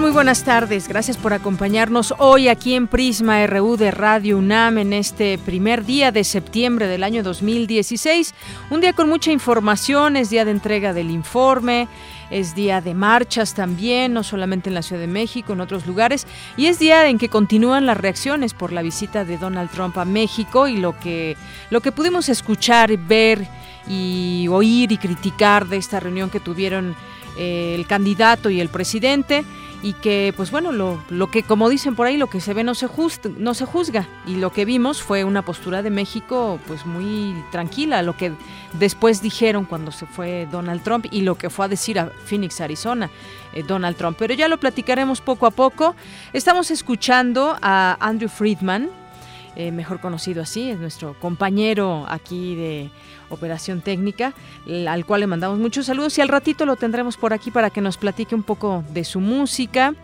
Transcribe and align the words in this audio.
Muy 0.00 0.10
buenas 0.10 0.42
tardes. 0.42 0.88
Gracias 0.88 1.18
por 1.18 1.34
acompañarnos 1.34 2.14
hoy 2.18 2.48
aquí 2.48 2.74
en 2.74 2.88
Prisma 2.88 3.46
RU 3.46 3.76
de 3.76 3.90
Radio 3.90 4.38
UNAM 4.38 4.78
en 4.78 4.94
este 4.94 5.36
primer 5.36 5.84
día 5.84 6.10
de 6.10 6.24
septiembre 6.24 6.86
del 6.86 7.04
año 7.04 7.22
2016. 7.22 8.34
Un 8.70 8.80
día 8.80 8.94
con 8.94 9.08
mucha 9.10 9.32
información, 9.32 10.16
es 10.16 10.30
día 10.30 10.46
de 10.46 10.50
entrega 10.50 10.94
del 10.94 11.10
informe, 11.10 11.88
es 12.30 12.54
día 12.54 12.80
de 12.80 12.94
marchas 12.94 13.54
también, 13.54 14.14
no 14.14 14.22
solamente 14.22 14.70
en 14.70 14.74
la 14.74 14.82
Ciudad 14.82 15.02
de 15.02 15.08
México, 15.08 15.52
en 15.52 15.60
otros 15.60 15.86
lugares, 15.86 16.26
y 16.56 16.66
es 16.66 16.78
día 16.78 17.06
en 17.08 17.18
que 17.18 17.28
continúan 17.28 17.84
las 17.84 17.98
reacciones 17.98 18.54
por 18.54 18.72
la 18.72 18.80
visita 18.80 19.26
de 19.26 19.36
Donald 19.36 19.70
Trump 19.70 19.98
a 19.98 20.06
México 20.06 20.68
y 20.68 20.78
lo 20.78 20.98
que, 20.98 21.36
lo 21.68 21.82
que 21.82 21.92
pudimos 21.92 22.30
escuchar, 22.30 22.96
ver 22.96 23.46
y 23.86 24.46
oír 24.50 24.90
y 24.90 24.96
criticar 24.96 25.66
de 25.66 25.76
esta 25.76 26.00
reunión 26.00 26.30
que 26.30 26.40
tuvieron 26.40 26.96
eh, 27.36 27.74
el 27.74 27.86
candidato 27.86 28.48
y 28.48 28.60
el 28.60 28.68
presidente 28.68 29.44
y 29.82 29.94
que 29.94 30.32
pues 30.36 30.52
bueno 30.52 30.70
lo, 30.70 31.02
lo, 31.10 31.30
que 31.30 31.42
como 31.42 31.68
dicen 31.68 31.96
por 31.96 32.06
ahí 32.06 32.16
lo 32.16 32.28
que 32.28 32.40
se 32.40 32.54
ve 32.54 32.62
no 32.62 32.74
se 32.74 32.88
no 33.36 33.54
se 33.54 33.66
juzga. 33.66 34.06
Y 34.26 34.36
lo 34.36 34.52
que 34.52 34.64
vimos 34.64 35.02
fue 35.02 35.24
una 35.24 35.44
postura 35.44 35.82
de 35.82 35.90
México 35.90 36.60
pues 36.66 36.86
muy 36.86 37.34
tranquila. 37.50 38.02
Lo 38.02 38.16
que 38.16 38.32
después 38.74 39.20
dijeron 39.20 39.64
cuando 39.64 39.90
se 39.90 40.06
fue 40.06 40.46
Donald 40.50 40.82
Trump 40.82 41.06
y 41.10 41.22
lo 41.22 41.36
que 41.36 41.50
fue 41.50 41.64
a 41.64 41.68
decir 41.68 41.98
a 41.98 42.10
Phoenix 42.24 42.60
Arizona 42.60 43.10
eh, 43.52 43.64
Donald 43.64 43.96
Trump. 43.96 44.16
Pero 44.18 44.34
ya 44.34 44.46
lo 44.46 44.58
platicaremos 44.58 45.20
poco 45.20 45.46
a 45.46 45.50
poco. 45.50 45.96
Estamos 46.32 46.70
escuchando 46.70 47.56
a 47.60 47.96
Andrew 48.00 48.30
Friedman 48.30 48.88
eh, 49.54 49.70
mejor 49.70 50.00
conocido 50.00 50.40
así, 50.40 50.70
es 50.70 50.78
nuestro 50.78 51.14
compañero 51.20 52.06
aquí 52.08 52.54
de 52.54 52.90
operación 53.32 53.80
técnica, 53.80 54.34
al 54.88 55.04
cual 55.04 55.20
le 55.20 55.26
mandamos 55.26 55.58
muchos 55.58 55.86
saludos 55.86 56.16
y 56.18 56.20
al 56.20 56.28
ratito 56.28 56.66
lo 56.66 56.76
tendremos 56.76 57.16
por 57.16 57.32
aquí 57.32 57.50
para 57.50 57.70
que 57.70 57.80
nos 57.80 57.96
platique 57.96 58.34
un 58.34 58.42
poco 58.42 58.84
de 58.92 59.04
su 59.04 59.20
música 59.20 59.94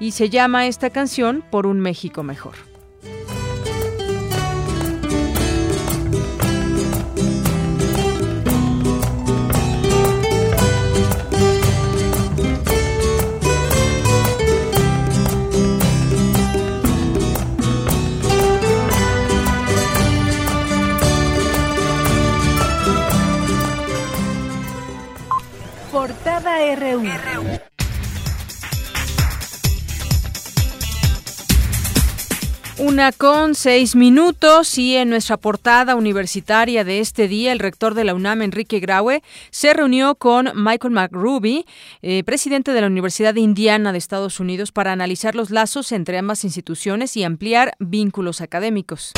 y 0.00 0.12
se 0.12 0.28
llama 0.28 0.66
esta 0.66 0.90
canción 0.90 1.42
Por 1.50 1.66
un 1.66 1.80
México 1.80 2.22
mejor. 2.22 2.73
Una 32.78 33.12
con 33.12 33.54
seis 33.54 33.94
minutos 33.94 34.76
y 34.76 34.96
en 34.96 35.10
nuestra 35.10 35.36
portada 35.36 35.94
universitaria 35.94 36.82
de 36.82 36.98
este 36.98 37.28
día, 37.28 37.52
el 37.52 37.60
rector 37.60 37.94
de 37.94 38.02
la 38.02 38.14
UNAM, 38.14 38.42
Enrique 38.42 38.80
Graue, 38.80 39.22
se 39.50 39.72
reunió 39.72 40.16
con 40.16 40.50
Michael 40.56 40.94
McRuby, 40.94 41.64
eh, 42.02 42.24
presidente 42.24 42.72
de 42.72 42.80
la 42.80 42.88
Universidad 42.88 43.32
de 43.32 43.42
Indiana 43.42 43.92
de 43.92 43.98
Estados 43.98 44.40
Unidos, 44.40 44.72
para 44.72 44.90
analizar 44.90 45.36
los 45.36 45.52
lazos 45.52 45.92
entre 45.92 46.18
ambas 46.18 46.42
instituciones 46.42 47.16
y 47.16 47.22
ampliar 47.22 47.76
vínculos 47.78 48.40
académicos. 48.40 49.12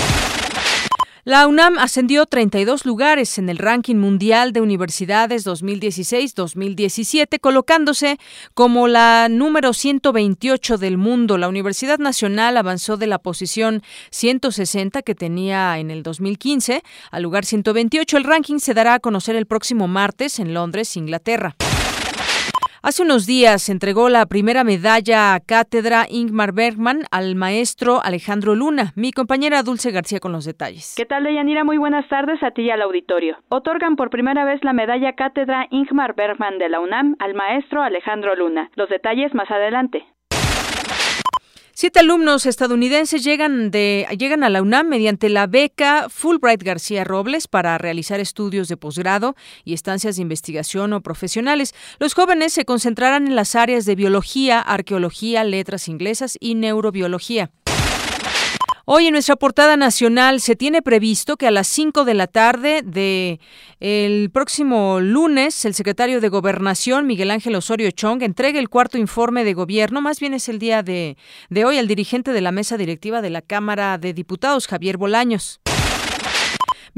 La 1.27 1.49
UNAM 1.49 1.77
ascendió 1.81 2.25
32 2.25 2.87
lugares 2.87 3.37
en 3.39 3.49
el 3.49 3.59
ranking 3.59 3.97
mundial 3.97 4.53
de 4.53 4.61
universidades 4.61 5.45
2016-2017, 5.45 7.41
colocándose 7.41 8.21
como 8.55 8.87
la 8.87 9.27
número 9.29 9.73
128 9.73 10.79
del 10.79 10.99
mundo. 10.99 11.37
La 11.37 11.49
Universidad 11.49 11.99
Nacional 11.99 12.57
avanzó 12.57 12.97
de 12.97 13.09
la 13.09 13.19
posición 13.19 13.83
160 14.13 15.03
que 15.03 15.17
tenía 15.17 15.77
en 15.81 15.91
el 15.91 16.05
2015 16.05 16.85
al 17.11 17.25
lugar 17.25 17.45
128. 17.45 18.19
El 18.19 18.23
ranking 18.23 18.61
se 18.61 18.73
dará 18.73 18.95
a 18.95 19.01
conocer 19.01 19.35
el 19.35 19.47
próximo 19.47 19.89
martes 19.89 20.39
en 20.39 20.55
Londres, 20.55 20.97
Inglaterra. 20.97 21.57
Hace 22.83 23.03
unos 23.03 23.27
días 23.27 23.63
se 23.63 23.73
entregó 23.73 24.09
la 24.09 24.27
primera 24.27 24.63
medalla 24.63 25.39
cátedra 25.41 26.07
Ingmar 26.09 26.53
Bergman 26.53 27.05
al 27.11 27.35
maestro 27.35 28.01
Alejandro 28.05 28.55
Luna. 28.55 28.93
Mi 28.97 29.13
compañera 29.13 29.63
Dulce 29.63 29.91
García 29.91 30.21
con 30.21 30.33
los 30.33 30.45
detalles. 30.45 30.95
¿Qué 30.97 31.07
tal, 31.07 31.25
Deyanira? 31.25 31.65
Muy 31.65 31.79
buenas 31.79 32.07
tardes 32.09 32.43
a 32.43 32.51
ti 32.51 32.63
y 32.63 32.71
al 32.71 32.83
auditorio. 32.83 33.39
Otorgan 33.49 33.97
por 33.97 34.11
primera 34.11 34.45
vez 34.45 34.63
la 34.63 34.73
medalla 34.73 35.15
cátedra 35.15 35.67
Ingmar 35.71 36.15
Bergman 36.15 36.59
de 36.59 36.69
la 36.69 36.81
UNAM 36.81 37.17
al 37.19 37.35
maestro 37.35 37.83
Alejandro 37.83 38.37
Luna. 38.37 38.71
Los 38.75 38.89
detalles 38.89 39.35
más 39.35 39.51
adelante. 39.51 40.05
Siete 41.79 42.01
alumnos 42.01 42.47
estadounidenses 42.47 43.23
llegan, 43.23 43.71
a 43.71 44.49
la 44.49 44.63
UNAM 44.63 44.89
mediante 44.89 45.29
la 45.29 45.47
beca 45.47 46.07
Fulbright 46.09 46.63
García 46.63 47.05
Robles 47.05 47.49
para 47.49 47.77
realizar 47.77 48.19
estudios 48.19 48.69
de 48.69 48.79
posgrado 48.79 49.37
y 49.63 49.75
estancias 49.75 50.17
de 50.17 50.23
investigación 50.23 50.95
o 50.95 51.03
profesionales. 51.03 51.75
Los 51.99 52.15
jóvenes 52.15 52.55
se 52.55 52.65
concentrarán 52.65 53.27
en 53.27 53.37
las 53.37 53.55
áreas 53.55 53.85
de 53.85 53.95
biología, 53.95 54.59
arqueología, 54.59 55.45
letras 55.45 55.87
inglesas 55.87 56.39
y 56.41 56.55
neurobiología. 56.55 57.51
Hoy 58.89 59.09
en 59.09 59.15
nuestra 59.15 59.35
portada 59.35 59.77
nacional 59.77 60.41
se 60.41 60.55
tiene 60.55 60.81
previsto 60.81 61.37
que 61.37 61.49
a 61.49 61.51
las 61.51 61.67
5 61.67 62.05
de 62.05 62.15
la 62.15 62.29
tarde 62.29 62.83
de 62.85 63.41
el 63.81 64.31
próximo 64.31 65.01
lunes 65.01 65.65
el 65.65 65.75
secretario 65.75 66.21
de 66.21 66.29
Gobernación 66.29 67.05
Miguel 67.05 67.33
Ángel 67.33 67.57
Osorio 67.57 67.91
Chong 67.91 68.23
entregue 68.23 68.61
el 68.61 68.69
cuarto 68.69 68.97
informe 68.97 69.43
de 69.43 69.55
gobierno, 69.55 70.03
más 70.03 70.21
bien 70.21 70.35
es 70.35 70.49
el 70.49 70.61
día 70.61 70.85
de, 70.85 71.17
de 71.51 71.65
hoy, 71.65 71.79
al 71.79 71.89
dirigente 71.89 72.33
de 72.33 72.41
la 72.41 72.53
mesa 72.53 72.77
directiva 72.77 73.23
de 73.23 73.31
la 73.31 73.43
Cámara 73.43 73.99
de 73.99 74.13
Diputados, 74.13 74.69
Javier 74.69 74.99
Bolaños. 74.99 75.61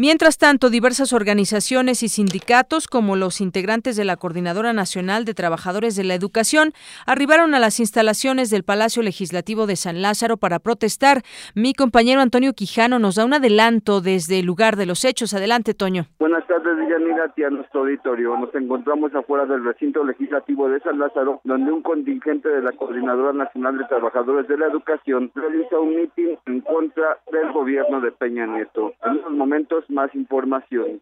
Mientras 0.01 0.39
tanto, 0.39 0.71
diversas 0.71 1.13
organizaciones 1.13 2.05
y 2.05 2.09
sindicatos, 2.09 2.87
como 2.87 3.17
los 3.17 3.41
integrantes 3.41 3.97
de 3.97 4.05
la 4.05 4.17
Coordinadora 4.17 4.73
Nacional 4.73 5.25
de 5.25 5.35
Trabajadores 5.35 5.97
de 5.97 6.05
la 6.05 6.15
Educación, 6.15 6.71
arribaron 7.05 7.53
a 7.53 7.59
las 7.59 7.81
instalaciones 7.81 8.49
del 8.49 8.63
Palacio 8.63 9.03
Legislativo 9.03 9.67
de 9.67 9.75
San 9.75 10.01
Lázaro 10.01 10.37
para 10.37 10.61
protestar. 10.61 11.23
Mi 11.57 11.75
compañero 11.75 12.21
Antonio 12.21 12.53
Quijano 12.53 13.01
nos 13.01 13.17
da 13.17 13.25
un 13.25 13.35
adelanto 13.35 14.01
desde 14.01 14.39
el 14.39 14.47
lugar 14.47 14.77
de 14.77 14.87
los 14.87 15.05
hechos. 15.05 15.35
Adelante, 15.35 15.75
Toño. 15.75 16.05
Buenas 16.21 16.47
tardes, 16.47 16.77
Villanira, 16.79 17.33
a 17.47 17.51
nuestro 17.51 17.81
auditorio. 17.81 18.37
Nos 18.37 18.55
encontramos 18.55 19.13
afuera 19.15 19.47
del 19.47 19.65
recinto 19.65 20.05
legislativo 20.05 20.69
de 20.69 20.81
San 20.81 20.99
Lázaro, 20.99 21.41
donde 21.45 21.73
un 21.73 21.83
contingente 21.83 22.49
de 22.49 22.63
la 22.63 22.73
Coordinadora 22.73 23.33
Nacional 23.33 23.79
de 23.79 23.85
Trabajadores 23.85 24.47
de 24.49 24.59
la 24.59 24.67
Educación 24.67 25.31
realiza 25.35 25.79
un 25.79 25.97
mitin 25.97 26.39
en 26.47 26.61
contra 26.61 27.19
del 27.33 27.53
gobierno 27.53 28.01
de 28.01 28.13
Peña 28.13 28.47
Nieto. 28.47 28.93
En 29.05 29.19
unos 29.19 29.33
momentos 29.33 29.85
más 29.89 30.15
información. 30.15 31.01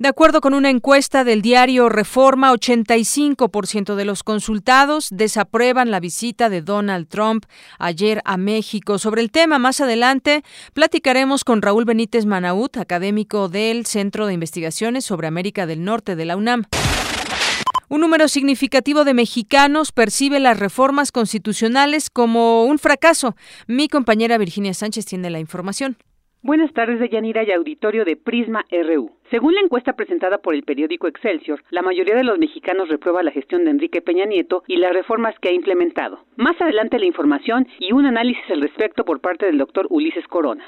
De 0.00 0.08
acuerdo 0.08 0.40
con 0.40 0.54
una 0.54 0.70
encuesta 0.70 1.24
del 1.24 1.42
diario 1.42 1.90
Reforma, 1.90 2.50
85% 2.54 3.96
de 3.96 4.06
los 4.06 4.22
consultados 4.22 5.10
desaprueban 5.12 5.90
la 5.90 6.00
visita 6.00 6.48
de 6.48 6.62
Donald 6.62 7.06
Trump 7.06 7.44
ayer 7.78 8.22
a 8.24 8.38
México. 8.38 8.96
Sobre 8.98 9.20
el 9.20 9.30
tema, 9.30 9.58
más 9.58 9.82
adelante 9.82 10.42
platicaremos 10.72 11.44
con 11.44 11.60
Raúl 11.60 11.84
Benítez 11.84 12.24
Manaut, 12.24 12.78
académico 12.78 13.50
del 13.50 13.84
Centro 13.84 14.26
de 14.26 14.32
Investigaciones 14.32 15.04
sobre 15.04 15.26
América 15.26 15.66
del 15.66 15.84
Norte 15.84 16.16
de 16.16 16.24
la 16.24 16.38
UNAM. 16.38 16.64
Un 17.90 18.00
número 18.00 18.28
significativo 18.28 19.04
de 19.04 19.12
mexicanos 19.12 19.92
percibe 19.92 20.40
las 20.40 20.58
reformas 20.58 21.12
constitucionales 21.12 22.08
como 22.08 22.64
un 22.64 22.78
fracaso. 22.78 23.36
Mi 23.66 23.88
compañera 23.88 24.38
Virginia 24.38 24.72
Sánchez 24.72 25.04
tiene 25.04 25.28
la 25.28 25.40
información. 25.40 25.98
Buenas 26.42 26.72
tardes, 26.72 26.98
de 26.98 27.10
Yanira 27.10 27.42
y 27.44 27.52
auditorio 27.52 28.06
de 28.06 28.16
Prisma 28.16 28.64
RU. 28.70 29.10
Según 29.30 29.54
la 29.54 29.60
encuesta 29.60 29.92
presentada 29.92 30.38
por 30.38 30.54
el 30.54 30.62
periódico 30.62 31.06
Excelsior, 31.06 31.62
la 31.68 31.82
mayoría 31.82 32.14
de 32.14 32.24
los 32.24 32.38
mexicanos 32.38 32.88
reprueba 32.88 33.22
la 33.22 33.30
gestión 33.30 33.64
de 33.64 33.72
Enrique 33.72 34.00
Peña 34.00 34.24
Nieto 34.24 34.62
y 34.66 34.78
las 34.78 34.94
reformas 34.94 35.38
que 35.38 35.50
ha 35.50 35.52
implementado. 35.52 36.20
Más 36.36 36.58
adelante 36.58 36.98
la 36.98 37.04
información 37.04 37.68
y 37.78 37.92
un 37.92 38.06
análisis 38.06 38.42
al 38.50 38.62
respecto 38.62 39.04
por 39.04 39.20
parte 39.20 39.44
del 39.44 39.58
doctor 39.58 39.86
Ulises 39.90 40.26
Corona. 40.28 40.64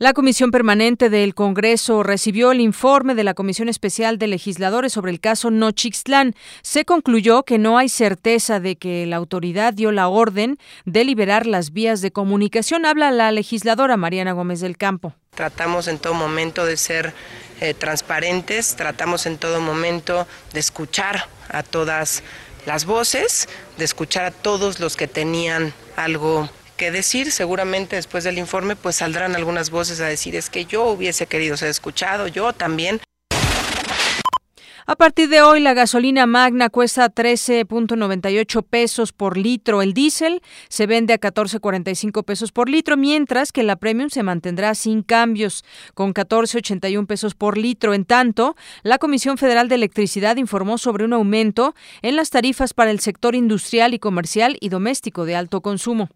La 0.00 0.12
Comisión 0.12 0.52
Permanente 0.52 1.10
del 1.10 1.34
Congreso 1.34 2.04
recibió 2.04 2.52
el 2.52 2.60
informe 2.60 3.16
de 3.16 3.24
la 3.24 3.34
Comisión 3.34 3.68
Especial 3.68 4.16
de 4.16 4.28
Legisladores 4.28 4.92
sobre 4.92 5.10
el 5.10 5.18
caso 5.18 5.50
Nochixtlán. 5.50 6.36
Se 6.62 6.84
concluyó 6.84 7.42
que 7.42 7.58
no 7.58 7.78
hay 7.78 7.88
certeza 7.88 8.60
de 8.60 8.76
que 8.76 9.06
la 9.06 9.16
autoridad 9.16 9.74
dio 9.74 9.90
la 9.90 10.06
orden 10.06 10.56
de 10.84 11.04
liberar 11.04 11.48
las 11.48 11.72
vías 11.72 12.00
de 12.00 12.12
comunicación. 12.12 12.86
Habla 12.86 13.10
la 13.10 13.32
legisladora 13.32 13.96
Mariana 13.96 14.30
Gómez 14.34 14.60
del 14.60 14.76
Campo. 14.76 15.14
Tratamos 15.34 15.88
en 15.88 15.98
todo 15.98 16.14
momento 16.14 16.64
de 16.64 16.76
ser 16.76 17.12
eh, 17.60 17.74
transparentes, 17.74 18.76
tratamos 18.76 19.26
en 19.26 19.36
todo 19.36 19.60
momento 19.60 20.28
de 20.52 20.60
escuchar 20.60 21.26
a 21.48 21.64
todas 21.64 22.22
las 22.66 22.84
voces, 22.84 23.48
de 23.78 23.84
escuchar 23.84 24.26
a 24.26 24.30
todos 24.30 24.78
los 24.78 24.96
que 24.96 25.08
tenían 25.08 25.72
algo 25.96 26.48
que 26.78 26.90
decir. 26.90 27.30
Seguramente 27.30 27.96
después 27.96 28.24
del 28.24 28.38
informe 28.38 28.74
pues 28.74 28.96
saldrán 28.96 29.36
algunas 29.36 29.68
voces 29.68 30.00
a 30.00 30.06
decir 30.06 30.34
es 30.34 30.48
que 30.48 30.64
yo 30.64 30.84
hubiese 30.84 31.26
querido 31.26 31.58
ser 31.58 31.68
escuchado, 31.68 32.26
yo 32.28 32.54
también. 32.54 33.00
A 34.90 34.96
partir 34.96 35.28
de 35.28 35.42
hoy, 35.42 35.60
la 35.60 35.74
gasolina 35.74 36.24
magna 36.24 36.70
cuesta 36.70 37.14
13.98 37.14 38.64
pesos 38.64 39.12
por 39.12 39.36
litro. 39.36 39.82
El 39.82 39.92
diésel 39.92 40.40
se 40.70 40.86
vende 40.86 41.12
a 41.12 41.20
14.45 41.20 42.24
pesos 42.24 42.52
por 42.52 42.70
litro, 42.70 42.96
mientras 42.96 43.52
que 43.52 43.64
la 43.64 43.76
premium 43.76 44.08
se 44.08 44.22
mantendrá 44.22 44.74
sin 44.74 45.02
cambios, 45.02 45.62
con 45.92 46.14
14.81 46.14 47.06
pesos 47.06 47.34
por 47.34 47.58
litro. 47.58 47.92
En 47.92 48.06
tanto, 48.06 48.56
la 48.82 48.96
Comisión 48.96 49.36
Federal 49.36 49.68
de 49.68 49.74
Electricidad 49.74 50.38
informó 50.38 50.78
sobre 50.78 51.04
un 51.04 51.12
aumento 51.12 51.74
en 52.00 52.16
las 52.16 52.30
tarifas 52.30 52.72
para 52.72 52.90
el 52.90 53.00
sector 53.00 53.34
industrial 53.34 53.92
y 53.92 53.98
comercial 53.98 54.56
y 54.58 54.70
doméstico 54.70 55.26
de 55.26 55.36
alto 55.36 55.60
consumo. 55.60 56.08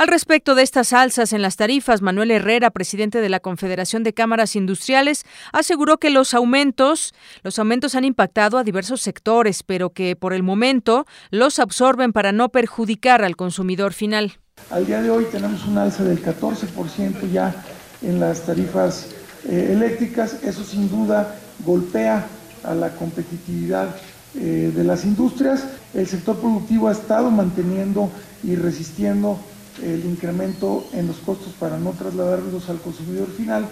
Al 0.00 0.08
respecto 0.08 0.54
de 0.54 0.62
estas 0.62 0.94
alzas 0.94 1.34
en 1.34 1.42
las 1.42 1.56
tarifas, 1.56 2.00
Manuel 2.00 2.30
Herrera, 2.30 2.70
presidente 2.70 3.20
de 3.20 3.28
la 3.28 3.38
Confederación 3.38 4.02
de 4.02 4.14
Cámaras 4.14 4.56
Industriales, 4.56 5.24
aseguró 5.52 5.98
que 5.98 6.08
los 6.08 6.32
aumentos, 6.32 7.12
los 7.42 7.58
aumentos 7.58 7.94
han 7.94 8.06
impactado 8.06 8.56
a 8.56 8.64
diversos 8.64 9.02
sectores, 9.02 9.62
pero 9.62 9.90
que 9.90 10.16
por 10.16 10.32
el 10.32 10.42
momento 10.42 11.04
los 11.30 11.58
absorben 11.58 12.14
para 12.14 12.32
no 12.32 12.48
perjudicar 12.48 13.22
al 13.22 13.36
consumidor 13.36 13.92
final. 13.92 14.38
Al 14.70 14.86
día 14.86 15.02
de 15.02 15.10
hoy 15.10 15.26
tenemos 15.30 15.66
un 15.66 15.76
alza 15.76 16.02
del 16.02 16.24
14% 16.24 17.30
ya 17.30 17.54
en 18.00 18.20
las 18.20 18.46
tarifas 18.46 19.08
eh, 19.50 19.68
eléctricas. 19.74 20.42
Eso 20.42 20.64
sin 20.64 20.88
duda 20.88 21.36
golpea 21.58 22.26
a 22.64 22.74
la 22.74 22.88
competitividad 22.96 23.94
eh, 24.34 24.72
de 24.74 24.82
las 24.82 25.04
industrias. 25.04 25.66
El 25.92 26.06
sector 26.06 26.38
productivo 26.38 26.88
ha 26.88 26.92
estado 26.92 27.30
manteniendo 27.30 28.10
y 28.42 28.54
resistiendo 28.54 29.38
el 29.82 30.04
incremento 30.04 30.86
en 30.92 31.06
los 31.06 31.16
costos 31.16 31.52
para 31.58 31.78
no 31.78 31.92
trasladarlos 31.92 32.68
al 32.68 32.80
consumidor 32.80 33.28
final. 33.28 33.68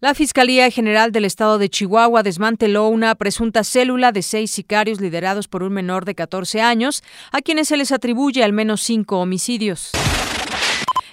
La 0.00 0.14
Fiscalía 0.14 0.70
General 0.70 1.12
del 1.12 1.24
Estado 1.24 1.56
de 1.56 1.70
Chihuahua 1.70 2.22
desmanteló 2.22 2.88
una 2.88 3.14
presunta 3.14 3.64
célula 3.64 4.12
de 4.12 4.22
seis 4.22 4.50
sicarios 4.50 5.00
liderados 5.00 5.48
por 5.48 5.62
un 5.62 5.72
menor 5.72 6.04
de 6.04 6.14
14 6.14 6.60
años, 6.60 7.02
a 7.32 7.40
quienes 7.40 7.68
se 7.68 7.76
les 7.76 7.90
atribuye 7.90 8.44
al 8.44 8.52
menos 8.52 8.82
cinco 8.82 9.20
homicidios. 9.20 9.92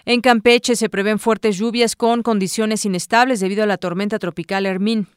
En 0.03 0.19
Campeche 0.19 0.75
se 0.75 0.89
prevén 0.89 1.19
fuertes 1.19 1.57
lluvias 1.57 1.95
con 1.95 2.23
condiciones 2.23 2.85
inestables 2.85 3.39
debido 3.39 3.63
a 3.63 3.67
la 3.67 3.77
tormenta 3.77 4.19
tropical 4.19 4.65
Hermín. 4.65 5.07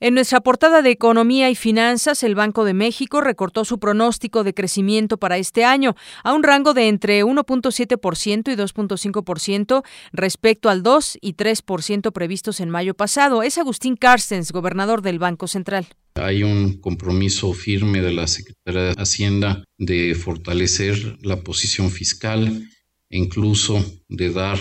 En 0.00 0.14
nuestra 0.14 0.40
portada 0.40 0.82
de 0.82 0.90
Economía 0.90 1.50
y 1.50 1.54
Finanzas, 1.54 2.24
el 2.24 2.34
Banco 2.34 2.64
de 2.64 2.74
México 2.74 3.20
recortó 3.20 3.64
su 3.64 3.78
pronóstico 3.78 4.42
de 4.42 4.52
crecimiento 4.52 5.18
para 5.18 5.38
este 5.38 5.64
año 5.64 5.94
a 6.24 6.34
un 6.34 6.42
rango 6.42 6.74
de 6.74 6.88
entre 6.88 7.24
1.7% 7.24 8.52
y 8.52 8.56
2.5% 8.56 9.84
respecto 10.12 10.68
al 10.68 10.82
2 10.82 11.18
y 11.20 11.34
3% 11.34 12.12
previstos 12.12 12.60
en 12.60 12.70
mayo 12.70 12.94
pasado. 12.94 13.42
Es 13.42 13.56
Agustín 13.56 13.96
Carstens, 13.96 14.50
gobernador 14.50 15.00
del 15.00 15.18
Banco 15.20 15.46
Central. 15.46 15.86
Hay 16.16 16.42
un 16.42 16.80
compromiso 16.80 17.52
firme 17.52 18.00
de 18.00 18.12
la 18.12 18.26
Secretaría 18.26 18.94
de 18.94 19.02
Hacienda 19.02 19.64
de 19.78 20.14
fortalecer 20.14 21.18
la 21.22 21.42
posición 21.42 21.90
fiscal 21.90 22.68
e 23.10 23.18
incluso 23.18 23.84
de 24.08 24.30
dar 24.30 24.58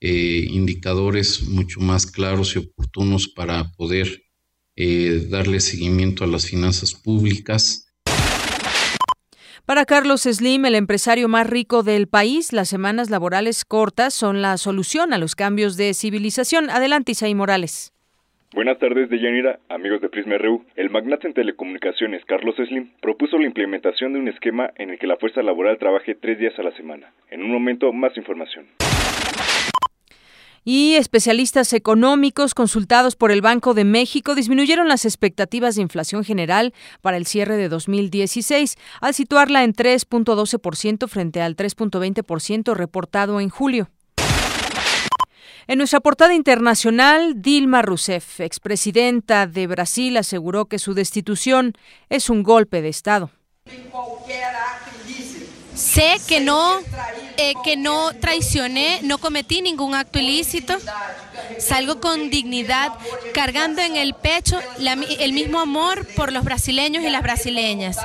eh, 0.00 0.46
indicadores 0.50 1.42
mucho 1.48 1.80
más 1.80 2.06
claros 2.06 2.54
y 2.54 2.60
oportunos 2.60 3.28
para 3.28 3.72
poder 3.72 4.22
eh, 4.80 5.26
darle 5.28 5.58
seguimiento 5.58 6.22
a 6.22 6.28
las 6.28 6.48
finanzas 6.48 6.94
públicas. 6.94 7.92
Para 9.66 9.84
Carlos 9.84 10.22
Slim, 10.22 10.64
el 10.66 10.76
empresario 10.76 11.26
más 11.26 11.50
rico 11.50 11.82
del 11.82 12.06
país, 12.06 12.52
las 12.52 12.68
semanas 12.68 13.10
laborales 13.10 13.64
cortas 13.64 14.14
son 14.14 14.40
la 14.40 14.56
solución 14.56 15.12
a 15.12 15.18
los 15.18 15.34
cambios 15.34 15.76
de 15.76 15.94
civilización. 15.94 16.70
Adelante, 16.70 17.12
Isaí 17.12 17.34
Morales. 17.34 17.92
Buenas 18.54 18.78
tardes, 18.78 19.10
Deyanira, 19.10 19.58
amigos 19.68 20.00
de 20.00 20.08
Prisma 20.08 20.38
RU. 20.38 20.64
El 20.76 20.90
magnate 20.90 21.26
en 21.26 21.34
telecomunicaciones 21.34 22.24
Carlos 22.24 22.54
Slim 22.56 22.92
propuso 23.02 23.36
la 23.36 23.46
implementación 23.46 24.12
de 24.12 24.20
un 24.20 24.28
esquema 24.28 24.70
en 24.76 24.90
el 24.90 24.98
que 25.00 25.08
la 25.08 25.16
fuerza 25.16 25.42
laboral 25.42 25.76
trabaje 25.78 26.14
tres 26.14 26.38
días 26.38 26.56
a 26.56 26.62
la 26.62 26.70
semana. 26.76 27.12
En 27.30 27.42
un 27.42 27.50
momento, 27.50 27.92
más 27.92 28.16
información 28.16 28.66
y 30.64 30.94
especialistas 30.94 31.72
económicos 31.72 32.54
consultados 32.54 33.16
por 33.16 33.30
el 33.30 33.42
Banco 33.42 33.74
de 33.74 33.84
México 33.84 34.34
disminuyeron 34.34 34.88
las 34.88 35.04
expectativas 35.04 35.76
de 35.76 35.82
inflación 35.82 36.24
general 36.24 36.74
para 37.00 37.16
el 37.16 37.26
cierre 37.26 37.56
de 37.56 37.68
2016 37.68 38.76
al 39.00 39.14
situarla 39.14 39.64
en 39.64 39.74
3.12% 39.74 41.08
frente 41.08 41.42
al 41.42 41.56
3.20% 41.56 42.74
reportado 42.74 43.40
en 43.40 43.48
julio. 43.48 43.88
En 45.66 45.76
nuestra 45.76 46.00
portada 46.00 46.34
internacional, 46.34 47.42
Dilma 47.42 47.82
Rousseff, 47.82 48.40
expresidenta 48.40 49.46
de 49.46 49.66
Brasil, 49.66 50.16
aseguró 50.16 50.64
que 50.64 50.78
su 50.78 50.94
destitución 50.94 51.74
es 52.08 52.30
un 52.30 52.42
golpe 52.42 52.80
de 52.80 52.88
Estado. 52.88 53.30
Sé 55.78 56.16
que 56.26 56.40
no, 56.40 56.80
eh, 57.36 57.54
que 57.62 57.76
no 57.76 58.10
traicioné, 58.20 58.98
no 59.04 59.18
cometí 59.18 59.62
ningún 59.62 59.94
acto 59.94 60.18
ilícito. 60.18 60.74
Salgo 61.60 62.00
con 62.00 62.30
dignidad, 62.30 62.92
cargando 63.32 63.80
en 63.80 63.94
el 63.94 64.14
pecho 64.14 64.58
el 65.20 65.32
mismo 65.32 65.60
amor 65.60 66.04
por 66.16 66.32
los 66.32 66.42
brasileños 66.42 67.04
y 67.04 67.10
las 67.10 67.22
brasileñas. 67.22 67.96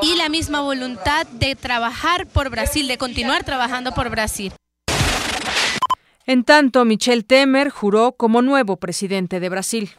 Y 0.00 0.16
la 0.16 0.30
misma 0.30 0.62
voluntad 0.62 1.26
de 1.26 1.54
trabajar 1.56 2.26
por 2.26 2.48
Brasil, 2.48 2.88
de 2.88 2.96
continuar 2.96 3.44
trabajando 3.44 3.92
por 3.92 4.08
Brasil. 4.08 4.54
En 6.24 6.42
tanto, 6.42 6.86
Michel 6.86 7.26
Temer 7.26 7.68
juró 7.68 8.12
como 8.12 8.40
nuevo 8.40 8.78
presidente 8.78 9.40
de 9.40 9.48
Brasil. 9.50 9.90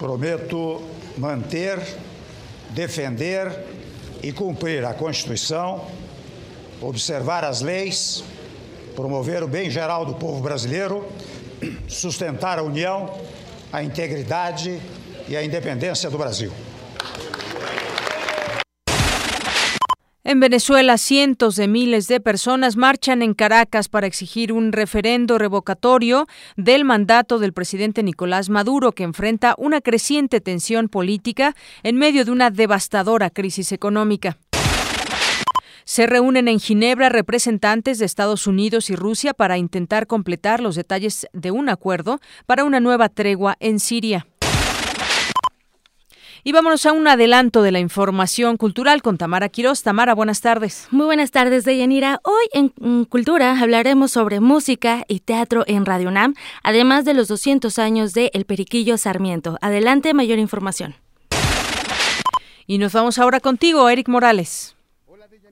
Prometo 0.00 0.82
manter, 1.16 1.80
defender 2.74 3.66
y 4.20 4.32
cumplir 4.32 4.82
la 4.82 4.96
Constitución 4.96 6.07
observar 6.80 7.44
as 7.44 7.60
leis, 7.60 8.24
promover 8.94 9.42
o 9.42 9.48
bem 9.48 9.70
geral 9.70 10.04
do 10.04 10.14
povo 10.14 10.40
brasileiro, 10.40 11.06
sustentar 11.88 12.58
a 12.58 12.62
união, 12.62 13.12
a 13.72 13.82
integridade 13.82 14.80
e 15.28 15.36
a 15.36 15.42
independência 15.42 16.08
do 16.10 16.18
Brasil. 16.18 16.52
En 20.24 20.40
Venezuela, 20.40 20.98
cientos 20.98 21.56
de 21.56 21.66
miles 21.68 22.06
de 22.06 22.20
personas 22.20 22.76
marchan 22.76 23.22
en 23.22 23.32
Caracas 23.32 23.88
para 23.88 24.06
exigir 24.06 24.52
un 24.52 24.72
referendo 24.72 25.38
revocatorio 25.38 26.26
del 26.54 26.84
mandato 26.84 27.38
del 27.38 27.54
presidente 27.54 28.02
Nicolás 28.02 28.50
Maduro, 28.50 28.92
que 28.92 29.04
enfrenta 29.04 29.54
una 29.56 29.80
creciente 29.80 30.42
tensión 30.42 30.90
política 30.90 31.56
en 31.82 31.96
medio 31.96 32.26
de 32.26 32.30
una 32.30 32.50
devastadora 32.50 33.30
crisis 33.30 33.72
económica. 33.72 34.36
Se 35.88 36.06
reúnen 36.06 36.48
en 36.48 36.60
Ginebra 36.60 37.08
representantes 37.08 37.98
de 37.98 38.04
Estados 38.04 38.46
Unidos 38.46 38.90
y 38.90 38.94
Rusia 38.94 39.32
para 39.32 39.56
intentar 39.56 40.06
completar 40.06 40.60
los 40.60 40.74
detalles 40.74 41.26
de 41.32 41.50
un 41.50 41.70
acuerdo 41.70 42.20
para 42.44 42.64
una 42.64 42.78
nueva 42.78 43.08
tregua 43.08 43.56
en 43.58 43.80
Siria. 43.80 44.26
Y 46.44 46.52
vámonos 46.52 46.84
a 46.84 46.92
un 46.92 47.08
adelanto 47.08 47.62
de 47.62 47.72
la 47.72 47.78
información 47.78 48.58
cultural 48.58 49.00
con 49.00 49.16
Tamara 49.16 49.48
Quiroz. 49.48 49.82
Tamara, 49.82 50.14
buenas 50.14 50.42
tardes. 50.42 50.88
Muy 50.90 51.06
buenas 51.06 51.30
tardes, 51.30 51.64
Deyanira. 51.64 52.20
Hoy 52.22 52.44
en 52.52 53.06
Cultura 53.06 53.58
hablaremos 53.58 54.10
sobre 54.10 54.40
música 54.40 55.06
y 55.08 55.20
teatro 55.20 55.64
en 55.66 55.86
Radio 55.86 56.08
UNAM, 56.08 56.34
además 56.62 57.06
de 57.06 57.14
los 57.14 57.28
200 57.28 57.78
años 57.78 58.12
de 58.12 58.30
El 58.34 58.44
Periquillo 58.44 58.98
Sarmiento. 58.98 59.56
Adelante, 59.62 60.12
mayor 60.12 60.38
información. 60.38 60.96
Y 62.66 62.76
nos 62.76 62.92
vamos 62.92 63.18
ahora 63.18 63.40
contigo, 63.40 63.88
Eric 63.88 64.10
Morales 64.10 64.74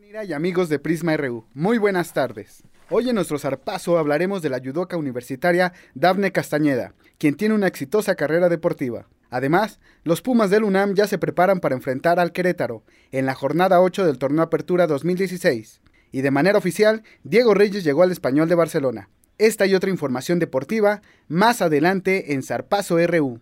y 0.06 0.32
amigos 0.32 0.68
de 0.68 0.78
Prisma 0.78 1.16
RU, 1.16 1.44
muy 1.52 1.78
buenas 1.78 2.12
tardes. 2.12 2.62
Hoy 2.90 3.08
en 3.08 3.16
nuestro 3.16 3.40
zarpazo 3.40 3.98
hablaremos 3.98 4.40
de 4.40 4.48
la 4.48 4.60
judoca 4.60 4.96
universitaria 4.96 5.72
Dafne 5.94 6.30
Castañeda, 6.30 6.94
quien 7.18 7.34
tiene 7.34 7.56
una 7.56 7.66
exitosa 7.66 8.14
carrera 8.14 8.48
deportiva. 8.48 9.08
Además, 9.30 9.80
los 10.04 10.22
Pumas 10.22 10.48
del 10.50 10.62
UNAM 10.62 10.94
ya 10.94 11.08
se 11.08 11.18
preparan 11.18 11.58
para 11.58 11.74
enfrentar 11.74 12.20
al 12.20 12.30
Querétaro 12.30 12.84
en 13.10 13.26
la 13.26 13.34
jornada 13.34 13.80
8 13.80 14.06
del 14.06 14.18
torneo 14.18 14.44
Apertura 14.44 14.86
2016. 14.86 15.80
Y 16.12 16.20
de 16.20 16.30
manera 16.30 16.56
oficial, 16.56 17.02
Diego 17.24 17.52
Reyes 17.52 17.82
llegó 17.82 18.04
al 18.04 18.12
Español 18.12 18.48
de 18.48 18.54
Barcelona. 18.54 19.10
Esta 19.38 19.66
y 19.66 19.74
otra 19.74 19.90
información 19.90 20.38
deportiva 20.38 21.02
más 21.26 21.60
adelante 21.60 22.32
en 22.32 22.44
Zarpazo 22.44 23.04
RU. 23.08 23.40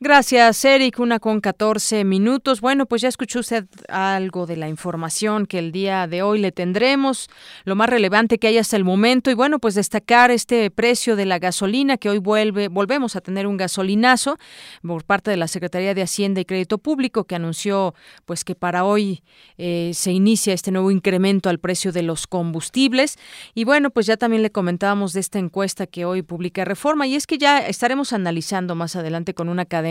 Gracias, 0.00 0.64
Eric. 0.64 1.00
Una 1.00 1.18
con 1.18 1.40
14 1.40 2.04
minutos. 2.04 2.60
Bueno, 2.60 2.86
pues 2.86 3.02
ya 3.02 3.08
escuchó 3.08 3.40
usted 3.40 3.66
algo 3.88 4.46
de 4.46 4.56
la 4.56 4.68
información 4.68 5.44
que 5.44 5.58
el 5.58 5.72
día 5.72 6.06
de 6.06 6.22
hoy 6.22 6.38
le 6.38 6.52
tendremos, 6.52 7.28
lo 7.64 7.74
más 7.74 7.90
relevante 7.90 8.38
que 8.38 8.46
hay 8.46 8.58
hasta 8.58 8.76
el 8.76 8.84
momento. 8.84 9.28
Y 9.28 9.34
bueno, 9.34 9.58
pues 9.58 9.74
destacar 9.74 10.30
este 10.30 10.70
precio 10.70 11.16
de 11.16 11.26
la 11.26 11.40
gasolina, 11.40 11.96
que 11.96 12.10
hoy 12.10 12.18
vuelve, 12.18 12.68
volvemos 12.68 13.16
a 13.16 13.20
tener 13.20 13.48
un 13.48 13.56
gasolinazo 13.56 14.38
por 14.82 15.02
parte 15.02 15.32
de 15.32 15.36
la 15.36 15.48
Secretaría 15.48 15.94
de 15.94 16.02
Hacienda 16.02 16.40
y 16.40 16.44
Crédito 16.44 16.78
Público, 16.78 17.24
que 17.24 17.34
anunció 17.34 17.96
pues 18.24 18.44
que 18.44 18.54
para 18.54 18.84
hoy 18.84 19.24
eh, 19.56 19.90
se 19.94 20.12
inicia 20.12 20.54
este 20.54 20.70
nuevo 20.70 20.92
incremento 20.92 21.50
al 21.50 21.58
precio 21.58 21.90
de 21.90 22.02
los 22.02 22.28
combustibles. 22.28 23.18
Y 23.52 23.64
bueno, 23.64 23.90
pues 23.90 24.06
ya 24.06 24.16
también 24.16 24.42
le 24.42 24.52
comentábamos 24.52 25.12
de 25.12 25.18
esta 25.18 25.40
encuesta 25.40 25.88
que 25.88 26.04
hoy 26.04 26.22
publica 26.22 26.64
Reforma, 26.64 27.08
y 27.08 27.16
es 27.16 27.26
que 27.26 27.36
ya 27.36 27.58
estaremos 27.58 28.12
analizando 28.12 28.76
más 28.76 28.94
adelante 28.94 29.34
con 29.34 29.48
una 29.48 29.64
cadena 29.64 29.87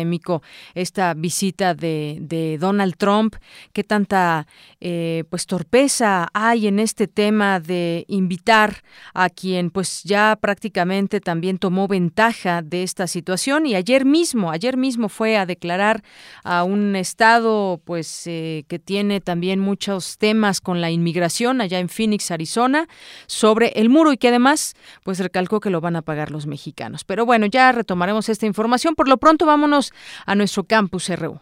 esta 0.73 1.13
visita 1.13 1.73
de, 1.73 2.57
Donald 2.59 2.95
Trump, 2.97 3.35
qué 3.73 3.83
tanta 3.83 4.47
eh, 4.79 5.23
pues 5.29 5.45
torpeza 5.45 6.27
hay 6.33 6.67
en 6.67 6.79
este 6.79 7.07
tema 7.07 7.59
de 7.59 8.05
invitar 8.07 8.83
a 9.13 9.29
quien 9.29 9.69
pues 9.69 10.03
ya 10.03 10.37
prácticamente 10.39 11.19
también 11.19 11.57
tomó 11.57 11.87
ventaja 11.87 12.61
de 12.61 12.83
esta 12.83 13.07
situación 13.07 13.65
y 13.65 13.75
ayer 13.75 14.05
mismo, 14.05 14.51
ayer 14.51 14.77
mismo 14.77 15.09
fue 15.09 15.37
a 15.37 15.45
declarar 15.45 16.03
a 16.43 16.63
un 16.63 16.95
estado 16.95 17.81
pues 17.83 18.27
eh, 18.27 18.65
que 18.67 18.79
tiene 18.79 19.21
también 19.21 19.59
muchos 19.59 20.17
temas 20.17 20.61
con 20.61 20.81
la 20.81 20.91
inmigración 20.91 21.61
allá 21.61 21.79
en 21.79 21.89
Phoenix, 21.89 22.31
Arizona, 22.31 22.87
sobre 23.27 23.69
el 23.75 23.89
muro 23.89 24.11
y 24.11 24.17
que 24.17 24.27
además 24.27 24.75
pues 25.03 25.19
recalcó 25.19 25.59
que 25.59 25.69
lo 25.69 25.81
van 25.81 25.95
a 25.95 26.01
pagar 26.01 26.31
los 26.31 26.47
mexicanos. 26.47 27.03
Pero 27.03 27.25
bueno, 27.25 27.45
ya 27.45 27.71
retomaremos 27.71 28.29
esta 28.29 28.45
información. 28.45 28.95
Por 28.95 29.07
lo 29.07 29.17
pronto 29.17 29.45
vámonos 29.45 29.86
a 30.25 30.35
nuestro 30.35 30.65
Campus 30.65 31.09
RU. 31.09 31.39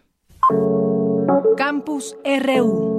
Campus 1.58 2.16
RU. 2.24 2.96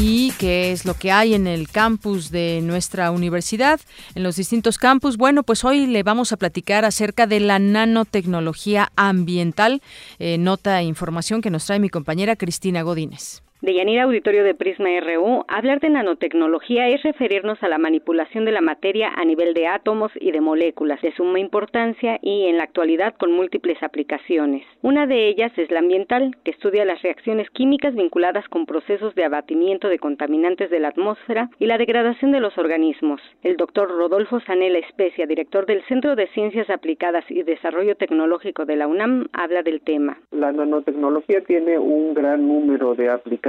¿Y 0.00 0.30
qué 0.38 0.70
es 0.70 0.84
lo 0.84 0.94
que 0.94 1.10
hay 1.10 1.34
en 1.34 1.48
el 1.48 1.68
campus 1.68 2.30
de 2.30 2.60
nuestra 2.62 3.10
universidad, 3.10 3.80
en 4.14 4.22
los 4.22 4.36
distintos 4.36 4.78
campus? 4.78 5.16
Bueno, 5.16 5.42
pues 5.42 5.64
hoy 5.64 5.88
le 5.88 6.04
vamos 6.04 6.30
a 6.30 6.36
platicar 6.36 6.84
acerca 6.84 7.26
de 7.26 7.40
la 7.40 7.58
nanotecnología 7.58 8.92
ambiental. 8.94 9.82
Eh, 10.20 10.38
nota 10.38 10.80
e 10.80 10.84
información 10.84 11.40
que 11.40 11.50
nos 11.50 11.66
trae 11.66 11.80
mi 11.80 11.88
compañera 11.88 12.36
Cristina 12.36 12.82
Godínez. 12.82 13.42
De 13.60 13.74
Yanira 13.74 14.04
Auditorio 14.04 14.44
de 14.44 14.54
Prisma 14.54 14.88
RU, 15.00 15.44
hablar 15.48 15.80
de 15.80 15.88
nanotecnología 15.88 16.86
es 16.90 17.02
referirnos 17.02 17.60
a 17.60 17.68
la 17.68 17.76
manipulación 17.76 18.44
de 18.44 18.52
la 18.52 18.60
materia 18.60 19.10
a 19.16 19.24
nivel 19.24 19.52
de 19.52 19.66
átomos 19.66 20.12
y 20.20 20.30
de 20.30 20.40
moléculas 20.40 21.02
de 21.02 21.12
suma 21.16 21.40
importancia 21.40 22.20
y 22.22 22.46
en 22.46 22.58
la 22.58 22.62
actualidad 22.62 23.16
con 23.16 23.32
múltiples 23.32 23.82
aplicaciones. 23.82 24.62
Una 24.82 25.08
de 25.08 25.26
ellas 25.26 25.50
es 25.56 25.72
la 25.72 25.80
ambiental, 25.80 26.36
que 26.44 26.52
estudia 26.52 26.84
las 26.84 27.02
reacciones 27.02 27.50
químicas 27.50 27.96
vinculadas 27.96 28.48
con 28.48 28.64
procesos 28.64 29.16
de 29.16 29.24
abatimiento 29.24 29.88
de 29.88 29.98
contaminantes 29.98 30.70
de 30.70 30.78
la 30.78 30.88
atmósfera 30.88 31.50
y 31.58 31.66
la 31.66 31.78
degradación 31.78 32.30
de 32.30 32.38
los 32.38 32.56
organismos. 32.58 33.20
El 33.42 33.56
doctor 33.56 33.90
Rodolfo 33.90 34.38
Sanela 34.38 34.78
Especia, 34.78 35.26
director 35.26 35.66
del 35.66 35.82
Centro 35.86 36.14
de 36.14 36.28
Ciencias 36.28 36.70
Aplicadas 36.70 37.24
y 37.28 37.42
Desarrollo 37.42 37.96
Tecnológico 37.96 38.66
de 38.66 38.76
la 38.76 38.86
UNAM, 38.86 39.26
habla 39.32 39.64
del 39.64 39.80
tema. 39.80 40.16
La 40.30 40.52
nanotecnología 40.52 41.40
tiene 41.40 41.76
un 41.76 42.14
gran 42.14 42.46
número 42.46 42.94
de 42.94 43.08
aplicaciones 43.10 43.47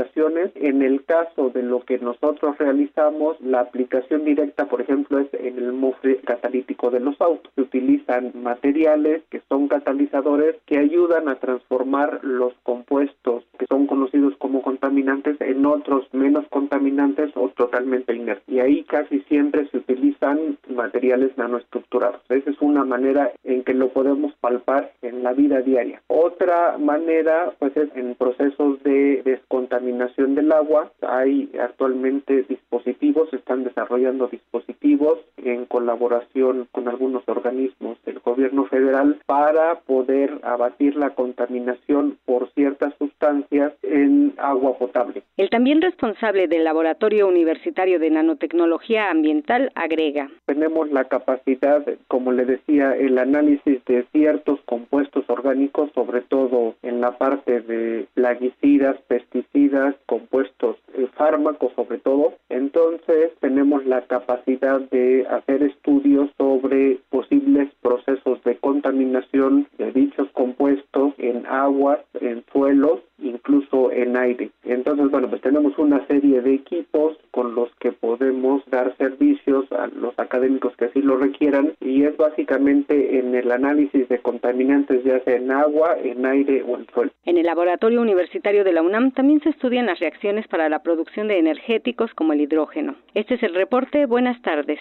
en 0.55 0.81
el 0.81 1.03
caso 1.05 1.49
de 1.49 1.63
lo 1.63 1.81
que 1.81 1.97
nosotros 1.97 2.57
realizamos, 2.57 3.39
la 3.41 3.61
aplicación 3.61 4.25
directa, 4.25 4.65
por 4.65 4.81
ejemplo, 4.81 5.19
es 5.19 5.27
en 5.33 5.57
el 5.57 5.73
mofre 5.73 6.17
catalítico 6.17 6.89
de 6.91 6.99
los 6.99 7.19
autos. 7.21 7.51
Se 7.55 7.61
utilizan 7.61 8.31
materiales 8.35 9.23
que 9.29 9.41
son 9.49 9.67
catalizadores 9.67 10.55
que 10.65 10.77
ayudan 10.77 11.27
a 11.27 11.35
transformar 11.35 12.19
los 12.23 12.53
compuestos 12.63 13.43
que 13.57 13.65
son 13.67 13.87
conocidos 13.87 14.33
como 14.37 14.61
contaminantes 14.61 15.39
en 15.41 15.65
otros 15.65 16.07
menos 16.13 16.45
contaminantes 16.49 17.31
o 17.35 17.49
totalmente 17.49 18.15
inertes. 18.15 18.43
Y 18.47 18.59
ahí 18.59 18.83
casi 18.83 19.19
siempre 19.21 19.67
se 19.69 19.77
utilizan 19.77 20.57
materiales 20.69 21.31
nanoestructurados. 21.37 22.21
Esa 22.29 22.49
es 22.49 22.61
una 22.61 22.85
manera 22.85 23.31
en 23.43 23.63
que 23.63 23.73
lo 23.73 23.89
podemos 23.89 24.33
palpar 24.39 24.91
en 25.01 25.23
la 25.23 25.33
vida 25.33 25.61
diaria. 25.61 26.01
Otra 26.07 26.77
manera, 26.77 27.53
pues, 27.59 27.75
es 27.75 27.89
en 27.95 28.15
procesos 28.15 28.81
de 28.83 29.21
descontaminación 29.23 29.88
del 29.97 30.51
agua. 30.51 30.91
Hay 31.01 31.49
actualmente 31.59 32.43
dispositivos, 32.47 33.29
se 33.29 33.37
están 33.37 33.63
desarrollando 33.63 34.27
dispositivos 34.27 35.19
en 35.37 35.65
colaboración 35.65 36.67
con 36.71 36.87
algunos 36.87 37.23
organismos 37.27 37.97
del 38.05 38.19
gobierno 38.19 38.65
federal 38.65 39.19
para 39.25 39.79
poder 39.81 40.39
abatir 40.43 40.95
la 40.95 41.11
contaminación 41.11 42.17
por 42.25 42.49
ciertas 42.51 42.93
sustancias 42.97 43.73
en 43.83 44.33
agua 44.37 44.77
potable. 44.77 45.23
El 45.37 45.49
también 45.49 45.81
responsable 45.81 46.47
del 46.47 46.63
Laboratorio 46.63 47.27
Universitario 47.27 47.99
de 47.99 48.09
Nanotecnología 48.09 49.09
Ambiental 49.09 49.71
agrega. 49.75 50.29
Tenemos 50.45 50.91
la 50.91 51.05
capacidad, 51.05 51.83
como 52.07 52.31
le 52.31 52.45
decía, 52.45 52.95
el 52.95 53.17
análisis 53.17 53.83
de 53.85 54.05
ciertos 54.11 54.59
compuestos 54.65 55.25
orgánicos, 55.27 55.91
sobre 55.93 56.21
todo 56.21 56.75
en 56.83 57.01
la 57.01 57.17
parte 57.17 57.61
de 57.61 58.05
plaguicidas, 58.13 58.97
pesticidas, 59.07 59.78
compuestos 60.05 60.77
eh, 60.93 61.07
fármacos 61.15 61.71
sobre 61.75 61.97
todo. 61.99 62.33
Entonces 62.49 63.31
tenemos 63.39 63.85
la 63.85 64.01
capacidad 64.01 64.79
de 64.79 65.25
hacer 65.29 65.63
estudios 65.63 66.29
sobre 66.37 66.99
posibles 67.09 67.69
procesos 67.81 68.43
de 68.43 68.57
contaminación 68.57 69.67
de 69.77 69.91
dichos 69.91 70.27
compuestos 70.33 71.13
en 71.17 71.45
aguas, 71.47 71.99
en 72.19 72.43
suelos 72.51 72.99
incluso 73.21 73.91
en 73.91 74.17
aire. 74.17 74.49
Entonces, 74.63 75.09
bueno, 75.09 75.29
pues 75.29 75.41
tenemos 75.41 75.77
una 75.77 76.05
serie 76.07 76.41
de 76.41 76.53
equipos 76.53 77.17
con 77.31 77.55
los 77.55 77.69
que 77.75 77.91
podemos 77.91 78.63
dar 78.69 78.95
servicios 78.97 79.71
a 79.71 79.87
los 79.87 80.17
académicos 80.17 80.75
que 80.77 80.85
así 80.85 81.01
lo 81.01 81.17
requieran 81.17 81.73
y 81.81 82.03
es 82.03 82.15
básicamente 82.17 83.19
en 83.19 83.35
el 83.35 83.51
análisis 83.51 84.07
de 84.09 84.19
contaminantes 84.19 85.03
ya 85.03 85.19
sea 85.23 85.35
en 85.35 85.51
agua, 85.51 85.97
en 86.01 86.25
aire 86.25 86.63
o 86.63 86.77
en 86.77 86.87
suelo. 86.93 87.11
En 87.25 87.37
el 87.37 87.45
laboratorio 87.45 88.01
universitario 88.01 88.63
de 88.63 88.73
la 88.73 88.81
UNAM 88.81 89.11
también 89.11 89.41
se 89.41 89.49
estudian 89.69 89.85
las 89.85 89.99
reacciones 89.99 90.47
para 90.47 90.67
la 90.67 90.81
producción 90.81 91.27
de 91.27 91.37
energéticos 91.37 92.11
como 92.15 92.33
el 92.33 92.41
hidrógeno. 92.41 92.95
Este 93.13 93.35
es 93.35 93.43
el 93.43 93.53
reporte. 93.53 94.07
Buenas 94.07 94.41
tardes. 94.41 94.79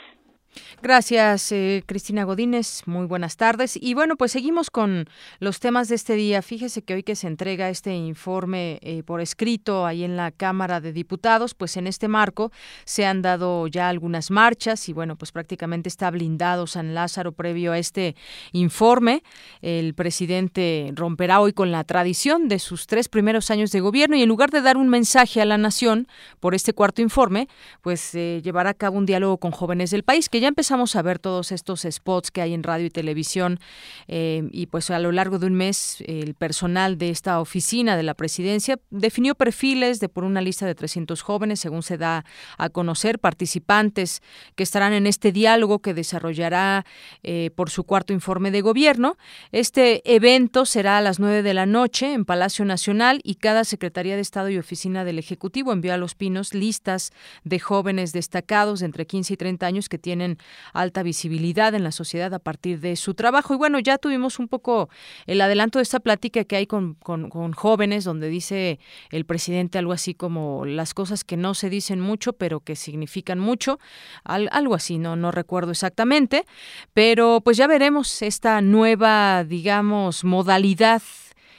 Gracias, 0.83 1.51
eh, 1.53 1.83
Cristina 1.87 2.25
Godínez. 2.25 2.83
Muy 2.87 3.07
buenas 3.07 3.37
tardes. 3.37 3.79
Y 3.81 3.95
bueno, 3.95 4.17
pues 4.17 4.33
seguimos 4.33 4.71
con 4.71 5.09
los 5.41 5.61
temas 5.61 5.89
de 5.89 5.95
este 5.97 6.15
día. 6.15 6.43
Fíjese 6.43 6.83
que 6.83 6.95
hoy 6.95 7.03
que 7.03 7.17
se 7.17 7.27
entrega 7.27 7.69
este 7.69 7.95
informe 7.95 8.79
eh, 8.83 9.03
por 9.03 9.21
escrito 9.21 9.87
ahí 9.87 10.05
en 10.05 10.17
la 10.17 10.31
Cámara 10.31 10.81
de 10.81 10.93
Diputados, 10.93 11.55
pues 11.55 11.77
en 11.77 11.87
este 11.87 12.09
marco 12.09 12.53
se 12.85 13.07
han 13.07 13.23
dado 13.23 13.67
ya 13.67 13.89
algunas 13.89 14.31
marchas 14.31 14.89
y 14.89 14.93
bueno, 14.93 15.17
pues 15.17 15.33
prácticamente 15.33 15.89
está 15.89 16.11
blindado 16.11 16.67
San 16.67 16.95
Lázaro 16.95 17.33
previo 17.33 17.73
a 17.73 17.79
este 17.79 18.17
informe. 18.53 19.23
El 19.63 19.95
presidente 19.95 20.93
romperá 20.95 21.41
hoy 21.41 21.53
con 21.53 21.73
la 21.73 21.85
tradición 21.85 22.49
de 22.49 22.59
sus 22.59 22.87
tres 22.87 23.09
primeros 23.09 23.51
años 23.51 23.71
de 23.71 23.81
gobierno 23.81 24.17
y 24.17 24.23
en 24.23 24.29
lugar 24.29 24.51
de 24.51 24.61
dar 24.61 24.77
un 24.77 24.89
mensaje 24.89 25.41
a 25.41 25.45
la 25.45 25.59
nación 25.59 26.09
por 26.41 26.55
este 26.55 26.73
cuarto 26.73 27.03
informe, 27.03 27.49
pues 27.83 28.15
eh, 28.15 28.41
llevará 28.43 28.71
a 28.71 28.75
cabo 28.75 28.99
un 28.99 29.07
diálogo 29.07 29.39
con 29.39 29.51
jóvenes 29.51 29.91
del 29.91 30.03
país 30.03 30.29
que 30.29 30.41
ya 30.41 30.48
empezamos 30.49 30.97
a 30.97 31.03
ver 31.03 31.19
todos 31.19 31.53
estos 31.53 31.87
spots 31.89 32.31
que 32.31 32.43
hay 32.43 32.55
en 32.55 32.63
radio 32.63 32.87
y 32.87 32.91
televisión 32.91 33.61
eh, 34.07 34.49
y 34.53 34.67
pues 34.67 34.91
a 34.91 34.99
lo 34.99 35.13
largo 35.13 35.39
de 35.39 35.47
un 35.47 35.55
mes 35.55 36.03
el 36.07 36.35
personal 36.35 36.99
de 36.99 37.11
esta 37.11 37.41
oficina 37.41 37.97
de 37.97 38.03
la 38.03 38.15
presidencia 38.15 38.79
definió 38.91 39.35
perfiles 39.35 40.01
de 40.01 40.09
por 40.09 40.25
una 40.25 40.41
lista 40.41 40.67
de 40.67 40.75
300 40.75 41.23
jóvenes 41.23 41.61
según 41.61 41.83
se 41.83 41.97
da 41.97 42.25
a 42.57 42.69
conocer 42.69 43.19
participantes 43.19 44.23
que 44.55 44.63
estarán 44.63 44.93
en 44.93 45.07
este 45.07 45.33
diálogo 45.33 45.79
que 45.79 45.95
desarrollará 45.95 46.85
eh, 47.23 47.51
por 47.55 47.71
su 47.71 47.85
cuarto 47.85 48.13
informe 48.13 48.51
de 48.51 48.61
gobierno. 48.61 49.17
Este 49.53 50.03
evento 50.15 50.67
será 50.67 50.99
a 50.99 51.01
las 51.01 51.19
9 51.19 51.43
de 51.43 51.55
la 51.55 51.67
noche 51.67 52.13
en 52.13 52.25
Palacio 52.25 52.65
Nacional 52.65 53.21
y 53.23 53.37
cada 53.37 53.65
Secretaría 53.65 54.17
de 54.17 54.23
Estado 54.23 54.49
y 54.51 54.59
Oficina 54.59 55.05
del 55.05 55.19
Ejecutivo 55.19 55.73
envió 55.73 55.95
a 55.95 55.97
Los 55.97 56.15
Pinos 56.15 56.55
listas 56.55 57.13
de 57.45 57.59
jóvenes 57.59 58.13
destacados 58.13 58.81
de 58.81 58.87
entre 58.87 59.07
15 59.07 59.35
y 59.35 59.37
30 59.37 59.67
años 59.67 59.89
que 59.89 59.99
tienen 59.99 60.28
alta 60.73 61.03
visibilidad 61.03 61.75
en 61.75 61.85
la 61.85 61.93
sociedad 61.93 62.35
a 62.35 62.39
partir 62.39 62.81
de 62.81 62.97
su 62.97 63.15
trabajo. 63.15 63.55
Y 63.55 63.57
bueno, 63.57 63.79
ya 63.79 63.99
tuvimos 63.99 64.39
un 64.39 64.49
poco 64.49 64.91
el 65.27 65.41
adelanto 65.41 65.79
de 65.79 65.85
esta 65.85 66.01
plática 66.01 66.45
que 66.45 66.57
hay 66.57 66.67
con, 66.67 66.95
con, 66.95 67.53
jóvenes, 67.53 68.05
donde 68.05 68.29
dice 68.29 68.79
el 69.11 69.25
presidente 69.25 69.79
algo 69.79 69.93
así 69.93 70.15
como 70.15 70.65
las 70.65 70.95
cosas 70.95 71.25
que 71.25 71.37
no 71.37 71.55
se 71.55 71.71
dicen 71.71 72.01
mucho, 72.01 72.33
pero 72.33 72.61
que 72.61 72.77
significan 72.77 73.39
mucho, 73.39 73.79
algo 74.25 74.75
así, 74.75 74.99
no, 74.99 75.17
no 75.17 75.31
recuerdo 75.31 75.71
exactamente, 75.71 76.45
pero 76.93 77.41
pues 77.43 77.57
ya 77.57 77.67
veremos 77.67 78.23
esta 78.23 78.61
nueva, 78.61 79.45
digamos, 79.45 80.25
modalidad 80.25 81.03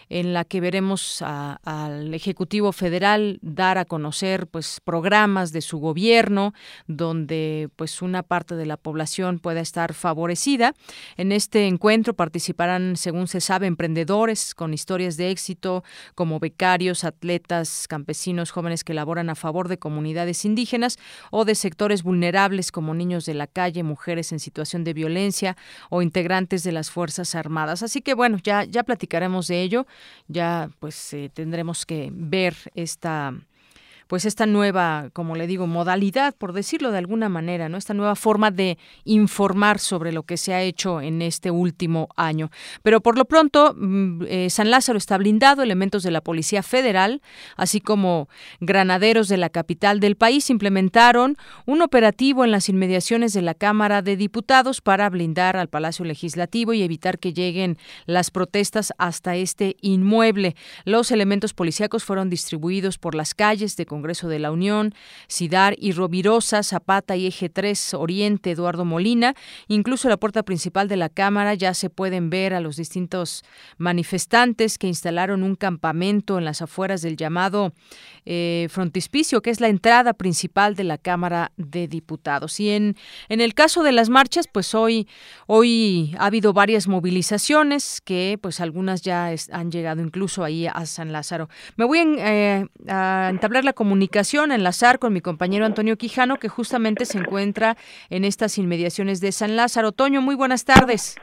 en 0.09 0.33
la 0.33 0.43
que 0.43 0.59
veremos 0.59 1.21
al 1.21 2.13
Ejecutivo 2.13 2.71
Federal 2.71 3.39
dar 3.41 3.77
a 3.77 3.85
conocer 3.85 4.47
pues 4.47 4.81
programas 4.83 5.51
de 5.51 5.61
su 5.61 5.77
gobierno 5.79 6.53
donde 6.87 7.69
pues 7.75 8.01
una 8.01 8.23
parte 8.23 8.55
de 8.55 8.65
la 8.65 8.77
población 8.77 9.39
pueda 9.39 9.61
estar 9.61 9.93
favorecida. 9.93 10.73
En 11.15 11.31
este 11.31 11.67
encuentro 11.67 12.15
participarán, 12.15 12.97
según 12.97 13.27
se 13.27 13.41
sabe, 13.41 13.67
emprendedores 13.67 14.55
con 14.55 14.73
historias 14.73 15.15
de 15.17 15.29
éxito 15.29 15.83
como 16.15 16.39
becarios, 16.39 17.03
atletas, 17.03 17.87
campesinos, 17.87 18.51
jóvenes 18.51 18.83
que 18.83 18.93
laboran 18.93 19.29
a 19.29 19.35
favor 19.35 19.67
de 19.67 19.77
comunidades 19.77 20.43
indígenas 20.45 20.97
o 21.31 21.45
de 21.45 21.55
sectores 21.55 22.03
vulnerables 22.03 22.71
como 22.71 22.93
niños 22.93 23.25
de 23.25 23.35
la 23.35 23.47
calle, 23.47 23.83
mujeres 23.83 24.31
en 24.31 24.39
situación 24.39 24.83
de 24.83 24.93
violencia 24.93 25.55
o 25.89 26.01
integrantes 26.01 26.63
de 26.63 26.71
las 26.71 26.89
Fuerzas 26.89 27.35
Armadas. 27.35 27.83
Así 27.83 28.01
que 28.01 28.15
bueno, 28.15 28.37
ya 28.43 28.63
ya 28.63 28.83
platicaremos 28.83 29.47
de 29.47 29.61
ello 29.61 29.85
ya 30.27 30.69
pues 30.79 31.13
eh, 31.13 31.29
tendremos 31.33 31.85
que 31.85 32.09
ver 32.13 32.55
esta 32.75 33.33
pues 34.09 34.25
esta 34.25 34.47
nueva, 34.47 35.11
como 35.13 35.35
le 35.35 35.45
digo, 35.45 35.67
modalidad, 35.67 36.33
por 36.35 36.51
decirlo 36.51 36.91
de 36.91 36.97
alguna 36.97 37.29
manera, 37.29 37.69
¿no? 37.69 37.77
Esta 37.77 37.93
nueva 37.93 38.15
forma 38.15 38.49
de 38.49 38.79
informar 39.03 39.77
sobre 39.77 40.11
lo 40.11 40.23
que 40.23 40.35
se 40.35 40.51
ha 40.51 40.63
hecho 40.63 40.99
en 40.99 41.21
este 41.21 41.51
último 41.51 42.09
año. 42.15 42.49
Pero 42.81 43.01
por 43.01 43.19
lo 43.19 43.25
pronto, 43.25 43.75
mm, 43.77 44.23
eh, 44.27 44.49
San 44.49 44.71
Lázaro 44.71 44.97
está 44.97 45.15
blindado, 45.19 45.61
elementos 45.61 46.01
de 46.01 46.09
la 46.09 46.21
Policía 46.21 46.63
Federal, 46.63 47.21
así 47.55 47.81
como 47.81 48.29
granaderos 48.59 49.27
de 49.27 49.37
la 49.37 49.49
capital 49.49 49.99
del 49.99 50.15
país, 50.15 50.49
implementaron 50.49 51.37
un 51.67 51.83
operativo 51.83 52.43
en 52.43 52.49
las 52.49 52.67
inmediaciones 52.67 53.33
de 53.33 53.43
la 53.43 53.53
Cámara 53.53 54.01
de 54.01 54.17
Diputados 54.17 54.81
para 54.81 55.07
blindar 55.11 55.55
al 55.55 55.69
Palacio 55.69 56.03
Legislativo 56.03 56.73
y 56.73 56.81
evitar 56.81 57.19
que 57.19 57.31
lleguen 57.31 57.77
las 58.07 58.31
protestas 58.31 58.91
hasta 58.97 59.35
este 59.35 59.77
inmueble. 59.81 60.55
Los 60.83 61.11
elementos 61.11 61.53
policíacos 61.53 62.03
fueron 62.03 62.31
distribuidos 62.31 62.97
por 62.97 63.13
las 63.13 63.35
calles 63.35 63.77
de 63.77 63.85
Congreso 63.85 63.98
de 64.01 64.39
la 64.39 64.51
Unión, 64.51 64.93
Cidar 65.27 65.75
y 65.77 65.91
Rovirosa, 65.91 66.63
Zapata 66.63 67.15
y 67.15 67.27
Eje 67.27 67.49
3 67.49 67.93
Oriente, 67.93 68.51
Eduardo 68.51 68.85
Molina. 68.85 69.35
Incluso 69.67 70.09
la 70.09 70.17
puerta 70.17 70.43
principal 70.43 70.87
de 70.87 70.97
la 70.97 71.09
Cámara 71.09 71.53
ya 71.53 71.73
se 71.73 71.89
pueden 71.89 72.29
ver 72.29 72.53
a 72.53 72.59
los 72.59 72.75
distintos 72.77 73.43
manifestantes 73.77 74.77
que 74.77 74.87
instalaron 74.87 75.43
un 75.43 75.55
campamento 75.55 76.37
en 76.37 76.45
las 76.45 76.61
afueras 76.61 77.01
del 77.01 77.17
llamado 77.17 77.73
eh, 78.25 78.67
frontispicio, 78.69 79.41
que 79.41 79.49
es 79.49 79.61
la 79.61 79.67
entrada 79.67 80.13
principal 80.13 80.75
de 80.75 80.83
la 80.83 80.97
Cámara 80.97 81.51
de 81.57 81.87
Diputados. 81.87 82.59
Y 82.59 82.71
en, 82.71 82.95
en 83.27 83.41
el 83.41 83.53
caso 83.53 83.83
de 83.83 83.91
las 83.91 84.09
marchas, 84.09 84.47
pues 84.51 84.73
hoy, 84.73 85.07
hoy 85.47 86.15
ha 86.17 86.25
habido 86.25 86.53
varias 86.53 86.87
movilizaciones 86.87 88.01
que 88.01 88.37
pues 88.41 88.59
algunas 88.59 89.01
ya 89.01 89.33
han 89.51 89.71
llegado 89.71 90.01
incluso 90.01 90.43
ahí 90.43 90.67
a 90.67 90.85
San 90.85 91.11
Lázaro. 91.11 91.49
Me 91.75 91.85
voy 91.85 91.99
eh, 92.19 92.65
a 92.87 93.27
entablar 93.29 93.63
la 93.63 93.73
comunicación 93.73 93.88
comunicación, 93.89 94.51
enlazar 94.51 94.99
con 94.99 95.13
mi 95.13 95.19
compañero 95.19 95.65
Antonio 95.65 95.97
Quijano, 95.97 96.35
que 96.35 96.47
justamente 96.47 97.05
se 97.05 97.17
encuentra 97.17 97.75
en 98.11 98.23
estas 98.23 98.59
inmediaciones 98.59 99.19
de 99.19 99.31
San 99.31 99.55
Lázaro. 99.55 99.93
Toño, 99.93 100.21
muy 100.21 100.35
buenas 100.35 100.63
tardes. 100.63 101.15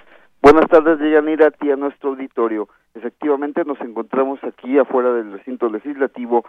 Buenas 0.43 0.69
tardes, 0.69 0.99
Deyanira, 0.99 1.47
a 1.47 1.51
ti 1.53 1.71
a 1.71 1.77
nuestro 1.77 2.11
auditorio. 2.11 2.69
Efectivamente, 2.97 3.63
nos 3.65 3.81
encontramos 3.81 4.41
aquí 4.43 4.79
afuera 4.79 5.13
del 5.13 5.31
recinto 5.31 5.69
legislativo 5.69 6.45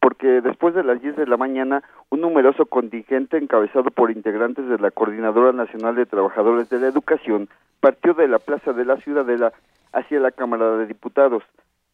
porque 0.00 0.40
después 0.40 0.74
de 0.74 0.84
las 0.84 1.02
10 1.02 1.16
de 1.16 1.26
la 1.26 1.36
mañana, 1.36 1.82
un 2.08 2.22
numeroso 2.22 2.64
contingente 2.64 3.36
encabezado 3.36 3.90
por 3.90 4.10
integrantes 4.10 4.66
de 4.66 4.78
la 4.78 4.90
Coordinadora 4.90 5.52
Nacional 5.52 5.96
de 5.96 6.06
Trabajadores 6.06 6.70
de 6.70 6.80
la 6.80 6.86
Educación 6.86 7.50
partió 7.80 8.14
de 8.14 8.26
la 8.26 8.38
Plaza 8.38 8.72
de 8.72 8.86
la 8.86 8.96
Ciudadela 9.02 9.52
hacia 9.92 10.18
la 10.18 10.30
Cámara 10.30 10.78
de 10.78 10.86
Diputados. 10.86 11.42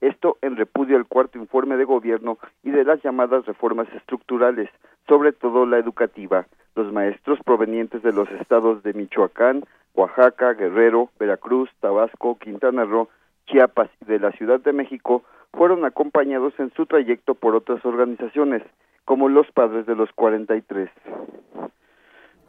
Esto 0.03 0.37
en 0.43 0.57
repudio 0.57 0.97
al 0.97 1.07
cuarto 1.07 1.39
informe 1.39 1.77
de 1.77 1.85
gobierno 1.85 2.37
y 2.65 2.73
de 2.73 2.83
las 2.83 3.01
llamadas 3.05 3.47
reformas 3.47 3.87
estructurales, 3.95 4.69
sobre 5.07 5.31
todo 5.31 5.65
la 5.65 5.79
educativa. 5.79 6.45
Los 6.75 6.93
maestros 6.93 7.39
provenientes 7.45 8.03
de 8.03 8.13
los 8.13 8.29
estados 8.33 8.83
de 8.83 8.95
Michoacán, 8.95 9.63
Oaxaca, 9.95 10.55
Guerrero, 10.55 11.11
Veracruz, 11.21 11.71
Tabasco, 11.79 12.37
Quintana 12.37 12.85
Roo, 12.85 13.11
Chiapas 13.47 13.91
y 14.01 14.07
de 14.07 14.19
la 14.19 14.33
Ciudad 14.33 14.59
de 14.59 14.73
México 14.73 15.23
fueron 15.53 15.85
acompañados 15.85 16.53
en 16.59 16.73
su 16.75 16.87
trayecto 16.87 17.35
por 17.35 17.55
otras 17.55 17.85
organizaciones, 17.85 18.65
como 19.05 19.29
los 19.29 19.49
Padres 19.53 19.87
de 19.87 19.95
los 19.95 20.11
43. 20.15 20.91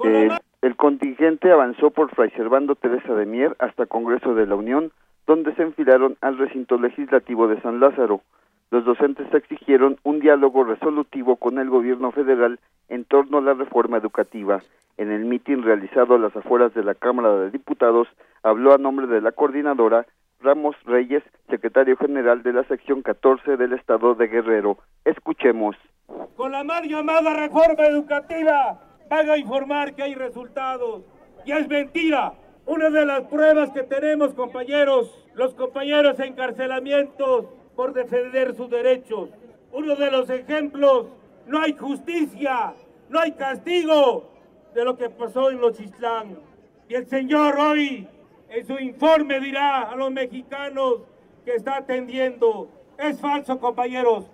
Eh, 0.06 0.30
el 0.63 0.76
contingente 0.76 1.52
avanzó 1.52 1.92
por 1.92 2.10
Fray 2.16 2.32
Servando 2.32 2.74
Teresa 2.74 3.13
de 3.13 3.28
Mier 3.28 3.56
hasta 3.60 3.86
Congreso 3.86 4.34
de 4.34 4.48
la 4.48 4.56
Unión, 4.56 4.92
donde 5.26 5.54
se 5.56 5.64
enfilaron 5.64 6.18
al 6.22 6.38
recinto 6.38 6.78
legislativo 6.78 7.48
de 7.48 7.62
San 7.62 7.80
Lázaro. 7.80 8.22
Los 8.72 8.86
docentes 8.86 9.32
exigieron 9.34 9.98
un 10.04 10.20
diálogo 10.20 10.64
resolutivo 10.64 11.36
con 11.36 11.60
el 11.60 11.70
gobierno 11.70 12.12
federal 12.12 12.60
en 12.90 13.06
torno 13.06 13.38
a 13.38 13.42
la 13.42 13.54
reforma 13.54 13.98
educativa. 13.98 14.62
En 14.98 15.12
el 15.12 15.26
mitin 15.26 15.64
realizado 15.64 16.16
a 16.16 16.20
las 16.20 16.36
afueras 16.36 16.74
de 16.74 16.84
la 16.84 16.96
Cámara 16.96 17.36
de 17.36 17.52
Diputados, 17.52 18.08
habló 18.44 18.74
a 18.74 18.78
nombre 18.78 19.08
de 19.08 19.22
la 19.22 19.32
coordinadora 19.32 20.06
Ramos 20.42 20.76
Reyes, 20.86 21.24
secretario 21.50 21.96
general 21.98 22.44
de 22.44 22.54
la 22.54 22.64
sección 22.66 23.02
14 23.02 23.58
del 23.58 23.74
Estado 23.74 24.14
de 24.16 24.28
Guerrero. 24.28 24.78
Escuchemos. 25.06 25.76
Con 26.36 26.52
la 26.52 26.64
mal 26.64 26.84
llamada 26.88 27.34
reforma 27.34 27.86
educativa 27.86 28.80
van 29.10 29.30
a 29.30 29.38
informar 29.38 29.96
que 29.96 30.04
hay 30.04 30.16
resultados. 30.16 31.04
Y 31.46 31.52
es 31.52 31.68
mentira. 31.68 32.34
Una 32.65 32.89
de 32.89 33.06
las 33.06 33.23
pruebas 33.23 33.71
que 33.71 33.84
tenemos, 33.84 34.34
compañeros, 34.34 35.28
los 35.36 35.54
compañeros 35.54 36.17
encarcelamientos 36.19 37.47
por 37.76 37.93
defender 37.93 38.56
sus 38.56 38.69
derechos. 38.69 39.30
Uno 39.73 39.95
de 39.95 40.10
los 40.10 40.30
ejemplos, 40.30 41.08
no 41.45 41.60
hay 41.60 41.73
justicia, 41.73 42.73
no 43.10 43.19
hay 43.19 43.34
castigo 43.34 44.32
de 44.73 44.86
lo 44.86 44.97
que 44.97 45.10
pasó 45.10 45.52
en 45.52 45.60
los 45.60 45.78
Islán. 45.80 46.38
Y 46.88 46.95
el 46.95 47.06
Señor 47.08 47.60
hoy, 47.60 48.08
en 48.49 48.65
su 48.65 48.80
informe, 48.80 49.41
dirá 49.41 49.82
a 49.82 49.95
los 49.97 50.12
mexicanos 50.12 51.02
que 51.43 51.56
está 51.56 51.78
atendiendo. 51.78 52.69
Es 52.97 53.19
falso, 53.19 53.60
compañeros. 53.60 54.32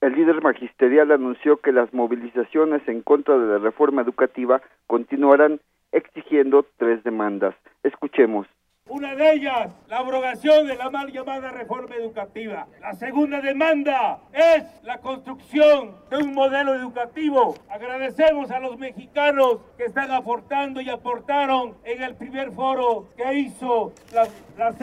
El 0.00 0.14
líder 0.14 0.42
magisterial 0.42 1.12
anunció 1.12 1.58
que 1.58 1.72
las 1.72 1.92
movilizaciones 1.92 2.86
en 2.88 3.02
contra 3.02 3.36
de 3.36 3.46
la 3.46 3.58
reforma 3.58 4.02
educativa 4.02 4.62
continuarán 4.86 5.60
exigiendo 5.94 6.66
tres 6.76 7.02
demandas. 7.04 7.54
Escuchemos. 7.82 8.46
Una 8.86 9.14
de 9.14 9.32
ellas, 9.32 9.72
la 9.88 9.98
abrogación 9.98 10.66
de 10.66 10.76
la 10.76 10.90
mal 10.90 11.10
llamada 11.10 11.50
reforma 11.50 11.94
educativa. 11.96 12.66
La 12.82 12.92
segunda 12.92 13.40
demanda 13.40 14.18
es 14.30 14.62
la 14.82 14.98
construcción 14.98 15.96
de 16.10 16.18
un 16.18 16.34
modelo 16.34 16.74
educativo. 16.74 17.54
Agradecemos 17.70 18.50
a 18.50 18.60
los 18.60 18.76
mexicanos 18.76 19.60
que 19.78 19.84
están 19.84 20.10
aportando 20.10 20.82
y 20.82 20.90
aportaron 20.90 21.74
en 21.84 22.02
el 22.02 22.14
primer 22.14 22.52
foro 22.52 23.08
que 23.16 23.32
hizo 23.38 23.94
la, 24.12 24.28
la 24.58 24.74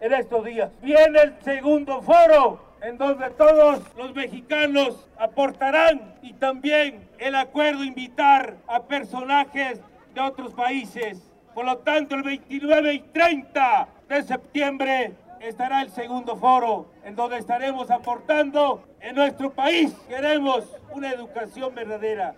en 0.00 0.12
estos 0.14 0.44
días. 0.44 0.70
Viene 0.80 1.20
el 1.20 1.34
segundo 1.42 2.00
foro 2.02 2.60
en 2.82 2.96
donde 2.96 3.28
todos 3.30 3.82
los 3.96 4.14
mexicanos 4.14 5.08
aportarán 5.18 6.14
y 6.22 6.32
también 6.34 7.08
el 7.18 7.34
acuerdo 7.34 7.84
invitar 7.84 8.56
a 8.66 8.84
personajes 8.84 9.80
de 10.14 10.20
otros 10.20 10.52
países. 10.54 11.26
Por 11.54 11.64
lo 11.64 11.78
tanto, 11.78 12.14
el 12.14 12.22
29 12.22 12.94
y 12.94 13.00
30 13.00 13.88
de 14.08 14.22
septiembre 14.22 15.12
estará 15.40 15.82
el 15.82 15.90
segundo 15.90 16.36
foro, 16.36 16.86
en 17.04 17.16
donde 17.16 17.38
estaremos 17.38 17.90
aportando 17.90 18.82
en 19.00 19.16
nuestro 19.16 19.50
país. 19.50 19.92
Queremos 20.08 20.76
una 20.94 21.10
educación 21.10 21.74
verdadera. 21.74 22.34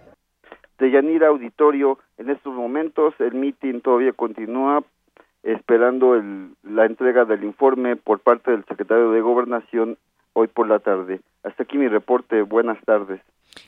De 0.79 0.91
Yanira 0.91 1.29
Auditorio, 1.29 1.99
en 2.19 2.31
estos 2.31 2.55
momentos 2.55 3.15
el 3.21 3.35
mitin 3.35 3.81
todavía 3.81 4.13
continúa 4.13 4.83
esperando 5.43 6.15
el, 6.15 6.55
la 6.63 6.87
entrega 6.87 7.25
del 7.25 7.45
informe 7.45 7.97
por 7.97 8.21
parte 8.21 8.51
del 8.51 8.65
secretario 8.65 9.11
de 9.11 9.21
Gobernación 9.21 9.99
hoy 10.33 10.49
por 10.49 10.69
la 10.69 10.79
tarde. 10.79 11.21
Hasta 11.43 11.65
aquí 11.65 11.79
mi 11.79 11.89
reporte. 11.89 12.43
Buenas 12.43 12.81
tardes. 12.85 13.21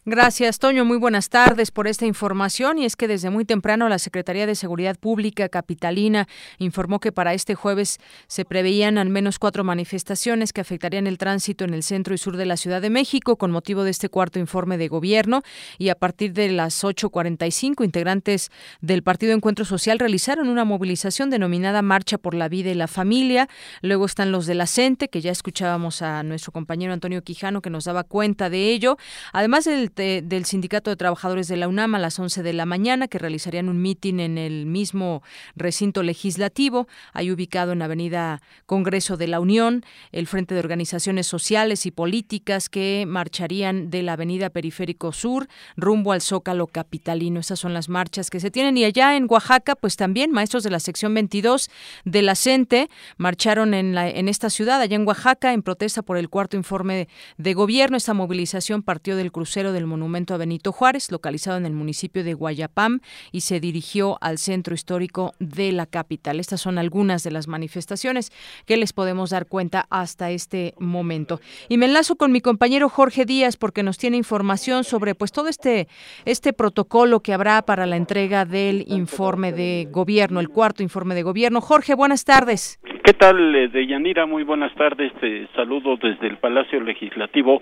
Gracias, 0.07 0.59
Toño. 0.59 0.85
Muy 0.85 0.99
buenas 0.99 1.31
tardes 1.31 1.71
por 1.71 1.89
esta 1.89 2.05
información. 2.05 2.79
Y 2.79 2.85
es 2.85 2.95
que 2.95 3.09
desde 3.09 3.31
muy 3.31 3.45
temprano 3.45 3.89
la 3.89 3.99
Secretaría 3.99 4.47
de 4.47 4.55
Seguridad 4.55 4.97
Pública 4.99 5.49
Capitalina 5.49 6.29
informó 6.59 7.01
que 7.01 7.11
para 7.11 7.33
este 7.33 7.55
jueves 7.55 7.99
se 8.27 8.45
preveían 8.45 8.99
al 8.99 9.09
menos 9.09 9.39
cuatro 9.39 9.65
manifestaciones 9.65 10.53
que 10.53 10.61
afectarían 10.61 11.07
el 11.07 11.17
tránsito 11.17 11.65
en 11.65 11.73
el 11.73 11.83
centro 11.83 12.15
y 12.15 12.19
sur 12.19 12.37
de 12.37 12.45
la 12.45 12.57
Ciudad 12.57 12.83
de 12.83 12.91
México 12.91 13.37
con 13.37 13.51
motivo 13.51 13.83
de 13.83 13.91
este 13.91 14.09
cuarto 14.09 14.39
informe 14.39 14.77
de 14.77 14.89
gobierno. 14.89 15.43
Y 15.79 15.89
a 15.89 15.95
partir 15.95 16.35
de 16.35 16.51
las 16.51 16.85
8.45, 16.85 17.85
integrantes 17.85 18.51
del 18.81 19.03
Partido 19.03 19.33
Encuentro 19.33 19.65
Social 19.65 19.99
realizaron 19.99 20.49
una 20.49 20.65
movilización 20.65 21.31
denominada 21.31 21.81
Marcha 21.83 22.19
por 22.19 22.35
la 22.35 22.49
Vida 22.49 22.71
y 22.71 22.75
la 22.75 22.89
Familia. 22.89 23.49
Luego 23.81 24.07
están 24.07 24.33
los 24.33 24.47
de 24.47 24.55
la 24.55 24.67
CENTE, 24.67 25.09
que 25.09 25.21
ya 25.21 25.33
escuchábamos 25.33 26.03
a 26.03 26.23
nuestro 26.23 26.53
compañero 26.53 26.93
Antonio 26.93 27.23
Quijano 27.23 27.63
que 27.63 27.71
nos 27.71 27.85
daba 27.85 28.05
cuenta 28.05 28.51
de 28.51 28.71
ello. 28.71 28.99
Además 29.33 29.67
del 29.75 30.45
Sindicato 30.45 30.91
de 30.91 30.97
Trabajadores 30.97 31.49
de 31.49 31.57
la 31.57 31.69
UNAM 31.69 31.95
a 31.95 31.99
las 31.99 32.19
11 32.19 32.43
de 32.43 32.53
la 32.53 32.67
mañana, 32.67 33.09
que 33.09 33.19
realizarían 33.19 33.69
un 33.69 33.83
mitin 33.83 34.21
en 34.21 34.39
el 34.39 34.67
mismo 34.67 35.23
recinto 35.57 36.03
legislativo, 36.03 36.87
ahí 37.13 37.31
ubicado 37.31 37.73
en 37.73 37.83
Avenida 37.83 38.41
Congreso 38.67 39.17
de 39.17 39.29
la 39.29 39.41
Unión, 39.41 39.85
el 40.13 40.27
Frente 40.27 40.55
de 40.55 40.61
Organizaciones 40.61 41.27
Sociales 41.27 41.87
y 41.87 41.91
Políticas 41.91 42.69
que 42.69 43.05
marcharían 43.07 43.91
de 43.91 44.03
la 44.03 44.15
Avenida 44.15 44.51
Periférico 44.51 45.13
Sur 45.13 45.49
rumbo 45.77 46.13
al 46.13 46.21
Zócalo 46.21 46.67
Capitalino. 46.67 47.41
Esas 47.41 47.59
son 47.59 47.75
las 47.75 47.89
marchas 47.89 48.31
que 48.31 48.41
se 48.41 48.51
tienen. 48.51 48.77
Y 48.77 48.85
allá 48.85 49.17
en 49.17 49.27
Oaxaca, 49.29 49.75
pues 49.77 49.97
también 49.97 50.31
maestros 50.31 50.63
de 50.63 50.71
la 50.71 50.81
sección 50.81 51.15
22 51.15 51.71
de 52.05 52.23
la 52.23 52.35
CENTE 52.35 52.89
marcharon 53.17 53.75
en, 53.75 53.95
la, 53.95 54.09
en 54.09 54.29
esta 54.29 54.51
ciudad, 54.51 54.81
allá 54.81 54.97
en 54.97 55.07
Oaxaca, 55.07 55.53
en 55.53 55.63
protesta 55.63 56.03
por 56.03 56.17
el 56.17 56.29
cuarto 56.29 56.57
informe 56.57 57.09
de 57.39 57.55
gobierno. 57.55 57.97
Esta 57.97 58.15
movilización 58.15 58.83
partió 58.83 59.17
del 59.17 59.33
crucero 59.33 59.64
del 59.73 59.87
monumento 59.87 60.35
a 60.35 60.39
Benito 60.39 60.73
Juárez, 60.73 61.11
localizado 61.11 61.57
en 61.57 61.67
el 61.67 61.73
municipio 61.73 62.25
de 62.25 62.35
Guayapam, 62.35 63.01
y 63.33 63.41
se 63.41 63.61
dirigió 63.61 64.19
al 64.21 64.39
centro 64.39 64.75
histórico 64.75 65.33
de 65.39 65.73
la 65.73 65.87
capital. 65.87 66.41
Estas 66.41 66.61
son 66.61 66.79
algunas 66.79 67.25
de 67.25 67.31
las 67.31 67.49
manifestaciones 67.49 68.31
que 68.67 68.77
les 68.77 68.93
podemos 68.93 69.31
dar 69.31 69.47
cuenta 69.47 69.87
hasta 69.91 70.31
este 70.31 70.75
momento. 70.79 71.41
Y 71.69 71.79
me 71.79 71.87
enlazo 71.87 72.17
con 72.17 72.33
mi 72.33 72.41
compañero 72.41 72.89
Jorge 72.89 73.25
Díaz 73.25 73.57
porque 73.57 73.83
nos 73.83 73.99
tiene 73.99 74.17
información 74.17 74.85
sobre 74.85 75.15
pues 75.15 75.33
todo 75.33 75.49
este, 75.49 75.89
este 76.25 76.53
protocolo 76.53 77.21
que 77.21 77.33
habrá 77.33 77.63
para 77.63 77.87
la 77.87 77.97
entrega 77.97 78.45
del 78.45 78.85
informe 78.89 79.53
de 79.53 79.89
gobierno, 79.91 80.41
el 80.41 80.49
cuarto 80.49 80.83
informe 80.83 81.15
de 81.15 81.23
gobierno. 81.23 81.61
Jorge, 81.61 81.95
buenas 81.95 82.25
tardes. 82.25 82.81
¿Qué 83.05 83.13
tal, 83.13 83.55
eh, 83.55 83.69
Deyanira? 83.69 84.25
Muy 84.25 84.45
buenas 84.45 84.75
tardes. 84.77 85.13
Te 85.21 85.47
saludo 85.55 85.97
desde 85.97 86.27
el 86.27 86.39
Palacio 86.39 86.81
Legislativo 86.81 87.61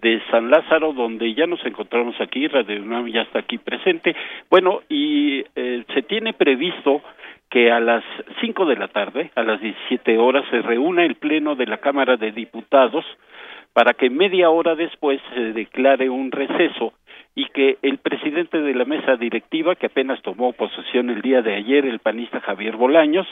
de 0.00 0.20
San 0.30 0.50
Lázaro, 0.50 0.92
donde 0.92 1.34
ya 1.34 1.46
nos 1.46 1.64
encontramos 1.64 2.14
aquí. 2.20 2.46
Radio 2.48 2.82
UNAM 2.82 3.08
ya 3.08 3.22
está 3.22 3.40
aquí 3.40 3.58
presente. 3.58 4.14
Bueno, 4.50 4.82
y 4.88 5.44
eh, 5.54 5.84
se 5.94 6.02
tiene 6.02 6.32
previsto 6.32 7.02
que 7.50 7.70
a 7.70 7.80
las 7.80 8.04
5 8.40 8.66
de 8.66 8.76
la 8.76 8.88
tarde, 8.88 9.30
a 9.34 9.42
las 9.42 9.60
17 9.60 10.18
horas, 10.18 10.44
se 10.50 10.60
reúna 10.60 11.04
el 11.04 11.14
Pleno 11.14 11.54
de 11.54 11.66
la 11.66 11.78
Cámara 11.78 12.16
de 12.16 12.32
Diputados 12.32 13.04
para 13.72 13.92
que 13.92 14.10
media 14.10 14.50
hora 14.50 14.74
después 14.74 15.20
se 15.34 15.52
declare 15.52 16.08
un 16.08 16.30
receso 16.30 16.92
y 17.34 17.46
que 17.46 17.78
el 17.82 17.98
presidente 17.98 18.60
de 18.60 18.74
la 18.74 18.84
mesa 18.84 19.16
directiva, 19.16 19.74
que 19.74 19.86
apenas 19.86 20.22
tomó 20.22 20.52
posesión 20.52 21.10
el 21.10 21.20
día 21.20 21.42
de 21.42 21.54
ayer, 21.54 21.84
el 21.84 21.98
panista 21.98 22.40
Javier 22.40 22.76
Bolaños, 22.76 23.26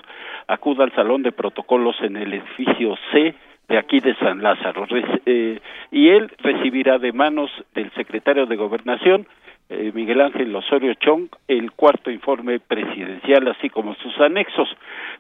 acuda 0.49 0.85
al 0.85 0.93
salón 0.95 1.23
de 1.23 1.33
protocolos 1.33 1.97
en 2.03 2.17
el 2.17 2.35
edificio 2.35 2.97
C 3.13 3.35
de 3.69 3.79
aquí 3.79 4.01
de 4.01 4.15
San 4.17 4.43
Lázaro. 4.43 4.87
Eh, 5.27 5.61
y 5.91 6.09
él 6.09 6.31
recibirá 6.39 6.99
de 6.99 7.13
manos 7.13 7.51
del 7.75 7.91
secretario 7.93 8.47
de 8.47 8.57
Gobernación 8.57 9.27
eh, 9.75 9.91
Miguel 9.95 10.21
Ángel 10.21 10.55
Osorio 10.55 10.93
Chong 10.95 11.29
el 11.49 11.73
cuarto 11.73 12.11
informe 12.11 12.61
presidencial, 12.61 13.49
así 13.49 13.71
como 13.71 13.95
sus 13.95 14.21
anexos. 14.21 14.69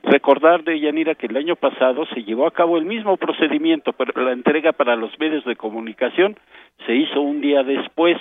Recordar 0.02 0.62
de 0.62 0.78
Yanira 0.78 1.14
que 1.14 1.26
el 1.26 1.36
año 1.38 1.56
pasado 1.56 2.04
se 2.12 2.22
llevó 2.22 2.46
a 2.46 2.50
cabo 2.50 2.76
el 2.76 2.84
mismo 2.84 3.16
procedimiento, 3.16 3.94
pero 3.94 4.22
la 4.22 4.32
entrega 4.32 4.72
para 4.72 4.94
los 4.94 5.18
medios 5.18 5.42
de 5.46 5.56
comunicación 5.56 6.36
se 6.84 6.94
hizo 6.94 7.22
un 7.22 7.40
día 7.40 7.62
después. 7.62 8.18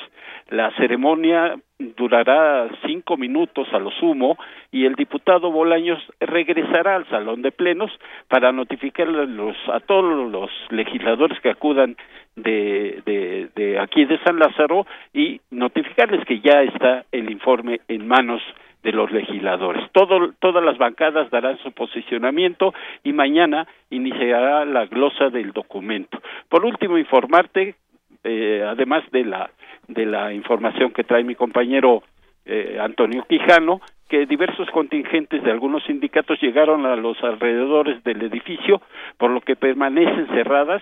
La 0.51 0.69
ceremonia 0.71 1.55
durará 1.79 2.69
cinco 2.85 3.15
minutos 3.15 3.69
a 3.71 3.79
lo 3.79 3.89
sumo 3.91 4.37
y 4.69 4.85
el 4.85 4.95
diputado 4.95 5.49
Bolaños 5.49 5.97
regresará 6.19 6.97
al 6.97 7.07
salón 7.07 7.41
de 7.41 7.53
plenos 7.53 7.89
para 8.27 8.51
notificar 8.51 9.07
a 9.07 9.79
todos 9.79 10.29
los 10.29 10.51
legisladores 10.69 11.39
que 11.39 11.51
acudan 11.51 11.95
de, 12.35 13.01
de, 13.05 13.49
de 13.55 13.79
aquí 13.79 14.03
de 14.03 14.19
San 14.25 14.39
Lázaro 14.39 14.85
y 15.13 15.39
notificarles 15.51 16.25
que 16.25 16.41
ya 16.41 16.63
está 16.63 17.05
el 17.13 17.31
informe 17.31 17.79
en 17.87 18.05
manos 18.05 18.41
de 18.83 18.91
los 18.91 19.09
legisladores. 19.09 19.89
Todo, 19.93 20.33
todas 20.39 20.63
las 20.65 20.77
bancadas 20.77 21.29
darán 21.29 21.59
su 21.59 21.71
posicionamiento 21.71 22.73
y 23.05 23.13
mañana 23.13 23.67
iniciará 23.89 24.65
la 24.65 24.85
glosa 24.87 25.29
del 25.29 25.53
documento. 25.53 26.21
Por 26.49 26.65
último, 26.65 26.97
informarte, 26.97 27.75
eh, 28.23 28.63
además 28.67 29.03
de 29.11 29.25
la, 29.25 29.49
de 29.87 30.05
la 30.05 30.33
información 30.33 30.91
que 30.91 31.03
trae 31.03 31.23
mi 31.23 31.35
compañero 31.35 32.03
eh, 32.45 32.77
Antonio 32.79 33.25
Quijano, 33.27 33.81
que 34.09 34.25
diversos 34.25 34.69
contingentes 34.71 35.43
de 35.43 35.51
algunos 35.51 35.83
sindicatos 35.83 36.41
llegaron 36.41 36.85
a 36.85 36.95
los 36.95 37.21
alrededores 37.23 38.03
del 38.03 38.21
edificio, 38.23 38.81
por 39.17 39.31
lo 39.31 39.41
que 39.41 39.55
permanecen 39.55 40.27
cerradas 40.27 40.81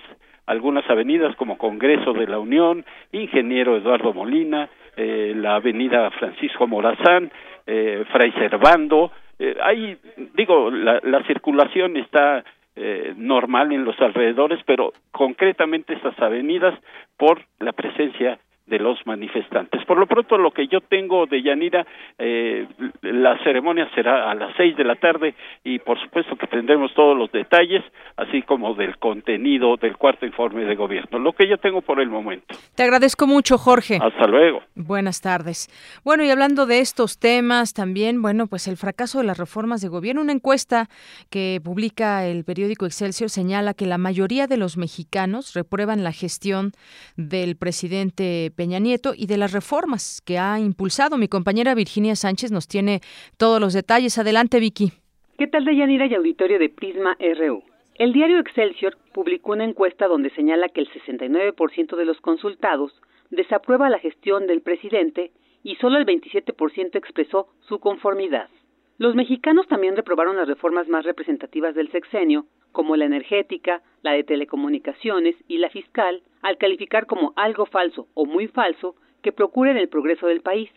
algunas 0.49 0.89
avenidas 0.89 1.35
como 1.35 1.59
Congreso 1.59 2.11
de 2.13 2.25
la 2.25 2.39
Unión, 2.39 2.83
Ingeniero 3.11 3.77
Eduardo 3.77 4.13
Molina, 4.13 4.67
eh, 4.97 5.33
la 5.35 5.55
Avenida 5.55 6.09
Francisco 6.09 6.65
Morazán, 6.65 7.31
eh, 7.67 8.03
Fray 8.11 8.31
Servando. 8.31 9.11
Eh, 9.37 9.55
ahí, 9.63 9.95
digo, 10.33 10.71
la, 10.71 10.99
la 11.03 11.23
circulación 11.27 11.97
está 11.97 12.43
eh, 12.81 13.13
normal 13.17 13.73
en 13.73 13.83
los 13.83 13.99
alrededores, 13.99 14.59
pero 14.65 14.93
concretamente 15.11 15.93
estas 15.93 16.17
avenidas 16.19 16.79
por 17.17 17.41
la 17.59 17.73
presencia 17.73 18.39
de 18.69 18.79
los 18.79 19.05
manifestantes. 19.05 19.83
Por 19.85 19.97
lo 19.97 20.07
pronto, 20.07 20.37
lo 20.37 20.51
que 20.51 20.67
yo 20.67 20.81
tengo 20.81 21.25
de 21.25 21.41
Yanira, 21.41 21.85
eh, 22.17 22.67
la 23.01 23.37
ceremonia 23.43 23.89
será 23.95 24.29
a 24.29 24.35
las 24.35 24.55
seis 24.55 24.77
de 24.77 24.83
la 24.83 24.95
tarde 24.95 25.33
y 25.63 25.79
por 25.79 25.99
supuesto 25.99 26.35
que 26.35 26.47
tendremos 26.47 26.93
todos 26.93 27.17
los 27.17 27.31
detalles, 27.31 27.83
así 28.15 28.41
como 28.43 28.73
del 28.75 28.97
contenido 28.97 29.75
del 29.77 29.97
cuarto 29.97 30.25
informe 30.25 30.65
de 30.65 30.75
gobierno. 30.75 31.19
Lo 31.19 31.33
que 31.33 31.47
yo 31.47 31.57
tengo 31.57 31.81
por 31.81 31.99
el 31.99 32.09
momento. 32.09 32.55
Te 32.75 32.83
agradezco 32.83 33.27
mucho, 33.27 33.57
Jorge. 33.57 33.99
Hasta 34.01 34.27
luego. 34.27 34.61
Buenas 34.75 35.21
tardes. 35.21 35.69
Bueno, 36.03 36.23
y 36.23 36.29
hablando 36.29 36.65
de 36.65 36.79
estos 36.79 37.19
temas 37.19 37.73
también, 37.73 38.21
bueno, 38.21 38.47
pues 38.47 38.67
el 38.67 38.77
fracaso 38.77 39.19
de 39.19 39.25
las 39.25 39.37
reformas 39.37 39.81
de 39.81 39.87
gobierno, 39.87 40.21
una 40.21 40.33
encuesta 40.33 40.87
que 41.29 41.59
publica 41.63 42.25
el 42.25 42.43
periódico 42.43 42.85
Excelsior 42.85 43.29
señala 43.29 43.73
que 43.73 43.85
la 43.85 43.97
mayoría 43.97 44.47
de 44.47 44.57
los 44.57 44.77
mexicanos 44.77 45.53
reprueban 45.53 46.03
la 46.03 46.11
gestión 46.11 46.71
del 47.17 47.55
presidente 47.55 48.51
Peña 48.59 48.79
Nieto 48.79 49.13
y 49.15 49.27
de 49.27 49.37
las 49.37 49.53
reformas 49.53 50.19
que 50.19 50.37
ha 50.37 50.59
impulsado. 50.59 51.17
Mi 51.17 51.29
compañera 51.29 51.73
Virginia 51.75 52.17
Sánchez 52.17 52.51
nos 52.51 52.67
tiene 52.67 52.99
todos 53.37 53.61
los 53.61 53.71
detalles. 53.71 54.17
Adelante, 54.17 54.59
Vicky. 54.59 54.91
¿Qué 55.37 55.47
tal, 55.47 55.63
Deyanira 55.63 56.07
y 56.07 56.13
auditorio 56.13 56.59
de 56.59 56.67
Prisma 56.67 57.15
RU? 57.37 57.63
El 57.95 58.11
diario 58.11 58.37
Excelsior 58.37 58.97
publicó 59.13 59.53
una 59.53 59.63
encuesta 59.63 60.07
donde 60.07 60.29
señala 60.31 60.67
que 60.67 60.81
el 60.81 60.89
69% 60.89 61.95
de 61.95 62.03
los 62.03 62.19
consultados 62.19 62.91
desaprueba 63.29 63.89
la 63.89 63.99
gestión 63.99 64.45
del 64.45 64.59
presidente 64.59 65.31
y 65.63 65.75
solo 65.75 65.97
el 65.97 66.05
27% 66.05 66.97
expresó 66.97 67.47
su 67.61 67.79
conformidad. 67.79 68.49
Los 68.99 69.15
mexicanos 69.15 69.65
también 69.69 69.95
reprobaron 69.95 70.35
las 70.35 70.49
reformas 70.49 70.89
más 70.89 71.05
representativas 71.05 71.73
del 71.73 71.89
sexenio, 71.89 72.47
como 72.73 72.97
la 72.97 73.05
energética, 73.05 73.81
la 74.01 74.11
de 74.11 74.25
telecomunicaciones 74.25 75.37
y 75.47 75.59
la 75.59 75.69
fiscal, 75.69 76.21
al 76.41 76.57
calificar 76.57 77.05
como 77.05 77.31
algo 77.37 77.65
falso 77.65 78.07
o 78.13 78.25
muy 78.25 78.47
falso 78.47 78.95
que 79.21 79.31
procuren 79.31 79.77
el 79.77 79.87
progreso 79.87 80.27
del 80.27 80.41
país. 80.41 80.69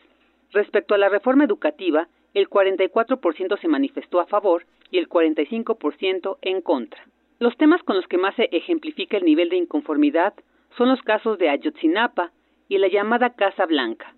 Respecto 0.52 0.94
a 0.94 0.98
la 0.98 1.08
reforma 1.08 1.42
educativa, 1.42 2.06
el 2.32 2.48
44% 2.48 3.61
se 3.61 3.66
manifestó 3.66 4.20
a 4.20 4.26
favor 4.26 4.66
y 4.92 4.98
el 4.98 5.08
45% 5.08 6.38
en 6.42 6.61
contra. 6.61 7.04
Los 7.40 7.56
temas 7.56 7.82
con 7.82 7.96
los 7.96 8.06
que 8.06 8.18
más 8.18 8.37
se 8.37 8.48
ejemplifica 8.52 9.16
el 9.16 9.24
nivel 9.24 9.48
de 9.48 9.56
inconformidad 9.56 10.32
son 10.78 10.90
los 10.90 11.02
casos 11.02 11.38
de 11.38 11.48
Ayotzinapa 11.48 12.30
y 12.68 12.78
la 12.78 12.87
llamada 12.87 13.30
Casa 13.30 13.66
Blanca. 13.66 14.14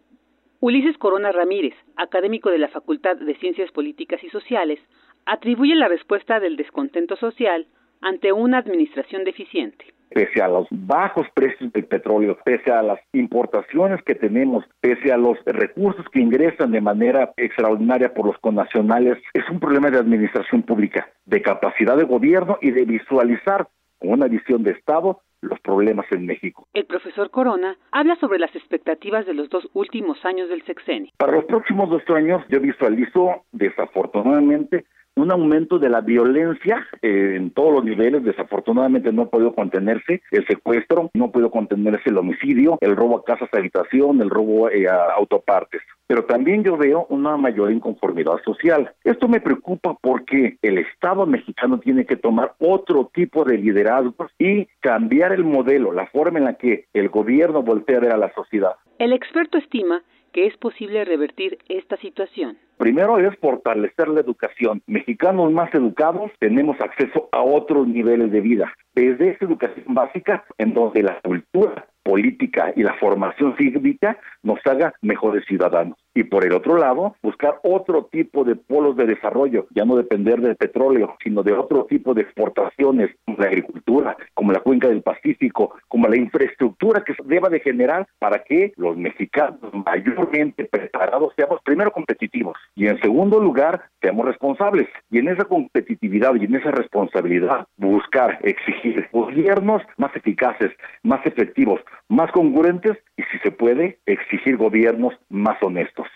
Ulises 0.61 0.97
Corona 0.99 1.33
Ramírez, 1.33 1.75
académico 1.97 2.51
de 2.51 2.59
la 2.59 2.69
Facultad 2.69 3.17
de 3.17 3.35
Ciencias 3.37 3.71
Políticas 3.73 4.23
y 4.25 4.31
Sociales, 4.31 4.81
atribuye 5.27 5.75
la 5.75 5.89
respuesta 5.89 6.41
del 6.41 6.57
descontento 6.57 7.17
social 7.17 7.67
ante 8.01 8.33
una 8.33 8.59
administración 8.59 9.25
deficiente. 9.25 9.87
Pese 10.11 10.43
a 10.43 10.49
los 10.49 10.69
bajos 10.71 11.27
precios 11.35 11.73
del 11.73 11.87
petróleo, 11.87 12.39
pese 12.45 12.71
a 12.71 12.83
las 12.83 13.01
importaciones 13.13 14.03
que 14.05 14.15
tenemos, 14.15 14.65
pese 14.81 15.13
a 15.13 15.17
los 15.17 15.39
recursos 15.45 16.05
que 16.13 16.21
ingresan 16.21 16.71
de 16.71 16.81
manera 16.81 17.33
extraordinaria 17.37 18.15
por 18.15 18.27
los 18.27 18.39
connacionales, 18.39 19.19
es 19.33 19.49
un 19.51 19.59
problema 19.59 19.91
de 19.91 19.99
administración 19.99 20.63
pública, 20.63 21.09
de 21.25 21.43
capacidad 21.43 21.97
de 21.97 22.05
gobierno 22.05 22.59
y 22.61 22.71
de 22.71 22.85
visualizar 22.85 23.67
con 23.99 24.13
una 24.13 24.29
visión 24.29 24.63
de 24.63 24.73
Estado 24.73 25.21
los 25.45 25.61
problemas 25.61 26.07
en 26.11 26.27
México. 26.27 26.67
El 26.75 26.87
profesor 26.87 27.31
Corona 27.31 27.77
habla 27.93 28.17
sobre 28.17 28.39
las 28.39 28.55
expectativas 28.55 29.27
de 29.27 29.35
los 29.35 29.49
dos 29.51 29.69
últimos 29.75 30.25
años 30.25 30.49
del 30.49 30.63
sexenio. 30.65 31.13
Para 31.19 31.33
los 31.33 31.45
próximos 31.45 31.91
dos 31.91 32.03
años 32.11 32.43
yo 32.49 32.61
visualizo 32.61 33.45
desafortunadamente 33.53 34.85
un 35.17 35.31
aumento 35.31 35.79
de 35.79 35.89
la 35.89 36.01
violencia 36.01 36.87
eh, 37.03 37.35
en 37.37 37.51
todos 37.51 37.75
los 37.75 37.85
niveles. 37.85 38.25
Desafortunadamente 38.25 39.13
no 39.13 39.23
ha 39.23 39.31
podido 39.31 39.55
contenerse 39.55 40.23
el 40.31 40.47
secuestro, 40.47 41.11
no 41.15 41.27
ha 41.27 41.33
podido 41.33 41.51
contenerse 41.51 42.11
el 42.11 42.19
homicidio, 42.19 42.79
el 42.81 42.97
robo 42.97 43.19
a 43.19 43.25
casas, 43.25 43.49
habitación, 43.53 44.21
el 44.21 44.31
robo 44.31 44.71
eh, 44.71 44.89
a 44.89 45.13
autopartes. 45.17 45.83
Pero 46.07 46.25
también 46.25 46.63
yo 46.63 46.77
veo 46.77 47.07
una 47.09 47.37
mayor 47.37 47.73
inconformidad 47.73 48.37
social. 48.45 48.93
Esto 49.05 49.27
me 49.27 49.41
preocupa 49.41 49.97
porque 50.01 50.59
el 50.61 50.79
Estado 50.79 51.27
mexicano 51.27 51.79
tiene 51.79 52.05
que 52.05 52.17
tomar 52.17 52.55
otro 52.59 53.11
tipo 53.15 53.45
de 53.45 53.57
liderazgo 53.57 54.15
y 54.39 54.67
cambiar 54.81 55.33
el 55.33 55.45
modelo, 55.45 55.93
la 55.93 56.07
forma 56.09 56.39
en 56.39 56.45
la 56.45 56.55
que 56.55 56.87
el 56.93 57.09
gobierno 57.09 57.63
voltea 57.63 57.97
a 57.97 58.01
ver 58.01 58.13
a 58.13 58.19
la 58.19 58.33
sociedad. 58.35 58.75
El 58.99 59.13
experto 59.13 59.59
estima 59.59 60.03
que 60.35 60.47
es 60.47 60.57
posible 60.59 61.05
revertir 61.05 61.59
esta 61.69 61.97
situación. 61.99 62.59
Primero 62.77 63.19
es 63.19 63.39
fortalecer 63.39 64.09
la 64.09 64.21
educación. 64.21 64.83
Mexicanos 64.89 65.53
más 65.53 65.73
educados 65.73 66.33
tenemos 66.41 66.79
acceso 66.81 67.29
a 67.31 67.41
otros 67.41 67.87
niveles 67.87 68.33
de 68.33 68.41
vida, 68.41 68.75
desde 68.97 69.31
esa 69.31 69.45
educación 69.45 69.95
básica 69.95 70.45
en 70.59 70.75
donde 70.75 71.05
la 71.05 71.21
cultura 71.21 71.87
política 72.03 72.73
y 72.77 72.83
la 72.83 72.95
formación 72.95 73.57
cívica 73.57 74.19
nos 74.43 74.59
haga 74.67 74.93
mejores 75.03 75.45
ciudadanos. 75.47 75.97
Y 76.15 76.25
por 76.25 76.45
el 76.45 76.53
otro 76.53 76.77
lado, 76.77 77.17
buscar 77.23 77.59
otro 77.63 78.05
tipo 78.05 78.45
de 78.45 78.55
polos 78.55 78.97
de 78.97 79.07
desarrollo, 79.07 79.67
ya 79.75 79.85
no 79.85 79.97
depender 79.97 80.41
del 80.41 80.55
petróleo, 80.55 81.17
sino 81.25 81.43
de 81.43 81.55
otro 81.55 81.87
tipo 81.87 82.13
de 82.15 82.23
exportaciones, 82.23 83.11
la 83.39 83.47
agricultura, 83.47 84.17
como 84.45 84.53
la 84.53 84.61
cuenca 84.61 84.89
del 84.89 85.01
Pacífico, 85.01 85.75
como 85.89 86.07
la 86.07 86.19
infraestructura 86.19 87.03
que 87.03 87.15
se 87.15 87.23
deba 87.25 87.49
de 87.49 87.61
generar 87.61 88.07
para 88.19 88.45
que 88.45 88.75
los 88.77 88.95
mexicanos 88.95 89.59
mayormente 89.73 90.67
preparados 90.67 91.33
seamos 91.35 91.63
primero 91.65 91.91
competitivos 91.91 92.55
y 92.75 92.87
en 92.87 93.01
segundo 93.01 93.41
lugar 93.41 93.85
seamos 94.03 94.27
responsables. 94.27 94.87
Y 95.11 95.17
en 95.17 95.29
esa 95.29 95.45
competitividad 95.47 96.35
y 96.35 96.45
en 96.45 96.57
esa 96.57 96.73
responsabilidad 96.73 97.67
buscar, 97.79 98.39
exigir 98.43 99.09
gobiernos 99.13 99.81
más 99.97 100.15
eficaces, 100.15 100.73
más 101.03 101.25
efectivos, 101.25 101.81
más 102.11 102.31
congruentes 102.31 102.99
y 103.17 103.23
si 103.23 103.39
se 103.39 103.51
puede, 103.51 103.99
exigir 104.05 104.59
gobiernos 104.59 105.15
más 105.31 105.57
honestos. 105.63 106.07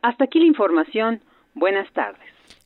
Hasta 0.00 0.26
aquí 0.26 0.38
la 0.38 0.46
información. 0.46 1.22
Buenas 1.54 1.92
tardes. 1.92 2.22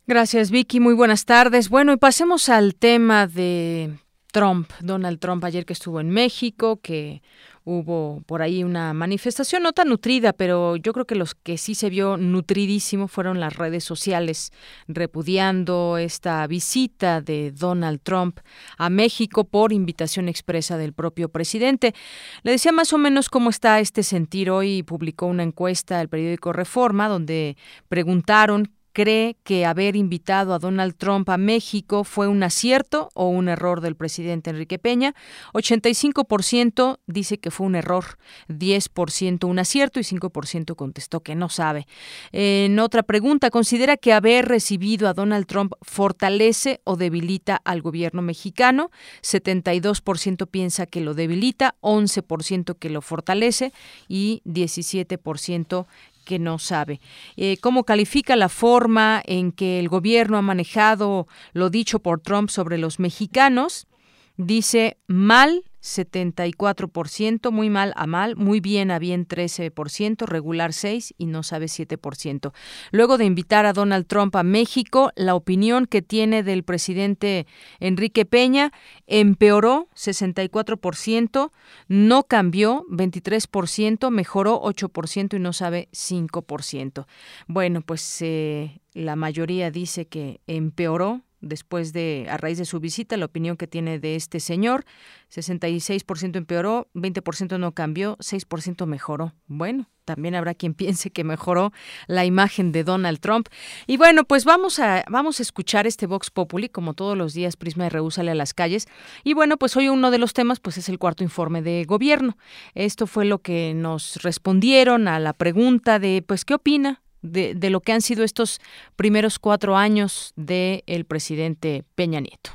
Gracias, 0.07 0.51
Vicky. 0.51 0.81
Muy 0.81 0.92
buenas 0.92 1.25
tardes. 1.25 1.71
Bueno, 1.71 1.94
y 1.94 1.97
pasemos 1.97 2.51
al 2.51 2.75
tema 2.75 3.27
de 3.27 3.97
Trump, 4.33 4.71
Donald 4.81 5.19
Trump, 5.19 5.45
ayer 5.45 5.64
que 5.64 5.73
estuvo 5.73 6.01
en 6.01 6.11
México, 6.11 6.81
que 6.83 7.23
hubo 7.64 8.23
por 8.27 8.41
ahí 8.41 8.64
una 8.64 8.95
manifestación 8.95 9.62
no 9.62 9.75
tan 9.75 9.88
nutrida, 9.88 10.33
pero 10.33 10.77
yo 10.77 10.95
creo 10.95 11.07
que 11.07 11.14
los 11.14 11.35
que 11.35 11.59
sí 11.59 11.75
se 11.75 11.91
vio 11.91 12.17
nutridísimo 12.17 13.09
fueron 13.09 13.41
las 13.41 13.57
redes 13.57 13.85
sociales 13.85 14.53
repudiando 14.87 15.99
esta 15.99 16.47
visita 16.47 17.21
de 17.21 17.53
Donald 17.53 18.01
Trump 18.03 18.41
a 18.79 18.88
México 18.88 19.45
por 19.45 19.75
invitación 19.75 20.29
expresa 20.29 20.79
del 20.79 20.95
propio 20.95 21.29
presidente. 21.29 21.95
Le 22.43 22.53
decía 22.53 22.73
más 22.73 22.95
o 22.95 22.99
menos 22.99 23.29
cómo 23.29 23.51
está 23.51 23.81
este 23.81 24.03
sentir 24.03 24.51
hoy 24.51 24.83
publicó 24.83 25.27
una 25.27 25.43
encuesta 25.43 26.01
el 26.01 26.09
periódico 26.09 26.55
Reforma 26.55 27.09
donde 27.09 27.59
preguntaron 27.88 28.71
cree 28.99 29.37
que 29.45 29.65
haber 29.65 29.95
invitado 29.95 30.53
a 30.53 30.59
Donald 30.59 30.97
Trump 30.97 31.29
a 31.29 31.37
México 31.37 32.03
fue 32.03 32.27
un 32.27 32.43
acierto 32.43 33.11
o 33.15 33.29
un 33.29 33.49
error 33.49 33.81
del 33.81 33.95
presidente 33.95 34.51
Enrique 34.51 34.81
Peña. 34.81 35.15
85% 35.53 36.99
dice 37.07 37.39
que 37.39 37.53
fue 37.53 37.69
un 37.69 37.77
error, 37.77 38.19
10% 38.49 39.45
un 39.45 39.61
acierto 39.61 40.01
y 40.01 40.03
5% 40.03 40.75
contestó 40.75 41.21
que 41.21 41.37
no 41.37 41.49
sabe. 41.49 41.87
En 42.33 42.81
otra 42.81 43.05
pregunta, 43.05 43.51
¿considera 43.51 43.97
que 43.97 44.13
haber 44.13 44.49
recibido 44.49 45.09
a 45.09 45.15
Donald 45.15 45.47
Trump 45.47 45.75
fortalece 45.81 46.81
o 46.83 46.97
debilita 46.97 47.55
al 47.55 47.83
gobierno 47.83 48.21
mexicano? 48.21 48.91
72% 49.23 50.49
piensa 50.49 50.87
que 50.87 51.03
lo 51.03 51.15
debilita, 51.15 51.77
11% 51.83 52.77
que 52.77 52.91
lo 52.91 53.01
fortalece 53.01 53.73
y 54.09 54.43
17% 54.45 55.87
que 56.29 56.38
no 56.38 56.59
sabe. 56.59 57.01
Eh, 57.38 57.57
¿Cómo 57.62 57.85
califica 57.85 58.37
la 58.37 58.51
forma 58.51 59.23
en 59.25 59.51
que 59.51 59.81
el 59.81 59.88
gobierno 59.88 60.37
ha 60.37 60.43
manejado 60.43 61.27
lo 61.55 61.71
dicho 61.71 62.01
por 62.01 62.21
Trump 62.21 62.51
sobre 62.51 62.77
los 62.77 63.01
mexicanos? 63.01 63.88
Dice 64.37 64.99
mal 65.07 65.64
74%, 65.83 67.51
muy 67.51 67.71
mal 67.71 67.93
a 67.97 68.07
mal, 68.07 68.37
muy 68.37 68.61
bien 68.61 68.91
a 68.91 68.99
bien 68.99 69.27
13%, 69.27 70.27
regular 70.27 70.73
6% 70.73 71.14
y 71.19 71.27
no 71.27 71.43
sabe 71.43 71.67
7%. 71.67 72.53
Luego 72.91 73.19
de 73.19 73.25
invitar 73.25 73.67
a 73.67 73.73
Donald 73.73 74.07
Trump 74.07 74.35
a 74.37 74.43
México, 74.43 75.12
la 75.17 75.35
opinión 75.35 75.87
que 75.87 76.03
tiene 76.03 76.43
del 76.43 76.64
presidente 76.64 77.47
Enrique 77.81 78.25
Peña 78.25 78.73
empeoró 79.07 79.88
64%, 79.95 81.51
no 81.88 82.23
cambió 82.25 82.85
23%, 82.91 84.11
mejoró 84.11 84.61
8% 84.62 85.37
y 85.37 85.41
no 85.41 85.53
sabe 85.53 85.88
5%. 85.93 87.07
Bueno, 87.47 87.83
pues 87.83 88.23
eh, 88.23 88.81
la 88.93 89.17
mayoría 89.17 89.71
dice 89.71 90.07
que 90.07 90.41
empeoró 90.47 91.23
después 91.40 91.92
de, 91.92 92.27
a 92.31 92.37
raíz 92.37 92.59
de 92.59 92.64
su 92.64 92.81
visita, 92.81 93.16
la 93.16 93.27
opinión 93.27 93.57
que 93.57 93.66
tiene 93.66 93.98
de 93.98 94.16
este 94.16 94.40
señor. 94.40 94.85
66% 95.31 96.37
empeoró, 96.37 96.88
20% 96.94 97.59
no 97.59 97.72
cambió, 97.72 98.16
6% 98.18 98.87
mejoró. 98.87 99.35
Bueno, 99.46 99.88
también 100.05 100.35
habrá 100.35 100.55
quien 100.55 100.74
piense 100.74 101.11
que 101.11 101.24
mejoró 101.24 101.72
la 102.07 102.24
imagen 102.24 102.72
de 102.72 102.85
Donald 102.85 103.20
Trump. 103.20 103.48
Y 103.87 103.96
bueno, 103.96 104.24
pues 104.24 104.44
vamos 104.44 104.79
a, 104.79 105.05
vamos 105.09 105.40
a 105.40 105.42
escuchar 105.42 105.87
este 105.87 106.07
Vox 106.07 106.31
Populi, 106.31 106.68
como 106.68 106.94
todos 106.94 107.16
los 107.16 107.35
días 107.35 107.57
Prisma 107.57 107.88
Reú 107.88 108.11
sale 108.11 108.31
a 108.31 108.35
las 108.35 108.55
calles. 108.55 108.87
Y 109.24 109.35
bueno, 109.35 109.57
pues 109.57 109.77
hoy 109.77 109.88
uno 109.88 110.11
de 110.11 110.18
los 110.18 110.33
temas 110.33 110.61
pues 110.61 110.79
es 110.79 110.88
el 110.88 110.98
cuarto 110.98 111.24
informe 111.24 111.62
de 111.62 111.85
gobierno. 111.85 112.37
Esto 112.74 113.07
fue 113.07 113.24
lo 113.24 113.40
que 113.40 113.74
nos 113.74 114.22
respondieron 114.22 115.09
a 115.09 115.18
la 115.18 115.33
pregunta 115.33 115.98
de 115.98 116.24
pues 116.27 116.44
¿qué 116.44 116.55
opina 116.55 117.03
de, 117.22 117.54
de 117.54 117.70
lo 117.70 117.81
que 117.81 117.92
han 117.92 118.02
sido 118.02 118.24
estos 118.24 118.61
primeros 118.96 119.38
cuatro 119.38 119.76
años 119.76 120.33
del 120.37 120.83
el 120.87 121.04
presidente 121.04 121.85
Peña 121.94 122.20
Nieto. 122.20 122.50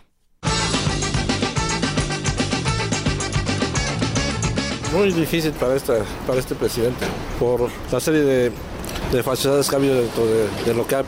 Muy 4.94 5.12
difícil 5.12 5.52
para, 5.54 5.76
esta, 5.76 6.06
para 6.28 6.40
este 6.40 6.54
presidente, 6.54 7.08
por 7.40 7.72
la 7.92 8.00
serie 8.00 8.22
de, 8.22 8.52
de 9.12 9.24
falsedades 9.24 9.68
que 9.68 9.76
ha 9.76 9.80
habido 9.80 9.96
dentro 9.96 10.24
de, 10.26 10.74
lo 10.76 10.86
que 10.86 10.96
ha, 10.96 11.04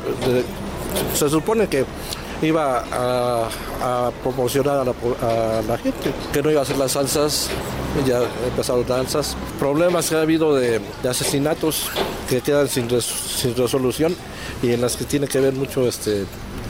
se 1.13 1.29
supone 1.29 1.67
que 1.67 1.85
iba 2.41 2.83
a, 2.91 4.11
promocionar 4.23 4.77
a 4.77 4.83
la, 4.83 5.77
gente, 5.77 6.11
que 6.33 6.41
no 6.41 6.51
iba 6.51 6.61
a 6.61 6.63
hacer 6.63 6.77
las 6.77 6.93
salsas, 6.93 7.49
ya 8.05 8.19
empezaron 8.47 8.85
danzas, 8.85 9.35
problemas 9.59 10.09
que 10.09 10.15
ha 10.15 10.21
habido 10.21 10.55
de, 10.55 10.81
asesinatos 11.07 11.89
que 12.29 12.41
quedan 12.41 12.67
sin, 12.67 12.89
sin, 13.01 13.55
resolución 13.55 14.15
y 14.61 14.71
en 14.71 14.81
las 14.81 14.95
que 14.97 15.05
tiene 15.05 15.27
que 15.27 15.39
ver 15.39 15.53
mucho 15.53 15.87
este 15.87 16.25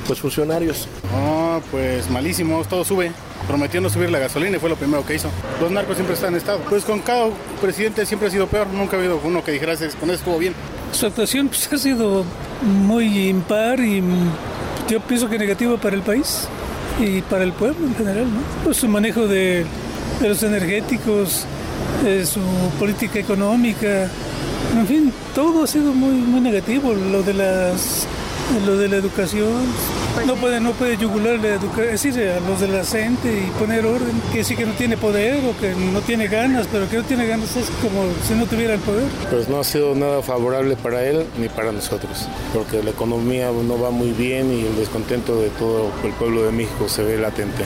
pues 0.05 0.19
funcionarios. 0.19 0.87
No, 1.11 1.61
pues 1.71 2.09
malísimo, 2.09 2.63
todo 2.69 2.83
sube. 2.85 3.11
Prometió 3.47 3.81
no 3.81 3.89
subir 3.89 4.09
la 4.09 4.19
gasolina 4.19 4.57
y 4.57 4.59
fue 4.59 4.69
lo 4.69 4.75
primero 4.75 5.05
que 5.05 5.15
hizo. 5.15 5.29
Los 5.59 5.71
narcos 5.71 5.95
siempre 5.95 6.15
están 6.15 6.33
en 6.33 6.37
estado. 6.37 6.59
Pues 6.69 6.83
con 6.83 6.99
cada 6.99 7.29
presidente 7.61 8.05
siempre 8.05 8.27
ha 8.27 8.31
sido 8.31 8.47
peor. 8.47 8.67
Nunca 8.67 8.97
ha 8.97 8.99
habido 8.99 9.19
uno 9.23 9.43
que 9.43 9.51
dijera, 9.51 9.75
con 9.99 10.09
eso 10.09 10.19
estuvo 10.19 10.37
bien. 10.37 10.53
Su 10.91 11.07
actuación 11.07 11.47
pues, 11.47 11.71
ha 11.71 11.77
sido 11.77 12.23
muy 12.61 13.29
impar 13.29 13.79
y 13.79 14.01
yo 14.89 14.99
pienso 15.01 15.29
que 15.29 15.37
negativo 15.37 15.77
para 15.77 15.95
el 15.95 16.01
país 16.01 16.47
y 16.99 17.21
para 17.21 17.43
el 17.43 17.53
pueblo 17.53 17.87
en 17.87 17.95
general, 17.95 18.25
¿no? 18.25 18.41
Pues 18.63 18.77
su 18.77 18.87
manejo 18.87 19.27
de, 19.27 19.65
los 20.21 20.43
energéticos, 20.43 21.45
su 22.25 22.41
política 22.79 23.19
económica, 23.19 24.09
en 24.77 24.87
fin, 24.87 25.13
todo 25.33 25.63
ha 25.63 25.67
sido 25.67 25.93
muy, 25.93 26.15
muy 26.15 26.41
negativo, 26.41 26.93
lo 26.93 27.23
de 27.23 27.33
las 27.33 28.07
lo 28.65 28.77
de 28.77 28.87
la 28.87 28.97
educación, 28.97 29.65
pues 30.13 30.25
no 30.25 30.35
puede, 30.35 30.59
no 30.59 30.71
puede 30.71 30.97
yugular 30.97 31.39
la 31.39 31.55
educación, 31.55 31.93
es 31.93 32.03
decir, 32.03 32.29
a 32.29 32.39
los 32.39 32.59
de 32.59 32.67
la 32.67 32.83
gente 32.83 33.27
y 33.27 33.59
poner 33.59 33.85
orden, 33.85 34.21
que 34.31 34.43
sí 34.43 34.55
que 34.55 34.65
no 34.65 34.73
tiene 34.73 34.97
poder 34.97 35.43
o 35.45 35.59
que 35.59 35.73
no 35.75 36.01
tiene 36.01 36.27
ganas, 36.27 36.67
pero 36.71 36.89
que 36.89 36.97
no 36.97 37.03
tiene 37.03 37.25
ganas 37.27 37.55
es 37.55 37.69
como 37.81 38.03
si 38.27 38.33
no 38.33 38.45
tuviera 38.45 38.75
el 38.75 38.79
poder. 38.79 39.05
Pues 39.29 39.49
no 39.49 39.59
ha 39.59 39.63
sido 39.63 39.95
nada 39.95 40.21
favorable 40.21 40.75
para 40.75 41.03
él 41.03 41.25
ni 41.37 41.49
para 41.49 41.71
nosotros, 41.71 42.27
porque 42.53 42.81
la 42.83 42.91
economía 42.91 43.51
no 43.51 43.79
va 43.79 43.91
muy 43.91 44.11
bien 44.11 44.51
y 44.51 44.65
el 44.65 44.75
descontento 44.75 45.39
de 45.39 45.49
todo 45.49 45.91
el 46.03 46.11
pueblo 46.13 46.43
de 46.43 46.51
México 46.51 46.87
se 46.87 47.03
ve 47.03 47.17
latente. 47.17 47.65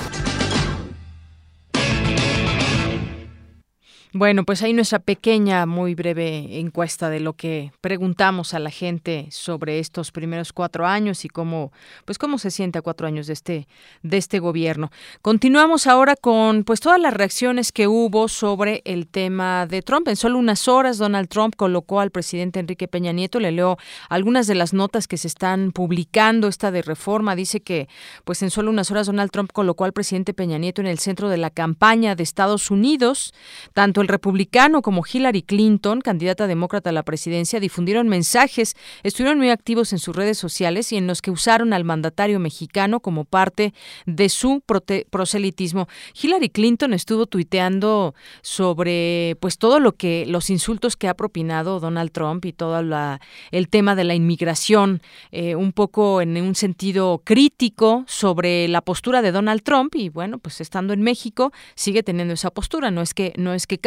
Bueno, 4.11 4.43
pues 4.43 4.63
ahí 4.63 4.73
nuestra 4.73 4.97
pequeña, 4.97 5.67
muy 5.67 5.93
breve 5.93 6.59
encuesta 6.59 7.11
de 7.11 7.19
lo 7.19 7.33
que 7.33 7.71
preguntamos 7.79 8.55
a 8.55 8.59
la 8.59 8.71
gente 8.71 9.27
sobre 9.29 9.77
estos 9.77 10.11
primeros 10.11 10.51
cuatro 10.51 10.87
años 10.87 11.25
y 11.25 11.29
cómo, 11.29 11.71
pues 12.05 12.17
cómo 12.17 12.39
se 12.39 12.49
siente 12.49 12.79
a 12.79 12.81
cuatro 12.81 13.05
años 13.05 13.27
de 13.27 13.33
este, 13.33 13.67
de 14.01 14.17
este 14.17 14.39
gobierno. 14.39 14.89
Continuamos 15.21 15.85
ahora 15.85 16.15
con, 16.15 16.63
pues 16.63 16.79
todas 16.79 16.99
las 16.99 17.13
reacciones 17.13 17.71
que 17.71 17.87
hubo 17.87 18.29
sobre 18.29 18.81
el 18.83 19.05
tema 19.05 19.67
de 19.67 19.83
Trump. 19.83 20.07
En 20.07 20.15
solo 20.15 20.39
unas 20.39 20.67
horas, 20.67 20.97
Donald 20.97 21.29
Trump 21.29 21.53
colocó 21.55 21.99
al 21.99 22.09
presidente 22.09 22.59
Enrique 22.59 22.87
Peña 22.87 23.11
Nieto. 23.11 23.39
Le 23.39 23.51
leo 23.51 23.77
algunas 24.09 24.47
de 24.47 24.55
las 24.55 24.73
notas 24.73 25.07
que 25.07 25.17
se 25.17 25.27
están 25.27 25.71
publicando. 25.71 26.47
Esta 26.47 26.71
de 26.71 26.81
Reforma 26.81 27.35
dice 27.35 27.61
que, 27.61 27.87
pues 28.23 28.41
en 28.41 28.49
solo 28.49 28.71
unas 28.71 28.89
horas, 28.89 29.05
Donald 29.05 29.29
Trump 29.29 29.51
colocó 29.53 29.85
al 29.85 29.93
presidente 29.93 30.33
Peña 30.33 30.57
Nieto 30.57 30.81
en 30.81 30.87
el 30.87 30.97
centro 30.97 31.29
de 31.29 31.37
la 31.37 31.51
campaña 31.51 32.15
de 32.15 32.23
Estados 32.23 32.71
Unidos, 32.71 33.35
tanto 33.73 33.98
el 34.01 34.07
republicano 34.07 34.81
como 34.81 35.03
Hillary 35.11 35.41
Clinton, 35.41 36.01
candidata 36.01 36.47
demócrata 36.47 36.89
a 36.89 36.93
la 36.93 37.03
presidencia, 37.03 37.59
difundieron 37.59 38.07
mensajes, 38.07 38.75
estuvieron 39.03 39.37
muy 39.37 39.49
activos 39.49 39.93
en 39.93 39.99
sus 39.99 40.15
redes 40.15 40.37
sociales 40.37 40.91
y 40.91 40.97
en 40.97 41.07
los 41.07 41.21
que 41.21 41.31
usaron 41.31 41.73
al 41.73 41.83
mandatario 41.83 42.39
mexicano 42.39 42.99
como 42.99 43.25
parte 43.25 43.73
de 44.05 44.29
su 44.29 44.61
proselitismo. 45.09 45.87
Hillary 46.21 46.49
Clinton 46.49 46.93
estuvo 46.93 47.25
tuiteando 47.25 48.13
sobre 48.41 49.37
pues 49.39 49.57
todo 49.57 49.79
lo 49.79 49.93
que 49.93 50.25
los 50.27 50.49
insultos 50.49 50.95
que 50.95 51.07
ha 51.07 51.13
propinado 51.13 51.79
Donald 51.79 52.11
Trump 52.11 52.45
y 52.45 52.53
todo 52.53 52.79
el 52.79 53.69
tema 53.69 53.95
de 53.95 54.03
la 54.03 54.15
inmigración, 54.15 55.01
eh, 55.31 55.55
un 55.55 55.73
poco 55.73 56.21
en 56.21 56.37
un 56.37 56.55
sentido 56.55 57.21
crítico 57.23 58.03
sobre 58.07 58.67
la 58.67 58.81
postura 58.81 59.21
de 59.21 59.31
Donald 59.31 59.63
Trump 59.63 59.95
y 59.95 60.09
bueno, 60.09 60.39
pues 60.39 60.61
estando 60.61 60.93
en 60.93 61.01
México 61.01 61.51
sigue 61.75 62.03
teniendo 62.03 62.33
esa 62.33 62.51
postura, 62.51 62.91
no 62.91 63.01
es 63.01 63.13
que 63.13 63.33
no 63.37 63.53
es 63.53 63.67
que 63.67 63.77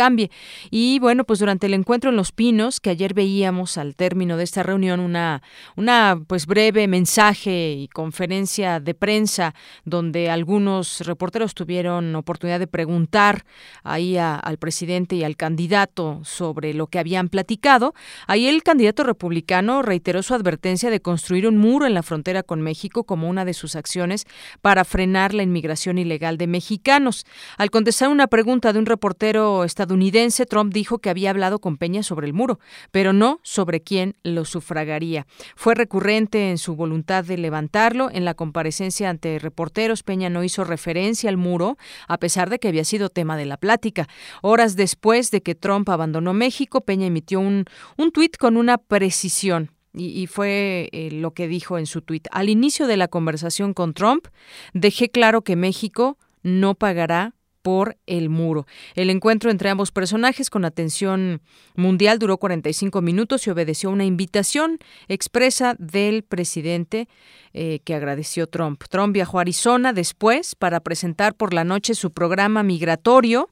Y 0.71 0.99
bueno, 0.99 1.25
pues 1.25 1.39
durante 1.39 1.67
el 1.67 1.75
encuentro 1.75 2.11
en 2.11 2.17
Los 2.17 2.33
Pinos, 2.33 2.81
que 2.81 2.91
ayer 2.91 3.15
veíamos 3.15 3.79
al 3.79 3.95
término 3.95 4.37
de 4.37 4.45
esta 4.45 4.63
reunión 4.63 5.01
una, 5.01 5.43
una 5.77 6.21
pues 6.27 6.47
breve 6.47 6.89
mensaje 6.89 7.73
y 7.73 7.89
conferencia 7.89 8.81
de 8.81 8.95
prensa 8.95 9.55
donde 9.85 10.31
algunos 10.31 11.01
reporteros 11.01 11.55
tuvieron 11.55 12.15
oportunidad 12.17 12.59
de 12.59 12.67
preguntar 12.67 13.45
ahí 13.83 14.17
al 14.17 14.59
presidente 14.59 15.17
y 15.17 15.25
al 15.25 15.37
candidato 15.37 16.21
sobre 16.25 16.75
lo 16.75 16.87
que 16.87 16.99
habían 16.99 17.29
platicado. 17.29 17.95
Ahí 18.27 18.47
el 18.49 18.63
candidato 18.63 19.05
republicano 19.05 19.83
reiteró 19.83 20.23
su 20.23 20.35
advertencia 20.35 20.91
de 20.91 21.01
construir 21.01 21.47
un 21.47 21.59
muro 21.59 21.87
en 21.87 21.95
la 21.95 22.03
frontera 22.03 22.43
con 22.43 22.61
México 22.61 23.05
como 23.05 23.29
una 23.29 23.45
de 23.45 23.55
sus 23.55 23.77
acciones 23.77 24.27
para 24.61 24.85
frenar 24.85 25.35
la 25.35 25.43
inmigración 25.43 25.99
ilegal 25.99 26.39
de 26.39 26.47
mexicanos. 26.47 27.25
Al 27.59 27.71
contestar 27.71 28.09
una 28.09 28.27
pregunta 28.27 28.73
de 28.73 28.79
un 28.79 28.87
reportero 28.87 29.65
estadounidense, 29.65 29.92
estadounidense, 29.93 30.47
Trump 30.47 30.73
dijo 30.73 30.99
que 30.99 31.11
había 31.11 31.31
hablado 31.31 31.59
con 31.59 31.77
Peña 31.77 32.03
sobre 32.03 32.27
el 32.27 32.33
muro, 32.33 32.59
pero 32.91 33.13
no 33.13 33.41
sobre 33.43 33.83
quién 33.83 34.17
lo 34.23 34.47
sufragaría. 34.47 35.27
Fue 35.55 35.75
recurrente 35.75 36.51
en 36.51 36.57
su 36.57 36.75
voluntad 36.77 37.25
de 37.25 37.37
levantarlo. 37.37 38.09
En 38.11 38.25
la 38.25 38.33
comparecencia 38.33 39.11
ante 39.11 39.39
reporteros, 39.39 40.03
Peña 40.03 40.31
no 40.31 40.45
hizo 40.45 40.65
referencia 40.65 41.29
al 41.29 41.37
muro, 41.37 41.77
a 42.09 42.17
pesar 42.19 42.49
de 42.49 42.59
que 42.59 42.69
había 42.69 42.85
sido 42.85 43.11
tema 43.11 43.37
de 43.37 43.45
la 43.45 43.59
plática. 43.59 44.09
Horas 44.41 44.77
después 44.77 45.31
de 45.31 45.43
que 45.43 45.55
Trump 45.55 45.89
abandonó 45.91 46.33
México, 46.33 46.81
Peña 46.81 47.07
emitió 47.07 47.41
un, 47.41 47.67
un 47.99 48.13
tuit 48.13 48.39
con 48.39 48.57
una 48.57 48.79
precisión. 48.79 49.73
Y, 49.95 50.27
fue 50.27 50.89
eh, 50.93 51.11
lo 51.11 51.35
que 51.35 51.49
dijo 51.49 51.77
en 51.77 51.85
su 51.85 52.01
tuit. 52.01 52.27
Al 52.31 52.49
inicio 52.49 52.87
de 52.87 52.97
la 52.97 53.09
conversación 53.09 53.75
con 53.75 53.93
Trump, 53.93 54.27
dejé 54.73 55.11
claro 55.11 55.43
que 55.43 55.55
México 55.55 56.17
no 56.43 56.75
pagará 56.75 57.35
por 57.63 57.97
el 58.07 58.29
muro. 58.29 58.67
El 58.95 59.09
encuentro 59.11 59.51
entre 59.51 59.71
ambos 59.71 59.93
personajes 59.93 60.51
con 60.51 60.65
atención 60.65 61.41
mundial 61.75 62.19
duró 62.19 62.39
45 62.39 63.01
minutos 63.01 63.47
y 63.47 63.51
obedeció 63.51 63.91
una 63.91 64.05
invitación 64.05 64.79
expresa 65.09 65.75
del 65.79 66.23
presidente 66.25 67.09
eh, 67.55 67.81
que 67.85 67.95
agradeció 67.95 68.47
Trump. 68.47 68.83
Trump 68.89 69.13
viajó 69.13 69.39
a 69.39 69.43
Arizona 69.43 69.93
después 69.93 70.55
para 70.55 70.81
presentar 70.81 71.35
por 71.35 71.53
la 71.53 71.65
noche 71.65 71.95
su 71.95 72.11
programa 72.11 72.63
migratorio 72.63 73.51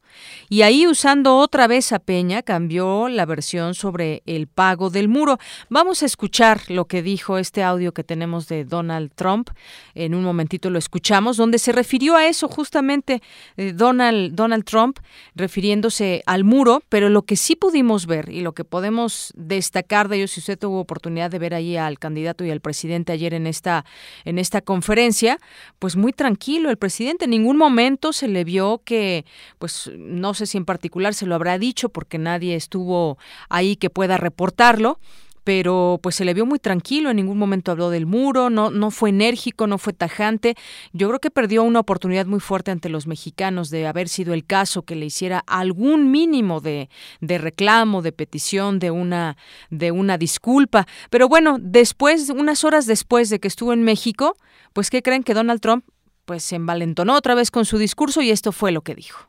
y 0.48 0.62
ahí 0.62 0.86
usando 0.86 1.36
otra 1.36 1.66
vez 1.66 1.92
a 1.92 1.98
Peña 1.98 2.42
cambió 2.42 3.08
la 3.08 3.26
versión 3.26 3.74
sobre 3.74 4.22
el 4.26 4.46
pago 4.46 4.90
del 4.90 5.08
muro. 5.08 5.38
Vamos 5.68 6.02
a 6.02 6.06
escuchar 6.06 6.62
lo 6.68 6.86
que 6.86 7.02
dijo 7.02 7.38
este 7.38 7.62
audio 7.62 7.92
que 7.92 8.04
tenemos 8.04 8.48
de 8.48 8.64
Donald 8.64 9.12
Trump. 9.14 9.50
En 9.94 10.14
un 10.14 10.24
momentito 10.24 10.70
lo 10.70 10.78
escuchamos, 10.78 11.36
donde 11.36 11.58
se 11.58 11.72
refirió 11.72 12.16
a 12.16 12.26
eso 12.26 12.48
justamente 12.48 13.22
eh, 13.56 13.72
Donald, 13.74 14.34
Donald 14.34 14.64
Trump, 14.64 14.98
refiriéndose 15.34 16.22
al 16.26 16.44
muro, 16.44 16.82
pero 16.88 17.08
lo 17.08 17.22
que 17.22 17.36
sí 17.36 17.56
pudimos 17.56 18.06
ver 18.06 18.30
y 18.30 18.40
lo 18.40 18.52
que 18.52 18.64
podemos 18.64 19.32
destacar 19.36 20.08
de 20.08 20.16
ello, 20.16 20.28
si 20.28 20.40
usted 20.40 20.58
tuvo 20.58 20.80
oportunidad 20.80 21.30
de 21.30 21.38
ver 21.38 21.54
ahí 21.54 21.76
al 21.76 21.98
candidato 21.98 22.44
y 22.44 22.50
al 22.50 22.60
presidente 22.60 23.12
ayer 23.12 23.34
en 23.34 23.46
esta 23.46 23.84
en 24.24 24.38
esta 24.38 24.60
conferencia, 24.60 25.38
pues 25.78 25.96
muy 25.96 26.12
tranquilo 26.12 26.70
el 26.70 26.76
presidente. 26.76 27.24
En 27.24 27.30
ningún 27.30 27.56
momento 27.56 28.12
se 28.12 28.28
le 28.28 28.44
vio 28.44 28.82
que, 28.84 29.24
pues 29.58 29.90
no 29.96 30.34
sé 30.34 30.46
si 30.46 30.58
en 30.58 30.64
particular 30.64 31.14
se 31.14 31.26
lo 31.26 31.34
habrá 31.34 31.58
dicho 31.58 31.88
porque 31.88 32.18
nadie 32.18 32.54
estuvo 32.56 33.18
ahí 33.48 33.76
que 33.76 33.90
pueda 33.90 34.16
reportarlo, 34.16 34.98
pero 35.44 35.98
pues 36.02 36.14
se 36.16 36.24
le 36.24 36.34
vio 36.34 36.46
muy 36.46 36.58
tranquilo, 36.58 37.10
en 37.10 37.16
ningún 37.16 37.38
momento 37.38 37.72
habló 37.72 37.90
del 37.90 38.06
muro, 38.06 38.50
no, 38.50 38.70
no 38.70 38.90
fue 38.90 39.10
enérgico, 39.10 39.66
no 39.66 39.78
fue 39.78 39.92
tajante. 39.92 40.54
Yo 40.92 41.08
creo 41.08 41.20
que 41.20 41.30
perdió 41.30 41.62
una 41.62 41.80
oportunidad 41.80 42.26
muy 42.26 42.40
fuerte 42.40 42.70
ante 42.70 42.88
los 42.88 43.06
mexicanos 43.06 43.70
de 43.70 43.86
haber 43.86 44.08
sido 44.08 44.34
el 44.34 44.44
caso 44.44 44.82
que 44.82 44.96
le 44.96 45.06
hiciera 45.06 45.42
algún 45.46 46.10
mínimo 46.10 46.60
de, 46.60 46.88
de 47.20 47.38
reclamo, 47.38 48.02
de 48.02 48.12
petición, 48.12 48.78
de 48.78 48.90
una, 48.90 49.36
de 49.70 49.90
una 49.90 50.18
disculpa. 50.18 50.86
Pero 51.10 51.28
bueno, 51.28 51.58
después, 51.60 52.30
unas 52.30 52.64
horas 52.64 52.86
después 52.86 53.30
de 53.30 53.40
que 53.40 53.48
estuvo 53.48 53.72
en 53.72 53.82
México, 53.82 54.36
pues 54.72 54.90
¿qué 54.90 55.02
creen 55.02 55.22
que 55.22 55.34
Donald 55.34 55.60
Trump 55.60 55.84
pues 56.30 56.44
se 56.44 56.54
envalentonó 56.54 57.16
otra 57.16 57.34
vez 57.34 57.50
con 57.50 57.64
su 57.64 57.76
discurso 57.76 58.22
y 58.22 58.30
esto 58.30 58.52
fue 58.52 58.70
lo 58.70 58.82
que 58.82 58.94
dijo. 58.94 59.28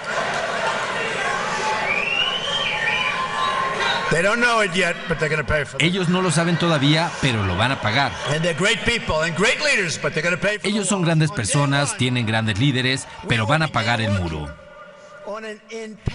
Ellos 5.79 6.09
no 6.09 6.21
lo 6.21 6.31
saben 6.31 6.57
todavía, 6.57 7.09
pero 7.21 7.45
lo 7.45 7.55
van 7.55 7.71
a 7.71 7.81
pagar. 7.81 8.11
Ellos 10.63 10.87
son 10.87 11.01
grandes 11.01 11.31
personas, 11.31 11.95
tienen 11.97 12.25
grandes 12.25 12.59
líderes, 12.59 13.07
pero 13.27 13.47
van 13.47 13.63
a 13.63 13.69
pagar 13.69 14.01
el 14.01 14.11
muro. 14.11 14.53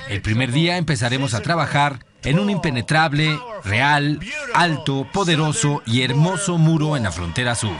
El 0.09 0.21
primer 0.23 0.53
día 0.53 0.77
empezaremos 0.77 1.33
a 1.35 1.41
trabajar 1.41 2.01
en 2.23 2.39
un 2.39 2.51
impenetrable, 2.51 3.39
real, 3.65 4.21
alto, 4.53 5.07
poderoso 5.13 5.83
y 5.87 6.03
hermoso 6.03 6.59
muro 6.59 6.97
en 6.97 7.05
la 7.05 7.13
frontera 7.13 7.55
sur. 7.55 7.77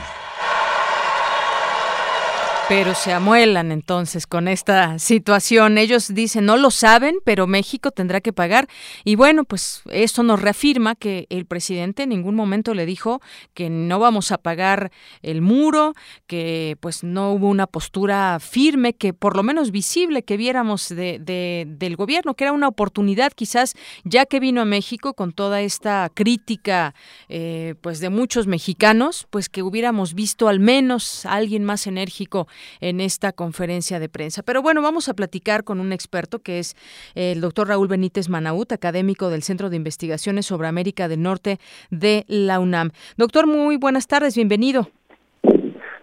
Pero 2.69 2.95
se 2.95 3.13
amuelan 3.13 3.71
entonces 3.71 4.27
con 4.27 4.49
esta 4.49 4.99
situación. 4.99 5.77
Ellos 5.77 6.13
dicen, 6.13 6.45
no 6.45 6.57
lo 6.57 6.69
saben, 6.69 7.15
pero 7.23 7.47
México 7.47 7.91
tendrá 7.91 8.19
que 8.19 8.33
pagar. 8.33 8.67
Y 9.05 9.15
bueno, 9.15 9.45
pues 9.45 9.83
esto 9.89 10.21
nos 10.21 10.41
reafirma 10.41 10.95
que 10.95 11.27
el 11.29 11.45
presidente 11.45 12.03
en 12.03 12.09
ningún 12.09 12.35
momento 12.35 12.73
le 12.73 12.85
dijo 12.85 13.21
que 13.53 13.69
no 13.69 13.99
vamos 13.99 14.33
a 14.33 14.37
pagar 14.37 14.91
el 15.21 15.41
muro, 15.41 15.93
que 16.27 16.75
pues 16.81 17.05
no 17.05 17.31
hubo 17.31 17.47
una 17.47 17.67
postura 17.67 18.37
firme, 18.41 18.93
que 18.93 19.13
por 19.13 19.37
lo 19.37 19.43
menos 19.43 19.71
visible 19.71 20.23
que 20.23 20.35
viéramos 20.35 20.89
de, 20.89 21.65
del 21.65 21.95
gobierno, 21.95 22.33
que 22.33 22.43
era 22.43 22.51
una 22.51 22.67
oportunidad 22.67 23.31
quizás 23.31 23.75
ya 24.03 24.25
que 24.25 24.41
vino 24.41 24.59
a 24.59 24.65
México 24.65 25.13
con 25.13 25.31
toda 25.31 25.61
esta 25.61 26.11
crítica 26.13 26.93
eh, 27.29 27.75
pues 27.79 28.01
de 28.01 28.09
muchos 28.09 28.45
mexicanos, 28.45 29.25
pues 29.29 29.47
que 29.47 29.63
hubiéramos 29.63 30.13
visto 30.15 30.49
al 30.49 30.59
menos 30.59 31.25
a 31.25 31.35
alguien 31.35 31.63
más 31.63 31.87
enérgico 31.87 32.47
en 32.79 33.01
esta 33.01 33.31
conferencia 33.31 33.99
de 33.99 34.09
prensa. 34.09 34.43
Pero 34.43 34.61
bueno, 34.61 34.81
vamos 34.81 35.09
a 35.09 35.13
platicar 35.13 35.63
con 35.63 35.79
un 35.79 35.93
experto 35.93 36.39
que 36.39 36.59
es 36.59 36.75
el 37.15 37.41
doctor 37.41 37.67
Raúl 37.67 37.87
Benítez 37.87 38.29
Manaut, 38.29 38.71
académico 38.71 39.29
del 39.29 39.43
Centro 39.43 39.69
de 39.69 39.77
Investigaciones 39.77 40.45
sobre 40.45 40.67
América 40.67 41.07
del 41.07 41.21
Norte 41.21 41.59
de 41.89 42.25
la 42.27 42.59
UNAM. 42.59 42.91
Doctor, 43.17 43.47
muy 43.47 43.77
buenas 43.77 44.07
tardes, 44.07 44.35
bienvenido. 44.35 44.89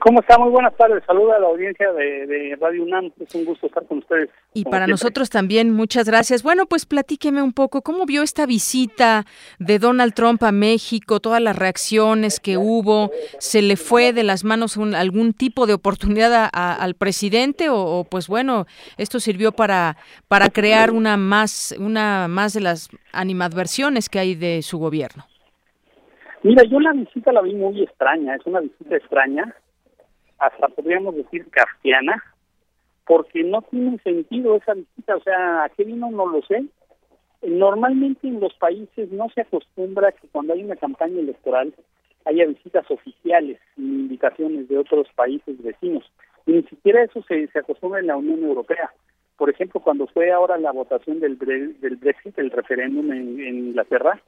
¿Cómo 0.04 0.20
está? 0.20 0.38
Muy 0.38 0.50
buenas 0.50 0.76
tardes. 0.76 1.02
Saluda 1.06 1.36
a 1.36 1.38
la 1.38 1.46
audiencia 1.46 1.90
de, 1.94 2.58
Radio 2.60 2.82
UNAM. 2.82 3.10
Es 3.18 3.34
un 3.34 3.46
gusto 3.46 3.68
estar 3.68 3.86
con 3.86 3.98
ustedes. 3.98 4.28
Y 4.52 4.64
para 4.64 4.86
nosotros 4.86 5.30
también, 5.30 5.70
muchas 5.70 6.06
gracias. 6.06 6.42
Bueno, 6.42 6.66
pues 6.66 6.84
platíqueme 6.84 7.40
un 7.40 7.54
poco, 7.54 7.80
¿cómo 7.80 8.04
vio 8.04 8.22
esta 8.22 8.44
visita 8.44 9.24
de 9.58 9.78
Donald 9.78 10.12
Trump 10.12 10.42
a 10.42 10.52
México? 10.52 11.20
Todas 11.20 11.40
las 11.40 11.56
reacciones 11.56 12.38
que 12.38 12.58
hubo. 12.58 13.12
¿Se 13.38 13.62
le 13.62 13.76
fue 13.78 14.12
de 14.12 14.24
las 14.24 14.44
manos 14.44 14.76
algún 14.76 15.32
tipo 15.32 15.66
de 15.66 15.72
oportunidad 15.72 16.50
al 16.52 16.94
presidente? 16.96 17.70
O, 17.70 18.04
pues 18.04 18.28
bueno, 18.28 18.66
esto 18.98 19.20
sirvió 19.20 19.52
para, 19.52 19.96
para 20.28 20.50
crear 20.50 20.90
una 20.90 21.16
más, 21.16 21.74
una 21.80 22.28
más 22.28 22.52
de 22.52 22.60
las 22.60 22.90
animadversiones 23.14 24.10
que 24.10 24.18
hay 24.18 24.34
de 24.34 24.60
su 24.60 24.76
gobierno. 24.76 25.24
Mira, 26.42 26.62
yo 26.64 26.78
la 26.78 26.92
visita 26.92 27.32
la 27.32 27.40
vi 27.40 27.54
muy 27.54 27.82
extraña. 27.82 28.34
Es 28.34 28.44
una 28.44 28.60
visita 28.60 28.96
extraña 28.96 29.54
hasta 30.46 30.68
podríamos 30.68 31.14
decir 31.16 31.48
kafkiana, 31.50 32.22
porque 33.06 33.44
no 33.44 33.62
tiene 33.62 33.98
sentido 33.98 34.56
esa 34.56 34.74
visita, 34.74 35.16
o 35.16 35.20
sea, 35.22 35.64
¿a 35.64 35.68
qué 35.70 35.84
vino? 35.84 36.10
No 36.10 36.26
lo 36.26 36.42
sé. 36.42 36.64
Normalmente 37.42 38.26
en 38.26 38.40
los 38.40 38.54
países 38.54 39.10
no 39.12 39.28
se 39.34 39.42
acostumbra 39.42 40.12
que 40.12 40.28
cuando 40.28 40.54
hay 40.54 40.64
una 40.64 40.76
campaña 40.76 41.20
electoral 41.20 41.74
haya 42.24 42.46
visitas 42.46 42.90
oficiales 42.90 43.60
y 43.76 43.82
invitaciones 43.82 44.68
de 44.68 44.78
otros 44.78 45.06
países 45.14 45.62
vecinos. 45.62 46.10
Ni 46.46 46.62
siquiera 46.62 47.02
eso 47.02 47.22
se, 47.28 47.46
se 47.48 47.58
acostumbra 47.58 48.00
en 48.00 48.06
la 48.06 48.16
Unión 48.16 48.42
Europea. 48.42 48.90
Por 49.36 49.50
ejemplo, 49.50 49.80
cuando 49.80 50.06
fue 50.06 50.30
ahora 50.30 50.58
la 50.58 50.70
votación 50.70 51.18
del, 51.18 51.38
del 51.38 51.96
Brexit, 51.96 52.38
el 52.38 52.50
referéndum 52.50 53.12
en, 53.12 53.40
Inglaterra, 53.40 54.20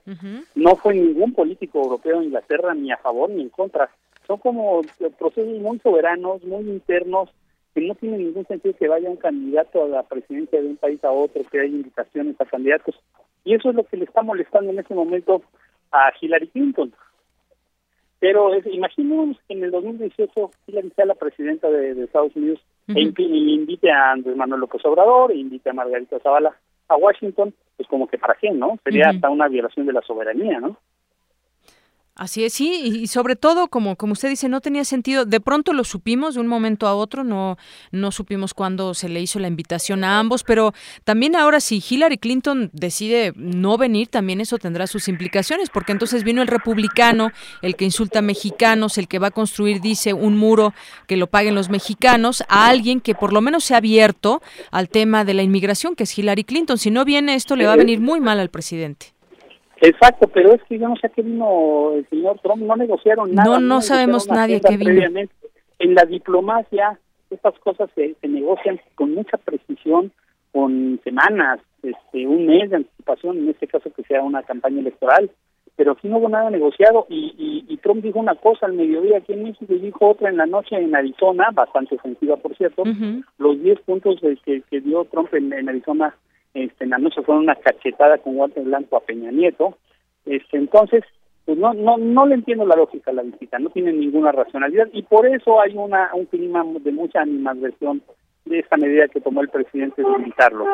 no 0.54 0.76
fue 0.76 0.94
ningún 0.94 1.32
político 1.32 1.82
europeo 1.82 2.18
en 2.18 2.24
Inglaterra 2.24 2.74
ni 2.74 2.90
a 2.90 2.96
favor 2.96 3.30
ni 3.30 3.42
en 3.42 3.50
contra 3.50 3.88
son 4.26 4.38
como 4.38 4.82
procesos 5.18 5.60
muy 5.60 5.78
soberanos, 5.78 6.42
muy 6.44 6.68
internos, 6.68 7.30
que 7.74 7.80
no 7.82 7.94
tiene 7.94 8.18
ningún 8.18 8.46
sentido 8.46 8.74
que 8.76 8.88
vaya 8.88 9.08
un 9.08 9.16
candidato 9.16 9.84
a 9.84 9.88
la 9.88 10.02
presidencia 10.02 10.60
de 10.60 10.68
un 10.68 10.76
país 10.76 11.02
a 11.04 11.10
otro, 11.10 11.42
que 11.50 11.60
haya 11.60 11.68
invitaciones 11.68 12.40
a 12.40 12.44
candidatos. 12.44 12.96
Y 13.44 13.54
eso 13.54 13.70
es 13.70 13.76
lo 13.76 13.84
que 13.84 13.96
le 13.96 14.04
está 14.04 14.22
molestando 14.22 14.70
en 14.70 14.78
este 14.78 14.94
momento 14.94 15.42
a 15.92 16.12
Hillary 16.20 16.48
Clinton. 16.48 16.92
Pero 18.18 18.54
es, 18.54 18.66
imaginemos 18.66 19.36
que 19.46 19.54
en 19.54 19.64
el 19.64 19.70
2018 19.70 20.50
Hillary 20.66 20.90
sea 20.96 21.04
la 21.04 21.14
presidenta 21.14 21.70
de, 21.70 22.02
Estados 22.02 22.34
Unidos 22.34 22.60
e 22.88 23.00
invite 23.00 23.90
a 23.90 24.12
Andrés 24.12 24.36
Manuel 24.36 24.60
López 24.60 24.84
Obrador, 24.84 25.32
e 25.32 25.36
invite 25.36 25.68
a 25.68 25.72
Margarita 25.72 26.18
Zavala 26.20 26.54
a 26.88 26.96
Washington, 26.96 27.52
pues 27.76 27.88
como 27.88 28.06
que 28.06 28.18
para 28.18 28.34
qué, 28.34 28.50
¿no? 28.50 28.78
Sería 28.84 29.10
hasta 29.10 29.28
una 29.28 29.48
violación 29.48 29.86
de 29.86 29.92
la 29.92 30.02
soberanía, 30.02 30.60
¿no? 30.60 30.76
Así 32.18 32.44
es, 32.44 32.54
sí, 32.54 32.80
y 32.82 33.08
sobre 33.08 33.36
todo, 33.36 33.68
como, 33.68 33.96
como 33.96 34.14
usted 34.14 34.30
dice, 34.30 34.48
no 34.48 34.62
tenía 34.62 34.86
sentido. 34.86 35.26
De 35.26 35.38
pronto 35.38 35.74
lo 35.74 35.84
supimos 35.84 36.34
de 36.34 36.40
un 36.40 36.46
momento 36.46 36.86
a 36.86 36.94
otro, 36.94 37.24
no, 37.24 37.58
no 37.90 38.10
supimos 38.10 38.54
cuándo 38.54 38.94
se 38.94 39.10
le 39.10 39.20
hizo 39.20 39.38
la 39.38 39.48
invitación 39.48 40.02
a 40.02 40.18
ambos, 40.18 40.42
pero 40.42 40.72
también 41.04 41.36
ahora 41.36 41.60
si 41.60 41.84
Hillary 41.86 42.16
Clinton 42.16 42.70
decide 42.72 43.34
no 43.36 43.76
venir, 43.76 44.08
también 44.08 44.40
eso 44.40 44.56
tendrá 44.56 44.86
sus 44.86 45.08
implicaciones, 45.08 45.68
porque 45.68 45.92
entonces 45.92 46.24
vino 46.24 46.40
el 46.40 46.48
republicano, 46.48 47.32
el 47.60 47.76
que 47.76 47.84
insulta 47.84 48.20
a 48.20 48.22
mexicanos, 48.22 48.96
el 48.96 49.08
que 49.08 49.18
va 49.18 49.26
a 49.26 49.30
construir, 49.30 49.82
dice, 49.82 50.14
un 50.14 50.38
muro 50.38 50.72
que 51.06 51.18
lo 51.18 51.26
paguen 51.26 51.54
los 51.54 51.68
mexicanos, 51.68 52.42
a 52.48 52.68
alguien 52.68 53.02
que 53.02 53.14
por 53.14 53.34
lo 53.34 53.42
menos 53.42 53.62
se 53.64 53.74
ha 53.74 53.76
abierto 53.76 54.40
al 54.70 54.88
tema 54.88 55.26
de 55.26 55.34
la 55.34 55.42
inmigración, 55.42 55.94
que 55.94 56.04
es 56.04 56.18
Hillary 56.18 56.44
Clinton. 56.44 56.78
Si 56.78 56.90
no 56.90 57.04
viene 57.04 57.34
esto, 57.34 57.56
le 57.56 57.66
va 57.66 57.74
a 57.74 57.76
venir 57.76 58.00
muy 58.00 58.20
mal 58.20 58.40
al 58.40 58.48
presidente. 58.48 59.15
Exacto, 59.80 60.28
pero 60.28 60.54
es 60.54 60.62
que 60.64 60.78
yo 60.78 60.88
no 60.88 60.96
sé 60.96 61.08
a 61.08 61.10
qué 61.10 61.22
vino 61.22 61.92
el 61.94 62.08
señor 62.08 62.38
Trump, 62.40 62.62
no 62.62 62.76
negociaron 62.76 63.34
nada. 63.34 63.48
No, 63.48 63.60
no, 63.60 63.82
sabemos 63.82 64.28
nadie 64.28 64.60
qué 64.60 64.76
vino. 64.76 65.02
En 65.78 65.94
la 65.94 66.04
diplomacia, 66.06 66.98
estas 67.30 67.58
cosas 67.58 67.90
se, 67.94 68.16
negocian 68.26 68.80
con 68.94 69.14
mucha 69.14 69.36
precisión, 69.36 70.12
con 70.52 70.98
semanas, 71.04 71.60
este, 71.82 72.26
un 72.26 72.46
mes 72.46 72.70
de 72.70 72.76
anticipación, 72.76 73.38
en 73.38 73.50
este 73.50 73.66
caso 73.66 73.90
que 73.90 74.02
sea 74.04 74.22
una 74.22 74.42
campaña 74.42 74.80
electoral, 74.80 75.30
pero 75.76 75.92
aquí 75.92 76.08
no 76.08 76.16
hubo 76.16 76.30
nada 76.30 76.48
negociado 76.48 77.06
y, 77.10 77.64
y, 77.68 77.76
Trump 77.76 78.02
dijo 78.02 78.18
una 78.18 78.34
cosa 78.34 78.64
al 78.64 78.72
mediodía 78.72 79.18
aquí 79.18 79.34
en 79.34 79.44
México 79.44 79.72
y 79.74 79.78
dijo 79.78 80.08
otra 80.08 80.30
en 80.30 80.38
la 80.38 80.46
noche 80.46 80.74
en 80.76 80.96
Arizona, 80.96 81.50
bastante 81.52 81.96
ofensiva 81.96 82.36
por 82.38 82.56
cierto, 82.56 82.82
los 83.36 83.62
10 83.62 83.80
puntos 83.80 84.18
que, 84.44 84.62
que 84.62 84.80
dio 84.80 85.04
Trump 85.04 85.32
en, 85.34 85.52
en 85.52 85.68
Arizona 85.68 86.16
este, 86.56 86.84
en 86.84 86.90
noche 86.90 87.22
fue 87.22 87.36
una 87.36 87.54
cachetada 87.54 88.18
con 88.18 88.36
guante 88.36 88.60
blanco 88.60 88.96
a 88.96 89.00
Peña 89.00 89.30
Nieto. 89.30 89.76
Este, 90.24 90.56
entonces, 90.56 91.04
pues 91.44 91.58
no, 91.58 91.74
no, 91.74 91.98
no 91.98 92.26
le 92.26 92.34
entiendo 92.34 92.64
la 92.64 92.76
lógica 92.76 93.10
a 93.10 93.14
la 93.14 93.22
visita, 93.22 93.58
no 93.58 93.70
tiene 93.70 93.92
ninguna 93.92 94.32
racionalidad 94.32 94.88
y 94.92 95.02
por 95.02 95.26
eso 95.26 95.60
hay 95.60 95.76
una, 95.76 96.10
un 96.14 96.24
clima 96.26 96.64
de 96.80 96.92
mucha 96.92 97.20
animadversión 97.20 98.02
de 98.46 98.60
esta 98.60 98.76
medida 98.76 99.08
que 99.08 99.20
tomó 99.20 99.42
el 99.42 99.48
presidente 99.48 100.02
de 100.02 100.08
invitarlo. 100.08 100.64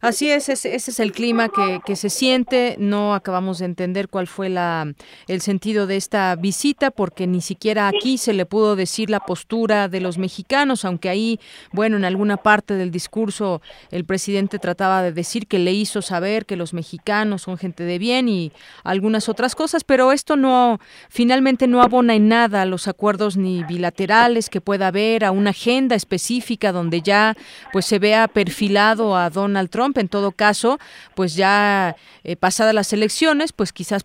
Así 0.00 0.30
es, 0.30 0.48
ese, 0.48 0.74
es 0.74 1.00
el 1.00 1.12
clima 1.12 1.48
que, 1.48 1.80
que, 1.84 1.96
se 1.96 2.10
siente. 2.10 2.76
No 2.78 3.14
acabamos 3.14 3.58
de 3.58 3.64
entender 3.64 4.08
cuál 4.08 4.26
fue 4.26 4.48
la, 4.48 4.92
el 5.26 5.40
sentido 5.40 5.86
de 5.86 5.96
esta 5.96 6.34
visita, 6.36 6.90
porque 6.90 7.26
ni 7.26 7.40
siquiera 7.40 7.88
aquí 7.88 8.18
se 8.18 8.32
le 8.32 8.46
pudo 8.46 8.76
decir 8.76 9.10
la 9.10 9.20
postura 9.20 9.88
de 9.88 10.00
los 10.00 10.18
mexicanos, 10.18 10.84
aunque 10.84 11.08
ahí, 11.08 11.40
bueno, 11.72 11.96
en 11.96 12.04
alguna 12.04 12.36
parte 12.36 12.74
del 12.74 12.90
discurso 12.90 13.62
el 13.90 14.04
presidente 14.04 14.58
trataba 14.58 15.02
de 15.02 15.12
decir 15.12 15.46
que 15.46 15.58
le 15.58 15.72
hizo 15.72 16.02
saber 16.02 16.46
que 16.46 16.56
los 16.56 16.72
mexicanos 16.74 17.42
son 17.42 17.58
gente 17.58 17.84
de 17.84 17.98
bien 17.98 18.28
y 18.28 18.52
algunas 18.84 19.28
otras 19.28 19.54
cosas, 19.54 19.84
pero 19.84 20.12
esto 20.12 20.36
no, 20.36 20.78
finalmente 21.08 21.66
no 21.66 21.82
abona 21.82 22.14
en 22.14 22.28
nada 22.28 22.62
a 22.62 22.66
los 22.66 22.88
acuerdos 22.88 23.36
ni 23.36 23.64
bilaterales 23.64 24.48
que 24.48 24.60
pueda 24.60 24.88
haber, 24.88 25.24
a 25.24 25.30
una 25.30 25.50
agenda 25.50 25.96
específica 25.96 26.72
donde 26.72 27.02
ya 27.02 27.36
pues 27.72 27.86
se 27.86 27.98
vea 27.98 28.28
perfilado 28.28 29.16
a 29.16 29.30
Donald 29.30 29.65
Trump. 29.68 29.98
En 29.98 30.08
todo 30.08 30.32
caso, 30.32 30.78
pues 31.14 31.36
ya 31.36 31.96
eh, 32.24 32.36
pasadas 32.36 32.74
las 32.74 32.92
elecciones, 32.92 33.52
pues 33.52 33.72
quizás 33.72 34.04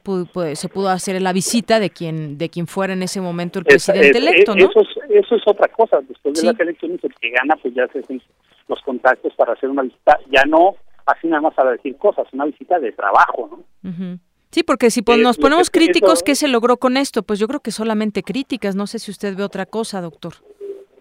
se 0.53 0.70
pudo 0.70 0.89
hacer 0.89 1.22
la 1.22 1.34
visita 1.34 1.80
de 1.80 1.89
quien 1.89 2.38
de 2.38 2.49
quien 2.49 2.68
fuera 2.68 2.93
en 2.93 3.03
ese 3.03 3.22
momento 3.22 3.59
el 3.59 3.66
presidente 3.66 4.18
electo, 4.18 4.55
¿no? 4.55 4.70
Eso 4.70 4.82
es, 4.82 4.88
eso 5.09 5.36
es 5.36 5.43
otra 5.45 5.68
cosa. 5.70 5.99
Después 6.07 6.41
de 6.41 6.47
las 6.47 6.59
elecciones, 6.59 7.03
el 7.03 7.14
que 7.16 7.30
gana, 7.32 7.55
pues 7.62 7.74
ya 7.74 7.88
se 7.88 7.99
hacen 7.99 8.22
los 8.68 8.82
contactos 8.82 9.34
para 9.36 9.53
hacer 9.53 9.70
una 9.70 9.84
visita, 9.84 10.18
ya 10.30 10.43
no 10.45 10.76
así 11.05 11.28
nada 11.28 11.41
más 11.41 11.53
para 11.53 11.72
decir 11.72 11.97
cosas, 11.97 12.28
una 12.32 12.45
visita 12.45 12.80
de 12.80 12.91
trabajo, 12.91 13.49
¿no? 13.84 14.20
Sí, 14.51 14.64
porque 14.64 14.91
si 14.91 15.01
nos 15.01 15.38
ponemos 15.38 15.70
críticos, 15.70 16.24
¿qué 16.24 16.36
se 16.36 16.49
logró 16.49 16.78
con 16.78 16.97
esto? 16.97 17.24
Pues 17.24 17.39
yo 17.39 17.47
creo 17.47 17.62
que 17.62 17.72
solamente 17.72 18.22
críticas. 18.22 18.76
No 18.76 18.86
sé 18.86 18.99
si 18.99 19.09
usted 19.09 19.36
ve 19.36 19.43
otra 19.43 19.66
cosa, 19.66 20.01
doctor. 20.01 20.34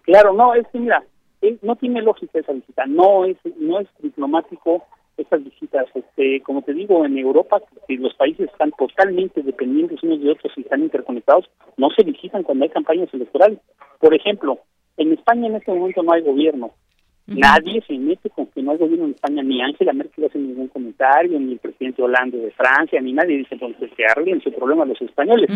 Claro, 0.03 0.33
no, 0.33 0.53
es 0.53 0.65
que 0.71 0.79
mira, 0.79 1.03
no 1.61 1.75
tiene 1.75 2.01
lógica 2.01 2.39
esa 2.39 2.53
visita, 2.53 2.85
no 2.85 3.25
es, 3.25 3.37
no 3.57 3.79
es 3.79 3.87
diplomático 3.99 4.83
esas 5.17 5.43
visitas. 5.43 5.85
Este, 5.93 6.41
como 6.41 6.61
te 6.61 6.73
digo, 6.73 7.05
en 7.05 7.17
Europa, 7.17 7.61
que 7.87 7.95
los 7.95 8.13
países 8.15 8.49
están 8.49 8.71
totalmente 8.71 9.41
dependientes 9.41 10.01
unos 10.03 10.21
de 10.21 10.31
otros 10.31 10.53
y 10.55 10.61
están 10.61 10.81
interconectados, 10.81 11.49
no 11.77 11.89
se 11.91 12.03
visitan 12.03 12.43
cuando 12.43 12.63
hay 12.63 12.69
campañas 12.69 13.13
electorales. 13.13 13.59
Por 13.99 14.13
ejemplo, 14.13 14.59
en 14.97 15.13
España 15.13 15.47
en 15.47 15.55
este 15.55 15.71
momento 15.71 16.03
no 16.03 16.13
hay 16.13 16.21
gobierno. 16.21 16.71
Nadie 17.27 17.81
se 17.87 17.97
mete 17.97 18.29
con 18.29 18.47
que 18.47 18.61
no 18.61 18.71
hay 18.71 18.77
gobierno 18.77 19.05
en 19.05 19.11
España, 19.11 19.41
ni 19.41 19.61
Ángela 19.61 19.93
Merkel 19.93 20.25
hace 20.25 20.37
ningún 20.37 20.67
comentario, 20.67 21.39
ni 21.39 21.53
el 21.53 21.59
presidente 21.59 22.01
Hollande 22.01 22.37
de 22.37 22.51
Francia, 22.51 22.99
ni 22.99 23.13
nadie 23.13 23.37
dice 23.37 23.53
entonces 23.55 23.89
que 23.95 24.03
arreglen 24.05 24.41
su 24.41 24.51
problema 24.51 24.83
los 24.83 25.01
españoles. 25.01 25.49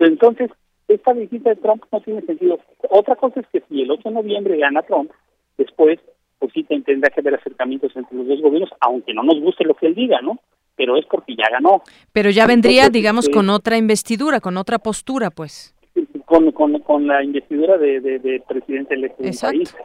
Entonces, 0.00 0.50
esta 0.88 1.12
visita 1.12 1.50
de 1.50 1.56
Trump 1.56 1.84
no 1.90 2.00
tiene 2.00 2.22
sentido. 2.22 2.58
Otra 2.90 3.16
cosa 3.16 3.40
es 3.40 3.46
que 3.48 3.62
si 3.68 3.82
el 3.82 3.90
8 3.90 4.08
de 4.08 4.14
noviembre 4.14 4.58
gana 4.58 4.82
Trump, 4.82 5.10
después 5.56 5.98
pues 6.38 6.52
sí 6.52 6.64
tendrá 6.64 7.10
que 7.10 7.20
haber 7.20 7.36
acercamientos 7.36 7.94
entre 7.96 8.18
los 8.18 8.28
dos 8.28 8.42
gobiernos, 8.42 8.70
aunque 8.80 9.14
no 9.14 9.22
nos 9.22 9.40
guste 9.40 9.64
lo 9.64 9.74
que 9.74 9.86
él 9.86 9.94
diga, 9.94 10.20
¿no? 10.20 10.38
Pero 10.76 10.96
es 10.96 11.06
porque 11.06 11.34
ya 11.36 11.48
ganó. 11.50 11.82
Pero 12.12 12.30
ya 12.30 12.46
vendría, 12.46 12.90
digamos, 12.90 13.26
este, 13.26 13.34
con 13.34 13.48
otra 13.48 13.78
investidura, 13.78 14.40
con 14.40 14.56
otra 14.56 14.78
postura, 14.78 15.30
pues. 15.30 15.74
Con, 16.26 16.50
con, 16.52 16.78
con 16.80 17.06
la 17.06 17.22
investidura 17.22 17.78
de, 17.78 18.00
de, 18.00 18.42
presidente 18.46 18.94
electo 18.94 19.22
del 19.22 19.34
país. 19.40 19.76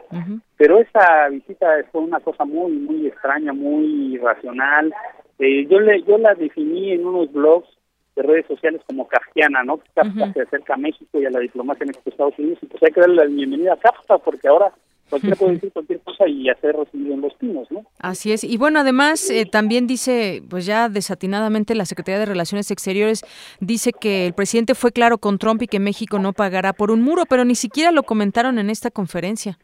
Pero 0.56 0.80
esa 0.80 1.28
visita 1.30 1.66
fue 1.92 2.02
una 2.02 2.20
cosa 2.20 2.44
muy, 2.44 2.72
muy 2.72 3.06
extraña, 3.06 3.52
muy 3.52 4.14
irracional. 4.16 4.92
Eh, 5.38 5.66
yo 5.70 5.80
le 5.80 6.02
yo 6.02 6.18
la 6.18 6.34
definí 6.34 6.92
en 6.92 7.06
unos 7.06 7.32
blogs 7.32 7.68
de 8.16 8.22
redes 8.22 8.46
sociales 8.46 8.80
como 8.86 9.06
kafkiana, 9.08 9.62
¿no? 9.62 9.80
Kafka 9.94 10.32
se 10.32 10.42
acerca 10.42 10.74
a 10.74 10.78
México 10.78 11.20
y 11.20 11.26
a 11.26 11.30
la 11.30 11.40
diplomacia 11.40 11.84
en 11.84 11.90
Estados 11.90 12.38
Unidos 12.38 12.58
y 12.62 12.66
pues 12.66 12.82
hay 12.82 12.92
que 12.92 13.00
darle 13.00 13.16
la 13.16 13.24
bienvenida 13.24 13.74
a 13.74 13.76
Kafka 13.76 14.18
porque 14.18 14.48
ahora 14.48 14.72
cualquiera 15.08 15.36
puede 15.36 15.54
decir 15.54 15.72
cualquier 15.72 16.00
cosa 16.00 16.28
y 16.28 16.48
hacer 16.48 16.76
recibido 16.76 17.14
en 17.14 17.20
los 17.20 17.34
pinos, 17.34 17.70
¿no? 17.70 17.84
Así 17.98 18.32
es. 18.32 18.44
Y 18.44 18.56
bueno, 18.56 18.80
además 18.80 19.28
eh, 19.30 19.44
también 19.44 19.86
dice, 19.86 20.42
pues 20.48 20.66
ya 20.66 20.88
desatinadamente 20.88 21.74
la 21.74 21.84
Secretaría 21.84 22.20
de 22.20 22.26
Relaciones 22.26 22.70
Exteriores 22.70 23.22
dice 23.60 23.92
que 23.92 24.26
el 24.26 24.34
presidente 24.34 24.74
fue 24.74 24.92
claro 24.92 25.18
con 25.18 25.38
Trump 25.38 25.62
y 25.62 25.66
que 25.66 25.80
México 25.80 26.18
no 26.18 26.32
pagará 26.32 26.72
por 26.72 26.90
un 26.90 27.02
muro, 27.02 27.24
pero 27.28 27.44
ni 27.44 27.54
siquiera 27.54 27.90
lo 27.90 28.04
comentaron 28.04 28.58
en 28.58 28.70
esta 28.70 28.90
conferencia. 28.90 29.58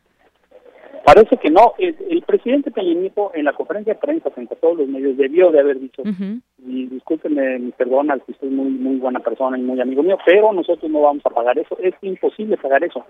Parece 1.07 1.37
que 1.37 1.51
no. 1.51 1.75
El, 1.79 2.21
presidente 2.23 2.73
Peña 2.73 2.93
Nieto 2.95 3.31
en 3.33 3.45
la 3.45 3.53
conferencia 3.53 3.95
de 3.95 4.01
prensa 4.01 4.29
frente 4.31 4.55
a 4.55 4.57
todos 4.57 4.79
los 4.79 4.89
medios 4.89 5.17
debió 5.17 5.53
de 5.53 5.61
haber 5.61 5.79
dicho, 5.79 6.03
y 6.59 6.87
discúlpenme, 6.87 7.61
mi 7.61 7.71
perdona, 7.71 8.19
que 8.19 8.33
usted 8.33 8.49
es 8.49 8.53
muy, 8.53 8.71
muy 8.71 8.97
buena 8.97 9.21
persona 9.21 9.57
y 9.57 9.63
muy 9.63 9.81
amigo 9.81 10.03
mío, 10.03 10.19
pero 10.27 10.53
nosotros 10.53 10.91
no 10.91 11.03
vamos 11.03 11.25
a 11.25 11.31
pagar 11.31 11.57
eso. 11.61 11.79
Es 11.79 11.95
imposible 12.03 12.57
pagar 12.57 12.83
eso. 12.83 13.05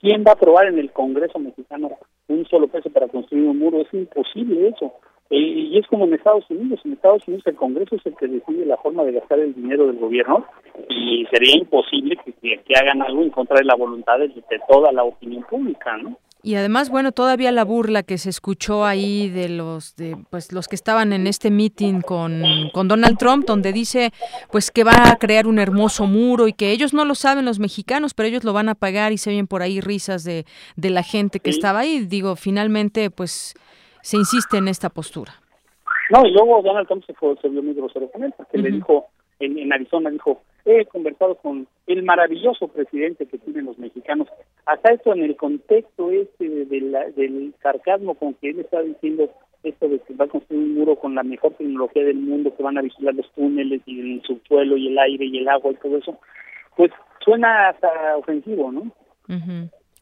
¿Quién 0.00 0.22
va 0.24 0.30
a 0.30 0.34
aprobar 0.34 0.68
en 0.68 0.78
el 0.78 0.92
Congreso 0.92 1.40
mexicano 1.40 1.90
un 2.28 2.46
solo 2.46 2.68
peso 2.68 2.88
para 2.88 3.08
construir 3.08 3.48
un 3.48 3.58
muro? 3.58 3.80
Es 3.80 3.92
imposible 3.94 4.68
eso. 4.68 4.92
Eh, 5.28 5.36
y 5.36 5.76
es 5.76 5.88
como 5.88 6.04
en 6.04 6.14
Estados 6.14 6.48
Unidos. 6.50 6.78
En 6.84 6.92
Estados 6.92 7.26
Unidos 7.26 7.44
el 7.48 7.56
Congreso 7.56 7.96
es 7.96 8.06
el 8.06 8.14
que 8.16 8.28
decide 8.28 8.64
la 8.64 8.76
forma 8.76 9.02
de 9.02 9.12
gastar 9.12 9.40
el 9.40 9.56
dinero 9.56 9.88
del 9.88 9.98
gobierno 9.98 10.46
y 10.88 11.26
sería 11.32 11.56
imposible 11.56 12.16
que, 12.24 12.58
que, 12.58 12.74
hagan 12.76 13.02
algo 13.02 13.22
en 13.22 13.30
contra 13.30 13.58
de 13.58 13.64
la 13.64 13.74
voluntad 13.74 14.20
de, 14.20 14.28
de 14.28 14.60
toda 14.68 14.92
la 14.92 15.02
opinión 15.02 15.42
pública, 15.50 15.96
¿no? 15.96 16.16
Y 16.42 16.54
además, 16.54 16.88
bueno, 16.88 17.12
todavía 17.12 17.52
la 17.52 17.64
burla 17.64 18.02
que 18.02 18.16
se 18.16 18.30
escuchó 18.30 18.86
ahí 18.86 19.28
de 19.28 19.50
los 19.50 19.94
de 19.96 20.16
pues 20.30 20.52
los 20.52 20.68
que 20.68 20.74
estaban 20.74 21.12
en 21.12 21.26
este 21.26 21.50
meeting 21.50 22.00
con, 22.00 22.42
con 22.72 22.88
Donald 22.88 23.18
Trump, 23.18 23.44
donde 23.46 23.72
dice 23.72 24.12
pues 24.50 24.70
que 24.70 24.82
va 24.82 25.10
a 25.10 25.16
crear 25.16 25.46
un 25.46 25.58
hermoso 25.58 26.06
muro 26.06 26.48
y 26.48 26.54
que 26.54 26.70
ellos 26.70 26.94
no 26.94 27.04
lo 27.04 27.14
saben 27.14 27.44
los 27.44 27.58
mexicanos, 27.58 28.14
pero 28.14 28.28
ellos 28.28 28.44
lo 28.44 28.54
van 28.54 28.70
a 28.70 28.74
pagar 28.74 29.12
y 29.12 29.18
se 29.18 29.30
ven 29.30 29.46
por 29.46 29.60
ahí 29.60 29.80
risas 29.80 30.24
de, 30.24 30.46
de 30.76 30.90
la 30.90 31.02
gente 31.02 31.40
que 31.40 31.50
estaba 31.50 31.80
ahí. 31.80 32.06
Digo, 32.06 32.36
finalmente, 32.36 33.10
pues 33.10 33.54
se 34.02 34.16
insiste 34.16 34.56
en 34.56 34.68
esta 34.68 34.88
postura. 34.88 35.34
No, 36.10 36.26
y 36.26 36.30
luego 36.32 36.62
Donald 36.62 36.88
Trump 36.88 37.04
se, 37.04 37.14
fue, 37.14 37.36
se 37.40 37.48
vio 37.48 37.62
muy 37.62 37.74
grosero 37.74 38.10
con 38.10 38.24
él, 38.24 38.34
porque 38.36 38.58
le 38.58 38.70
dijo, 38.70 39.06
en, 39.38 39.58
en 39.58 39.72
Arizona, 39.72 40.10
dijo, 40.10 40.42
he 40.64 40.84
conversado 40.86 41.36
con 41.36 41.66
el 41.86 42.02
maravilloso 42.02 42.68
presidente 42.68 43.26
que 43.26 43.38
tienen 43.38 43.66
los 43.66 43.78
mexicanos. 43.78 44.28
Hasta 44.66 44.92
esto 44.92 45.12
en 45.14 45.24
el 45.24 45.36
contexto 45.36 46.10
este 46.10 46.48
del 46.48 47.54
sarcasmo 47.62 48.14
con 48.14 48.34
que 48.34 48.50
él 48.50 48.60
está 48.60 48.82
diciendo 48.82 49.30
esto 49.62 49.88
de 49.88 49.98
que 50.00 50.14
va 50.14 50.24
a 50.24 50.28
construir 50.28 50.62
un 50.62 50.74
muro 50.74 50.96
con 50.96 51.14
la 51.14 51.22
mejor 51.22 51.52
tecnología 51.54 52.04
del 52.04 52.16
mundo, 52.16 52.54
que 52.56 52.62
van 52.62 52.78
a 52.78 52.82
vigilar 52.82 53.14
los 53.14 53.30
túneles 53.32 53.82
y 53.86 54.00
el 54.00 54.22
subsuelo 54.22 54.76
y 54.76 54.88
el 54.88 54.98
aire 54.98 55.26
y 55.26 55.38
el 55.38 55.48
agua 55.48 55.72
y 55.72 55.76
todo 55.76 55.98
eso, 55.98 56.18
pues 56.76 56.90
suena 57.24 57.68
hasta 57.68 58.16
ofensivo, 58.16 58.72
¿no? 58.72 58.90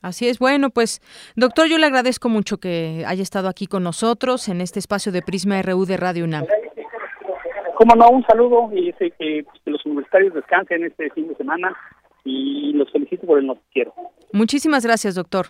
Así 0.00 0.28
es, 0.28 0.38
bueno, 0.38 0.70
pues 0.70 1.00
doctor, 1.34 1.66
yo 1.68 1.76
le 1.76 1.86
agradezco 1.86 2.28
mucho 2.28 2.58
que 2.58 3.04
haya 3.06 3.22
estado 3.22 3.48
aquí 3.48 3.66
con 3.66 3.82
nosotros 3.82 4.48
en 4.48 4.60
este 4.60 4.78
espacio 4.78 5.10
de 5.10 5.22
Prisma 5.22 5.60
RU 5.60 5.84
de 5.86 5.96
Radio 5.96 6.24
UNAM. 6.24 6.46
Cómo 7.78 7.94
no, 7.94 8.10
un 8.10 8.26
saludo 8.26 8.70
y 8.74 8.90
sé 8.94 9.12
que, 9.12 9.44
pues, 9.44 9.62
que 9.64 9.70
los 9.70 9.86
universitarios 9.86 10.34
descansen 10.34 10.82
este 10.82 11.10
fin 11.10 11.28
de 11.28 11.36
semana 11.36 11.76
y 12.24 12.72
los 12.72 12.90
felicito 12.90 13.24
por 13.24 13.38
el 13.38 13.46
noticiero. 13.46 13.94
Muchísimas 14.32 14.84
gracias, 14.84 15.14
doctor. 15.14 15.46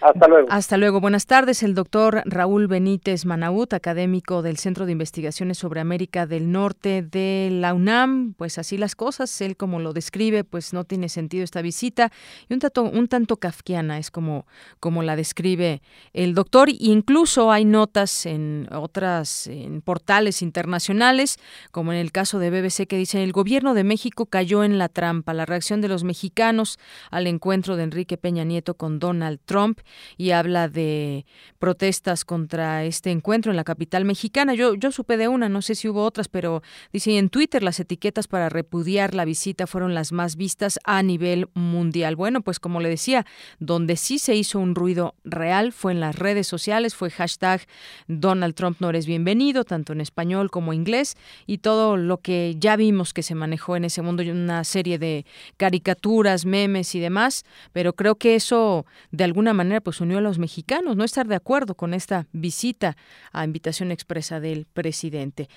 Hasta 0.00 0.28
luego. 0.28 0.48
Hasta 0.50 0.76
luego. 0.78 1.00
Buenas 1.00 1.26
tardes. 1.26 1.62
El 1.62 1.74
doctor 1.74 2.22
Raúl 2.24 2.66
Benítez 2.68 3.26
Manaut, 3.26 3.72
académico 3.74 4.40
del 4.40 4.56
Centro 4.56 4.86
de 4.86 4.92
Investigaciones 4.92 5.58
sobre 5.58 5.80
América 5.80 6.26
del 6.26 6.50
Norte 6.50 7.02
de 7.02 7.48
la 7.52 7.74
UNAM. 7.74 8.34
Pues 8.34 8.56
así 8.56 8.78
las 8.78 8.96
cosas. 8.96 9.40
Él, 9.42 9.56
como 9.56 9.78
lo 9.78 9.92
describe, 9.92 10.42
pues 10.44 10.72
no 10.72 10.84
tiene 10.84 11.10
sentido 11.10 11.44
esta 11.44 11.60
visita. 11.60 12.10
Y 12.48 12.54
un 12.54 12.60
tanto, 12.60 12.84
un 12.84 13.08
tanto 13.08 13.36
kafkiana 13.36 13.98
es 13.98 14.10
como, 14.10 14.46
como 14.80 15.02
la 15.02 15.16
describe 15.16 15.82
el 16.14 16.34
doctor. 16.34 16.68
incluso 16.70 17.52
hay 17.52 17.66
notas 17.66 18.24
en 18.24 18.68
otras 18.72 19.46
en 19.48 19.82
portales 19.82 20.40
internacionales, 20.40 21.38
como 21.72 21.92
en 21.92 21.98
el 21.98 22.10
caso 22.10 22.38
de 22.38 22.50
BBC, 22.50 22.86
que 22.86 22.96
dicen 22.96 23.20
el 23.20 23.32
gobierno 23.32 23.74
de 23.74 23.84
México 23.84 24.26
cayó 24.26 24.64
en 24.64 24.78
la 24.78 24.88
trampa. 24.88 25.34
La 25.34 25.44
reacción 25.44 25.82
de 25.82 25.88
los 25.88 26.04
mexicanos 26.04 26.78
al 27.10 27.26
encuentro 27.26 27.76
de 27.76 27.82
Enrique 27.82 28.16
Peña 28.16 28.44
Nieto 28.44 28.74
con 28.74 28.98
Donald 28.98 29.40
Trump 29.44 29.80
y 30.16 30.30
habla 30.30 30.68
de 30.68 31.26
protestas 31.58 32.24
contra 32.24 32.84
este 32.84 33.10
encuentro 33.10 33.52
en 33.52 33.56
la 33.56 33.64
capital 33.64 34.04
mexicana. 34.04 34.54
Yo, 34.54 34.74
yo 34.74 34.92
supe 34.92 35.16
de 35.16 35.28
una, 35.28 35.48
no 35.48 35.62
sé 35.62 35.74
si 35.74 35.88
hubo 35.88 36.04
otras, 36.04 36.28
pero 36.28 36.62
dice 36.92 37.16
en 37.18 37.28
Twitter 37.28 37.62
las 37.62 37.80
etiquetas 37.80 38.28
para 38.28 38.48
repudiar 38.48 39.14
la 39.14 39.24
visita 39.24 39.66
fueron 39.66 39.94
las 39.94 40.12
más 40.12 40.36
vistas 40.36 40.78
a 40.84 41.02
nivel 41.02 41.48
mundial. 41.54 42.16
Bueno, 42.16 42.40
pues 42.42 42.60
como 42.60 42.80
le 42.80 42.88
decía, 42.88 43.26
donde 43.58 43.96
sí 43.96 44.18
se 44.18 44.34
hizo 44.34 44.58
un 44.58 44.74
ruido 44.74 45.14
real 45.24 45.72
fue 45.72 45.92
en 45.92 46.00
las 46.00 46.16
redes 46.16 46.46
sociales, 46.46 46.94
fue 46.94 47.10
hashtag 47.10 47.66
Donald 48.06 48.54
Trump 48.54 48.78
no 48.80 48.90
eres 48.90 49.06
bienvenido, 49.06 49.64
tanto 49.64 49.92
en 49.92 50.00
español 50.00 50.50
como 50.50 50.72
inglés, 50.72 51.16
y 51.46 51.58
todo 51.58 51.96
lo 51.96 52.18
que 52.18 52.56
ya 52.58 52.76
vimos 52.76 53.12
que 53.12 53.22
se 53.22 53.34
manejó 53.34 53.76
en 53.76 53.84
ese 53.84 54.02
mundo, 54.02 54.22
una 54.22 54.64
serie 54.64 54.98
de 54.98 55.24
caricaturas, 55.56 56.46
memes 56.46 56.94
y 56.94 57.00
demás, 57.00 57.44
pero 57.72 57.94
creo 57.94 58.16
que 58.16 58.34
eso 58.34 58.86
de 59.10 59.24
alguna 59.24 59.52
manera 59.52 59.79
pues 59.80 60.00
unió 60.00 60.18
a 60.18 60.20
los 60.20 60.38
mexicanos 60.38 60.96
no 60.96 61.04
estar 61.04 61.26
de 61.26 61.34
acuerdo 61.34 61.74
con 61.74 61.94
esta 61.94 62.26
visita 62.32 62.96
a 63.32 63.44
invitación 63.44 63.92
expresa 63.92 64.40
del 64.40 64.66
presidente. 64.66 65.48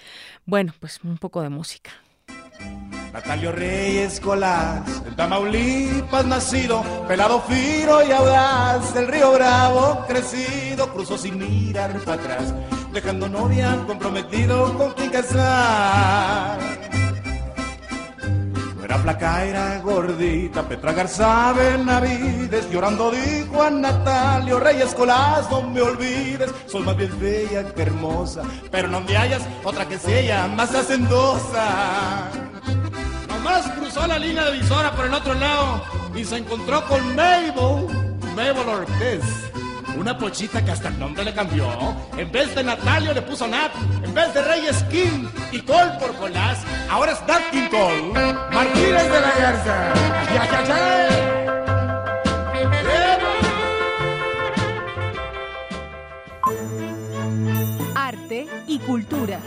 Bueno, 0.45 0.74
pues 0.80 0.99
un 1.03 1.17
poco 1.17 1.41
de 1.41 1.49
música. 1.49 1.91
Natalio 3.13 3.51
Reyes 3.51 4.19
Colás, 4.19 5.03
en 5.05 5.15
Tamaulipas 5.15 6.26
nacido, 6.26 6.84
pelado 7.07 7.41
fino 7.41 8.03
y 8.03 8.11
audaz, 8.11 8.93
del 8.95 9.07
río 9.07 9.34
Bravo 9.34 10.03
crecido, 10.07 10.91
cruzó 10.91 11.17
sin 11.17 11.38
mirar 11.38 11.99
para 11.99 12.21
atrás, 12.21 12.55
dejando 12.91 13.30
novia 13.30 13.84
comprometido 13.86 14.76
con 14.78 14.93
quien 14.93 15.11
casar. 15.11 16.82
Era 18.94 19.02
placa, 19.02 19.44
era 19.44 19.80
gordita, 19.80 20.62
Petra 20.70 20.94
Garza 20.94 21.52
Benavides, 21.54 22.70
llorando 22.70 23.10
dijo 23.10 23.64
a 23.64 23.72
Natalio 23.72 24.60
Reyes 24.60 24.94
Colás, 24.94 25.50
no 25.50 25.64
me 25.64 25.82
olvides, 25.82 26.52
soy 26.68 26.84
más 26.84 26.96
bien 26.96 27.12
fea 27.14 27.74
que 27.74 27.82
hermosa, 27.82 28.44
pero 28.70 28.88
no 28.88 29.02
me 29.02 29.18
hallas 29.18 29.41
otra 29.64 29.88
que 29.88 29.98
sea 29.98 30.48
más 30.48 30.76
hacendosa. 30.76 32.30
Nomás 33.30 33.68
cruzó 33.72 34.06
la 34.06 34.20
línea 34.20 34.46
de 34.46 34.60
visora 34.60 34.91
por 34.91 35.08
el 35.08 35.14
otro 35.16 35.34
lado 35.34 35.82
y 36.14 36.24
se 36.24 36.38
encontró 36.38 36.86
con 36.88 37.16
Mabel, 37.16 37.88
Mabel 38.36 38.70
Ortiz 38.70 39.24
una 39.98 40.18
pochita 40.18 40.64
que 40.64 40.72
hasta 40.72 40.89
el 40.89 41.00
nombre 41.00 41.24
le 41.24 41.34
cambió. 41.34 41.68
En 42.18 42.32
vez 42.32 42.54
de 42.56 42.64
Natalio 42.64 43.14
le 43.14 43.22
puso 43.22 43.48
Nat. 43.48 43.72
En 44.04 44.14
vez 44.14 44.34
de 44.34 44.41
Reyes 44.41 44.84
King 44.84 45.28
y 45.52 45.62
Cole 45.62 45.91
por 46.00 46.16
Colás, 46.16 46.60
ahora 46.89 47.12
es 47.14 47.22
Nat 47.28 47.41
King 47.52 47.70
Cole. 47.70 48.14
Martínez 48.52 49.04
de 49.04 49.22
la 49.22 49.32
Garza. 49.39 49.94
¡Ya, 50.34 50.52
ya, 50.52 50.64
ya! 50.68 51.34
Arte 57.96 58.48
y 58.68 58.80
cultura. 58.80 59.39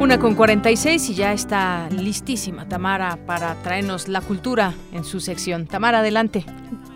Una 0.00 0.18
con 0.18 0.34
46 0.34 1.10
y 1.10 1.14
ya 1.14 1.34
está 1.34 1.90
listísima 1.90 2.66
Tamara 2.66 3.18
para 3.26 3.54
traernos 3.56 4.08
la 4.08 4.22
cultura 4.22 4.72
en 4.94 5.04
su 5.04 5.20
sección. 5.20 5.66
Tamara, 5.66 5.98
adelante. 5.98 6.46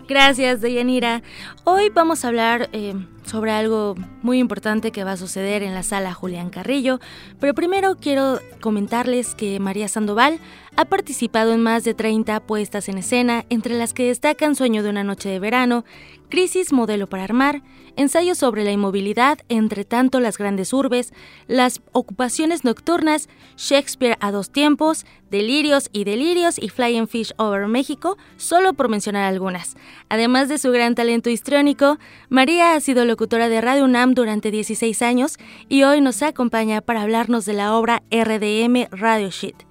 Gracias, 0.07 0.59
Deyanira. 0.59 1.21
Hoy 1.65 1.89
vamos 1.89 2.25
a 2.25 2.29
hablar 2.29 2.67
eh, 2.73 2.95
sobre 3.23 3.51
algo 3.51 3.93
muy 4.23 4.39
importante 4.39 4.91
que 4.91 5.03
va 5.03 5.11
a 5.11 5.17
suceder 5.17 5.61
en 5.61 5.75
la 5.75 5.83
sala 5.83 6.15
Julián 6.15 6.49
Carrillo, 6.49 6.99
pero 7.39 7.53
primero 7.53 7.95
quiero 7.95 8.39
comentarles 8.59 9.35
que 9.35 9.59
María 9.59 9.87
Sandoval 9.87 10.39
ha 10.77 10.85
participado 10.85 11.53
en 11.53 11.61
más 11.61 11.83
de 11.83 11.93
30 11.93 12.39
puestas 12.41 12.89
en 12.89 12.97
escena, 12.97 13.45
entre 13.49 13.75
las 13.75 13.93
que 13.93 14.07
destacan 14.07 14.55
Sueño 14.55 14.83
de 14.83 14.89
una 14.89 15.03
noche 15.03 15.29
de 15.29 15.39
verano, 15.39 15.85
Crisis 16.29 16.73
Modelo 16.73 17.07
para 17.07 17.23
Armar, 17.23 17.61
ensayos 17.95 18.37
sobre 18.37 18.63
la 18.63 18.71
inmovilidad, 18.71 19.39
entre 19.47 19.85
tanto 19.85 20.19
las 20.19 20.37
grandes 20.37 20.73
urbes, 20.73 21.13
las 21.47 21.81
ocupaciones 21.93 22.65
nocturnas, 22.65 23.29
Shakespeare 23.55 24.17
a 24.19 24.31
dos 24.31 24.49
tiempos, 24.49 25.05
Delirios 25.29 25.89
y 25.93 26.03
Delirios 26.03 26.57
y 26.59 26.69
Flying 26.69 27.07
Fish 27.07 27.33
Over 27.37 27.67
México, 27.67 28.17
solo 28.35 28.73
por 28.73 28.89
mencionar 28.89 29.23
algunas. 29.23 29.77
Además 30.09 30.49
de 30.49 30.57
su 30.57 30.71
gran 30.71 30.95
talento 30.95 31.29
histriónico, 31.29 31.99
María 32.29 32.73
ha 32.73 32.79
sido 32.81 33.05
locutora 33.05 33.47
de 33.47 33.61
Radio 33.61 33.85
UNAM 33.85 34.13
durante 34.13 34.51
16 34.51 35.01
años 35.03 35.37
y 35.69 35.83
hoy 35.83 36.01
nos 36.01 36.21
acompaña 36.21 36.81
para 36.81 37.01
hablarnos 37.01 37.45
de 37.45 37.53
la 37.53 37.75
obra 37.75 38.03
RDM 38.11 38.87
Radio 38.91 39.29
Sheet. 39.29 39.65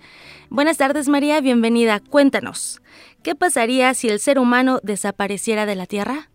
Buenas 0.54 0.78
tardes 0.78 1.08
María, 1.08 1.40
bienvenida. 1.40 1.98
Cuéntanos, 1.98 2.80
¿qué 3.24 3.34
pasaría 3.34 3.92
si 3.92 4.08
el 4.08 4.20
ser 4.20 4.38
humano 4.38 4.78
desapareciera 4.84 5.66
de 5.66 5.74
la 5.74 5.86
Tierra? 5.86 6.28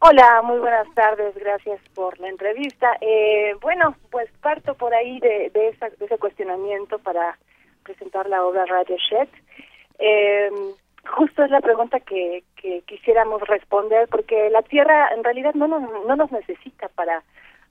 Hola, 0.00 0.42
muy 0.42 0.58
buenas 0.58 0.86
tardes, 0.94 1.34
gracias 1.36 1.80
por 1.94 2.20
la 2.20 2.28
entrevista. 2.28 2.98
Eh, 3.00 3.54
bueno, 3.62 3.96
pues 4.10 4.28
parto 4.42 4.74
por 4.74 4.92
ahí 4.92 5.18
de, 5.20 5.48
de, 5.54 5.74
ese 6.00 6.18
cuestionamiento 6.18 6.98
para 6.98 7.38
presentar 7.82 8.28
la 8.28 8.44
obra 8.44 8.66
Radio 8.66 8.98
Shed. 8.98 9.28
Eh, 9.98 10.50
justo 11.16 11.44
es 11.44 11.50
la 11.50 11.62
pregunta 11.62 11.98
que, 11.98 12.44
que, 12.56 12.82
quisiéramos 12.82 13.40
responder, 13.48 14.06
porque 14.08 14.50
la 14.50 14.60
Tierra 14.60 15.08
en 15.16 15.24
realidad 15.24 15.54
no 15.54 15.66
nos, 15.66 15.80
no 16.06 16.14
nos 16.14 16.30
necesita 16.30 16.88
para, 16.88 17.22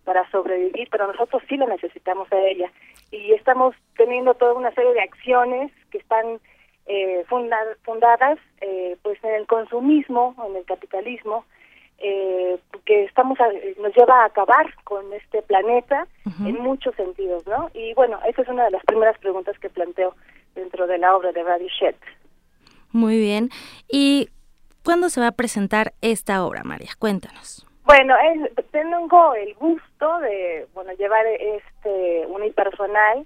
para 0.04 0.30
sobrevivir, 0.32 0.88
pero 0.91 1.08
nosotros 1.08 1.43
sí 1.47 1.58
la 1.58 1.68
necesitamos 1.68 2.32
a 2.32 2.39
ella. 2.39 2.72
Y 3.12 3.34
estamos 3.34 3.76
teniendo 3.95 4.34
toda 4.34 4.54
una 4.54 4.72
serie 4.74 4.93
de 4.93 5.02
acciones 5.02 5.72
que 5.91 5.99
están 5.99 6.39
eh, 6.88 7.24
fundadas 7.28 8.39
eh, 8.60 8.97
pues 9.02 9.24
en 9.24 9.36
el 9.36 9.47
consumismo, 9.47 10.36
en 10.47 10.56
el 10.56 10.66
capitalismo, 10.66 11.45
eh, 11.99 12.58
que 12.86 13.04
estamos 13.04 13.38
nos 13.80 13.95
lleva 13.95 14.24
a 14.24 14.26
acabar 14.26 14.74
con 14.84 15.14
este 15.14 15.43
planeta 15.43 16.08
en 16.43 16.60
muchos 16.60 16.95
sentidos, 16.95 17.45
¿no? 17.45 17.70
Y 17.76 17.93
bueno, 17.93 18.20
esa 18.28 18.41
es 18.41 18.47
una 18.47 18.66
de 18.66 18.72
las 18.72 18.84
primeras 18.86 19.18
preguntas 19.20 19.58
que 19.60 19.70
planteo 19.70 20.16
dentro 20.56 20.88
de 20.88 20.97
la 20.97 21.16
obra 21.16 21.32
de 21.32 21.43
Radio 21.43 21.68
Shed. 21.68 21.95
Muy 22.91 23.20
bien. 23.20 23.49
¿Y 23.88 24.30
cuándo 24.84 25.10
se 25.10 25.22
va 25.22 25.28
a 25.28 25.32
presentar 25.32 25.93
esta 26.02 26.43
obra, 26.43 26.64
María? 26.64 26.89
Cuéntanos. 26.97 27.68
Bueno, 27.84 28.15
tengo 28.71 29.34
el 29.34 29.53
gusto 29.55 30.19
de 30.19 30.67
bueno 30.73 30.93
llevar 30.93 31.25
este 31.25 32.25
unipersonal 32.27 33.25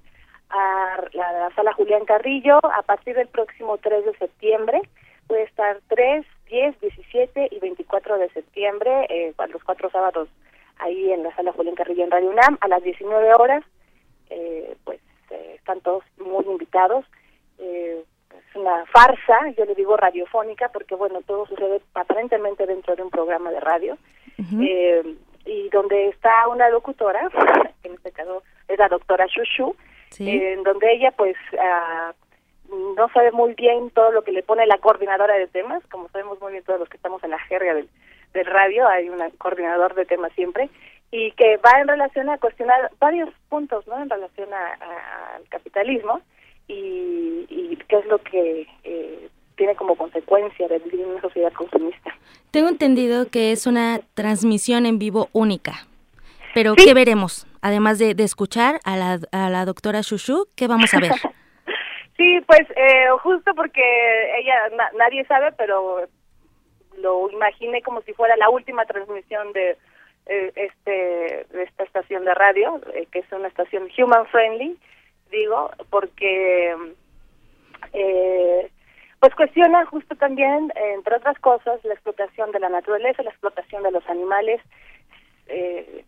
a 0.50 1.04
la, 1.14 1.52
sala 1.56 1.74
Julián 1.74 2.06
Carrillo 2.06 2.60
a 2.64 2.82
partir 2.84 3.16
del 3.16 3.28
próximo 3.28 3.78
3 3.78 4.06
de 4.06 4.18
septiembre. 4.18 4.82
Puede 5.28 5.44
estar 5.44 5.80
3, 5.88 6.26
10, 6.50 6.80
17 6.80 7.50
y 7.52 7.60
24 7.60 8.18
de 8.18 8.30
septiembre, 8.30 9.08
eh, 9.10 9.34
los 9.50 9.64
cuatro 9.64 9.90
sábados 9.90 10.30
ahí 10.78 11.12
en 11.12 11.24
la 11.24 11.36
sala 11.36 11.54
Julián 11.54 11.76
Carrillo 11.76 12.04
en 12.04 12.12
Radio 12.12 12.30
UNAM 12.30 12.58
a 12.62 12.68
las 12.68 12.84
19 12.84 13.34
horas. 13.36 13.64
Eh, 14.30 14.76
pues 14.84 15.00
eh, 15.32 15.56
están 15.58 15.82
todos 15.82 16.04
muy 16.18 16.46
invitados. 16.46 17.06
Eh, 17.58 18.04
es 18.32 18.56
una 18.56 18.86
farsa, 18.88 19.50
yo 19.58 19.66
le 19.66 19.76
digo 19.76 19.96
radiofónica, 19.96 20.70
porque 20.70 20.96
bueno, 20.96 21.22
todo 21.22 21.46
sucede 21.46 21.82
aparentemente 21.94 22.66
dentro 22.66 22.96
de 22.96 23.04
un 23.04 23.10
programa 23.10 23.52
de 23.52 23.60
radio. 23.60 23.98
Eh, 24.38 25.16
y 25.46 25.70
donde 25.70 26.10
está 26.10 26.48
una 26.48 26.70
locutora, 26.70 27.30
en 27.84 27.94
este 27.94 28.12
caso 28.12 28.44
es 28.68 28.80
la 28.80 28.90
doctora 28.90 29.26
Shushu, 29.28 29.76
en 30.18 30.64
donde 30.64 30.94
ella 30.94 31.12
pues 31.12 31.36
ah, 31.60 32.14
no 32.70 33.10
sabe 33.10 33.32
muy 33.32 33.54
bien 33.54 33.90
todo 33.92 34.12
lo 34.12 34.24
que 34.24 34.32
le 34.32 34.44
pone 34.44 34.66
la 34.66 34.78
coordinadora 34.78 35.36
de 35.36 35.48
temas, 35.48 35.84
como 35.88 36.10
sabemos 36.10 36.40
muy 36.42 36.54
bien 36.54 36.64
todos 36.64 36.80
los 36.80 36.90
que 36.90 36.98
estamos 36.98 37.24
en 37.24 37.32
la 37.32 37.40
jerga 37.40 37.74
del, 37.74 37.90
del 38.34 38.46
radio, 38.46 38.88
hay 38.88 39.10
un 39.10 39.20
coordinador 39.38 39.94
de 39.96 40.06
temas 40.06 40.32
siempre, 40.34 40.70
y 41.12 41.32
que 41.32 41.58
va 41.58 41.80
en 41.80 41.88
relación 41.88 42.30
a 42.30 42.38
cuestionar 42.38 42.92
varios 43.00 43.30
puntos, 43.50 43.88
¿no? 43.88 44.02
En 44.02 44.10
relación 44.10 44.50
al 44.54 45.48
capitalismo 45.50 46.22
y, 46.68 47.46
y 47.50 47.78
qué 47.88 47.98
es 47.98 48.06
lo 48.08 48.18
que 48.20 48.68
eh, 48.84 49.30
tiene 49.56 49.76
como 49.76 49.96
consecuencia 49.96 50.68
de 50.68 50.80
vivir 50.80 51.02
en 51.02 51.10
una 51.12 51.22
sociedad 51.22 51.52
consumista. 51.54 52.16
Tengo 52.52 52.70
entendido 52.70 53.30
que 53.30 53.52
es 53.52 53.68
una 53.68 54.00
transmisión 54.14 54.86
en 54.86 55.00
vivo 55.00 55.30
única. 55.34 55.88
Pero 56.54 56.76
¿qué 56.76 56.94
veremos? 56.94 57.46
Además 57.62 58.00
de, 58.00 58.14
de 58.16 58.24
escuchar 58.24 58.80
a 58.86 58.96
la, 58.96 59.20
a 59.32 59.50
la 59.50 59.66
doctora 59.66 60.02
Shushu, 60.02 60.48
¿qué 60.56 60.68
vamos 60.68 60.94
a 60.94 61.00
ver? 61.00 61.12
Sí, 62.18 62.40
pues 62.48 62.62
eh, 62.78 63.08
justo 63.24 63.54
porque 63.56 63.82
ella 64.40 64.70
na- 64.78 64.90
nadie 64.98 65.26
sabe, 65.26 65.52
pero 65.58 66.08
lo 66.98 67.30
imaginé 67.30 67.82
como 67.82 68.02
si 68.04 68.14
fuera 68.14 68.38
la 68.38 68.50
última 68.50 68.86
transmisión 68.86 69.52
de 69.52 69.76
eh, 70.28 70.54
este 70.56 71.46
de 71.52 71.64
esta 71.64 71.84
estación 71.84 72.24
de 72.24 72.34
radio, 72.34 72.80
eh, 72.94 73.06
que 73.12 73.20
es 73.20 73.30
una 73.34 73.50
estación 73.50 73.90
human 73.98 74.26
friendly, 74.28 74.78
digo, 75.30 75.72
porque 75.90 76.74
eh, 77.92 78.72
pues 79.20 79.34
cuestiona 79.36 79.86
justo 79.86 80.16
también, 80.16 80.72
eh, 80.76 80.94
entre 80.96 81.16
otras 81.16 81.38
cosas, 81.40 81.84
la 81.84 81.94
explotación 81.94 82.52
de 82.52 82.60
la 82.60 82.70
naturaleza, 82.70 83.24
la 83.24 83.32
explotación 83.32 83.84
de 83.84 83.92
los 83.92 84.08
animales, 84.10 84.62
eh, 85.48 86.04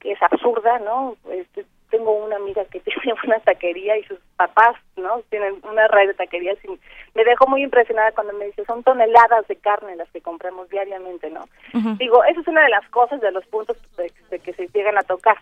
que 0.00 0.12
es 0.12 0.22
absurda, 0.22 0.78
¿no? 0.78 1.16
Este, 1.30 1.64
tengo 1.90 2.12
una 2.12 2.36
amiga 2.36 2.64
que 2.66 2.80
tiene 2.80 3.14
una 3.24 3.38
taquería 3.40 3.98
y 3.98 4.04
sus 4.04 4.18
papás, 4.36 4.76
¿no? 4.96 5.20
Tienen 5.28 5.60
una 5.68 5.88
red 5.88 6.08
de 6.08 6.14
taquerías 6.14 6.58
y 6.64 6.68
me 7.14 7.24
dejó 7.24 7.46
muy 7.46 7.62
impresionada 7.62 8.12
cuando 8.12 8.32
me 8.34 8.46
dice, 8.46 8.64
son 8.64 8.82
toneladas 8.82 9.46
de 9.48 9.56
carne 9.56 9.96
las 9.96 10.10
que 10.10 10.20
compramos 10.20 10.68
diariamente, 10.70 11.30
¿no? 11.30 11.44
Digo, 11.98 12.24
eso 12.24 12.40
es 12.40 12.48
una 12.48 12.62
de 12.62 12.70
las 12.70 12.88
cosas, 12.90 13.20
de 13.20 13.32
los 13.32 13.46
puntos 13.46 13.76
de, 13.96 14.12
de 14.30 14.38
que 14.38 14.52
se 14.54 14.68
llegan 14.68 14.96
a 14.96 15.02
tocar, 15.02 15.36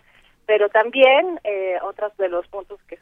pero 0.45 0.69
también 0.69 1.39
eh, 1.43 1.77
otros 1.83 2.15
de 2.17 2.29
los 2.29 2.47
puntos 2.47 2.79
que, 2.87 2.97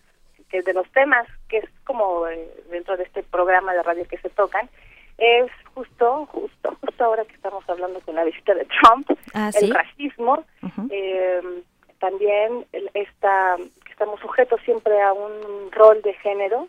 que 0.50 0.62
de 0.62 0.74
los 0.74 0.90
temas 0.92 1.28
que 1.50 1.58
es 1.58 1.66
como 1.86 2.28
eh, 2.28 2.50
dentro 2.70 2.96
de 2.98 3.04
este 3.04 3.24
programa 3.24 3.74
de 3.74 3.84
radio 3.84 4.08
que 4.08 4.18
se 4.20 4.30
tocan, 4.30 4.70
es 5.18 5.50
justo, 5.74 6.26
justo, 6.28 6.78
justo 6.80 7.04
ahora 7.04 7.26
que 7.26 7.34
estamos 7.34 7.68
hablando 7.70 8.00
con 8.02 8.16
la 8.16 8.24
visita 8.24 8.54
de 8.54 8.66
Trump, 8.66 9.10
Ah, 9.34 9.50
el 9.62 9.74
racismo, 9.74 10.44
eh, 10.92 11.42
también 12.00 12.66
el- 12.72 12.90
esta, 12.94 13.56
que 13.86 13.92
estamos 13.92 14.20
sujetos 14.20 14.62
siempre 14.64 15.02
a 15.02 15.14
un 15.14 15.72
rol 15.72 16.02
de 16.04 16.14
género 16.14 16.68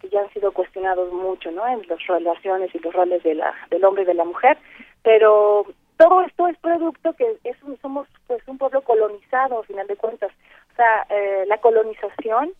que 0.00 0.08
ya 0.10 0.20
han 0.20 0.30
sido 0.32 0.52
cuestionados 0.52 1.12
mucho, 1.12 1.50
¿no? 1.50 1.66
En 1.66 1.80
las 1.88 2.04
relaciones 2.06 2.74
y 2.74 2.78
los 2.80 2.92
roles 2.92 3.22
de 3.22 3.34
la, 3.36 3.54
del 3.70 3.84
hombre 3.84 4.02
y 4.02 4.06
de 4.06 4.14
la 4.14 4.24
mujer, 4.24 4.58
pero 5.02 5.64
todo 5.96 6.22
esto 6.22 6.48
es 6.48 6.58
producto 6.58 7.12
que 7.14 7.36
es 7.44 7.62
un- 7.62 7.78
somos 7.80 8.06
pues 8.26 8.42
un 8.48 8.58
pueblo 8.58 8.82
colonizado, 8.82 9.60
a 9.60 9.64
final 9.64 9.86
de 9.86 9.96
cuentas. 9.96 10.30
O 10.72 10.76
sea, 10.76 11.06
eh, 11.10 11.44
la 11.46 11.58
colonización 11.58 12.52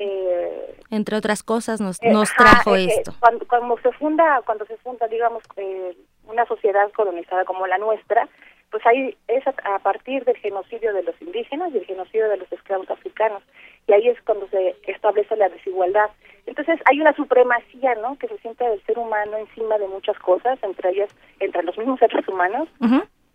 eh, 0.00 0.74
Entre 0.90 1.14
otras 1.16 1.42
cosas, 1.42 1.80
nos, 1.80 2.02
eh, 2.02 2.10
nos 2.10 2.30
ajá, 2.32 2.42
trajo 2.42 2.74
eh, 2.76 2.84
eh, 2.84 2.88
esto. 2.88 3.12
Cuando, 3.20 3.46
cuando 3.46 3.78
se 3.78 3.92
funda, 3.92 4.42
cuando 4.46 4.64
se 4.66 4.76
funda, 4.78 5.06
digamos, 5.08 5.42
eh, 5.56 5.96
una 6.26 6.46
sociedad 6.46 6.90
colonizada 6.92 7.44
como 7.44 7.66
la 7.66 7.78
nuestra, 7.78 8.28
pues 8.70 8.84
ahí 8.86 9.16
es 9.28 9.46
a, 9.46 9.54
a 9.74 9.78
partir 9.80 10.24
del 10.24 10.36
genocidio 10.36 10.94
de 10.94 11.02
los 11.02 11.20
indígenas 11.20 11.72
y 11.72 11.78
el 11.78 11.84
genocidio 11.86 12.28
de 12.28 12.38
los 12.38 12.50
esclavos 12.52 12.88
africanos. 12.90 13.42
Y 13.86 13.92
ahí 13.92 14.08
es 14.08 14.20
cuando 14.22 14.48
se 14.48 14.76
establece 14.86 15.36
la 15.36 15.48
desigualdad. 15.48 16.10
Entonces 16.46 16.80
hay 16.86 17.00
una 17.00 17.14
supremacía, 17.14 17.94
¿no? 17.96 18.16
Que 18.18 18.28
se 18.28 18.38
siente 18.38 18.64
del 18.64 18.82
ser 18.84 18.98
humano 18.98 19.36
encima 19.36 19.76
de 19.78 19.88
muchas 19.88 20.18
cosas, 20.18 20.58
entre 20.62 20.90
ellas, 20.90 21.10
entre 21.40 21.62
los 21.62 21.76
mismos 21.76 21.98
seres 21.98 22.26
humanos, 22.26 22.68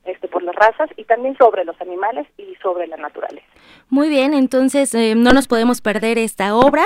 este, 0.05 0.27
por 0.27 0.43
las 0.43 0.55
razas, 0.55 0.89
y 0.95 1.03
también 1.03 1.35
sobre 1.37 1.65
los 1.65 1.79
animales 1.81 2.27
y 2.37 2.55
sobre 2.61 2.87
la 2.87 2.97
naturaleza. 2.97 3.47
Muy 3.89 4.09
bien, 4.09 4.33
entonces 4.33 4.93
eh, 4.93 5.15
no 5.15 5.31
nos 5.31 5.47
podemos 5.47 5.81
perder 5.81 6.17
esta 6.17 6.55
obra. 6.55 6.83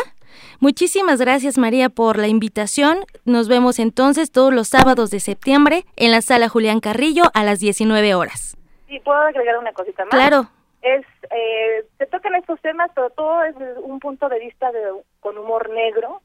Muchísimas 0.59 1.20
gracias 1.20 1.57
María 1.57 1.89
por 1.89 2.17
la 2.17 2.28
invitación. 2.28 2.99
Nos 3.26 3.47
vemos 3.49 3.80
entonces 3.80 4.32
todos 4.32 4.53
los 4.53 4.67
sábados 4.67 5.09
de 5.09 5.20
septiembre 5.20 5.84
en 5.95 6.11
la 6.11 6.22
sala 6.22 6.49
Julián 6.49 6.80
Carrillo 6.80 7.24
a 7.34 7.43
las 7.43 7.59
19 7.59 8.15
horas. 8.15 8.57
Sí, 8.88 8.99
puedo 8.99 9.20
agregar 9.20 9.57
una 9.57 9.74
cosita 9.74 10.05
más. 10.05 10.11
Claro. 10.11 10.49
Es, 10.82 11.05
eh, 11.30 11.86
se 11.97 12.05
tocan 12.07 12.36
estos 12.36 12.59
temas, 12.61 12.89
pero 12.95 13.09
todo 13.09 13.43
es 13.43 13.55
un 13.84 13.99
punto 13.99 14.30
de 14.30 14.39
vista 14.39 14.72
de, 14.72 14.82
con 15.20 15.38
humor 15.38 15.70
negro. 15.70 16.22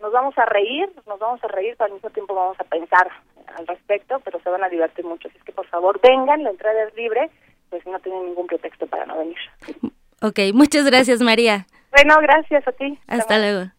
Nos 0.00 0.12
vamos 0.12 0.36
a 0.38 0.46
reír, 0.46 0.90
nos 1.06 1.18
vamos 1.18 1.42
a 1.44 1.48
reír, 1.48 1.74
pero 1.76 1.86
al 1.86 1.94
mismo 1.94 2.10
tiempo 2.10 2.34
vamos 2.34 2.58
a 2.58 2.64
pensar 2.64 3.10
al 3.56 3.66
respecto, 3.66 4.20
pero 4.24 4.40
se 4.40 4.50
van 4.50 4.64
a 4.64 4.68
divertir 4.68 5.04
mucho. 5.04 5.28
Así 5.28 5.38
es 5.38 5.44
que 5.44 5.52
por 5.52 5.66
favor 5.66 6.00
vengan, 6.02 6.44
la 6.44 6.50
entrada 6.50 6.84
es 6.84 6.94
libre, 6.94 7.30
pues 7.70 7.86
no 7.86 7.98
tienen 8.00 8.26
ningún 8.26 8.46
pretexto 8.46 8.86
para 8.86 9.06
no 9.06 9.18
venir. 9.18 9.38
Ok, 10.20 10.40
muchas 10.52 10.84
gracias 10.84 11.20
María. 11.20 11.66
Bueno, 11.92 12.16
gracias 12.20 12.66
a 12.66 12.72
ti. 12.72 12.98
Hasta 13.06 13.38
luego. 13.38 13.70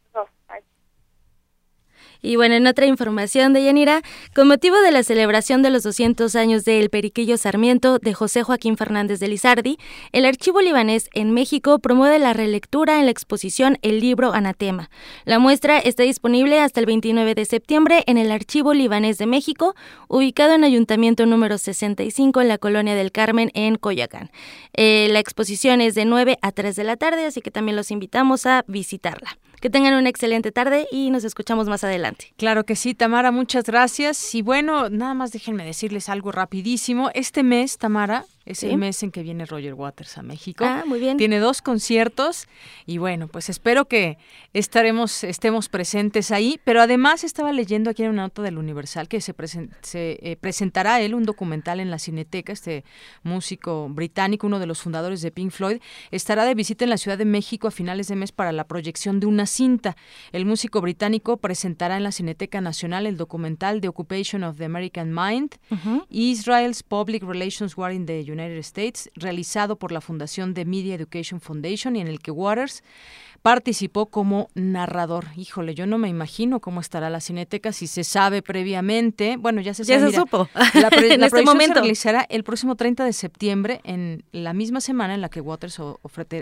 Y 2.22 2.36
bueno, 2.36 2.56
en 2.56 2.68
otra 2.68 2.86
información 2.86 3.54
de 3.54 3.64
Yanira, 3.64 4.02
con 4.36 4.48
motivo 4.48 4.76
de 4.82 4.92
la 4.92 5.04
celebración 5.04 5.62
de 5.62 5.70
los 5.70 5.84
200 5.84 6.36
años 6.36 6.66
del 6.66 6.90
Periquillo 6.90 7.38
Sarmiento 7.38 7.98
de 7.98 8.14
José 8.14 8.44
Joaquín 8.44 8.76
Fernández 8.76 9.20
de 9.20 9.30
Lizardi, 9.30 9.78
el 10.12 10.26
Archivo 10.26 10.60
Libanés 10.60 11.10
en 11.14 11.32
México 11.32 11.80
promueve 11.80 12.20
la 12.20 12.34
relectura 12.34 13.00
en 13.00 13.06
la 13.06 13.12
exposición 13.12 13.78
El 13.82 14.02
libro 14.02 14.34
Anatema. 14.34 14.90
La 15.24 15.40
muestra 15.40 15.80
está 15.80 16.04
disponible 16.04 16.60
hasta 16.60 16.82
el 16.82 16.86
29 16.86 17.36
de 17.36 17.46
septiembre 17.46 18.04
en 18.06 18.18
el 18.18 18.32
Archivo 18.32 18.74
Libanés 18.74 19.18
de 19.18 19.26
México, 19.26 19.76
ubicado 20.10 20.54
en 20.54 20.66
Ayuntamiento 20.66 21.26
número 21.26 21.58
65 21.58 22.42
en 22.42 22.48
la 22.50 22.58
Colonia 22.58 22.96
del 22.96 23.12
Carmen 23.12 23.52
en 23.54 23.76
Coyoacán. 23.76 24.30
Eh, 24.74 25.08
la 25.12 25.20
exposición 25.20 25.80
es 25.80 25.96
de 25.96 26.06
9 26.06 26.38
a 26.42 26.52
3 26.52 26.76
de 26.76 26.84
la 26.84 26.98
tarde, 26.98 27.26
así 27.26 27.42
que 27.42 27.52
también 27.52 27.76
los 27.76 27.92
invitamos 27.92 28.46
a 28.46 28.66
visitarla. 28.68 29.38
Que 29.60 29.70
tengan 29.70 29.94
una 29.94 30.10
excelente 30.10 30.52
tarde 30.52 30.88
y 30.92 31.10
nos 31.10 31.24
escuchamos 31.24 31.68
más 31.68 31.84
adelante. 31.84 32.34
Claro 32.38 32.66
que 32.66 32.76
sí, 32.76 32.94
Tamara, 32.94 33.32
muchas 33.32 33.66
gracias. 33.66 34.34
Y 34.36 34.42
bueno, 34.42 34.90
nada 34.90 35.14
más 35.14 35.32
déjenme 35.32 35.66
decirles 35.66 36.10
algo 36.10 36.32
rapidísimo. 36.32 37.10
Este 37.14 37.44
mes, 37.44 37.78
Tamara, 37.78 38.26
es 38.50 38.60
Sí. 38.60 38.68
el 38.68 38.78
mes 38.78 39.02
en 39.04 39.12
que 39.12 39.24
viene 39.24 39.46
Roger 39.46 39.74
Waters 39.74 40.18
a 40.18 40.24
México. 40.24 40.66
Ah, 40.68 40.84
muy 40.86 41.00
bien. 41.00 41.18
Tiene 41.18 41.40
dos 41.40 41.62
conciertos 41.62 42.48
y 42.86 42.98
bueno, 42.98 43.28
pues 43.28 43.48
espero 43.50 43.86
que 43.86 44.18
estaremos, 44.54 45.24
estemos 45.24 45.70
presentes 45.70 46.32
ahí. 46.32 46.60
Pero 46.66 46.82
además 46.82 47.24
estaba 47.24 47.52
leyendo 47.54 47.90
aquí 47.90 48.04
en 48.04 48.10
una 48.10 48.24
nota 48.24 48.42
del 48.42 48.58
Universal 48.58 49.08
que 49.08 49.22
se, 49.22 49.36
presen- 49.36 49.70
se 49.82 50.18
eh, 50.22 50.36
presentará 50.36 51.00
él 51.00 51.14
un 51.16 51.24
documental 51.24 51.80
en 51.80 51.92
la 51.92 52.00
Cineteca, 52.00 52.52
este 52.52 52.84
músico 53.24 53.88
británico, 53.90 54.48
uno 54.48 54.60
de 54.60 54.66
los 54.66 54.82
fundadores 54.82 55.22
de 55.22 55.32
Pink 55.32 55.52
Floyd, 55.52 55.80
estará 56.12 56.44
de 56.46 56.56
visita 56.56 56.84
en 56.84 56.90
la 56.90 56.98
Ciudad 56.98 57.18
de 57.18 57.26
México 57.26 57.68
a 57.68 57.72
finales 57.72 58.08
de 58.08 58.16
mes 58.16 58.32
para 58.32 58.52
la 58.52 58.66
proyección 58.66 59.20
de 59.20 59.28
una 59.28 59.46
cinta. 59.46 59.96
El 60.32 60.46
músico 60.46 60.82
británico 60.82 61.38
presentará 61.38 61.98
en 61.98 62.04
la 62.04 62.12
Cineteca 62.12 62.62
Nacional 62.62 63.06
el 63.06 63.16
documental 63.16 63.80
The 63.82 63.90
Occupation 63.90 64.44
of 64.44 64.58
the 64.58 64.66
American 64.66 65.14
Mind, 65.14 65.56
Israel's 66.10 66.82
Public 66.84 67.24
Relations 67.24 67.78
War 67.78 67.92
in 67.92 68.06
the 68.06 68.20
United 68.22 68.39
United 68.40 68.60
States, 68.60 69.10
realizado 69.16 69.78
por 69.78 69.92
la 69.92 70.02
Fundación 70.02 70.54
de 70.54 70.66
Media 70.66 70.96
Education 70.96 71.42
Foundation 71.42 71.96
y 71.96 72.02
en 72.02 72.08
el 72.08 72.20
que 72.20 72.32
Waters 72.32 72.84
participó 73.42 74.08
como 74.08 74.50
narrador. 74.54 75.28
Híjole, 75.36 75.76
yo 75.76 75.86
no 75.86 75.98
me 75.98 76.10
imagino 76.10 76.60
cómo 76.60 76.82
estará 76.82 77.10
la 77.10 77.22
cineteca 77.22 77.72
si 77.72 77.88
se 77.88 78.04
sabe 78.04 78.42
previamente. 78.42 79.38
Bueno, 79.38 79.62
ya 79.62 79.74
se 79.74 79.86
sabe. 79.86 80.00
Ya 80.00 80.10
se 80.10 80.16
supo. 80.16 80.50
La, 80.74 80.90
pre, 80.90 81.14
en 81.14 81.24
este 81.24 81.44
momento. 81.44 81.76
se 81.76 81.80
realizará 81.82 82.26
el 82.30 82.44
próximo 82.44 82.76
30 82.76 83.06
de 83.06 83.14
septiembre 83.14 83.82
en 83.84 84.24
la 84.32 84.54
misma 84.54 84.82
semana 84.82 85.14
en 85.14 85.22
la 85.22 85.30
que 85.30 85.42
Waters 85.42 85.80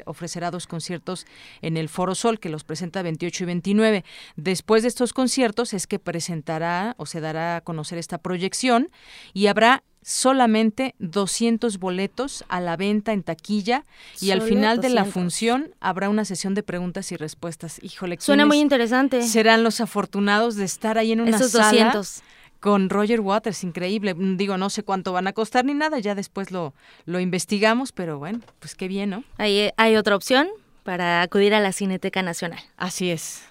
ofrecerá 0.06 0.52
dos 0.52 0.68
conciertos 0.68 1.26
en 1.62 1.78
el 1.78 1.90
Foro 1.90 2.16
Sol, 2.16 2.40
que 2.40 2.50
los 2.50 2.64
presenta 2.64 3.02
28 3.02 3.44
y 3.44 3.48
29. 3.48 4.06
Después 4.36 4.82
de 4.82 4.90
estos 4.90 5.14
conciertos 5.14 5.74
es 5.74 5.88
que 5.88 6.00
presentará 6.00 6.96
o 6.98 7.06
se 7.06 7.22
dará 7.22 7.58
a 7.58 7.62
conocer 7.62 7.98
esta 7.98 8.18
proyección 8.18 8.90
y 9.34 9.48
habrá 9.48 9.84
solamente 10.08 10.96
200 11.00 11.80
boletos 11.80 12.46
a 12.48 12.62
la 12.62 12.78
venta 12.78 13.12
en 13.12 13.24
taquilla 13.24 13.84
y 14.22 14.32
al 14.32 14.42
final 14.42 14.80
de 14.80 14.90
la 14.90 15.04
función 15.04 15.76
habrá 15.82 16.08
una 16.08 16.24
sesión 16.24 16.54
de 16.54 16.64
preguntas 16.64 17.12
y 17.12 17.18
respuestas. 17.18 17.84
Híjole, 17.84 18.16
suena 18.22 18.46
muy 18.46 18.60
interesante. 18.60 19.22
Serán 19.24 19.64
los 19.64 19.82
afortunados 19.82 20.56
de 20.56 20.64
estar 20.64 20.98
ahí 20.98 21.12
en 21.12 21.20
una 21.20 21.36
Esos 21.36 21.52
sala 21.52 21.92
200. 21.92 22.22
con 22.62 22.90
Roger 22.90 23.20
Waters, 23.20 23.66
increíble. 23.66 24.16
Digo, 24.18 24.58
no 24.58 24.70
sé 24.70 24.82
cuánto 24.84 25.12
van 25.12 25.28
a 25.28 25.34
costar 25.34 25.66
ni 25.66 25.74
nada, 25.74 26.00
ya 26.00 26.16
después 26.16 26.52
lo, 26.52 26.74
lo 27.06 27.20
investigamos, 27.20 27.92
pero 27.92 28.18
bueno, 28.18 28.40
pues 28.60 28.76
qué 28.76 28.88
bien, 28.88 29.10
¿no? 29.10 29.26
Ahí 29.38 29.72
hay 29.76 29.98
otra 29.98 30.16
opción 30.16 30.48
para 30.84 31.22
acudir 31.22 31.54
a 31.54 31.60
la 31.60 31.74
Cineteca 31.74 32.22
Nacional. 32.22 32.62
Así 32.78 33.12
es. 33.12 33.42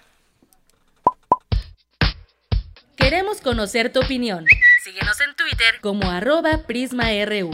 Queremos 2.95 3.41
conocer 3.41 3.93
tu 3.93 3.99
opinión. 3.99 4.43
Síguenos 4.87 5.19
en 5.19 5.35
Twitter 5.35 5.81
como 5.81 6.09
arroba 6.09 6.59
PrismaRU. 6.65 7.51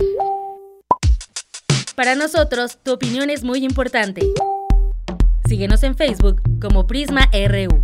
Para 1.95 2.13
nosotros, 2.13 2.77
tu 2.83 2.93
opinión 2.93 3.31
es 3.31 3.43
muy 3.43 3.65
importante. 3.65 4.21
Síguenos 5.47 5.81
en 5.81 5.97
Facebook 5.97 6.43
como 6.61 6.85
PrismaRU. 6.85 7.83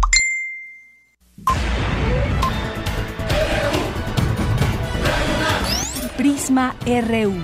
Prisma 6.16 6.76
RU. 6.86 7.44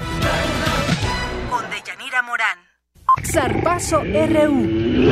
Con 1.49 1.69
Deyanira 1.71 2.21
Morán. 2.21 2.59
Zarpazo 3.23 4.03
RU. 4.03 5.11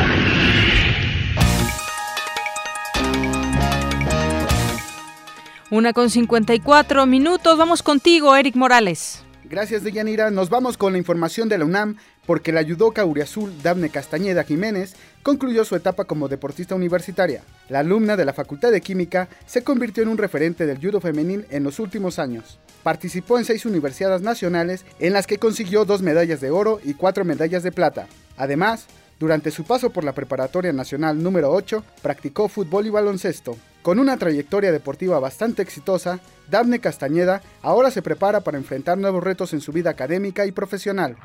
Una 5.74 5.92
con 5.92 6.12
54 6.12 7.08
minutos. 7.08 7.58
Vamos 7.58 7.82
contigo, 7.82 8.36
Eric 8.36 8.56
Morales. 8.56 9.24
Gracias, 9.44 9.84
Deyanira. 9.84 10.30
Nos 10.30 10.52
vamos 10.52 10.78
con 10.78 10.92
la 10.92 11.00
información 11.00 11.50
de 11.50 11.58
la 11.58 11.66
UNAM 11.66 11.98
porque 12.28 12.52
la 12.52 12.64
judoka 12.64 13.04
Uriazul 13.04 13.52
Dafne 13.64 13.90
Castañeda 13.90 14.44
Jiménez 14.44 14.94
concluyó 15.24 15.66
su 15.66 15.76
etapa 15.76 16.06
como 16.06 16.28
deportista 16.28 16.76
universitaria. 16.76 17.42
La 17.70 17.80
alumna 17.80 18.16
de 18.16 18.24
la 18.24 18.34
Facultad 18.34 18.72
de 18.72 18.82
Química 18.82 19.30
se 19.48 19.64
convirtió 19.64 20.04
en 20.04 20.10
un 20.10 20.20
referente 20.20 20.68
del 20.68 20.78
judo 20.78 21.02
femenil 21.02 21.48
en 21.50 21.64
los 21.64 21.80
últimos 21.80 22.20
años. 22.20 22.60
Participó 22.84 23.40
en 23.40 23.46
seis 23.46 23.66
universidades 23.66 24.22
nacionales 24.22 24.86
en 25.00 25.14
las 25.14 25.26
que 25.26 25.40
consiguió 25.40 25.86
dos 25.86 26.04
medallas 26.04 26.40
de 26.40 26.52
oro 26.52 26.82
y 26.84 26.94
cuatro 26.94 27.26
medallas 27.26 27.64
de 27.64 27.72
plata. 27.72 28.06
Además, 28.38 28.86
durante 29.20 29.50
su 29.50 29.64
paso 29.64 29.90
por 29.90 30.04
la 30.04 30.14
Preparatoria 30.14 30.72
Nacional 30.72 31.24
número 31.24 31.52
8, 31.52 31.84
practicó 32.04 32.48
fútbol 32.48 32.86
y 32.86 32.92
baloncesto. 32.92 33.58
Con 33.84 34.00
una 34.00 34.16
trayectoria 34.16 34.72
deportiva 34.72 35.20
bastante 35.20 35.62
exitosa, 35.62 36.22
Dafne 36.50 36.80
Castañeda 36.80 37.42
ahora 37.62 37.92
se 37.92 38.02
prepara 38.02 38.40
para 38.40 38.58
enfrentar 38.58 38.98
nuevos 38.98 39.22
retos 39.22 39.52
en 39.52 39.60
su 39.60 39.74
vida 39.74 39.90
académica 39.90 40.46
y 40.46 40.54
profesional. 40.54 41.18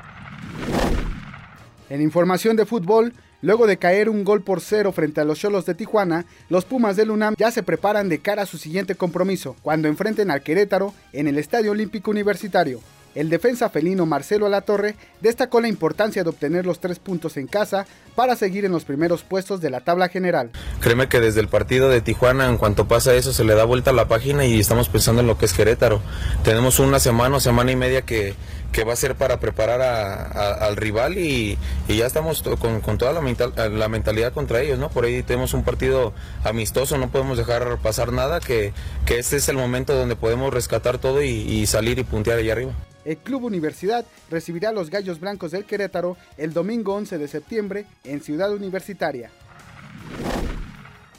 En 1.89 2.01
información 2.01 2.57
de 2.57 2.65
fútbol, 2.65 3.13
luego 3.41 3.65
de 3.65 3.77
caer 3.77 4.09
un 4.09 4.25
gol 4.25 4.43
por 4.43 4.59
cero 4.59 4.91
frente 4.91 5.21
a 5.21 5.23
los 5.23 5.39
Cholos 5.39 5.65
de 5.65 5.73
Tijuana, 5.73 6.25
los 6.49 6.65
Pumas 6.65 6.97
del 6.97 7.11
UNAM 7.11 7.35
ya 7.37 7.49
se 7.49 7.63
preparan 7.63 8.09
de 8.09 8.19
cara 8.19 8.41
a 8.41 8.45
su 8.45 8.57
siguiente 8.57 8.95
compromiso, 8.95 9.55
cuando 9.61 9.87
enfrenten 9.87 10.29
al 10.29 10.43
Querétaro 10.43 10.93
en 11.13 11.29
el 11.29 11.37
Estadio 11.37 11.71
Olímpico 11.71 12.11
Universitario. 12.11 12.81
El 13.15 13.29
defensa 13.29 13.69
felino 13.69 14.05
Marcelo 14.05 14.45
Alatorre 14.45 14.95
destacó 15.19 15.61
la 15.61 15.67
importancia 15.67 16.23
de 16.23 16.29
obtener 16.29 16.65
los 16.65 16.79
tres 16.79 16.99
puntos 16.99 17.37
en 17.37 17.47
casa 17.47 17.85
para 18.15 18.35
seguir 18.35 18.65
en 18.65 18.71
los 18.71 18.85
primeros 18.85 19.23
puestos 19.23 19.61
de 19.61 19.69
la 19.69 19.81
tabla 19.81 20.09
general. 20.09 20.51
Créeme 20.79 21.07
que 21.07 21.19
desde 21.19 21.39
el 21.39 21.47
partido 21.47 21.89
de 21.89 22.01
Tijuana, 22.01 22.47
en 22.47 22.57
cuanto 22.57 22.87
pasa 22.87 23.15
eso, 23.15 23.33
se 23.33 23.43
le 23.43 23.55
da 23.55 23.63
vuelta 23.63 23.91
a 23.91 23.93
la 23.93 24.07
página 24.07 24.45
y 24.45 24.59
estamos 24.59 24.89
pensando 24.89 25.21
en 25.21 25.27
lo 25.27 25.37
que 25.37 25.45
es 25.45 25.53
Querétaro. 25.53 26.01
Tenemos 26.43 26.79
una 26.79 26.99
semana 26.99 27.37
o 27.37 27.39
semana 27.39 27.71
y 27.71 27.75
media 27.75 28.03
que, 28.03 28.35
que 28.71 28.83
va 28.83 28.93
a 28.93 28.95
ser 28.95 29.15
para 29.15 29.39
preparar 29.39 29.81
a, 29.81 30.25
a, 30.25 30.53
al 30.65 30.75
rival 30.75 31.17
y, 31.17 31.57
ya 31.87 32.05
estamos 32.05 32.43
con, 32.59 32.81
con 32.81 32.97
toda 32.97 33.13
la, 33.13 33.21
mental, 33.21 33.53
mentalidad 33.89 34.33
contra 34.33 34.61
ellos, 34.61 34.77
¿no? 34.77 34.89
Por 34.89 35.05
ahí 35.05 35.23
tenemos 35.23 35.53
un 35.53 35.63
partido 35.63 36.13
amistoso, 36.43 36.97
no 36.97 37.09
podemos 37.09 37.37
dejar 37.37 37.77
pasar 37.79 38.13
nada, 38.13 38.39
que, 38.39 38.73
que 39.05 39.19
este 39.19 39.37
es 39.37 39.49
el 39.49 39.57
momento 39.57 39.95
donde 39.95 40.15
podemos 40.15 40.53
rescatar 40.53 40.99
todo 40.99 41.23
y, 41.23 41.29
y 41.29 41.65
salir 41.65 41.97
y 41.99 42.03
puntear 42.03 42.39
allá 42.39 42.53
arriba. 42.53 42.73
El 43.05 43.17
Club 43.17 43.45
Universidad 43.45 44.05
recibirá 44.29 44.69
a 44.69 44.73
los 44.73 44.89
Gallos 44.89 45.19
Blancos 45.19 45.51
del 45.51 45.65
Querétaro 45.65 46.17
el 46.37 46.53
domingo 46.53 46.95
11 46.95 47.17
de 47.17 47.27
septiembre 47.27 47.85
en 48.03 48.21
Ciudad 48.21 48.53
Universitaria. 48.53 49.31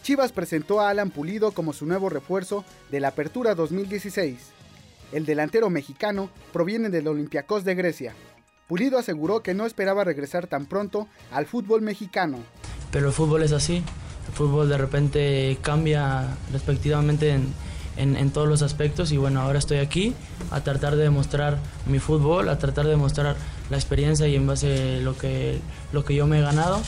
Chivas 0.02 0.32
presentó 0.32 0.80
a 0.80 0.90
Alan 0.90 1.10
Pulido 1.10 1.52
como 1.52 1.72
su 1.72 1.86
nuevo 1.86 2.08
refuerzo 2.08 2.64
de 2.90 3.00
la 3.00 3.08
Apertura 3.08 3.54
2016. 3.54 4.38
El 5.12 5.26
delantero 5.26 5.70
mexicano 5.70 6.30
proviene 6.52 6.90
del 6.90 7.08
Olympiacos 7.08 7.64
de 7.64 7.74
Grecia. 7.74 8.14
Pulido 8.66 8.98
aseguró 8.98 9.42
que 9.42 9.54
no 9.54 9.66
esperaba 9.66 10.04
regresar 10.04 10.46
tan 10.46 10.66
pronto 10.66 11.08
al 11.32 11.46
fútbol 11.46 11.82
mexicano. 11.82 12.38
Pero 12.92 13.08
el 13.08 13.12
fútbol 13.12 13.42
es 13.42 13.52
así. 13.52 13.82
El 14.28 14.34
fútbol 14.34 14.68
de 14.68 14.78
repente 14.78 15.58
cambia 15.60 16.36
respectivamente 16.52 17.30
en, 17.30 17.52
en, 18.00 18.16
en, 18.16 18.30
todos 18.30 18.48
los 18.48 18.62
aspectos 18.62 19.12
y 19.12 19.16
bueno, 19.16 19.40
ahora 19.40 19.58
estoy 19.58 19.78
aquí 19.78 20.14
a 20.50 20.62
tratar 20.62 20.96
de 20.96 21.04
demostrar 21.04 21.58
mi 21.86 21.98
fútbol, 21.98 22.48
a 22.48 22.58
tratar 22.58 22.84
de 22.84 22.92
demostrar 22.92 23.36
la 23.70 23.76
experiencia 23.76 24.26
y 24.26 24.36
en 24.36 24.46
base 24.46 24.96
a 24.96 25.00
lo 25.00 25.16
que, 25.16 25.60
lo 25.92 26.04
que 26.04 26.14
yo 26.14 26.26
me 26.26 26.38
he 26.38 26.42
ganado 26.42 26.80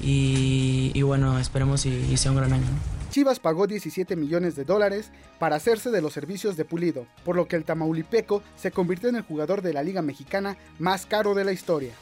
y, 0.00 0.90
y 0.94 1.02
bueno, 1.02 1.38
esperemos 1.38 1.86
y, 1.86 1.90
y, 1.90 2.16
sea 2.16 2.30
un 2.30 2.38
gran 2.38 2.52
año. 2.52 2.66
Chivas 3.10 3.40
pagó 3.40 3.66
17 3.66 4.14
millones 4.16 4.54
de 4.54 4.64
dólares 4.64 5.10
para 5.38 5.56
hacerse 5.56 5.90
de 5.90 6.00
los 6.00 6.12
servicios 6.12 6.56
de 6.56 6.64
Pulido, 6.64 7.06
por 7.24 7.36
lo 7.36 7.48
que 7.48 7.56
el 7.56 7.64
Tamaulipeco 7.64 8.42
se 8.56 8.70
convirtió 8.70 9.08
en 9.08 9.16
el 9.16 9.22
jugador 9.22 9.62
de 9.62 9.72
la 9.72 9.82
Liga 9.82 10.00
Mexicana 10.00 10.56
más 10.78 11.06
caro 11.06 11.34
de 11.34 11.44
la 11.44 11.52
historia. 11.52 11.92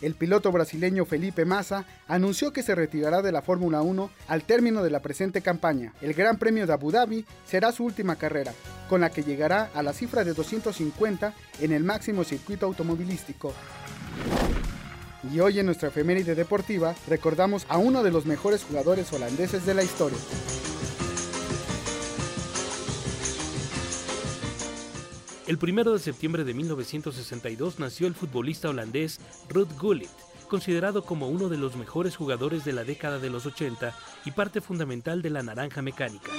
El 0.00 0.14
piloto 0.14 0.52
brasileño 0.52 1.04
Felipe 1.04 1.44
Massa 1.44 1.84
anunció 2.06 2.52
que 2.52 2.62
se 2.62 2.74
retirará 2.74 3.20
de 3.20 3.32
la 3.32 3.42
Fórmula 3.42 3.82
1 3.82 4.10
al 4.28 4.42
término 4.44 4.82
de 4.82 4.90
la 4.90 5.00
presente 5.00 5.42
campaña. 5.42 5.92
El 6.00 6.14
Gran 6.14 6.38
Premio 6.38 6.66
de 6.66 6.72
Abu 6.72 6.92
Dhabi 6.92 7.24
será 7.44 7.72
su 7.72 7.84
última 7.84 8.16
carrera, 8.16 8.52
con 8.88 9.00
la 9.00 9.10
que 9.10 9.24
llegará 9.24 9.70
a 9.74 9.82
la 9.82 9.92
cifra 9.92 10.22
de 10.22 10.34
250 10.34 11.34
en 11.60 11.72
el 11.72 11.82
máximo 11.82 12.22
circuito 12.22 12.66
automovilístico. 12.66 13.52
Y 15.32 15.40
hoy 15.40 15.58
en 15.58 15.66
nuestra 15.66 15.88
efeméride 15.88 16.36
deportiva 16.36 16.94
recordamos 17.08 17.66
a 17.68 17.78
uno 17.78 18.04
de 18.04 18.12
los 18.12 18.24
mejores 18.24 18.62
jugadores 18.62 19.12
holandeses 19.12 19.66
de 19.66 19.74
la 19.74 19.82
historia. 19.82 20.18
El 25.48 25.58
1 25.62 25.92
de 25.94 25.98
septiembre 25.98 26.44
de 26.44 26.52
1962 26.52 27.80
nació 27.80 28.06
el 28.06 28.12
futbolista 28.12 28.68
holandés 28.68 29.18
Ruud 29.48 29.68
Gullit, 29.80 30.10
considerado 30.46 31.06
como 31.06 31.26
uno 31.30 31.48
de 31.48 31.56
los 31.56 31.74
mejores 31.74 32.16
jugadores 32.16 32.66
de 32.66 32.74
la 32.74 32.84
década 32.84 33.18
de 33.18 33.30
los 33.30 33.46
80 33.46 33.96
y 34.26 34.30
parte 34.32 34.60
fundamental 34.60 35.22
de 35.22 35.30
la 35.30 35.42
naranja 35.42 35.80
mecánica. 35.80 36.30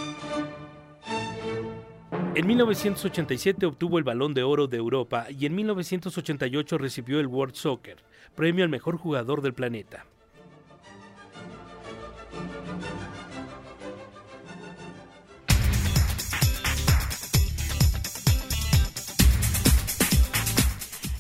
En 2.35 2.45
1987 2.45 3.65
obtuvo 3.65 3.97
el 3.97 4.03
Balón 4.03 4.35
de 4.35 4.43
Oro 4.43 4.67
de 4.67 4.77
Europa 4.77 5.25
y 5.31 5.47
en 5.47 5.55
1988 5.55 6.77
recibió 6.77 7.19
el 7.19 7.25
World 7.25 7.55
Soccer, 7.55 7.97
premio 8.35 8.63
al 8.63 8.69
mejor 8.69 8.97
jugador 8.97 9.41
del 9.41 9.55
planeta. 9.55 10.05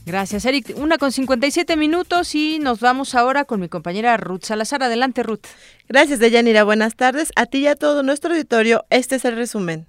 Gracias, 0.09 0.43
Eric. 0.45 0.73
Una 0.75 0.97
con 0.97 1.11
57 1.11 1.75
minutos 1.75 2.33
y 2.33 2.57
nos 2.57 2.79
vamos 2.79 3.13
ahora 3.13 3.45
con 3.45 3.59
mi 3.59 3.69
compañera 3.69 4.17
Ruth 4.17 4.43
Salazar. 4.43 4.81
Adelante, 4.81 5.21
Ruth. 5.21 5.45
Gracias, 5.87 6.17
Deyanira. 6.17 6.63
Buenas 6.63 6.95
tardes. 6.95 7.31
A 7.35 7.45
ti 7.45 7.59
y 7.59 7.67
a 7.67 7.75
todo 7.75 8.01
nuestro 8.01 8.31
auditorio, 8.31 8.85
este 8.89 9.17
es 9.17 9.25
el 9.25 9.35
resumen. 9.35 9.85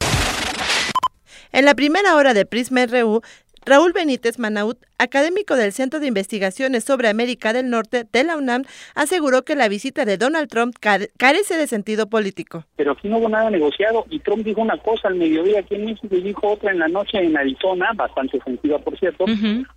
En 1.52 1.64
la 1.64 1.74
primera 1.74 2.16
hora 2.16 2.34
de 2.34 2.44
Prisma 2.44 2.84
RU 2.84 3.22
Raúl 3.66 3.92
Benítez 3.92 4.38
Manaut, 4.38 4.78
académico 4.96 5.54
del 5.54 5.72
Centro 5.72 6.00
de 6.00 6.06
Investigaciones 6.06 6.82
sobre 6.84 7.08
América 7.08 7.52
del 7.52 7.68
Norte 7.68 8.06
de 8.10 8.24
la 8.24 8.38
UNAM, 8.38 8.64
aseguró 8.94 9.42
que 9.42 9.54
la 9.54 9.68
visita 9.68 10.06
de 10.06 10.16
Donald 10.16 10.48
Trump 10.48 10.74
carece 10.80 11.56
de 11.56 11.66
sentido 11.66 12.08
político. 12.08 12.64
Pero 12.76 12.92
aquí 12.92 13.08
no 13.08 13.18
hubo 13.18 13.28
nada 13.28 13.50
negociado 13.50 14.06
y 14.08 14.20
Trump 14.20 14.44
dijo 14.44 14.62
una 14.62 14.78
cosa 14.78 15.08
al 15.08 15.16
mediodía 15.16 15.60
aquí 15.60 15.74
en 15.74 15.84
México 15.84 16.08
y 16.10 16.22
dijo 16.22 16.48
otra 16.48 16.72
en 16.72 16.78
la 16.78 16.88
noche 16.88 17.18
en 17.18 17.36
Arizona, 17.36 17.90
bastante 17.94 18.38
ofensiva 18.38 18.78
por 18.78 18.98
cierto. 18.98 19.26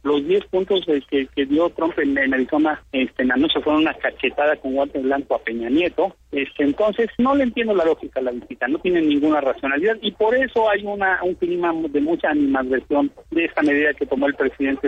Los 0.03 0.25
10 0.27 0.45
puntos 0.45 0.85
que, 1.09 1.27
que, 1.27 1.45
dio 1.45 1.69
Trump 1.71 1.97
en, 1.99 2.33
Arizona 2.33 2.81
este, 2.93 3.23
en 3.23 3.27
la 3.29 3.35
noche 3.35 3.59
fueron 3.61 3.81
una 3.81 3.93
cachetada 3.93 4.55
con 4.57 4.73
guante 4.73 4.99
blanco 4.99 5.35
a 5.35 5.39
Peña 5.39 5.69
Nieto. 5.69 6.15
Este, 6.31 6.63
entonces 6.63 7.09
no 7.17 7.35
le 7.35 7.43
entiendo 7.43 7.75
la 7.75 7.85
lógica 7.85 8.19
a 8.19 8.23
la 8.23 8.31
visita, 8.31 8.67
no 8.67 8.79
tiene 8.79 9.01
ninguna 9.01 9.41
racionalidad 9.41 9.97
y 10.01 10.11
por 10.11 10.35
eso 10.35 10.69
hay 10.69 10.83
una 10.83 11.19
un 11.21 11.35
clima 11.35 11.71
de 11.89 12.01
mucha 12.01 12.29
animadversión 12.29 13.11
de 13.29 13.45
esta 13.45 13.61
medida 13.61 13.72
que 13.97 14.05
tomó 14.05 14.27
el 14.27 14.35
presidente. 14.35 14.87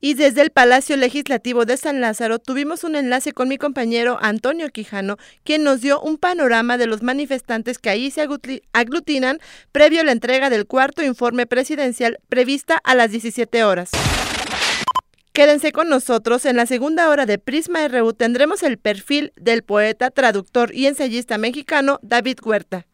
Y 0.00 0.12
desde 0.12 0.42
el 0.42 0.50
Palacio 0.50 0.98
Legislativo 0.98 1.64
de 1.64 1.78
San 1.78 2.02
Lázaro 2.02 2.38
tuvimos 2.38 2.84
un 2.84 2.94
enlace 2.94 3.32
con 3.32 3.48
mi 3.48 3.56
compañero 3.56 4.18
Antonio 4.20 4.68
Quijano, 4.68 5.16
quien 5.44 5.64
nos 5.64 5.80
dio 5.80 5.98
un 5.98 6.18
panorama 6.18 6.76
de 6.76 6.86
los 6.86 7.02
manifestantes 7.02 7.78
que 7.78 7.88
ahí 7.88 8.10
se 8.10 8.28
aglutinan 8.74 9.38
previo 9.72 10.02
a 10.02 10.04
la 10.04 10.12
entrega 10.12 10.50
del 10.50 10.66
cuarto 10.66 11.02
informe 11.02 11.46
presidencial 11.46 12.18
prevista 12.28 12.78
a 12.84 12.94
las 12.94 13.12
17 13.12 13.64
horas. 13.64 13.92
Quédense 15.32 15.72
con 15.72 15.88
nosotros, 15.88 16.44
en 16.44 16.56
la 16.56 16.66
segunda 16.66 17.08
hora 17.08 17.24
de 17.24 17.38
Prisma 17.38 17.88
RU 17.88 18.12
tendremos 18.12 18.62
el 18.62 18.76
perfil 18.76 19.32
del 19.36 19.62
poeta, 19.62 20.10
traductor 20.10 20.74
y 20.74 20.86
ensayista 20.86 21.38
mexicano 21.38 21.98
David 22.02 22.40
Huerta. 22.44 22.84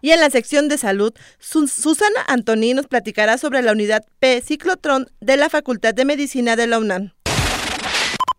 Y 0.00 0.10
en 0.10 0.20
la 0.20 0.30
sección 0.30 0.68
de 0.68 0.78
salud, 0.78 1.12
Susana 1.38 2.20
Antoni 2.28 2.74
nos 2.74 2.86
platicará 2.86 3.38
sobre 3.38 3.62
la 3.62 3.72
unidad 3.72 4.04
P 4.18 4.40
Ciclotrón 4.40 5.10
de 5.20 5.36
la 5.36 5.48
Facultad 5.48 5.94
de 5.94 6.04
Medicina 6.04 6.56
de 6.56 6.66
la 6.66 6.78
UNAM. 6.78 7.15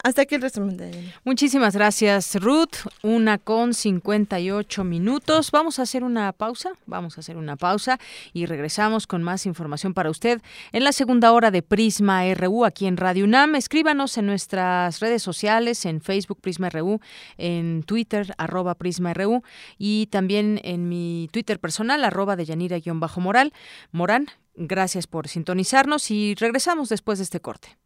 Hasta 0.08 0.22
aquí 0.22 0.36
el 0.36 0.42
resumen 0.42 0.78
de 0.78 1.12
Muchísimas 1.26 1.76
gracias, 1.76 2.36
Ruth. 2.36 2.88
Una 3.04 3.38
con 3.38 3.74
58 3.74 4.86
minutos. 4.86 5.52
Vamos 5.52 5.80
a 5.80 5.82
hacer 5.82 6.06
una 6.06 6.32
pausa. 6.32 6.72
Vamos 6.86 7.18
a 7.18 7.20
hacer 7.20 7.36
una 7.36 7.58
pausa 7.58 8.00
y 8.32 8.46
regresamos 8.46 9.06
con 9.06 9.22
más 9.22 9.46
información 9.46 9.94
para 9.94 10.10
usted 10.10 10.42
en 10.72 10.86
la 10.86 10.94
segunda 10.94 11.34
hora 11.34 11.52
de 11.52 11.62
Prisma 11.62 12.24
RU 12.36 12.64
aquí 12.64 12.88
en 12.88 12.96
Radio 12.96 13.26
UNAM. 13.26 13.56
Escríbanos 13.56 14.18
en 14.18 14.28
nuestras 14.28 15.02
redes 15.02 15.22
sociales, 15.24 15.86
en 15.86 16.00
Facebook 16.00 16.40
Prisma 16.40 16.70
RU, 16.70 17.02
en 17.38 17.84
Twitter 17.84 18.34
arroba 18.38 18.76
Prisma 18.76 19.14
RU 19.14 19.44
y 19.78 20.06
también 20.06 20.62
en 20.64 20.88
mi 20.88 21.28
Twitter 21.34 21.60
personal 21.60 22.06
arroba 22.06 22.38
de 22.38 22.46
Yanira-Moral. 22.46 23.52
Morán, 23.92 24.28
gracias 24.56 25.06
por 25.06 25.28
sintonizarnos 25.28 26.12
y 26.12 26.34
regresamos 26.36 26.88
después 26.88 27.20
de 27.20 27.26
este 27.26 27.42
corte. 27.42 27.78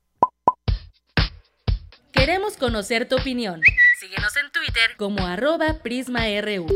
Queremos 2.22 2.56
conocer 2.56 3.10
tu 3.10 3.16
opinión. 3.16 3.62
Síguenos 4.00 4.38
en 4.38 4.52
Twitter 4.52 4.96
como 4.96 5.26
arroba 5.26 5.80
PrismaRU. 5.82 6.68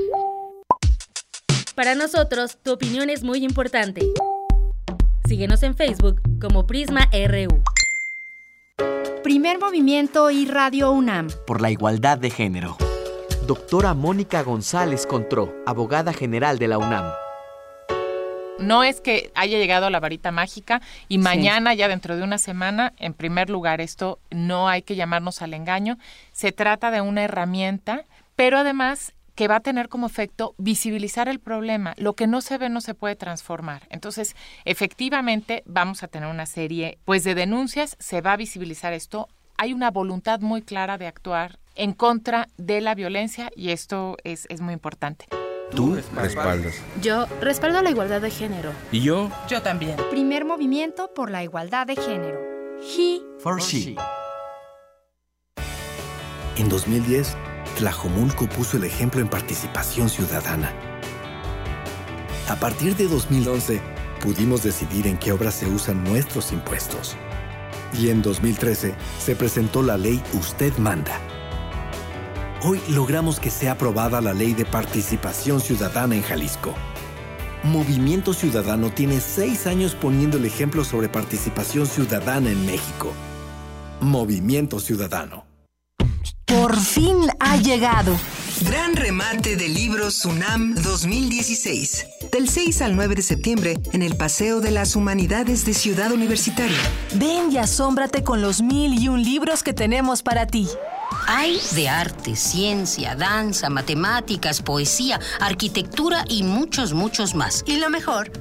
Para 1.76 1.94
nosotros, 1.94 2.58
tu 2.64 2.72
opinión 2.72 3.12
es 3.12 3.22
muy 3.22 3.44
importante. 3.46 4.02
Síguenos 5.28 5.62
en 5.62 5.76
Facebook 5.76 6.20
como 6.42 6.66
PrismaRU. 6.66 7.62
Primer 9.22 9.60
movimiento 9.60 10.32
y 10.32 10.48
Radio 10.48 10.90
UNAM. 10.90 11.28
Por 11.46 11.62
la 11.62 11.70
igualdad 11.70 12.18
de 12.18 12.32
género. 12.32 12.76
Doctora 13.46 13.94
Mónica 13.94 14.42
González 14.42 15.06
Contró, 15.06 15.54
abogada 15.68 16.12
general 16.12 16.58
de 16.58 16.70
la 16.70 16.80
UNAM. 16.80 17.06
No 18.60 18.84
es 18.84 19.02
que 19.02 19.32
haya 19.36 19.58
llegado 19.58 19.86
a 19.86 19.90
la 19.90 20.00
varita 20.00 20.32
mágica 20.32 20.82
y 21.10 21.18
mañana, 21.18 21.74
ya 21.74 21.88
dentro 21.88 22.16
de 22.16 22.24
una 22.24 22.38
semana, 22.38 22.94
en 22.98 23.14
primer 23.14 23.50
lugar, 23.50 23.82
esto 23.82 24.20
no 24.32 24.70
hay 24.70 24.82
que 24.82 24.96
llamarnos 24.96 25.42
al 25.42 25.54
engaño. 25.54 25.98
Se 26.32 26.54
trata 26.54 26.90
de 26.90 27.02
una 27.02 27.24
herramienta, 27.24 28.06
pero 28.36 28.58
además 28.58 29.14
que 29.36 29.50
va 29.50 29.58
a 29.58 29.60
tener 29.60 29.90
como 29.90 30.08
efecto 30.08 30.56
visibilizar 30.58 31.28
el 31.28 31.40
problema. 31.40 31.94
Lo 31.98 32.14
que 32.14 32.28
no 32.28 32.40
se 32.40 32.58
ve 32.58 32.70
no 32.70 32.80
se 32.80 32.94
puede 32.94 33.18
transformar. 33.18 33.86
Entonces, 33.90 34.36
efectivamente, 34.64 35.62
vamos 35.66 36.04
a 36.04 36.08
tener 36.08 36.30
una 36.30 36.46
serie 36.46 36.98
pues 37.04 37.26
de 37.26 37.36
denuncias, 37.36 37.98
se 38.00 38.22
va 38.22 38.34
a 38.34 38.38
visibilizar 38.38 38.94
esto. 38.94 39.28
Hay 39.58 39.74
una 39.74 39.92
voluntad 39.92 40.40
muy 40.40 40.62
clara 40.62 40.98
de 40.98 41.08
actuar 41.08 41.60
en 41.76 41.92
contra 41.92 42.48
de 42.58 42.80
la 42.80 42.96
violencia 42.96 43.52
y 43.54 43.72
esto 43.72 44.16
es, 44.24 44.48
es 44.50 44.62
muy 44.62 44.74
importante. 44.74 45.26
Tú 45.72 45.98
respaldas. 46.16 46.76
Yo 47.02 47.26
respaldo 47.42 47.82
la 47.82 47.90
igualdad 47.90 48.22
de 48.22 48.30
género. 48.30 48.72
¿Y 48.92 49.02
yo? 49.02 49.30
Yo 49.50 49.62
también. 49.62 49.96
Primer 50.10 50.46
movimiento 50.46 51.14
por 51.14 51.32
la 51.32 51.44
igualdad 51.44 51.88
de 51.88 51.96
género. 51.96 52.40
He 52.82 53.22
for 53.40 53.60
she. 53.60 53.96
En 56.58 56.70
2010, 56.70 57.36
Tlajomulco 57.78 58.48
puso 58.48 58.78
el 58.78 58.86
ejemplo 58.86 59.22
en 59.22 59.28
participación 59.28 60.10
ciudadana. 60.10 60.72
A 62.48 62.56
partir 62.56 62.96
de 62.96 63.08
2011, 63.08 63.82
pudimos 64.22 64.64
decidir 64.64 65.08
en 65.08 65.18
qué 65.18 65.32
obras 65.32 65.56
se 65.56 65.68
usan 65.68 66.04
nuestros 66.04 66.52
impuestos. 66.52 67.16
Y 67.94 68.10
en 68.10 68.22
2013 68.22 68.96
se 69.20 69.36
presentó 69.36 69.82
la 69.82 69.98
ley 69.98 70.22
Usted 70.34 70.78
Manda 70.78 71.20
Hoy 72.68 72.82
logramos 72.90 73.40
que 73.40 73.52
sea 73.52 73.74
aprobada 73.74 74.22
la 74.22 74.34
ley 74.34 74.56
de 74.56 74.66
participación 74.66 75.62
ciudadana 75.62 76.16
en 76.16 76.24
Jalisco. 76.24 76.74
Movimiento 77.62 78.34
Ciudadano 78.34 78.90
tiene 78.90 79.20
seis 79.20 79.68
años 79.68 79.94
poniendo 79.94 80.38
el 80.38 80.46
ejemplo 80.46 80.84
sobre 80.84 81.08
participación 81.08 81.86
ciudadana 81.86 82.50
en 82.50 82.66
México. 82.66 83.14
Movimiento 84.02 84.80
Ciudadano. 84.80 85.46
Por 86.46 86.76
fin 86.76 87.28
ha 87.40 87.58
llegado. 87.58 88.18
Gran 88.62 88.96
remate 88.96 89.58
de 89.58 89.68
libros 89.68 90.14
Sunam 90.16 90.76
2016. 90.76 92.08
Del 92.32 92.48
6 92.48 92.82
al 92.84 92.96
9 92.96 93.16
de 93.16 93.22
septiembre 93.22 93.78
en 93.92 94.02
el 94.02 94.16
Paseo 94.16 94.62
de 94.62 94.72
las 94.72 94.96
Humanidades 94.96 95.66
de 95.66 95.74
Ciudad 95.74 96.14
Universitaria. 96.14 96.78
Ven 97.16 97.52
y 97.52 97.58
asómbrate 97.58 98.24
con 98.24 98.42
los 98.42 98.62
mil 98.62 98.94
y 98.94 99.10
un 99.10 99.22
libros 99.22 99.62
que 99.62 99.74
tenemos 99.74 100.24
para 100.24 100.48
ti. 100.48 100.70
Hay 101.28 101.60
de 101.74 101.90
arte, 101.90 102.38
ciencia, 102.38 103.16
danza, 103.16 103.70
matemáticas, 103.70 104.62
poesía, 104.62 105.20
arquitectura 105.42 106.24
y 106.30 106.44
muchos, 106.44 106.94
muchos 106.94 107.36
más. 107.36 107.62
Y 107.68 107.78
lo 107.78 107.90
mejor, 107.90 108.32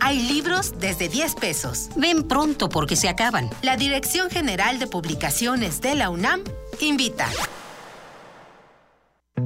hay 0.00 0.20
libros 0.20 0.74
desde 0.80 1.08
10 1.08 1.36
pesos. 1.36 1.90
Ven 1.94 2.26
pronto 2.26 2.68
porque 2.68 2.96
se 2.96 3.08
acaban. 3.08 3.48
La 3.62 3.76
Dirección 3.76 4.30
General 4.30 4.80
de 4.80 4.88
Publicaciones 4.88 5.80
de 5.80 5.94
la 5.94 6.10
UNAM 6.10 6.42
invita. 6.80 7.28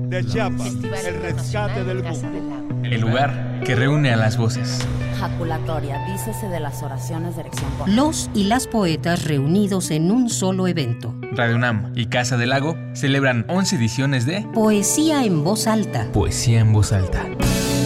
De 0.08 0.24
Chiapas, 0.24 0.74
el 1.04 1.22
rescate 1.22 1.84
del 1.84 2.02
mundo. 2.02 2.74
El 2.84 3.00
lugar 3.00 3.60
que 3.64 3.74
reúne 3.74 4.12
a 4.12 4.16
las 4.16 4.36
voces. 4.36 4.86
Jaculatoria, 5.18 6.04
dícese 6.06 6.48
de 6.48 6.60
las 6.60 6.82
oraciones 6.82 7.36
de 7.36 7.42
erección. 7.42 7.70
Los 7.86 8.30
y 8.34 8.44
las 8.44 8.66
poetas 8.66 9.24
reunidos 9.24 9.90
en 9.90 10.10
un 10.10 10.28
solo 10.28 10.68
evento. 10.68 11.14
Radio 11.32 11.56
UNAM 11.56 11.92
y 11.96 12.06
Casa 12.06 12.36
del 12.36 12.50
Lago 12.50 12.76
celebran 12.92 13.46
11 13.48 13.76
ediciones 13.76 14.26
de 14.26 14.46
Poesía 14.52 15.24
en 15.24 15.42
voz 15.44 15.66
alta. 15.66 16.08
Poesía 16.12 16.60
en 16.60 16.72
voz 16.72 16.92
alta. 16.92 17.24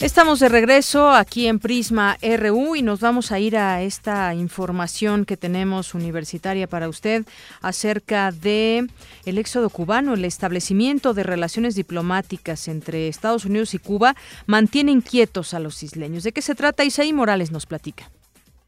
Estamos 0.00 0.40
de 0.40 0.48
regreso 0.48 1.10
aquí 1.10 1.46
en 1.46 1.58
Prisma 1.58 2.16
RU 2.22 2.74
y 2.74 2.80
nos 2.80 3.02
vamos 3.02 3.32
a 3.32 3.38
ir 3.38 3.58
a 3.58 3.82
esta 3.82 4.34
información 4.34 5.26
que 5.26 5.36
tenemos 5.36 5.92
universitaria 5.92 6.66
para 6.66 6.88
usted 6.88 7.24
acerca 7.60 8.32
de 8.32 8.86
el 9.26 9.36
éxodo 9.36 9.68
cubano, 9.68 10.14
el 10.14 10.24
establecimiento 10.24 11.12
de 11.12 11.22
relaciones 11.22 11.74
diplomáticas 11.74 12.66
entre 12.68 13.08
Estados 13.08 13.44
Unidos 13.44 13.74
y 13.74 13.78
Cuba 13.78 14.14
mantiene 14.46 14.90
inquietos 14.90 15.52
a 15.52 15.60
los 15.60 15.82
isleños. 15.82 16.22
¿De 16.22 16.32
qué 16.32 16.40
se 16.40 16.54
trata? 16.54 16.82
Isaí 16.82 17.12
Morales 17.12 17.52
nos 17.52 17.66
platica. 17.66 18.08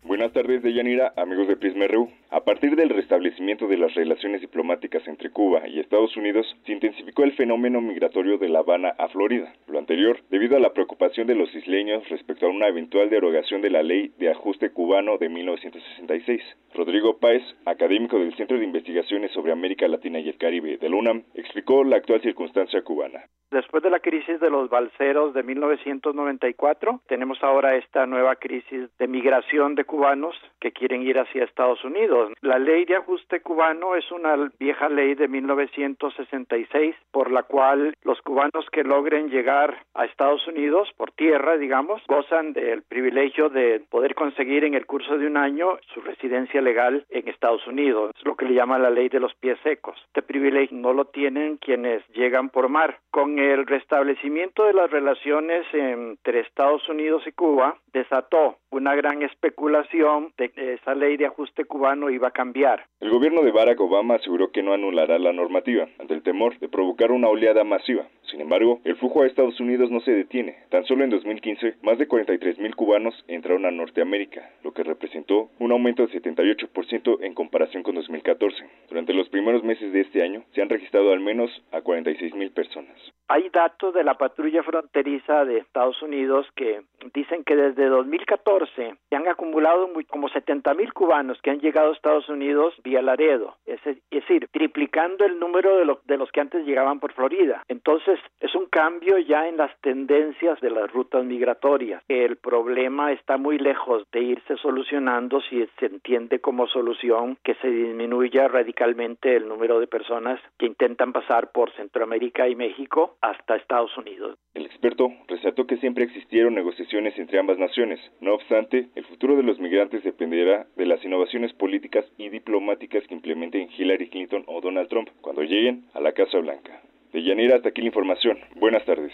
Buenas 0.03 0.35
tardes, 0.35 0.62
Deyanira, 0.62 1.14
amigos 1.16 1.49
de 1.49 1.57
Prisma 1.57 1.87
RU. 1.87 2.11
A 2.35 2.45
partir 2.45 2.76
del 2.76 2.89
restablecimiento 2.89 3.66
de 3.66 3.76
las 3.76 3.93
relaciones 3.93 4.41
diplomáticas 4.41 5.07
entre 5.07 5.28
Cuba 5.28 5.68
y 5.68 5.78
Estados 5.78 6.16
Unidos, 6.16 6.47
se 6.64 6.72
intensificó 6.72 7.24
el 7.24 7.33
fenómeno 7.33 7.83
migratorio 7.83 8.39
de 8.39 8.49
La 8.49 8.61
Habana 8.61 8.95
a 8.97 9.09
Florida. 9.09 9.53
Lo 9.66 9.78
anterior, 9.78 10.18
debido 10.30 10.57
a 10.57 10.61
la 10.61 10.72
preocupación 10.72 11.26
de 11.26 11.35
los 11.35 11.55
isleños 11.55 12.09
respecto 12.09 12.47
a 12.47 12.49
una 12.49 12.68
eventual 12.68 13.11
derogación 13.11 13.61
de 13.61 13.68
la 13.68 13.83
ley 13.83 14.14
de 14.16 14.30
ajuste 14.30 14.70
cubano 14.70 15.18
de 15.18 15.28
1966. 15.28 16.41
Rodrigo 16.72 17.18
Páez, 17.18 17.43
académico 17.66 18.18
del 18.18 18.35
Centro 18.37 18.59
de 18.59 18.64
Investigaciones 18.64 19.30
sobre 19.33 19.53
América 19.53 19.87
Latina 19.87 20.18
y 20.18 20.30
el 20.30 20.39
Caribe 20.39 20.78
de 20.78 20.89
la 20.89 20.97
UNAM, 20.97 21.24
explicó 21.35 21.85
la 21.85 21.97
actual 21.97 22.22
circunstancia 22.22 22.80
cubana. 22.80 23.24
Después 23.53 23.83
de 23.83 23.91
la 23.91 24.01
crisis 24.01 24.41
de 24.41 24.49
los 24.49 24.70
balseros 24.70 25.35
de 25.35 25.43
1994, 25.43 27.03
tenemos 27.07 27.37
ahora 27.43 27.76
esta 27.76 28.07
nueva 28.07 28.37
crisis 28.37 28.89
de 28.99 29.07
migración 29.07 29.74
de 29.74 29.85
cubanos 29.85 30.35
que 30.59 30.72
quieren 30.72 31.03
ir 31.03 31.18
hacia 31.18 31.45
Estados 31.45 31.85
Unidos. 31.85 32.22
La 32.41 32.59
ley 32.59 32.85
de 32.85 32.97
ajuste 32.97 33.41
cubano 33.41 33.97
es 33.97 34.11
una 34.11 34.51
vieja 34.59 34.89
ley 34.89 35.14
de 35.14 35.29
1966 35.29 36.95
por 37.11 37.31
la 37.31 37.43
cual 37.43 37.95
los 38.03 38.20
cubanos 38.23 38.66
que 38.70 38.85
logren 38.85 39.29
llegar 39.29 39.85
a 39.95 40.05
Estados 40.05 40.47
Unidos 40.47 40.89
por 40.97 41.12
tierra, 41.12 41.57
digamos, 41.57 42.03
gozan 42.07 42.53
del 42.53 42.83
privilegio 42.83 43.49
de 43.49 43.81
poder 43.91 44.14
conseguir 44.14 44.64
en 44.64 44.75
el 44.75 44.87
curso 44.87 45.18
de 45.18 45.27
un 45.27 45.37
año 45.37 45.79
su 45.95 46.01
residencia 46.01 46.61
legal 46.61 47.05
en 47.11 47.29
Estados 47.29 47.66
Unidos. 47.66 48.12
Es 48.16 48.25
lo 48.25 48.37
que 48.37 48.47
le 48.47 48.55
llama 48.55 48.79
la 48.79 48.91
ley 48.91 49.09
de 49.09 49.20
los 49.20 49.35
pies 49.35 49.59
secos. 49.62 49.97
Este 50.07 50.23
privilegio 50.23 50.77
no 50.77 50.93
lo 50.93 51.07
tienen 51.07 51.57
quienes 51.57 52.07
llegan 52.09 52.51
por 52.51 52.68
mar. 52.68 52.99
Con 53.11 53.39
el 53.39 53.66
restablecimiento 53.66 54.64
de 54.64 54.73
las 54.73 54.91
relaciones 54.91 55.66
entre 55.73 56.41
Estados 56.41 56.89
Unidos 56.89 57.23
y 57.27 57.33
Cuba 57.33 57.77
desató 57.93 58.57
una 58.70 58.95
gran 58.95 59.23
especulación 59.23 60.33
de 60.39 60.51
esa 60.57 60.95
ley 60.95 61.16
de 61.16 61.27
ajuste 61.27 61.64
cubano 61.64 62.11
iba 62.13 62.29
a 62.29 62.33
cambiar. 62.33 62.87
El 63.01 63.11
gobierno 63.11 63.43
de 63.43 63.51
Barack 63.51 63.81
Obama 63.81 64.15
aseguró 64.15 64.53
que 64.53 64.63
no 64.63 64.73
anulará 64.73 65.19
la 65.19 65.33
normativa 65.33 65.89
ante 65.99 66.15
el 66.15 66.23
temor 66.23 66.59
de 66.59 66.69
provocar 66.69 67.11
una 67.11 67.29
oleada 67.29 67.65
masiva. 67.65 68.07
Sin 68.31 68.41
embargo, 68.41 68.81
el 68.85 68.97
flujo 68.97 69.23
a 69.23 69.27
Estados 69.27 69.61
Unidos 69.61 69.91
no 69.91 70.01
se 70.01 70.13
detiene. 70.13 70.57
Tan 70.71 70.85
solo 70.87 71.05
en 71.05 71.11
2015, 71.11 71.77
más 71.83 71.99
de 71.99 72.09
43 72.09 72.59
mil 72.59 72.75
cubanos 72.75 73.15
entraron 73.29 73.67
a 73.67 73.71
Norteamérica, 73.71 74.49
lo 74.63 74.73
que 74.73 74.83
representó 74.83 75.51
un 75.59 75.73
aumento 75.73 76.07
de 76.07 76.21
78% 76.21 77.19
en 77.21 77.35
comparación 77.35 77.83
con 77.83 77.95
2014. 77.95 78.57
Durante 78.89 79.13
los 79.13 79.29
primeros 79.29 79.63
meses 79.63 79.93
de 79.93 80.01
este 80.01 80.23
año, 80.23 80.45
se 80.55 80.63
han 80.63 80.69
registrado 80.69 81.13
al 81.13 81.21
menos 81.21 81.51
a 81.73 81.83
46 81.83 82.35
mil 82.35 82.51
personas. 82.53 82.97
Hay 83.29 83.49
datos 83.51 83.95
de 83.95 84.05
la 84.05 84.15
patrulla 84.15 84.63
fronteriza 84.63 85.45
de 85.45 85.59
Estados 85.59 86.01
Unidos 86.03 86.47
que 86.55 86.83
dicen 87.15 87.45
que 87.45 87.57
desde 87.57 87.87
2014 87.87 88.95
se 89.09 89.17
han 89.17 89.29
acumulado 89.29 89.89
muy, 89.89 90.05
como 90.05 90.29
70 90.29 90.75
mil 90.75 90.93
cubanos 90.93 91.41
que 91.43 91.51
han 91.51 91.61
llegado 91.61 91.89
a 91.89 91.93
Estados 92.03 92.28
Unidos 92.28 92.74
vía 92.82 93.00
Laredo, 93.00 93.55
es, 93.64 93.78
es 93.86 93.96
decir, 94.11 94.48
triplicando 94.50 95.24
el 95.24 95.38
número 95.38 95.76
de, 95.76 95.84
lo, 95.84 96.00
de 96.05 96.18
los 96.18 96.32
que 96.32 96.40
antes 96.40 96.66
llegaban 96.66 96.98
por 96.98 97.12
Florida. 97.12 97.62
Entonces, 97.68 98.18
es 98.40 98.53
un 98.57 98.66
cambio 98.66 99.18
ya 99.18 99.46
en 99.46 99.57
las 99.57 99.70
tendencias 99.82 100.61
de 100.61 100.70
las 100.70 100.92
rutas 100.92 101.24
migratorias. 101.24 102.03
El 102.09 102.38
problema 102.38 103.12
está 103.12 103.36
muy 103.36 103.57
lejos 103.57 104.03
de 104.11 104.20
irse 104.20 104.57
solucionando 104.57 105.40
si 105.42 105.64
se 105.78 105.86
entiende 105.86 106.40
como 106.40 106.66
solución 106.66 107.38
que 107.44 107.55
se 107.62 107.68
disminuya 107.68 108.48
radicalmente 108.48 109.36
el 109.36 109.46
número 109.46 109.78
de 109.78 109.86
personas 109.86 110.40
que 110.59 110.66
intentan 110.66 111.12
pasar 111.12 111.53
por 111.53 111.70
Centroamérica 111.76 112.48
y 112.48 112.57
México 112.57 113.16
hasta 113.20 113.55
Estados 113.55 113.96
Unidos. 113.96 114.36
El 114.55 114.66
experto 114.66 115.09
resaltó 115.28 115.68
que 115.68 115.76
siempre 115.76 116.03
existieron 116.03 116.55
negociaciones 116.55 117.16
entre 117.16 117.38
ambas 117.38 117.59
naciones. 117.59 118.00
No 118.20 118.34
obstante, 118.34 118.88
el 118.96 119.05
futuro 119.05 119.36
de 119.36 119.44
los 119.44 119.61
migrantes 119.61 120.03
dependerá 120.03 120.66
de 120.74 120.86
las 120.86 121.03
innovaciones 121.05 121.53
políticas 121.53 121.91
y 122.18 122.28
diplomáticas 122.28 123.07
que 123.07 123.14
implementen 123.14 123.68
Hillary 123.76 124.09
Clinton 124.09 124.45
o 124.47 124.61
Donald 124.61 124.88
Trump 124.88 125.09
cuando 125.20 125.43
lleguen 125.43 125.84
a 125.95 126.01
la 126.01 126.12
Casa 126.12 126.38
Blanca. 126.38 126.80
De 127.12 127.22
Yanira, 127.22 127.57
hasta 127.57 127.68
aquí 127.68 127.82
la 127.82 127.88
información. 127.88 128.38
Buenas 128.57 128.84
tardes. 128.84 129.12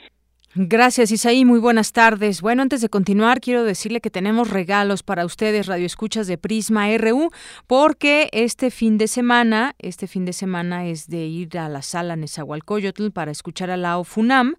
Gracias, 0.60 1.12
Isaí. 1.12 1.44
Muy 1.44 1.60
buenas 1.60 1.92
tardes. 1.92 2.40
Bueno, 2.40 2.62
antes 2.62 2.80
de 2.80 2.88
continuar, 2.88 3.40
quiero 3.40 3.62
decirle 3.62 4.00
que 4.00 4.10
tenemos 4.10 4.50
regalos 4.50 5.04
para 5.04 5.24
ustedes, 5.24 5.68
radioescuchas 5.68 6.26
de 6.26 6.36
Prisma 6.36 6.88
RU, 6.98 7.30
porque 7.68 8.28
este 8.32 8.72
fin 8.72 8.98
de 8.98 9.06
semana, 9.06 9.76
este 9.78 10.08
fin 10.08 10.24
de 10.24 10.32
semana 10.32 10.86
es 10.86 11.06
de 11.06 11.26
ir 11.26 11.56
a 11.58 11.68
la 11.68 11.80
sala 11.82 12.16
Nezahualcóyotl 12.16 13.10
para 13.12 13.30
escuchar 13.30 13.70
a 13.70 13.76
la 13.76 13.98
OFUNAM, 13.98 14.56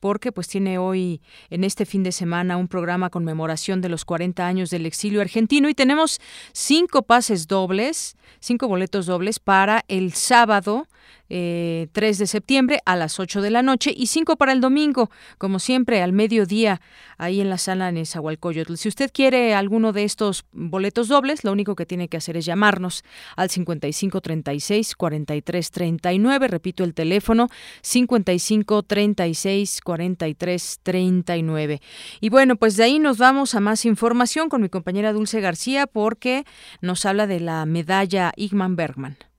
porque 0.00 0.32
pues 0.32 0.48
tiene 0.48 0.78
hoy, 0.78 1.20
en 1.50 1.64
este 1.64 1.84
fin 1.84 2.02
de 2.02 2.12
semana, 2.12 2.56
un 2.56 2.66
programa 2.66 3.10
conmemoración 3.10 3.82
de 3.82 3.90
los 3.90 4.06
40 4.06 4.46
años 4.46 4.70
del 4.70 4.86
exilio 4.86 5.20
argentino 5.20 5.68
y 5.68 5.74
tenemos 5.74 6.18
cinco 6.54 7.02
pases 7.02 7.46
dobles, 7.46 8.16
cinco 8.40 8.68
boletos 8.68 9.04
dobles 9.04 9.38
para 9.38 9.84
el 9.88 10.14
sábado 10.14 10.86
eh, 11.28 11.88
3 11.92 12.18
de 12.18 12.26
septiembre 12.26 12.80
a 12.84 12.96
las 12.96 13.18
8 13.18 13.40
de 13.40 13.50
la 13.50 13.62
noche 13.62 13.92
y 13.96 14.08
5 14.08 14.36
para 14.36 14.52
el 14.52 14.60
domingo, 14.60 15.10
como 15.38 15.58
siempre, 15.58 16.02
al 16.02 16.12
mediodía, 16.12 16.80
ahí 17.16 17.40
en 17.40 17.48
la 17.48 17.58
sala 17.58 17.90
Nezahualcóyotl. 17.90 18.74
Si 18.74 18.88
usted 18.88 19.10
quiere 19.12 19.54
alguno 19.54 19.92
de 19.92 20.04
estos 20.04 20.44
boletos 20.52 21.08
dobles, 21.08 21.44
lo 21.44 21.52
único 21.52 21.74
que 21.74 21.86
tiene 21.86 22.08
que 22.08 22.18
hacer 22.18 22.36
es 22.36 22.44
llamarnos 22.44 23.02
al 23.36 23.48
5536 23.48 24.94
4339, 24.94 26.48
repito 26.48 26.84
el 26.84 26.94
teléfono, 26.94 27.48
5536 27.80 29.80
4339. 29.80 31.80
Y 32.20 32.28
bueno, 32.28 32.56
pues 32.56 32.76
de 32.76 32.84
ahí 32.84 32.98
nos 32.98 33.18
vamos 33.18 33.54
a 33.54 33.60
más 33.60 33.86
información 33.86 34.48
con 34.48 34.60
mi 34.60 34.68
compañera 34.68 35.12
Dulce 35.12 35.40
García 35.40 35.86
porque 35.86 36.44
nos 36.80 37.06
habla 37.06 37.26
de 37.26 37.40
la 37.40 37.64
medalla 37.64 38.32
Igman 38.36 38.76
Bergman. 38.76 39.31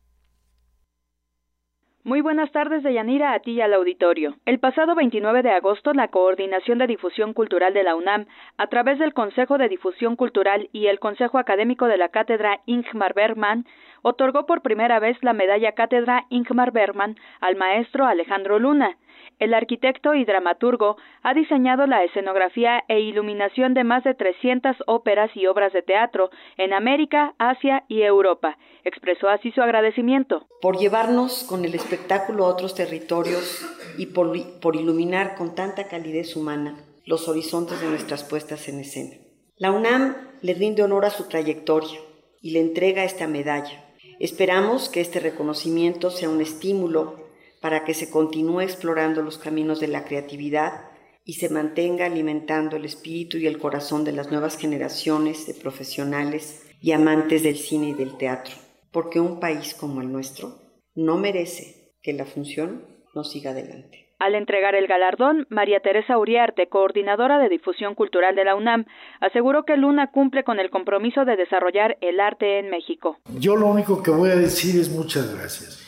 Muy 2.06 2.20
buenas 2.20 2.51
tardes, 2.51 2.84
Deyanira, 2.84 3.32
a 3.32 3.39
ti 3.39 3.51
y 3.51 3.62
al 3.62 3.74
auditorio. 3.74 4.36
El 4.45 4.60
pasado 4.60 4.93
29 4.93 5.41
de 5.41 5.51
agosto, 5.51 5.93
la 5.93 6.10
Coordinación 6.10 6.78
de 6.78 6.88
Difusión 6.88 7.32
Cultural 7.32 7.74
de 7.74 7.84
la 7.84 7.95
UNAM, 7.95 8.26
a 8.58 8.68
través 8.68 8.99
del 8.99 9.14
Consejo 9.14 9.58
de 9.58 9.70
Difusión 9.70 10.18
Cultural 10.18 10.68
y 10.74 10.88
el 10.88 10.99
Consejo 10.99 11.38
Académico 11.38 11.86
de 11.86 11.95
la 11.95 12.10
Cátedra 12.10 12.60
Ingmar 12.66 13.14
Bergman, 13.14 13.66
otorgó 14.01 14.45
por 14.45 14.62
primera 14.62 14.99
vez 14.99 15.18
la 15.22 15.32
medalla 15.32 15.72
Cátedra 15.72 16.26
Ingmar 16.28 16.74
Bergman 16.74 17.16
al 17.39 17.56
maestro 17.56 18.06
Alejandro 18.06 18.60
Luna. 18.60 18.97
El 19.39 19.53
arquitecto 19.53 20.13
y 20.13 20.25
dramaturgo 20.25 20.97
ha 21.21 21.34
diseñado 21.34 21.88
la 21.88 22.03
escenografía 22.03 22.84
e 22.88 22.99
iluminación 22.99 23.73
de 23.73 23.84
más 23.84 24.03
de 24.03 24.13
300 24.13 24.77
óperas 24.88 25.31
y 25.36 25.47
obras 25.47 25.73
de 25.73 25.81
teatro 25.81 26.29
en 26.57 26.73
América, 26.73 27.34
Asia 27.38 27.84
y 27.88 28.03
Europa. 28.03 28.57
Expresó 28.84 29.29
así 29.29 29.51
su 29.51 29.61
agradecimiento. 29.61 30.47
Por 30.61 30.77
llevarnos 30.77 31.45
con 31.49 31.65
el 31.65 31.75
espectáculo 31.75 32.45
a 32.45 32.49
otros 32.49 32.75
territorios 32.75 33.65
y 33.97 34.07
por, 34.07 34.36
iluminar 34.75 35.36
con 35.36 35.55
tanta 35.55 35.88
calidez 35.88 36.36
humana 36.36 36.77
los 37.05 37.27
horizontes 37.27 37.81
de 37.81 37.88
nuestras 37.88 38.23
puestas 38.23 38.67
en 38.69 38.79
escena. 38.79 39.17
La 39.57 39.71
UNAM 39.71 40.15
le 40.41 40.53
rinde 40.53 40.84
honor 40.84 41.05
a 41.05 41.09
su 41.09 41.27
trayectoria 41.27 41.99
y 42.41 42.51
le 42.51 42.59
entrega 42.59 43.03
esta 43.03 43.27
medalla. 43.27 43.84
Esperamos 44.19 44.89
que 44.89 45.01
este 45.01 45.19
reconocimiento 45.19 46.11
sea 46.11 46.29
un 46.29 46.41
estímulo 46.41 47.22
para 47.64 47.86
que 47.86 47.93
se 47.93 48.11
continúe 48.11 48.59
explorando 48.59 49.22
los 49.22 49.38
caminos 49.38 49.80
de 49.80 49.88
la 49.88 50.03
creatividad 50.03 50.82
y 51.24 51.36
se 51.36 51.47
mantenga 51.47 52.07
alimentando 52.07 52.76
el 52.76 52.84
espíritu 52.84 53.38
y 53.38 53.47
el 53.47 53.57
corazón 53.57 54.03
de 54.03 54.11
las 54.11 54.30
nuevas 54.30 54.57
generaciones 54.57 55.47
de 55.47 55.53
profesionales 55.53 56.70
y 56.82 56.91
amantes 56.91 57.41
del 57.41 57.55
cine 57.55 57.91
y 57.91 57.93
del 57.93 58.18
teatro, 58.18 58.53
porque 58.91 59.22
un 59.22 59.39
país 59.39 59.76
como 59.76 60.01
el 60.01 60.11
nuestro 60.11 60.57
no 60.93 61.16
merece 61.16 61.93
que 62.01 62.11
la 62.11 62.26
función 62.26 62.86
no 63.16 63.24
siga 63.24 63.51
adelante. 63.51 64.09
Al 64.20 64.36
entregar 64.36 64.76
el 64.76 64.88
galardón, 64.88 65.47
María 65.49 65.80
Teresa 65.80 66.18
Uriarte, 66.18 66.68
coordinadora 66.68 67.39
de 67.39 67.47
difusión 67.47 67.95
cultural 67.95 68.36
de 68.36 68.43
la 68.43 68.55
UNAM, 68.55 68.88
aseguró 69.22 69.64
que 69.64 69.78
Luna 69.78 70.11
cumple 70.11 70.43
con 70.43 70.59
el 70.59 70.70
compromiso 70.70 71.24
de 71.24 71.38
desarrollar 71.38 71.97
el 72.01 72.20
arte 72.20 72.59
en 72.59 72.70
México. 72.70 73.20
Yo 73.39 73.55
lo 73.55 73.68
único 73.68 74.03
que 74.03 74.11
voy 74.11 74.32
a 74.32 74.36
decir 74.36 74.78
es 74.82 74.89
muchas 74.89 75.34
gracias. 75.34 75.82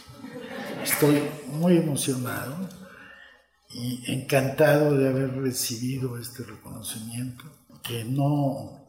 Estoy 0.85 1.19
muy 1.47 1.77
emocionado 1.77 2.69
y 3.73 4.03
encantado 4.13 4.95
de 4.95 5.09
haber 5.09 5.35
recibido 5.35 6.15
este 6.19 6.43
reconocimiento 6.43 7.43
que 7.83 8.05
no 8.05 8.85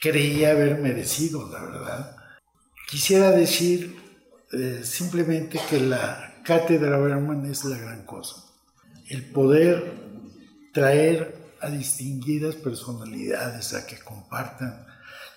creía 0.00 0.50
haber 0.50 0.80
merecido, 0.80 1.48
la 1.48 1.62
verdad. 1.62 2.16
Quisiera 2.90 3.30
decir 3.30 3.96
eh, 4.52 4.80
simplemente 4.82 5.60
que 5.70 5.78
la 5.78 6.42
cátedra 6.44 6.98
Berman 6.98 7.46
es 7.46 7.64
la 7.64 7.78
gran 7.78 8.04
cosa. 8.04 8.44
El 9.08 9.24
poder 9.30 9.94
traer 10.74 11.54
a 11.60 11.70
distinguidas 11.70 12.56
personalidades 12.56 13.72
a 13.74 13.86
que 13.86 14.00
compartan 14.00 14.84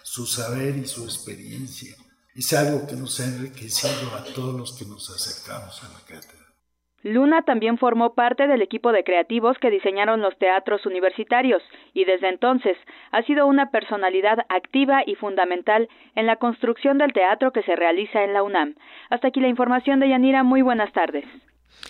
su 0.01 0.25
saber 0.25 0.75
y 0.75 0.87
su 0.87 1.03
experiencia 1.03 1.95
es 2.35 2.53
algo 2.53 2.87
que 2.87 2.95
nos 2.95 3.19
ha 3.19 3.25
enriquecido 3.25 4.15
a 4.15 4.23
todos 4.23 4.55
los 4.55 4.77
que 4.77 4.85
nos 4.85 5.09
acercamos 5.09 5.83
a 5.83 5.87
la 5.89 5.99
cátedra. 5.99 6.43
Luna 7.03 7.41
también 7.41 7.77
formó 7.77 8.13
parte 8.13 8.47
del 8.47 8.61
equipo 8.61 8.93
de 8.93 9.03
creativos 9.03 9.57
que 9.59 9.69
diseñaron 9.69 10.21
los 10.21 10.37
teatros 10.37 10.85
universitarios 10.85 11.61
y 11.93 12.05
desde 12.05 12.29
entonces 12.29 12.77
ha 13.11 13.21
sido 13.23 13.45
una 13.45 13.71
personalidad 13.71 14.45
activa 14.47 15.03
y 15.05 15.15
fundamental 15.15 15.89
en 16.15 16.27
la 16.27 16.37
construcción 16.37 16.97
del 16.97 17.11
teatro 17.11 17.51
que 17.51 17.63
se 17.63 17.75
realiza 17.75 18.23
en 18.23 18.31
la 18.31 18.41
UNAM. 18.41 18.75
Hasta 19.09 19.27
aquí 19.27 19.41
la 19.41 19.49
información 19.49 19.99
de 19.99 20.09
Yanira. 20.09 20.43
Muy 20.43 20.61
buenas 20.61 20.93
tardes. 20.93 21.25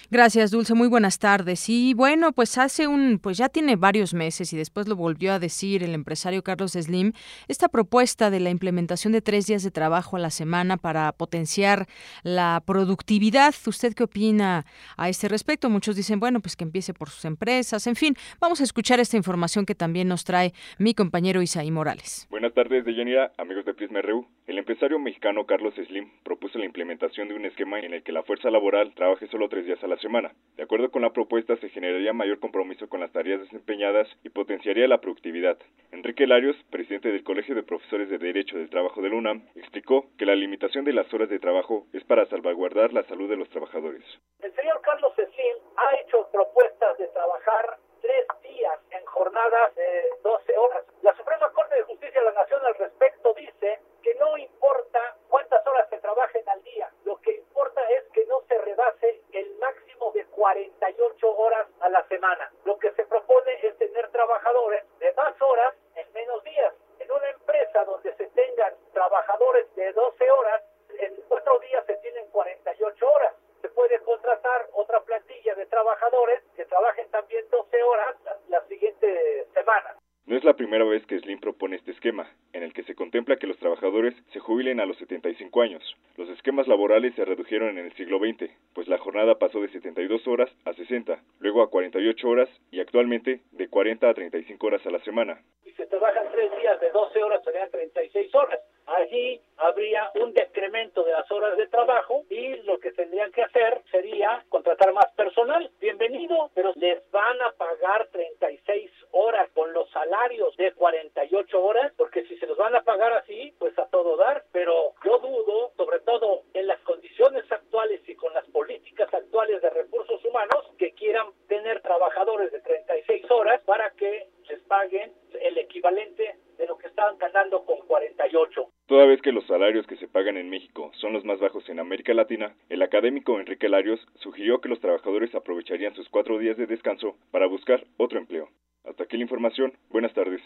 Gracias, 0.10 0.52
Dulce. 0.52 0.74
Muy 0.74 0.88
buenas 0.88 1.20
tardes. 1.20 1.70
Y 1.70 1.94
bueno, 1.94 2.34
pues 2.34 2.58
hace 2.58 2.88
un, 2.88 3.20
pues 3.20 3.38
ya 3.38 3.50
tiene 3.50 3.76
varios 3.76 4.14
meses 4.14 4.54
y 4.54 4.58
después 4.58 4.88
lo 4.88 4.96
volvió 4.96 5.34
a 5.34 5.40
decir 5.40 5.84
el 5.84 5.94
empresario 5.94 6.44
Carlos 6.44 6.74
Slim, 6.74 7.14
esta 7.48 7.68
propuesta 7.70 8.30
de 8.30 8.40
la 8.40 8.50
implementación 8.50 9.14
de 9.14 9.22
tres 9.22 9.48
días 9.48 9.64
de 9.64 9.72
trabajo 9.72 10.18
a 10.18 10.20
la 10.20 10.30
semana 10.30 10.78
para 10.78 11.12
potenciar 11.12 11.88
la 12.24 12.62
productividad. 12.66 13.54
¿Usted 13.66 13.94
qué 13.94 14.04
opina 14.04 14.66
a 14.98 15.10
este 15.10 15.28
respecto? 15.28 15.70
Muchos 15.70 15.96
dicen, 15.96 16.20
bueno, 16.20 16.40
pues 16.42 16.56
que 16.56 16.64
empiece 16.64 16.94
por 16.94 17.10
sus 17.10 17.26
empresas. 17.26 17.88
En 17.88 17.96
fin, 17.96 18.16
vamos 18.40 18.62
a 18.62 18.64
escuchar 18.64 19.00
esta 19.00 19.18
información 19.18 19.66
que 19.66 19.76
también 19.76 20.08
nos 20.08 20.24
trae 20.24 20.54
mi 20.78 20.94
compañero 20.94 21.42
Isaí 21.42 21.72
Morales. 21.72 22.28
Buenas 22.30 22.54
tardes, 22.54 22.86
Deyanira, 22.86 23.32
amigos 23.38 23.66
de 23.66 23.74
Prisma 23.74 24.02
RU. 24.02 24.28
El 24.46 24.58
empresario 24.58 25.00
mexicano 25.00 25.46
Carlos 25.46 25.74
Slim 25.76 26.12
propuso 26.22 26.60
la 26.60 26.66
implementación 26.66 27.30
de 27.30 27.34
un 27.34 27.46
esquema 27.46 27.80
en 27.80 27.94
el 27.94 28.04
que 28.04 28.12
la 28.12 28.24
fuerza 28.24 28.52
laboral 28.52 28.94
trabaje 28.94 29.26
solo 29.28 29.48
tres 29.48 29.66
días 29.66 29.82
a 29.86 29.88
la 29.88 29.96
semana. 29.98 30.34
De 30.58 30.64
acuerdo 30.64 30.92
con 30.92 31.02
la 31.02 31.14
propuesta, 31.14 31.56
se 31.56 31.70
generaría 31.70 32.12
mayor 32.12 32.42
compromiso 32.42 32.90
con 32.90 33.00
las 33.00 33.14
tareas 33.14 33.40
desempeñadas 33.40 34.06
y 34.22 34.30
potenciaría 34.30 34.86
la 34.90 35.00
productividad. 35.00 35.58
Enrique 35.94 36.28
Larios, 36.28 36.58
presidente 36.72 37.10
del 37.10 37.24
Colegio 37.24 37.56
de 37.56 37.64
Profesores 37.64 38.10
de 38.10 38.18
Derecho 38.18 38.58
del 38.58 38.70
Trabajo 38.70 39.02
del 39.02 39.14
UNAM, 39.14 39.48
explicó 39.56 40.08
que 40.18 40.26
la 40.26 40.36
limitación 40.36 40.84
de 40.84 40.92
las 40.92 41.12
horas 41.14 41.30
de 41.30 41.40
trabajo 41.40 41.88
es 41.94 42.04
para 42.04 42.26
salvaguardar 42.26 42.92
la 42.92 43.04
salud 43.04 43.30
de 43.30 43.38
los 43.38 43.48
trabajadores. 43.48 44.04
El 44.42 44.54
señor 44.56 44.82
Carlos 44.82 45.14
Slim 45.16 45.58
ha 45.78 45.96
hecho 46.02 46.28
propuestas 46.34 46.98
de 46.98 47.08
trabajar 47.08 47.78
tres 48.02 48.28
días 48.44 48.78
en 48.92 49.06
jornadas 49.06 49.74
de 49.76 50.04
12 50.22 50.58
horas. 50.58 50.84
La 51.02 51.16
Suprema 51.16 51.50
Corte 51.54 51.76
de 51.76 51.84
Justicia 51.84 52.20
de 52.20 52.26
la 52.26 52.42
Nación 52.42 52.60
al 52.66 52.76
respecto 52.76 53.34
dice 53.36 53.80
que 54.04 54.14
no 54.16 54.38
importa 54.38 55.16
cuántas 55.30 55.66
horas 55.66 55.90
se 55.90 55.98
trabajen 56.00 56.48
al 56.50 56.62
día, 56.64 56.92
lo 57.06 57.20
que 57.22 57.36
importa 57.36 57.82
es 57.90 58.04
que 58.12 58.26
no 58.26 58.42
se 58.48 58.58
rebase 58.60 59.22
el 59.32 59.56
máximo 59.56 60.12
de 60.12 60.26
48 60.26 61.38
horas 61.38 61.68
a 61.80 61.90
la 61.90 62.06
semana. 62.08 62.52
Lo 62.66 62.78
que 62.78 62.92
se 62.92 63.06
propone 63.06 63.66
es 63.66 63.78
tener 63.78 64.12
trabajadores 64.12 64.84
de 65.00 65.14
más 65.14 65.42
horas 65.42 65.74
en 65.96 66.12
menos 66.14 66.44
días. 66.44 66.74
En 67.00 67.12
una 67.12 67.30
empresa 67.30 67.86
donde 67.86 68.14
se 68.16 68.28
tengan 68.28 68.74
trabajadores 68.92 69.74
de 69.76 69.94
12 69.94 70.32
horas, 70.32 70.62
en 71.00 71.16
cuatro 71.28 71.60
días 71.60 71.86
se 71.86 71.96
tienen 71.98 72.30
48 72.30 73.10
horas. 73.10 73.34
Se 73.62 73.70
puede 73.70 74.00
contratar 74.00 74.68
otra 74.74 75.00
plantilla 75.02 75.56
de 75.56 75.66
trabajadores 75.68 76.44
que 76.56 76.66
trabajen 76.66 77.10
también 77.10 77.50
12 77.50 77.84
horas 77.84 78.16
la 78.50 78.62
siguiente 78.68 79.48
semana. 79.54 79.96
No 80.26 80.38
es 80.38 80.44
la 80.46 80.54
primera 80.54 80.86
vez 80.86 81.06
que 81.06 81.20
Slim 81.20 81.42
propone 81.42 81.76
este 81.76 81.92
esquema, 81.92 82.32
en 82.54 82.64
el 82.64 82.72
que 82.72 82.84
se 82.84 82.96
contempla 82.96 83.36
que 83.36 83.46
los 83.46 83.58
trabajadores 83.58 84.16
se 84.32 84.40
jubilen 84.40 84.80
a 84.80 84.86
los 84.86 84.98
75 84.98 85.62
años. 85.62 85.84
Los 86.16 86.30
esquemas 86.30 86.66
laborales 86.66 87.14
se 87.16 87.26
redujeron 87.26 87.78
en 87.78 87.86
el 87.86 87.94
siglo 87.96 88.20
XX, 88.20 88.50
pues 88.74 88.88
la 88.88 88.98
jornada 89.00 89.36
pasó 89.36 89.60
de 89.60 89.68
72 89.68 90.26
horas 90.28 90.50
a 90.64 90.74
60, 90.74 91.20
luego 91.40 91.62
a 91.62 91.70
48 91.70 92.26
horas 92.26 92.50
y 92.72 92.80
actualmente 92.80 93.42
de 93.52 93.68
40 93.68 94.10
a 94.10 94.14
35 94.14 94.66
horas 94.66 94.86
a 94.86 94.92
la 94.92 95.00
semana. 95.00 95.42
Si 95.66 95.72
se 95.74 95.88
trabajan 95.88 96.24
tres 96.32 96.52
días 96.58 96.80
de 96.80 96.90
12 96.92 97.22
horas 97.22 97.44
serían 97.44 97.70
36 97.70 98.34
horas. 98.34 98.60
Allí 98.86 99.40
habría 99.58 100.12
un 100.16 100.34
decremento 100.34 101.04
de 101.04 101.14
las 101.14 101.30
horas 101.32 101.58
de 101.58 101.68
trabajo 101.68 102.24
y 102.30 102.56
lo 102.64 102.80
que 102.80 102.92
tendrían 102.92 103.32
que 103.32 103.44
hacer 103.44 103.82
sería 103.90 104.44
contratar 104.50 104.92
más 104.94 105.10
personal. 105.14 105.72
Bienvenido, 105.80 106.52
pero 106.54 106.74
les 106.76 107.00
van 107.12 107.42
a 107.42 107.52
pagar 107.52 108.08
36 108.12 108.92
horas 109.12 109.50
con 109.54 109.72
los 109.72 109.90
salarios 109.92 110.56
de 110.58 110.74
48 110.74 111.64
horas, 111.64 111.94
porque 111.98 112.26
si 112.26 112.38
se 112.38 112.46
los 112.46 112.58
van 112.58 112.76
a 112.76 112.84
pagar 112.84 113.14
así, 113.14 113.54
pues 113.58 113.78
a 113.80 113.86
todo 113.88 114.18
dar. 114.18 114.44
Pero 114.52 114.94
yo 115.06 115.18
dudo, 115.20 115.72
sobre 115.78 116.00
todo 116.00 116.42
en 116.54 116.68
las 116.68 116.80
condiciones 116.82 117.50
actuales 117.52 118.02
y 118.08 118.16
con 118.16 118.34
las 118.34 118.46
políticas 118.48 119.14
actuales 119.14 119.62
de 119.62 119.70
recursos 119.70 120.24
humanos, 120.26 120.70
que 120.78 120.92
quieran 120.92 121.28
tener 121.48 121.82
trabajadores 121.82 122.52
de 122.52 122.60
36 122.60 123.32
horas 123.32 123.62
para 123.62 123.92
que 123.92 124.28
les 124.50 124.62
paguen 124.64 125.12
el 125.42 125.58
equivalente 125.58 126.36
de 126.58 126.68
lo 126.68 126.78
que 126.78 126.88
estaban 126.88 127.18
ganando 127.18 127.66
con 127.66 127.80
48. 127.88 128.70
Toda 128.88 129.06
vez 129.06 129.22
que 129.22 129.32
los 129.32 129.46
salarios 129.48 129.88
que 129.88 129.96
se 129.98 130.08
pagan 130.08 130.38
en 130.38 130.50
México 130.50 130.92
son 130.96 131.14
los 131.14 131.24
más 131.26 131.40
bajos 131.40 131.68
en 131.70 131.80
América 131.80 132.14
Latina, 132.14 132.56
el 132.70 132.82
académico 132.82 133.40
Enrique 133.40 133.70
Larios 133.70 134.00
sugirió 134.16 134.60
que 134.62 134.70
los 134.70 134.80
trabajadores 134.80 135.34
aprovecharían 135.34 135.96
sus 135.96 136.10
cuatro 136.10 136.38
días 136.38 136.58
de 136.58 136.68
descanso 136.68 137.16
para 137.32 137.48
buscar 137.48 137.84
otro 137.98 138.20
empleo. 138.20 138.50
Hasta 138.84 139.04
aquí 139.04 139.18
la 139.18 139.24
información. 139.24 139.74
Buenas 139.90 140.14
tardes. 140.14 140.42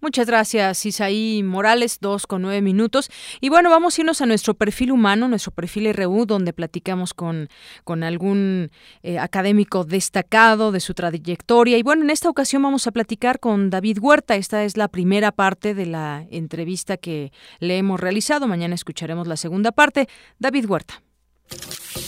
Muchas 0.00 0.26
gracias, 0.26 0.84
Isaí 0.84 1.42
Morales, 1.42 1.98
dos 2.00 2.26
con 2.26 2.42
nueve 2.42 2.60
minutos. 2.60 3.10
Y 3.40 3.48
bueno, 3.48 3.70
vamos 3.70 3.96
a 3.96 4.02
irnos 4.02 4.20
a 4.20 4.26
nuestro 4.26 4.54
perfil 4.54 4.92
humano, 4.92 5.26
nuestro 5.26 5.52
perfil 5.52 5.92
RU, 5.94 6.26
donde 6.26 6.52
platicamos 6.52 7.14
con, 7.14 7.48
con 7.82 8.02
algún 8.02 8.70
eh, 9.02 9.18
académico 9.18 9.84
destacado 9.84 10.70
de 10.70 10.80
su 10.80 10.92
trayectoria. 10.92 11.78
Y 11.78 11.82
bueno, 11.82 12.02
en 12.02 12.10
esta 12.10 12.28
ocasión 12.28 12.62
vamos 12.62 12.86
a 12.86 12.92
platicar 12.92 13.40
con 13.40 13.70
David 13.70 13.98
Huerta. 14.00 14.36
Esta 14.36 14.64
es 14.64 14.76
la 14.76 14.88
primera 14.88 15.32
parte 15.32 15.74
de 15.74 15.86
la 15.86 16.26
entrevista 16.30 16.96
que 16.98 17.32
le 17.58 17.78
hemos 17.78 17.98
realizado. 17.98 18.46
Mañana 18.46 18.74
escucharemos 18.74 19.26
la 19.26 19.36
segunda 19.36 19.72
parte. 19.72 20.08
David 20.38 20.66
Huerta. 20.66 21.02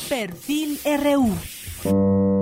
Perfil 0.08 0.78
RU. 0.84 2.37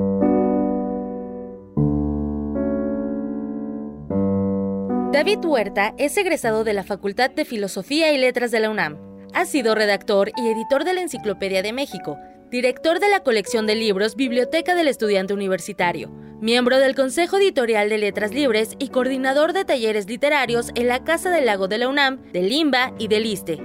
David 5.17 5.47
Huerta 5.47 5.95
es 5.97 6.15
egresado 6.19 6.63
de 6.63 6.75
la 6.75 6.85
Facultad 6.85 7.31
de 7.31 7.47
Filosofía 7.47 8.13
y 8.13 8.19
Letras 8.19 8.51
de 8.51 8.61
la 8.61 8.69
UNAM. 8.69 8.99
Ha 9.33 9.47
sido 9.47 9.75
redactor 9.75 10.31
y 10.37 10.49
editor 10.49 10.85
de 10.85 10.93
la 10.93 11.01
Enciclopedia 11.01 11.63
de 11.63 11.73
México, 11.73 12.19
director 12.51 13.01
de 13.01 13.09
la 13.09 13.21
colección 13.21 13.67
de 13.67 13.77
libros 13.77 14.15
Biblioteca 14.15 14.75
del 14.75 14.89
Estudiante 14.89 15.33
Universitario, 15.33 16.11
miembro 16.43 16.79
del 16.79 16.95
Consejo 16.95 17.39
Editorial 17.39 17.89
de 17.89 17.97
Letras 17.97 18.35
Libres 18.35 18.75
y 18.79 18.89
coordinador 18.89 19.55
de 19.55 19.65
talleres 19.65 20.07
literarios 20.07 20.71
en 20.75 20.87
la 20.87 21.03
Casa 21.03 21.31
del 21.31 21.47
Lago 21.47 21.67
de 21.67 21.79
la 21.79 21.89
UNAM, 21.89 22.23
del 22.33 22.51
Limba 22.51 22.93
y 22.99 23.09
del 23.09 23.25
ISTE. 23.25 23.59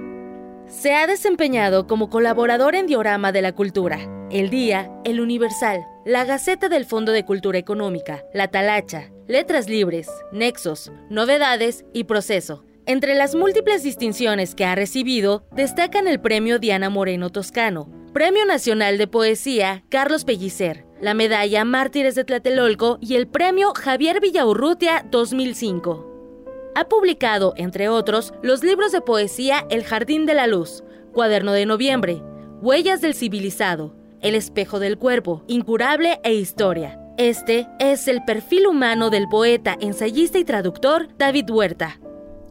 Se 0.68 0.94
ha 0.94 1.06
desempeñado 1.06 1.86
como 1.86 2.08
colaborador 2.08 2.74
en 2.76 2.86
Diorama 2.86 3.30
de 3.30 3.42
la 3.42 3.52
Cultura, 3.52 3.98
El 4.30 4.48
Día, 4.48 4.90
El 5.04 5.20
Universal, 5.20 5.84
la 6.06 6.24
Gaceta 6.24 6.70
del 6.70 6.86
Fondo 6.86 7.12
de 7.12 7.26
Cultura 7.26 7.58
Económica, 7.58 8.24
La 8.32 8.48
Talacha, 8.48 9.10
Letras 9.32 9.66
Libres, 9.66 10.10
Nexos, 10.30 10.92
Novedades 11.08 11.86
y 11.94 12.04
Proceso. 12.04 12.66
Entre 12.84 13.14
las 13.14 13.34
múltiples 13.34 13.82
distinciones 13.82 14.54
que 14.54 14.66
ha 14.66 14.74
recibido, 14.74 15.46
destacan 15.52 16.06
el 16.06 16.20
Premio 16.20 16.58
Diana 16.58 16.90
Moreno 16.90 17.30
Toscano, 17.30 17.88
Premio 18.12 18.44
Nacional 18.44 18.98
de 18.98 19.06
Poesía 19.06 19.84
Carlos 19.88 20.26
Pellicer, 20.26 20.84
la 21.00 21.14
Medalla 21.14 21.64
Mártires 21.64 22.14
de 22.14 22.24
Tlatelolco 22.24 22.98
y 23.00 23.14
el 23.14 23.26
Premio 23.26 23.72
Javier 23.72 24.20
Villaurrutia 24.20 25.06
2005. 25.10 26.74
Ha 26.74 26.88
publicado, 26.90 27.54
entre 27.56 27.88
otros, 27.88 28.34
los 28.42 28.62
libros 28.62 28.92
de 28.92 29.00
poesía 29.00 29.66
El 29.70 29.82
Jardín 29.82 30.26
de 30.26 30.34
la 30.34 30.46
Luz, 30.46 30.84
Cuaderno 31.14 31.52
de 31.52 31.64
Noviembre, 31.64 32.22
Huellas 32.60 33.00
del 33.00 33.14
Civilizado, 33.14 33.96
El 34.20 34.34
Espejo 34.34 34.78
del 34.78 34.98
Cuerpo, 34.98 35.42
Incurable 35.46 36.20
e 36.22 36.34
Historia. 36.34 37.01
Este 37.22 37.68
es 37.78 38.08
el 38.08 38.24
perfil 38.24 38.66
humano 38.66 39.08
del 39.08 39.28
poeta, 39.28 39.76
ensayista 39.80 40.40
y 40.40 40.44
traductor 40.44 41.08
David 41.18 41.48
Huerta. 41.50 42.00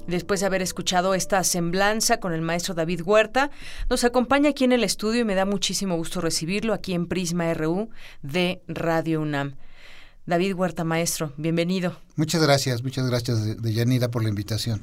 Después 0.08 0.40
de 0.40 0.46
haber 0.46 0.62
escuchado 0.62 1.14
esta 1.14 1.44
semblanza 1.44 2.22
con 2.22 2.32
el 2.32 2.40
maestro 2.40 2.74
David 2.74 3.02
Huerta, 3.04 3.52
nos 3.90 4.06
acompaña 4.06 4.52
aquí 4.52 4.64
en 4.64 4.72
el 4.72 4.86
estudio 4.86 5.20
y 5.20 5.26
me 5.26 5.36
da 5.36 5.44
muchísimo 5.44 5.98
gusto 5.98 6.22
recibirlo 6.22 6.74
aquí 6.74 6.94
en 6.94 7.08
Prisma 7.08 7.54
RU 7.54 7.90
de 8.22 8.62
Radio 8.70 9.20
UNAM. 9.20 9.58
David 10.26 10.54
Huerta, 10.54 10.86
maestro, 10.86 11.34
bienvenido. 11.36 12.00
Muchas 12.16 12.42
gracias, 12.42 12.82
muchas 12.82 13.06
gracias, 13.10 13.62
Deyanira, 13.62 14.10
por 14.10 14.24
la 14.24 14.30
invitación. 14.30 14.82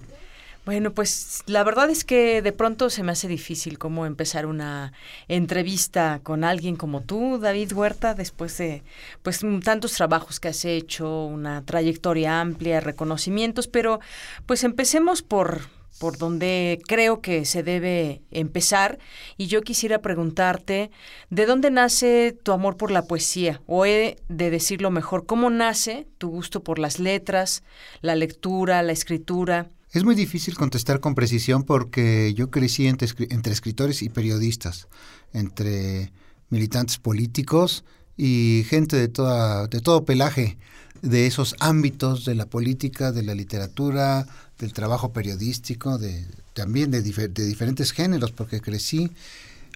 Bueno, 0.69 0.93
pues 0.93 1.45
la 1.47 1.65
verdad 1.65 1.89
es 1.89 2.05
que 2.05 2.43
de 2.43 2.53
pronto 2.53 2.91
se 2.91 3.03
me 3.03 3.13
hace 3.13 3.27
difícil 3.27 3.79
cómo 3.79 4.05
empezar 4.05 4.45
una 4.45 4.93
entrevista 5.27 6.21
con 6.23 6.45
alguien 6.45 6.77
como 6.77 7.01
tú, 7.01 7.39
David 7.39 7.73
Huerta, 7.73 8.13
después 8.13 8.59
de 8.59 8.83
pues 9.23 9.41
tantos 9.65 9.95
trabajos 9.95 10.41
que 10.41 10.49
has 10.49 10.67
hecho, 10.67 11.25
una 11.25 11.65
trayectoria 11.65 12.43
amplia, 12.43 12.81
reconocimientos, 12.81 13.67
pero 13.67 14.01
pues 14.45 14.63
empecemos 14.63 15.23
por 15.23 15.63
por 16.01 16.19
donde 16.19 16.83
creo 16.87 17.23
que 17.23 17.47
se 17.47 17.63
debe 17.63 18.21
empezar 18.31 18.99
y 19.39 19.47
yo 19.47 19.63
quisiera 19.63 20.03
preguntarte 20.03 20.91
de 21.31 21.47
dónde 21.47 21.71
nace 21.71 22.37
tu 22.43 22.53
amor 22.53 22.77
por 22.77 22.91
la 22.91 23.07
poesía 23.07 23.63
o 23.67 23.87
he 23.87 24.19
de 24.29 24.51
decirlo 24.51 24.91
mejor, 24.91 25.25
cómo 25.25 25.49
nace 25.49 26.07
tu 26.19 26.29
gusto 26.29 26.63
por 26.63 26.79
las 26.79 26.99
letras, 26.99 27.63
la 28.03 28.15
lectura, 28.17 28.83
la 28.83 28.93
escritura. 28.93 29.71
Es 29.91 30.05
muy 30.05 30.15
difícil 30.15 30.55
contestar 30.55 31.01
con 31.01 31.15
precisión 31.15 31.63
porque 31.63 32.35
yo 32.35 32.51
crecí 32.51 32.87
entre, 32.87 33.07
escritores 33.53 34.03
y 34.03 34.11
periodistas, 34.11 34.87
entre 35.33 36.13
militantes 36.51 36.99
políticos 36.99 37.85
y 38.15 38.67
gente 38.69 38.97
de, 38.97 39.09
toda, 39.09 39.67
de 39.67 39.81
todo 39.81 40.05
pelaje 40.05 40.59
de 41.01 41.27
esos 41.27 41.57
ámbitos 41.59 42.27
de 42.27 42.35
la 42.35 42.45
política, 42.45 43.13
de 43.13 43.23
la 43.23 43.35
literatura, 43.35 44.27
del 44.59 44.75
trabajo 44.75 45.15
periodístico, 45.15 45.97
de, 45.97 46.27
también 46.53 46.91
de, 46.91 47.01
de 47.01 47.47
diferentes 47.47 47.93
géneros, 47.93 48.33
porque 48.33 48.61
crecí, 48.61 49.11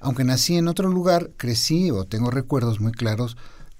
aunque 0.03 0.24
nací 0.24 0.57
en 0.57 0.69
otro 0.69 0.91
lugar, 0.91 1.31
crecí 1.39 1.91
o 1.91 2.05
tengo 2.05 2.31
recuerdos 2.31 2.81
muy 2.81 2.93
claros 2.93 3.39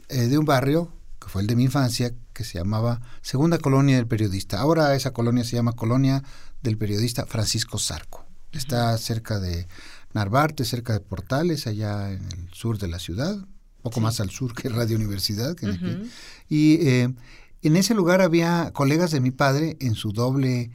eh, 0.09 0.28
de 0.28 0.39
un 0.39 0.47
barrio 0.47 0.90
que 1.20 1.28
fue 1.28 1.43
el 1.43 1.47
de 1.47 1.57
mi 1.57 1.65
infancia, 1.65 2.12
que 2.33 2.45
se 2.45 2.59
llamaba 2.59 3.01
Segunda 3.23 3.59
Colonia 3.59 3.97
del 3.97 4.07
Periodista. 4.07 4.61
Ahora 4.61 4.95
esa 4.95 5.13
colonia 5.13 5.45
se 5.45 5.57
llama 5.57 5.73
Colonia 5.73 6.23
del 6.63 6.79
Periodista 6.79 7.27
Francisco 7.27 7.79
Zarco. 7.79 8.25
Está 8.53 8.97
cerca 8.99 9.41
de 9.41 9.67
Narvarte, 10.13 10.65
cerca 10.65 10.93
de 10.93 11.01
Portales, 11.01 11.67
allá 11.67 12.13
en 12.13 12.23
el 12.25 12.53
sur 12.53 12.79
de 12.79 12.89
la 12.89 12.99
ciudad, 12.99 13.37
poco 13.83 14.01
más 14.01 14.21
al 14.21 14.31
sur 14.31 14.55
que 14.55 14.69
Radio 14.69 14.97
Universidad. 14.97 15.57
Que 15.57 16.07
Y 16.49 16.87
eh, 16.87 17.15
en 17.63 17.77
ese 17.77 17.95
lugar 17.95 18.21
había 18.21 18.71
colegas 18.73 19.11
de 19.11 19.21
mi 19.21 19.31
padre 19.31 19.77
en 19.81 19.95
su 19.95 20.13
doble 20.13 20.71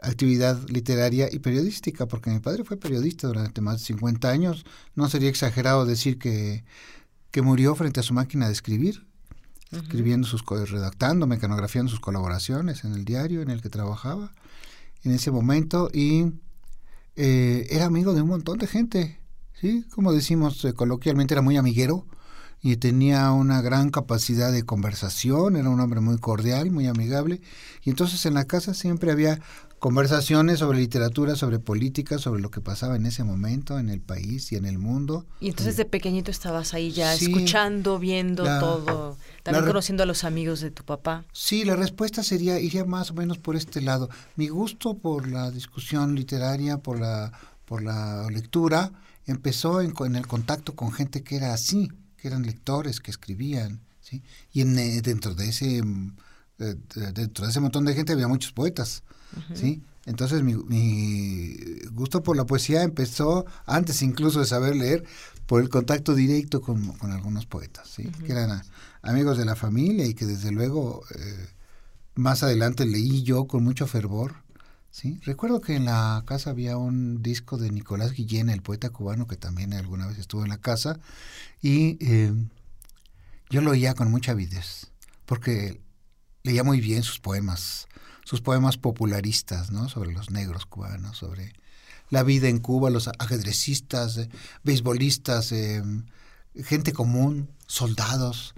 actividad 0.00 0.58
literaria 0.68 1.28
y 1.30 1.38
periodística, 1.38 2.06
porque 2.06 2.30
mi 2.30 2.40
padre 2.40 2.64
fue 2.64 2.76
periodista 2.76 3.28
durante 3.28 3.60
más 3.60 3.78
de 3.78 3.86
50 3.86 4.28
años. 4.28 4.64
No 4.94 5.08
sería 5.08 5.30
exagerado 5.30 5.86
decir 5.86 6.18
que, 6.18 6.64
que 7.30 7.42
murió 7.42 7.74
frente 7.74 8.00
a 8.00 8.02
su 8.02 8.12
máquina 8.12 8.46
de 8.46 8.52
escribir, 8.52 9.06
escribiendo 9.72 10.26
sus, 10.26 10.44
redactando, 10.46 11.26
mecanografiando 11.26 11.90
sus 11.90 12.00
colaboraciones 12.00 12.84
en 12.84 12.92
el 12.92 13.04
diario 13.04 13.42
en 13.42 13.50
el 13.50 13.62
que 13.62 13.70
trabajaba 13.70 14.32
en 15.02 15.12
ese 15.12 15.30
momento 15.30 15.90
y 15.92 16.32
eh, 17.16 17.66
era 17.70 17.86
amigo 17.86 18.14
de 18.14 18.22
un 18.22 18.28
montón 18.28 18.58
de 18.58 18.66
gente, 18.66 19.20
¿sí? 19.54 19.84
Como 19.94 20.12
decimos 20.12 20.64
eh, 20.64 20.72
coloquialmente, 20.72 21.34
era 21.34 21.42
muy 21.42 21.56
amiguero 21.56 22.06
y 22.60 22.76
tenía 22.76 23.32
una 23.32 23.60
gran 23.60 23.90
capacidad 23.90 24.52
de 24.52 24.64
conversación, 24.64 25.56
era 25.56 25.68
un 25.68 25.80
hombre 25.80 26.00
muy 26.00 26.18
cordial, 26.18 26.70
muy 26.70 26.86
amigable, 26.86 27.40
y 27.82 27.90
entonces 27.90 28.24
en 28.24 28.34
la 28.34 28.44
casa 28.44 28.72
siempre 28.72 29.10
había 29.10 29.40
conversaciones 29.82 30.60
sobre 30.60 30.78
literatura, 30.78 31.34
sobre 31.34 31.58
política, 31.58 32.16
sobre 32.16 32.40
lo 32.40 32.52
que 32.52 32.60
pasaba 32.60 32.94
en 32.94 33.04
ese 33.04 33.24
momento 33.24 33.80
en 33.80 33.88
el 33.88 34.00
país 34.00 34.52
y 34.52 34.54
en 34.54 34.64
el 34.64 34.78
mundo. 34.78 35.26
Y 35.40 35.48
entonces 35.48 35.76
de 35.76 35.84
pequeñito 35.84 36.30
estabas 36.30 36.72
ahí 36.72 36.92
ya 36.92 37.12
escuchando, 37.12 37.98
viendo 37.98 38.44
todo, 38.44 39.18
también 39.42 39.66
conociendo 39.66 40.04
a 40.04 40.06
los 40.06 40.22
amigos 40.22 40.60
de 40.60 40.70
tu 40.70 40.84
papá. 40.84 41.24
Sí, 41.32 41.64
la 41.64 41.74
respuesta 41.74 42.22
sería 42.22 42.60
iría 42.60 42.84
más 42.84 43.10
o 43.10 43.14
menos 43.14 43.38
por 43.38 43.56
este 43.56 43.80
lado. 43.80 44.08
Mi 44.36 44.46
gusto 44.46 44.98
por 44.98 45.26
la 45.26 45.50
discusión 45.50 46.14
literaria, 46.14 46.78
por 46.78 47.00
la 47.00 47.32
por 47.64 47.82
la 47.82 48.30
lectura 48.30 48.92
empezó 49.26 49.80
en, 49.80 49.94
en 49.98 50.14
el 50.14 50.28
contacto 50.28 50.76
con 50.76 50.92
gente 50.92 51.24
que 51.24 51.34
era 51.34 51.52
así, 51.52 51.90
que 52.18 52.28
eran 52.28 52.44
lectores, 52.44 53.00
que 53.00 53.10
escribían, 53.10 53.80
¿sí? 54.00 54.22
Y 54.52 54.60
en, 54.60 54.78
eh, 54.78 55.02
dentro 55.02 55.34
de 55.34 55.48
ese 55.48 55.82
mm, 55.82 56.14
dentro 56.56 57.46
de 57.46 57.50
ese 57.50 57.58
montón 57.58 57.84
de 57.84 57.94
gente 57.94 58.12
había 58.12 58.28
muchos 58.28 58.52
poetas, 58.52 59.02
¿sí? 59.54 59.82
Entonces 60.04 60.42
mi, 60.42 60.54
gusto 61.92 62.22
por 62.22 62.36
la 62.36 62.44
poesía 62.44 62.82
empezó 62.82 63.46
antes 63.66 64.02
incluso 64.02 64.40
de 64.40 64.46
saber 64.46 64.74
leer 64.74 65.04
por 65.46 65.62
el 65.62 65.68
contacto 65.68 66.14
directo 66.14 66.60
con, 66.60 66.92
algunos 67.02 67.46
poetas, 67.46 67.88
¿sí? 67.88 68.04
Que 68.26 68.32
eran 68.32 68.62
amigos 69.02 69.38
de 69.38 69.44
la 69.44 69.54
familia 69.54 70.06
y 70.06 70.14
que 70.14 70.26
desde 70.26 70.50
luego 70.50 71.02
eh, 71.14 71.48
más 72.14 72.42
adelante 72.42 72.86
leí 72.86 73.22
yo 73.22 73.46
con 73.46 73.62
mucho 73.62 73.86
fervor, 73.86 74.34
¿sí? 74.90 75.20
Recuerdo 75.24 75.60
que 75.60 75.76
en 75.76 75.84
la 75.84 76.22
casa 76.26 76.50
había 76.50 76.76
un 76.76 77.22
disco 77.22 77.56
de 77.56 77.70
Nicolás 77.70 78.12
Guillén, 78.12 78.50
el 78.50 78.62
poeta 78.62 78.90
cubano 78.90 79.26
que 79.26 79.36
también 79.36 79.72
alguna 79.72 80.06
vez 80.06 80.18
estuvo 80.18 80.42
en 80.42 80.50
la 80.50 80.58
casa 80.58 80.98
y 81.60 81.96
eh, 82.00 82.32
yo 83.50 83.60
lo 83.60 83.70
oía 83.70 83.94
con 83.94 84.10
mucha 84.10 84.32
avidez, 84.32 84.90
porque 85.26 85.80
leía 86.42 86.64
muy 86.64 86.80
bien 86.80 87.02
sus 87.02 87.20
poemas, 87.20 87.86
sus 88.32 88.40
poemas 88.40 88.78
popularistas, 88.78 89.70
¿no? 89.70 89.90
Sobre 89.90 90.10
los 90.10 90.30
negros 90.30 90.64
cubanos, 90.64 91.18
sobre 91.18 91.52
la 92.08 92.22
vida 92.22 92.48
en 92.48 92.60
Cuba, 92.60 92.88
los 92.88 93.10
ajedrecistas, 93.18 94.16
eh, 94.16 94.30
beisbolistas, 94.64 95.52
eh, 95.52 95.82
gente 96.64 96.94
común, 96.94 97.50
soldados, 97.66 98.54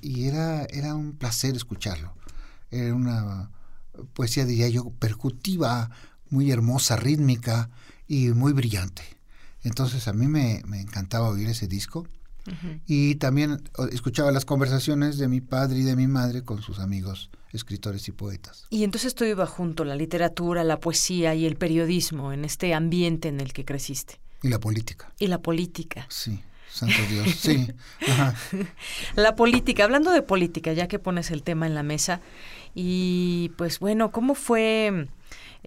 y 0.00 0.24
era, 0.24 0.64
era 0.70 0.94
un 0.94 1.12
placer 1.12 1.54
escucharlo. 1.56 2.14
Era 2.70 2.94
una 2.94 3.50
poesía, 4.14 4.46
diría 4.46 4.70
yo, 4.70 4.88
percutiva, 4.98 5.90
muy 6.30 6.50
hermosa, 6.50 6.96
rítmica 6.96 7.68
y 8.08 8.28
muy 8.28 8.54
brillante. 8.54 9.02
Entonces 9.62 10.08
a 10.08 10.14
mí 10.14 10.26
me, 10.26 10.62
me 10.66 10.80
encantaba 10.80 11.28
oír 11.28 11.50
ese 11.50 11.68
disco 11.68 12.06
y 12.86 13.16
también 13.16 13.62
escuchaba 13.92 14.32
las 14.32 14.46
conversaciones 14.46 15.18
de 15.18 15.28
mi 15.28 15.42
padre 15.42 15.80
y 15.80 15.82
de 15.82 15.96
mi 15.96 16.06
madre 16.06 16.44
con 16.44 16.62
sus 16.62 16.78
amigos 16.78 17.28
escritores 17.56 18.06
y 18.08 18.12
poetas. 18.12 18.66
Y 18.70 18.84
entonces 18.84 19.14
todo 19.14 19.28
iba 19.28 19.46
junto, 19.46 19.84
la 19.84 19.96
literatura, 19.96 20.62
la 20.64 20.78
poesía 20.78 21.34
y 21.34 21.46
el 21.46 21.56
periodismo, 21.56 22.32
en 22.32 22.44
este 22.44 22.74
ambiente 22.74 23.28
en 23.28 23.40
el 23.40 23.52
que 23.52 23.64
creciste. 23.64 24.20
Y 24.42 24.48
la 24.48 24.60
política. 24.60 25.12
Y 25.18 25.26
la 25.26 25.38
política. 25.38 26.06
Sí, 26.08 26.40
santo 26.70 26.96
Dios, 27.10 27.34
sí. 27.36 27.66
La 29.16 29.34
política, 29.34 29.84
hablando 29.84 30.12
de 30.12 30.22
política, 30.22 30.72
ya 30.72 30.88
que 30.88 30.98
pones 30.98 31.30
el 31.30 31.42
tema 31.42 31.66
en 31.66 31.74
la 31.74 31.82
mesa, 31.82 32.20
y 32.74 33.50
pues 33.56 33.78
bueno, 33.78 34.12
¿cómo 34.12 34.34
fue 34.34 35.08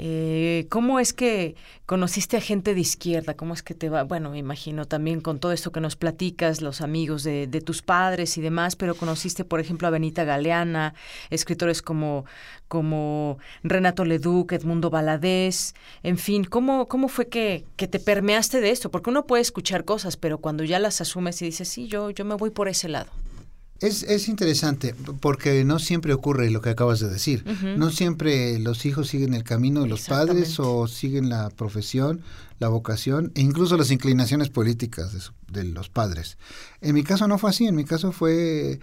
eh, 0.02 0.66
¿Cómo 0.70 1.02
es 1.02 1.12
que 1.12 1.56
conociste 1.86 2.38
a 2.38 2.42
gente 2.42 2.74
de 2.74 2.80
izquierda? 2.80 3.34
¿Cómo 3.34 3.54
es 3.54 3.62
que 3.62 3.74
te 3.74 3.90
va? 3.90 4.04
Bueno, 4.04 4.30
me 4.30 4.38
imagino 4.38 4.86
también 4.86 5.20
con 5.20 5.40
todo 5.40 5.52
esto 5.52 5.74
que 5.74 5.82
nos 5.82 5.98
platicas, 5.98 6.62
los 6.62 6.80
amigos 6.80 7.24
de, 7.24 7.48
tus 7.66 7.82
padres 7.82 8.38
y 8.38 8.42
demás, 8.42 8.78
pero 8.78 8.96
conociste, 8.96 9.44
por 9.44 9.60
ejemplo, 9.60 9.90
a 9.90 9.92
Benita 9.92 10.24
Galeana, 10.24 10.94
escritores 11.32 11.82
como, 11.82 12.24
como 12.70 13.40
Renato 13.62 14.06
Leduc, 14.06 14.54
Edmundo 14.54 14.90
Valadez, 14.90 15.74
en 16.02 16.18
fin, 16.18 16.46
¿cómo, 16.46 16.88
cómo 16.88 17.10
fue 17.10 17.28
que, 17.28 17.66
que 17.76 17.90
te 17.90 18.00
permeaste 18.00 18.62
de 18.62 18.72
esto? 18.72 18.92
Porque 18.92 19.10
uno 19.10 19.28
puede 19.28 19.42
escuchar 19.42 19.84
cosas, 19.84 20.16
pero 20.16 20.38
cuando 20.38 20.64
ya 20.64 20.80
las 20.80 21.02
asumes 21.02 21.42
y 21.42 21.46
dices, 21.46 21.68
sí, 21.68 21.88
yo, 21.88 22.10
yo 22.12 22.24
me 22.24 22.36
voy 22.36 22.52
por 22.52 22.70
ese 22.70 22.88
lado. 22.88 23.12
Es, 23.82 24.04
es 24.04 24.28
interesante 24.28 24.94
porque 25.22 25.64
no 25.64 25.80
siempre 25.80 26.14
ocurre 26.14 26.50
lo 26.50 26.62
que 26.62 26.70
acabas 26.70 27.00
de 27.00 27.10
decir. 27.10 27.46
No 27.78 27.92
siempre 27.92 28.60
los 28.60 28.86
hijos 28.86 29.08
siguen 29.08 29.34
el 29.34 29.44
camino 29.44 29.82
de 29.82 29.88
los 29.88 30.08
padres 30.08 30.60
o 30.60 30.88
siguen 30.88 31.30
la 31.30 31.50
profesión, 31.50 32.22
la 32.60 32.68
vocación 32.68 33.32
e 33.36 33.42
incluso 33.42 33.78
las 33.78 33.92
inclinaciones 33.92 34.50
políticas 34.50 35.32
de, 35.48 35.64
los 35.64 35.90
padres. 35.90 36.38
En 36.82 36.94
mi 36.94 37.04
caso 37.04 37.28
no 37.28 37.38
fue 37.38 37.50
así, 37.50 37.68
en 37.68 37.76
mi 37.76 37.86
caso 37.86 38.12
fue 38.12 38.80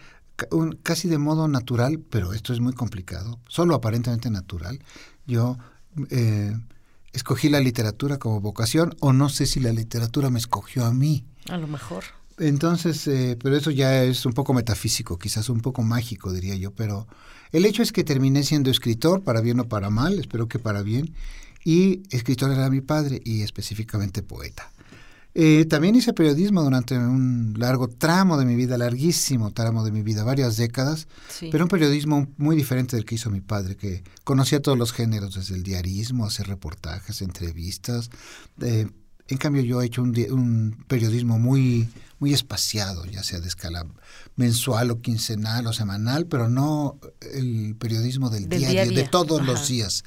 casi 0.82 1.08
de 1.08 1.18
modo 1.18 1.46
natural, 1.48 1.98
pero 1.98 2.32
esto 2.32 2.52
es 2.52 2.60
muy 2.60 2.72
complicado, 2.72 3.38
solo 3.48 3.74
aparentemente 3.74 4.30
natural. 4.30 4.80
Yo 5.26 5.58
eh, 6.10 6.56
escogí 7.12 7.48
la 7.48 7.60
literatura 7.60 8.18
como 8.18 8.40
vocación 8.40 8.94
o 9.00 9.12
no 9.12 9.28
sé 9.28 9.46
si 9.46 9.60
la 9.60 9.72
literatura 9.72 10.30
me 10.30 10.38
escogió 10.38 10.84
a 10.84 10.92
mí. 10.92 11.24
A 11.48 11.58
lo 11.58 11.66
mejor. 11.66 12.04
Entonces, 12.38 13.06
eh, 13.08 13.38
pero 13.42 13.56
eso 13.56 13.70
ya 13.70 14.04
es 14.04 14.26
un 14.26 14.32
poco 14.32 14.52
metafísico, 14.52 15.18
quizás 15.18 15.48
un 15.48 15.60
poco 15.60 15.82
mágico, 15.82 16.32
diría 16.32 16.54
yo, 16.56 16.70
pero 16.72 17.06
el 17.52 17.64
hecho 17.64 17.82
es 17.82 17.92
que 17.92 18.04
terminé 18.04 18.42
siendo 18.42 18.70
escritor, 18.70 19.22
para 19.22 19.40
bien 19.40 19.60
o 19.60 19.68
para 19.68 19.88
mal, 19.88 20.18
espero 20.18 20.46
que 20.46 20.58
para 20.58 20.82
bien, 20.82 21.14
y 21.64 22.02
escritor 22.10 22.52
era 22.52 22.68
mi 22.68 22.82
padre 22.82 23.20
y 23.24 23.42
específicamente 23.42 24.22
poeta. 24.22 24.70
Eh, 25.38 25.66
también 25.66 25.94
hice 25.94 26.14
periodismo 26.14 26.62
durante 26.62 26.96
un 26.96 27.54
largo 27.58 27.88
tramo 27.88 28.38
de 28.38 28.46
mi 28.46 28.54
vida, 28.54 28.78
larguísimo 28.78 29.52
tramo 29.52 29.84
de 29.84 29.90
mi 29.90 30.02
vida, 30.02 30.24
varias 30.24 30.56
décadas, 30.56 31.08
pero 31.50 31.64
un 31.64 31.68
periodismo 31.68 32.28
muy 32.38 32.56
diferente 32.56 32.96
del 32.96 33.04
que 33.04 33.16
hizo 33.16 33.30
mi 33.30 33.42
padre, 33.42 33.76
que 33.76 34.02
conocía 34.24 34.62
todos 34.62 34.78
los 34.78 34.92
géneros, 34.92 35.34
desde 35.34 35.54
el 35.54 35.62
diarismo, 35.62 36.24
hacer 36.24 36.48
reportajes, 36.48 37.20
entrevistas, 37.20 38.10
eh, 38.60 38.86
en 39.28 39.38
cambio, 39.38 39.62
yo 39.62 39.82
he 39.82 39.86
hecho 39.86 40.02
un, 40.02 40.84
periodismo 40.86 41.38
muy, 41.38 41.88
muy 42.18 42.32
espaciado, 42.32 43.04
ya 43.04 43.22
sea 43.22 43.40
de 43.40 43.48
escala 43.48 43.86
mensual 44.36 44.90
o 44.90 45.00
quincenal 45.00 45.66
o 45.66 45.72
semanal, 45.72 46.26
pero 46.26 46.48
no 46.48 46.98
el 47.20 47.76
periodismo 47.78 48.30
del, 48.30 48.48
día, 48.48 48.84
de 48.86 49.08
todos 49.10 49.44
los 49.44 49.68
días, 49.68 50.04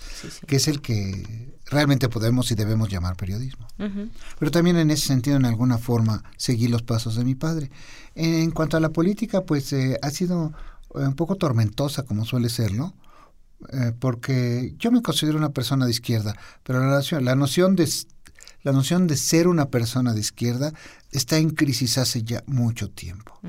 que 0.47 0.55
es 0.55 0.67
el 0.67 0.81
que 0.81 1.53
realmente 1.69 2.09
podemos 2.09 2.49
y 2.51 2.55
debemos 2.55 2.89
llamar 2.89 3.15
periodismo. 3.15 3.67
Pero 4.39 4.51
también 4.51 4.77
en 4.77 4.91
ese 4.91 5.07
sentido, 5.07 5.37
en 5.37 5.45
alguna 5.45 5.77
forma, 5.77 6.23
seguí 6.37 6.67
los 6.67 6.81
pasos 6.81 7.15
de 7.15 7.23
mi 7.23 7.35
padre. 7.35 7.71
En 8.15 8.51
cuanto 8.51 8.77
a 8.77 8.79
la 8.79 8.89
política, 8.89 9.41
pues 9.41 9.71
eh, 9.73 9.97
ha 10.01 10.09
sido 10.09 10.53
eh, 10.95 10.99
un 10.99 11.15
poco 11.15 11.35
tormentosa, 11.35 12.03
como 12.03 12.25
suele 12.25 12.49
serlo. 12.49 12.93
Eh, 13.73 13.91
porque 13.99 14.73
yo 14.77 14.89
me 14.89 15.01
considero 15.01 15.37
una 15.37 15.49
persona 15.49 15.83
de 15.83 15.91
izquierda, 15.91 16.33
pero 16.63 16.79
la 16.79 17.01
la 17.19 17.35
noción 17.35 17.75
de 17.75 17.89
la 18.63 18.71
noción 18.71 19.07
de 19.07 19.17
ser 19.17 19.47
una 19.47 19.69
persona 19.69 20.13
de 20.13 20.19
izquierda 20.19 20.73
está 21.11 21.37
en 21.37 21.51
crisis 21.51 21.97
hace 21.97 22.23
ya 22.23 22.43
mucho 22.47 22.89
tiempo. 22.89 23.39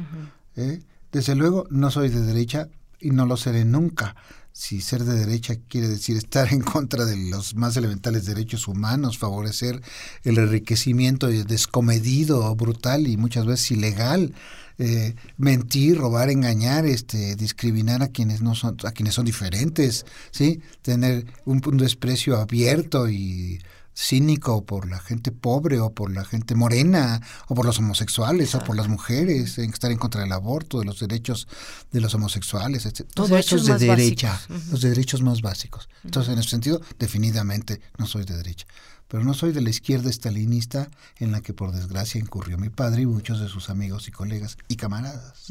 ¿eh? 0.56 0.80
Desde 1.12 1.34
luego, 1.34 1.66
no 1.70 1.90
soy 1.90 2.08
de 2.08 2.20
derecha 2.20 2.68
y 3.00 3.10
no 3.10 3.26
lo 3.26 3.36
seré 3.36 3.64
nunca. 3.64 4.14
Si 4.52 4.80
ser 4.80 5.04
de 5.04 5.14
derecha 5.14 5.54
quiere 5.68 5.88
decir 5.88 6.16
estar 6.16 6.52
en 6.52 6.60
contra 6.60 7.04
de 7.04 7.16
los 7.16 7.54
más 7.54 7.76
elementales 7.76 8.26
derechos 8.26 8.68
humanos, 8.68 9.18
favorecer 9.18 9.80
el 10.24 10.38
enriquecimiento 10.38 11.28
descomedido, 11.28 12.54
brutal 12.56 13.06
y 13.06 13.16
muchas 13.16 13.46
veces 13.46 13.70
ilegal 13.70 14.34
eh, 14.82 15.14
mentir, 15.36 15.98
robar, 15.98 16.30
engañar, 16.30 16.86
este, 16.86 17.36
discriminar 17.36 18.02
a 18.02 18.08
quienes 18.08 18.40
no 18.40 18.54
son, 18.54 18.78
a 18.84 18.92
quienes 18.92 19.14
son 19.14 19.26
diferentes, 19.26 20.06
sí, 20.30 20.62
tener 20.80 21.26
un, 21.44 21.60
un 21.66 21.76
desprecio 21.76 22.38
abierto 22.38 23.06
y 23.06 23.60
cínico 24.00 24.64
por 24.64 24.88
la 24.88 24.98
gente 24.98 25.30
pobre 25.30 25.78
o 25.78 25.92
por 25.92 26.10
la 26.10 26.24
gente 26.24 26.54
morena 26.54 27.20
o 27.48 27.54
por 27.54 27.66
los 27.66 27.78
homosexuales 27.78 28.54
o 28.54 28.60
por 28.60 28.74
las 28.76 28.88
mujeres, 28.88 29.58
en 29.58 29.70
estar 29.70 29.92
en 29.92 29.98
contra 29.98 30.22
del 30.22 30.32
aborto, 30.32 30.78
de 30.78 30.86
los 30.86 31.00
derechos 31.00 31.46
de 31.92 32.00
los 32.00 32.14
homosexuales, 32.14 32.86
etc. 32.86 33.06
Todo 33.12 33.36
eso 33.36 33.56
es 33.56 33.66
de 33.66 33.78
derecha, 33.78 34.40
los 34.70 34.80
derechos 34.80 35.22
más 35.22 35.42
básicos. 35.42 35.88
Entonces, 36.02 36.32
en 36.32 36.38
ese 36.38 36.48
sentido, 36.48 36.80
definitivamente 36.98 37.80
no 37.98 38.06
soy 38.06 38.24
de 38.24 38.36
derecha. 38.36 38.66
Pero 39.08 39.24
no 39.24 39.34
soy 39.34 39.52
de 39.52 39.60
la 39.60 39.70
izquierda 39.70 40.08
estalinista 40.08 40.88
en 41.18 41.32
la 41.32 41.40
que 41.40 41.52
por 41.52 41.72
desgracia 41.72 42.20
incurrió 42.20 42.56
mi 42.58 42.68
padre 42.68 43.02
y 43.02 43.06
muchos 43.06 43.40
de 43.40 43.48
sus 43.48 43.68
amigos 43.68 44.06
y 44.06 44.12
colegas 44.12 44.56
y 44.68 44.76
camaradas. 44.76 45.48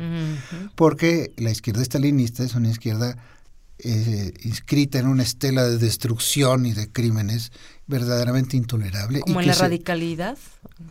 Porque 0.75 1.33
la 1.37 1.51
izquierda 1.51 1.81
estalinista 1.81 2.43
es 2.43 2.55
una 2.55 2.69
izquierda 2.69 3.17
eh, 3.81 4.33
inscrita 4.43 4.99
en 4.99 5.07
una 5.07 5.23
estela 5.23 5.63
de 5.63 5.77
destrucción 5.77 6.65
y 6.65 6.73
de 6.73 6.91
crímenes 6.91 7.53
verdaderamente 7.87 8.57
intolerable. 8.57 9.21
¿Como 9.21 9.39
en 9.39 9.47
la 9.47 9.53
radicalidad? 9.53 10.37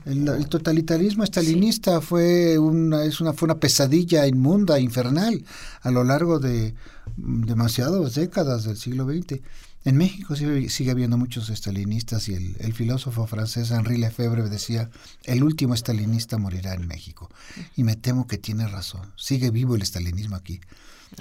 El, 0.06 0.48
totalitarismo 0.48 1.23
estalinista 1.23 2.01
fue, 2.01 2.59
una, 2.59 3.05
es 3.05 3.20
una, 3.20 3.35
fue 3.35 3.47
una 3.47 3.60
pesadilla 3.60 4.27
inmunda, 4.27 4.81
infernal, 4.81 5.44
a 5.82 5.90
lo 5.90 6.02
largo 6.02 6.39
de 6.39 6.74
demasiadas 7.16 8.15
décadas 8.15 8.65
del 8.65 8.78
siglo 8.78 9.05
XX. 9.05 9.43
En 9.85 9.97
México 9.97 10.35
sigue, 10.35 10.70
sigue 10.70 10.90
habiendo 10.90 11.19
muchos 11.19 11.51
estalinistas 11.51 12.28
y 12.28 12.35
el, 12.35 12.56
el, 12.59 12.73
filósofo 12.73 13.27
francés 13.27 13.70
Henri 13.70 13.98
Lefebvre 13.98 14.48
decía, 14.48 14.89
el 15.24 15.44
último 15.44 15.74
estalinista 15.74 16.39
morirá 16.39 16.73
en 16.73 16.89
México. 16.89 17.31
Y 17.77 17.85
me 17.85 17.97
temo 17.97 18.27
que 18.27 18.39
tiene 18.39 18.66
razón. 18.66 19.12
Sigue 19.16 19.51
vivo 19.51 19.77
el 19.77 19.82
estalinismo 19.82 20.36
aquí. 20.36 20.60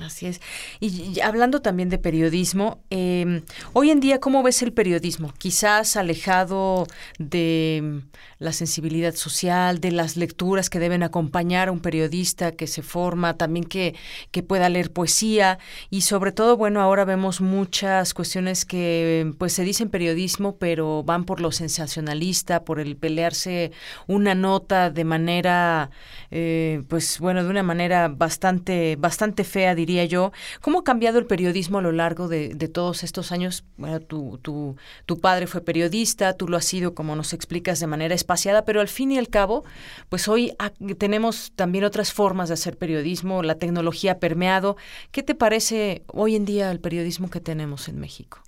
Así 0.02 0.28
es. 0.28 0.42
Y, 0.80 1.20
hablando 1.22 1.62
también 1.62 1.90
de 1.90 1.98
periodismo, 1.98 2.84
eh, 2.90 3.42
hoy 3.74 3.90
en 3.90 4.00
día, 4.00 4.20
¿cómo 4.20 4.44
ves 4.44 4.62
el 4.62 4.74
periodismo? 4.74 5.34
Quizás 5.38 5.96
alejado 5.96 6.86
de 7.18 7.82
mm, 7.82 7.98
la 8.40 8.52
sensibilidad 8.52 9.16
social, 9.16 9.80
de 9.80 9.92
las 9.92 10.18
lecturas 10.18 10.70
que 10.70 10.80
deben 10.80 11.04
acompañar 11.04 11.70
a 11.70 11.72
un 11.72 11.80
periodista 11.80 12.52
que 12.52 12.68
se 12.68 12.82
forma, 12.82 13.38
también 13.38 13.66
que, 13.66 13.96
que 14.32 14.44
pueda 14.44 14.70
leer 14.70 14.92
poesía 14.92 15.58
y 15.90 16.02
sobre 16.02 16.32
todo, 16.32 16.58
bueno, 16.58 16.82
ahora 16.82 17.06
vemos 17.06 17.42
muchas 17.42 18.14
cuestiones 18.14 18.66
que 18.66 19.34
pues 19.40 19.54
se 19.54 19.64
dicen 19.64 19.90
periodismo, 19.90 20.58
pero 20.58 21.04
van 21.04 21.24
por 21.24 21.40
lo 21.40 21.52
sensacionalista, 21.52 22.64
por 22.66 22.80
el 22.80 22.98
pelearse 22.98 23.72
una 24.06 24.36
nota 24.36 24.92
de 24.92 25.06
manera, 25.06 25.90
eh, 26.30 26.84
pues 26.90 27.20
bueno, 27.20 27.44
de 27.44 27.50
una 27.50 27.64
manera 27.64 28.10
bastante, 28.10 28.96
bastante 28.98 29.44
fea 29.44 29.76
diría 29.78 30.04
yo. 30.04 30.34
¿Cómo 30.60 30.80
ha 30.80 30.84
cambiado 30.84 31.20
el 31.20 31.26
periodismo 31.26 31.78
a 31.78 31.82
lo 31.82 31.94
largo 31.94 32.28
de, 32.28 32.56
todos 32.68 33.06
estos 33.06 33.32
años? 33.32 33.64
Bueno, 33.78 34.02
tu, 34.02 34.38
tu, 34.42 34.76
tu, 35.06 35.20
padre 35.22 35.48
fue 35.48 35.62
periodista, 35.62 36.34
tú 36.34 36.50
lo 36.50 36.58
has 36.58 36.66
sido, 36.66 36.94
como 36.94 37.16
nos 37.16 37.32
explicas, 37.32 37.80
de 37.80 37.88
manera 37.88 38.14
espaciada, 38.14 38.66
pero 38.66 38.82
al 38.82 38.90
fin 38.90 39.12
y 39.12 39.18
al 39.18 39.30
cabo, 39.30 39.64
pues 40.10 40.28
hoy 40.28 40.52
tenemos 40.98 41.54
también 41.56 41.86
otras 41.86 42.12
formas 42.12 42.50
de 42.50 42.56
hacer 42.56 42.78
periodismo, 42.78 43.42
la 43.42 43.56
tecnología 43.56 44.14
ha 44.14 44.20
permeado. 44.20 44.76
¿Qué 45.12 45.24
te 45.24 45.36
parece 45.36 46.04
hoy 46.08 46.36
en 46.36 46.44
día 46.44 46.70
el 46.72 46.82
periodismo 46.82 47.30
que 47.30 47.40
tenemos 47.40 47.88
en 47.88 48.00
México? 48.00 48.40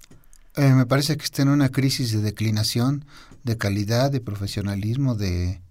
Eh, 0.55 0.73
me 0.73 0.85
parece 0.85 1.15
que 1.15 1.23
está 1.23 1.43
en 1.43 1.49
una 1.49 1.69
crisis 1.69 2.11
de 2.11 2.19
declinación, 2.19 3.05
de 3.43 3.57
calidad, 3.57 4.11
de 4.11 4.19
profesionalismo, 4.19 5.15
de, 5.15 5.61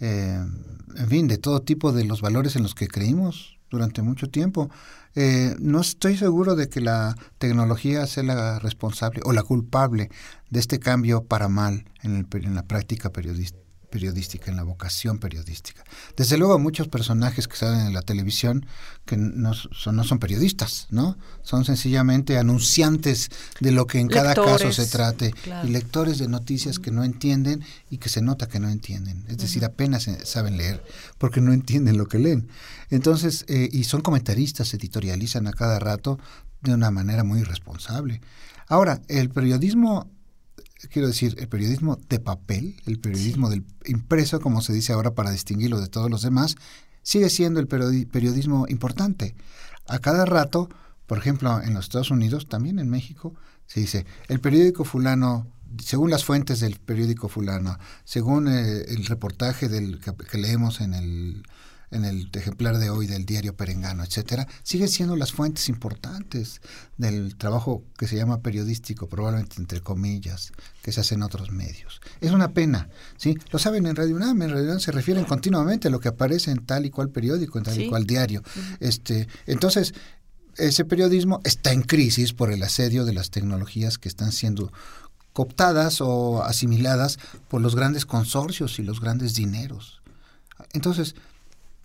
eh, 0.00 0.44
en 0.96 1.08
fin, 1.08 1.26
de 1.26 1.38
todo 1.38 1.62
tipo 1.62 1.92
de 1.92 2.04
los 2.04 2.20
valores 2.20 2.54
en 2.54 2.62
los 2.62 2.74
que 2.74 2.86
creímos 2.86 3.57
durante 3.70 4.02
mucho 4.02 4.28
tiempo. 4.28 4.70
Eh, 5.14 5.54
no 5.58 5.80
estoy 5.80 6.16
seguro 6.16 6.54
de 6.54 6.68
que 6.68 6.80
la 6.80 7.16
tecnología 7.38 8.06
sea 8.06 8.22
la 8.22 8.58
responsable 8.58 9.20
o 9.24 9.32
la 9.32 9.42
culpable 9.42 10.10
de 10.50 10.60
este 10.60 10.78
cambio 10.78 11.24
para 11.24 11.48
mal 11.48 11.84
en, 12.02 12.16
el, 12.16 12.44
en 12.44 12.54
la 12.54 12.64
práctica 12.64 13.10
periodística 13.10 13.67
periodística, 13.90 14.50
en 14.50 14.56
la 14.56 14.62
vocación 14.62 15.18
periodística. 15.18 15.84
Desde 16.16 16.36
luego 16.36 16.58
muchos 16.58 16.88
personajes 16.88 17.48
que 17.48 17.56
salen 17.56 17.86
en 17.86 17.92
la 17.94 18.02
televisión 18.02 18.66
que 19.04 19.16
no 19.16 19.54
son, 19.54 19.96
no 19.96 20.04
son 20.04 20.18
periodistas, 20.18 20.86
¿no? 20.90 21.16
Son 21.42 21.64
sencillamente 21.64 22.38
anunciantes 22.38 23.30
de 23.60 23.72
lo 23.72 23.86
que 23.86 24.00
en 24.00 24.08
cada 24.08 24.34
caso 24.34 24.72
se 24.72 24.86
trate 24.86 25.34
y 25.64 25.68
lectores 25.68 26.18
de 26.18 26.28
noticias 26.28 26.78
que 26.78 26.90
no 26.90 27.04
entienden 27.04 27.64
y 27.90 27.98
que 27.98 28.08
se 28.08 28.22
nota 28.22 28.48
que 28.48 28.60
no 28.60 28.68
entienden. 28.68 29.24
Es 29.28 29.38
decir, 29.38 29.64
apenas 29.64 30.08
saben 30.24 30.56
leer 30.56 30.82
porque 31.18 31.40
no 31.40 31.52
entienden 31.52 31.96
lo 31.96 32.06
que 32.06 32.18
leen. 32.18 32.48
Entonces, 32.90 33.44
eh, 33.48 33.68
y 33.72 33.84
son 33.84 34.02
comentaristas, 34.02 34.72
editorializan 34.74 35.46
a 35.46 35.52
cada 35.52 35.78
rato 35.78 36.18
de 36.62 36.74
una 36.74 36.90
manera 36.90 37.24
muy 37.24 37.40
irresponsable. 37.40 38.20
Ahora, 38.66 39.00
el 39.08 39.30
periodismo 39.30 40.10
quiero 40.86 41.08
decir, 41.08 41.34
el 41.38 41.48
periodismo 41.48 41.98
de 42.08 42.20
papel, 42.20 42.76
el 42.86 43.00
periodismo 43.00 43.50
del 43.50 43.64
impreso, 43.86 44.40
como 44.40 44.60
se 44.60 44.72
dice 44.72 44.92
ahora 44.92 45.14
para 45.14 45.32
distinguirlo 45.32 45.80
de 45.80 45.88
todos 45.88 46.08
los 46.08 46.22
demás, 46.22 46.54
sigue 47.02 47.30
siendo 47.30 47.58
el 47.58 47.66
periodismo 47.66 48.66
importante. 48.68 49.34
A 49.88 49.98
cada 49.98 50.24
rato, 50.24 50.68
por 51.06 51.18
ejemplo, 51.18 51.60
en 51.60 51.74
los 51.74 51.86
Estados 51.86 52.10
Unidos, 52.10 52.46
también 52.48 52.78
en 52.78 52.88
México, 52.88 53.34
se 53.66 53.80
dice, 53.80 54.06
el 54.28 54.40
periódico 54.40 54.84
fulano, 54.84 55.46
según 55.82 56.10
las 56.10 56.24
fuentes 56.24 56.60
del 56.60 56.78
periódico 56.78 57.28
fulano, 57.28 57.78
según 58.04 58.48
eh, 58.48 58.82
el 58.88 59.04
reportaje 59.06 59.68
del, 59.68 60.00
que 60.00 60.38
leemos 60.38 60.80
en 60.80 60.94
el 60.94 61.42
en 61.90 62.04
el 62.04 62.30
ejemplar 62.34 62.78
de 62.78 62.90
hoy 62.90 63.06
del 63.06 63.24
diario 63.24 63.56
Perengano, 63.56 64.04
etcétera, 64.04 64.46
siguen 64.62 64.88
siendo 64.88 65.16
las 65.16 65.32
fuentes 65.32 65.68
importantes 65.68 66.60
del 66.96 67.36
trabajo 67.36 67.82
que 67.96 68.06
se 68.06 68.16
llama 68.16 68.40
periodístico, 68.40 69.08
probablemente 69.08 69.56
entre 69.58 69.80
comillas, 69.80 70.52
que 70.82 70.92
se 70.92 71.00
hace 71.00 71.14
en 71.14 71.22
otros 71.22 71.50
medios. 71.50 72.00
Es 72.20 72.32
una 72.32 72.52
pena, 72.52 72.88
¿sí? 73.16 73.36
Lo 73.50 73.58
saben 73.58 73.86
en 73.86 73.96
Radio 73.96 74.16
UNAM, 74.16 74.42
en 74.42 74.50
Radio 74.50 74.64
UNAM 74.64 74.80
se 74.80 74.92
refieren 74.92 75.24
continuamente 75.24 75.88
a 75.88 75.90
lo 75.90 76.00
que 76.00 76.08
aparece 76.08 76.50
en 76.50 76.64
tal 76.66 76.86
y 76.86 76.90
cual 76.90 77.10
periódico, 77.10 77.58
en 77.58 77.64
tal 77.64 77.80
y 77.80 77.88
cual 77.88 78.04
diario. 78.04 78.42
Este, 78.80 79.28
entonces, 79.46 79.94
ese 80.56 80.84
periodismo 80.84 81.40
está 81.44 81.72
en 81.72 81.82
crisis 81.82 82.32
por 82.32 82.52
el 82.52 82.62
asedio 82.62 83.04
de 83.04 83.12
las 83.12 83.30
tecnologías 83.30 83.96
que 83.96 84.08
están 84.08 84.32
siendo 84.32 84.72
cooptadas 85.32 86.00
o 86.00 86.42
asimiladas 86.42 87.18
por 87.48 87.60
los 87.60 87.76
grandes 87.76 88.06
consorcios 88.06 88.80
y 88.80 88.82
los 88.82 89.00
grandes 89.00 89.34
dineros. 89.34 90.02
Entonces, 90.72 91.14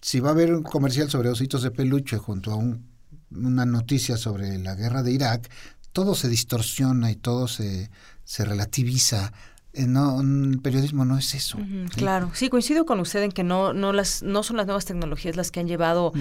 si 0.04 0.20
va 0.20 0.30
a 0.30 0.32
haber 0.34 0.54
un 0.54 0.64
comercial 0.64 1.10
sobre 1.10 1.30
ositos 1.30 1.64
de 1.64 1.72
peluche 1.72 2.18
junto 2.18 2.52
a 2.52 2.58
una 2.58 3.66
noticia 3.66 4.18
sobre 4.18 4.58
la 4.58 4.76
guerra 4.76 5.02
de 5.02 5.14
Irak, 5.14 5.50
todo 5.94 6.14
se 6.14 6.28
distorsiona 6.28 7.10
y 7.10 7.16
todo 7.16 7.48
se, 7.48 7.90
se 8.26 8.44
relativiza 8.44 9.32
no, 9.74 10.22
el 10.22 10.60
periodismo 10.62 11.04
no 11.04 11.18
es 11.18 11.34
eso. 11.34 11.58
claro, 11.96 12.30
sí, 12.34 12.50
coincido 12.50 12.86
con 12.86 13.00
usted 13.00 13.24
en 13.24 13.32
que 13.32 13.44
no, 13.44 13.74
no, 13.74 13.92
las, 13.92 14.22
no 14.22 14.44
son 14.44 14.58
las 14.58 14.68
nuevas 14.68 14.86
tecnologías 14.86 15.36
las 15.36 15.50
que 15.50 15.60
han 15.60 15.68
llevado 15.68 16.14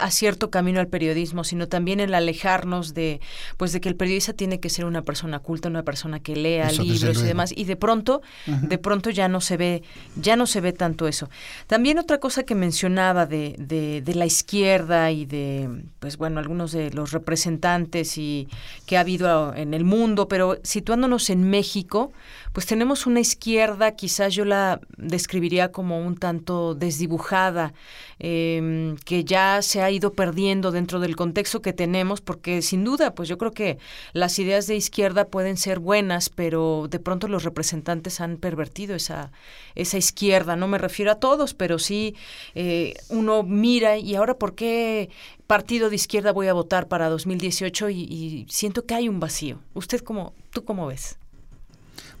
a 0.00 0.10
cierto 0.10 0.50
camino 0.50 0.78
al 0.78 0.88
periodismo, 0.88 1.42
sino 1.42 1.68
también 1.68 2.00
el 2.00 2.12
alejarnos 2.12 2.92
de, 2.92 3.20
pues 3.56 3.72
de 3.72 3.80
que 3.80 3.88
el 3.88 3.96
periodista 3.96 4.34
tiene 4.34 4.60
que 4.60 4.68
ser 4.68 4.84
una 4.84 5.02
persona 5.02 5.38
culta, 5.38 5.68
una 5.68 5.84
persona 5.84 6.20
que 6.20 6.36
lea 6.36 6.70
libros 6.70 7.22
y 7.22 7.24
demás, 7.24 7.52
y 7.56 7.64
de 7.64 7.76
pronto, 7.76 8.20
de 8.46 8.76
pronto 8.78 9.08
ya 9.08 9.26
no 9.28 9.40
se 9.40 9.56
ve, 9.56 9.82
ya 10.16 10.36
no 10.36 10.46
se 10.46 10.60
ve 10.60 10.72
tanto 10.72 11.08
eso. 11.08 11.30
También 11.66 11.98
otra 11.98 12.18
cosa 12.18 12.42
que 12.42 12.54
mencionaba 12.54 13.24
de, 13.24 13.56
de, 13.58 14.02
de 14.02 14.14
la 14.14 14.26
izquierda 14.26 15.10
y 15.10 15.24
de, 15.24 15.84
pues 15.98 16.18
bueno, 16.18 16.40
algunos 16.40 16.72
de 16.72 16.90
los 16.90 17.12
representantes 17.12 18.18
y 18.18 18.48
que 18.84 18.98
ha 18.98 19.00
habido 19.00 19.54
en 19.54 19.72
el 19.72 19.84
mundo, 19.84 20.28
pero 20.28 20.58
situándonos 20.62 21.30
en 21.30 21.48
México, 21.48 22.12
pues 22.52 22.66
tenemos 22.66 23.06
una 23.06 23.20
izquierda, 23.20 23.92
quizás 23.92 24.34
yo 24.34 24.44
la 24.44 24.80
describiría 24.98 25.72
como 25.72 26.00
un 26.04 26.16
tanto 26.16 26.74
desdibujada, 26.74 27.72
em, 28.18 28.96
que 29.04 29.24
ya 29.24 29.62
se 29.62 29.80
ha 29.80 29.90
ido 29.90 30.12
perdiendo 30.12 30.70
dentro 30.70 31.00
del 31.00 31.16
contexto 31.16 31.62
que 31.62 31.72
tenemos, 31.72 32.20
porque 32.20 32.60
sin 32.60 32.84
duda, 32.84 33.14
pues 33.14 33.28
yo 33.28 33.38
creo 33.38 33.52
que 33.52 33.78
las 34.12 34.38
ideas 34.38 34.66
de 34.66 34.76
izquierda 34.76 35.28
pueden 35.28 35.56
ser 35.56 35.78
buenas, 35.78 36.28
pero 36.28 36.88
de 36.90 36.98
pronto 37.00 37.26
los 37.26 37.44
representantes 37.44 38.20
han 38.20 38.36
pervertido 38.36 38.94
esa, 38.94 39.32
esa 39.74 39.96
izquierda. 39.96 40.54
No 40.54 40.68
me 40.68 40.78
refiero 40.78 41.10
a 41.12 41.16
todos, 41.16 41.54
pero 41.54 41.78
sí 41.78 42.14
eh, 42.54 42.94
uno 43.08 43.42
mira 43.42 43.96
y 43.96 44.14
ahora 44.14 44.34
por 44.38 44.54
qué 44.54 45.08
partido 45.46 45.88
de 45.88 45.96
izquierda 45.96 46.32
voy 46.32 46.48
a 46.48 46.52
votar 46.52 46.88
para 46.88 47.08
2018 47.08 47.90
y, 47.90 48.00
y 48.02 48.46
siento 48.50 48.84
que 48.84 48.94
hay 48.94 49.08
un 49.08 49.20
vacío. 49.20 49.60
¿Usted 49.74 50.00
cómo, 50.00 50.34
tú 50.50 50.64
cómo 50.64 50.86
ves? 50.86 51.18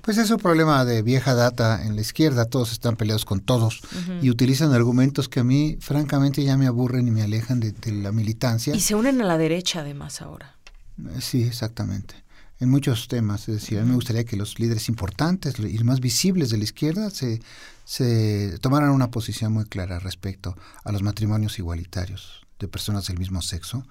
Pues 0.02 0.18
es 0.18 0.30
un 0.30 0.38
problema 0.38 0.84
de 0.84 1.00
vieja 1.02 1.32
data 1.34 1.86
en 1.86 1.94
la 1.94 2.00
izquierda, 2.00 2.44
todos 2.46 2.72
están 2.72 2.96
peleados 2.96 3.24
con 3.24 3.40
todos 3.40 3.80
y 4.20 4.30
utilizan 4.30 4.72
argumentos 4.72 5.28
que 5.28 5.38
a 5.38 5.44
mí 5.44 5.76
francamente 5.80 6.42
ya 6.42 6.56
me 6.56 6.66
aburren 6.66 7.06
y 7.06 7.12
me 7.12 7.22
alejan 7.22 7.60
de, 7.60 7.72
la 7.92 8.10
militancia. 8.10 8.74
Y 8.74 8.80
se 8.80 8.96
unen 8.96 9.22
a 9.22 9.24
la 9.24 9.38
derecha 9.38 9.80
además 9.80 10.20
ahora. 10.20 10.56
Eh, 10.98 11.20
sí, 11.20 11.44
exactamente. 11.44 12.16
en 12.58 12.68
muchos 12.68 13.06
temas. 13.06 13.48
Es 13.48 13.60
decir, 13.60 13.78
a 13.78 13.82
mí 13.82 13.90
me 13.90 13.94
gustaría 13.94 14.24
que 14.24 14.36
los 14.36 14.58
líderes 14.58 14.88
importantes 14.88 15.54
y 15.60 15.78
más 15.84 16.00
visibles 16.00 16.50
de 16.50 16.58
la 16.58 16.64
izquierda 16.64 17.10
se, 17.10 17.40
se 17.84 18.58
tomaran 18.60 18.90
una 18.90 19.12
posición 19.12 19.52
muy 19.52 19.66
clara 19.66 20.00
respecto 20.00 20.56
a 20.82 20.90
los 20.90 21.02
matrimonios 21.02 21.60
igualitarios 21.60 22.44
de 22.58 22.66
personas 22.66 23.06
del 23.06 23.18
mismo 23.18 23.40
sexo 23.40 23.84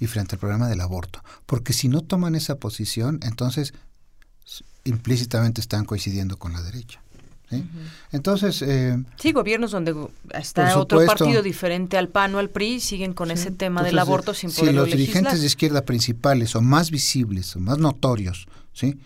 y 0.00 0.06
frente 0.06 0.36
al 0.36 0.38
problema 0.38 0.68
del 0.68 0.80
aborto. 0.80 1.22
Porque 1.44 1.74
si 1.74 1.88
no 1.88 2.00
toman 2.00 2.34
esa 2.34 2.56
posición, 2.56 3.20
entonces 3.22 3.74
implícitamente 4.88 5.60
están 5.60 5.84
coincidiendo 5.84 6.36
con 6.36 6.52
la 6.52 6.62
derecha. 6.62 7.00
Entonces... 8.12 8.62
Eh, 8.62 9.02
sí, 9.16 9.32
gobiernos 9.32 9.70
donde 9.70 9.94
está 10.34 10.78
otro 10.78 11.04
partido 11.06 11.42
diferente 11.42 11.96
al 11.96 12.08
PAN 12.08 12.34
o 12.34 12.38
al 12.38 12.50
PRI 12.50 12.80
siguen 12.80 13.14
con 13.14 13.30
ese 13.30 13.50
tema 13.50 13.82
del 13.82 13.98
aborto 13.98 14.34
sin 14.34 14.50
poder 14.50 14.70
Si 14.70 14.76
los 14.76 14.86
dirigentes 14.88 15.40
de 15.40 15.46
izquierda 15.46 15.82
principales 15.82 16.54
o 16.56 16.60
más 16.60 16.90
visibles 16.90 17.56
o 17.56 17.60
más 17.60 17.78
notorios, 17.78 18.48
¿sí? 18.72 18.98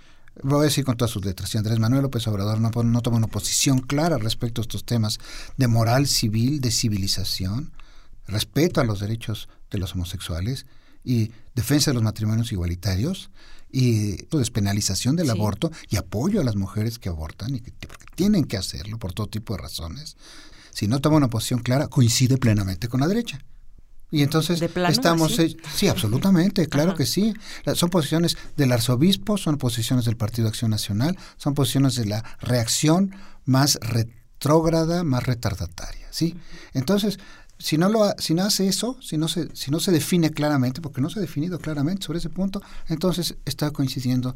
Voy 0.42 0.60
a 0.60 0.64
decir 0.64 0.84
con 0.84 0.96
todas 0.96 1.10
sus 1.10 1.24
letras, 1.24 1.50
si 1.50 1.58
Andrés 1.58 1.78
Manuel 1.78 2.02
López 2.02 2.26
Obrador 2.26 2.58
no, 2.58 2.70
no 2.70 3.02
toma 3.02 3.18
una 3.18 3.26
posición 3.26 3.80
clara 3.80 4.16
respecto 4.16 4.60
a 4.60 4.62
estos 4.62 4.84
temas 4.84 5.20
de 5.56 5.68
moral 5.68 6.06
civil, 6.06 6.60
de 6.60 6.70
civilización, 6.70 7.70
respeto 8.26 8.80
a 8.80 8.84
los 8.84 9.00
derechos 9.00 9.48
de 9.70 9.78
los 9.78 9.94
homosexuales 9.94 10.66
y 11.04 11.32
defensa 11.54 11.90
de 11.90 11.94
los 11.94 12.02
matrimonios 12.02 12.50
igualitarios, 12.50 13.30
y 13.72 14.26
despenalización 14.30 15.16
del 15.16 15.30
aborto 15.30 15.72
y 15.88 15.96
apoyo 15.96 16.40
a 16.40 16.44
las 16.44 16.56
mujeres 16.56 16.98
que 16.98 17.08
abortan 17.08 17.54
y 17.56 17.60
que 17.60 17.72
tienen 18.14 18.44
que 18.44 18.58
hacerlo 18.58 18.98
por 18.98 19.14
todo 19.14 19.28
tipo 19.28 19.56
de 19.56 19.62
razones. 19.62 20.16
Si 20.70 20.86
no 20.86 21.00
toma 21.00 21.16
una 21.16 21.28
posición 21.28 21.60
clara, 21.60 21.88
coincide 21.88 22.36
plenamente 22.36 22.88
con 22.88 23.00
la 23.00 23.08
derecha. 23.08 23.40
Y 24.10 24.22
entonces 24.22 24.60
estamos... 24.60 25.38
Sí, 25.74 25.88
absolutamente, 25.88 26.68
claro 26.68 26.94
que 26.94 27.06
sí. 27.06 27.32
Son 27.74 27.88
posiciones 27.88 28.36
del 28.58 28.72
arzobispo, 28.72 29.38
son 29.38 29.56
posiciones 29.56 30.04
del 30.04 30.18
Partido 30.18 30.48
Acción 30.48 30.70
Nacional, 30.70 31.16
son 31.38 31.54
posiciones 31.54 31.94
de 31.94 32.04
la 32.04 32.22
reacción 32.40 33.16
más 33.46 33.78
retrógrada, 33.80 35.02
más 35.02 35.24
retardataria. 35.24 36.02
¿sí? 36.10 36.36
Entonces, 36.74 37.18
si 37.62 37.78
no 37.78 37.88
lo 37.88 38.12
si 38.18 38.34
no 38.34 38.42
hace 38.42 38.66
eso, 38.66 38.96
si 39.00 39.16
no 39.16 39.28
se 39.28 39.54
si 39.54 39.70
no 39.70 39.78
se 39.78 39.92
define 39.92 40.30
claramente, 40.30 40.80
porque 40.80 41.00
no 41.00 41.08
se 41.08 41.20
ha 41.20 41.22
definido 41.22 41.60
claramente 41.60 42.04
sobre 42.04 42.18
ese 42.18 42.28
punto, 42.28 42.60
entonces 42.88 43.36
está 43.44 43.70
coincidiendo 43.70 44.34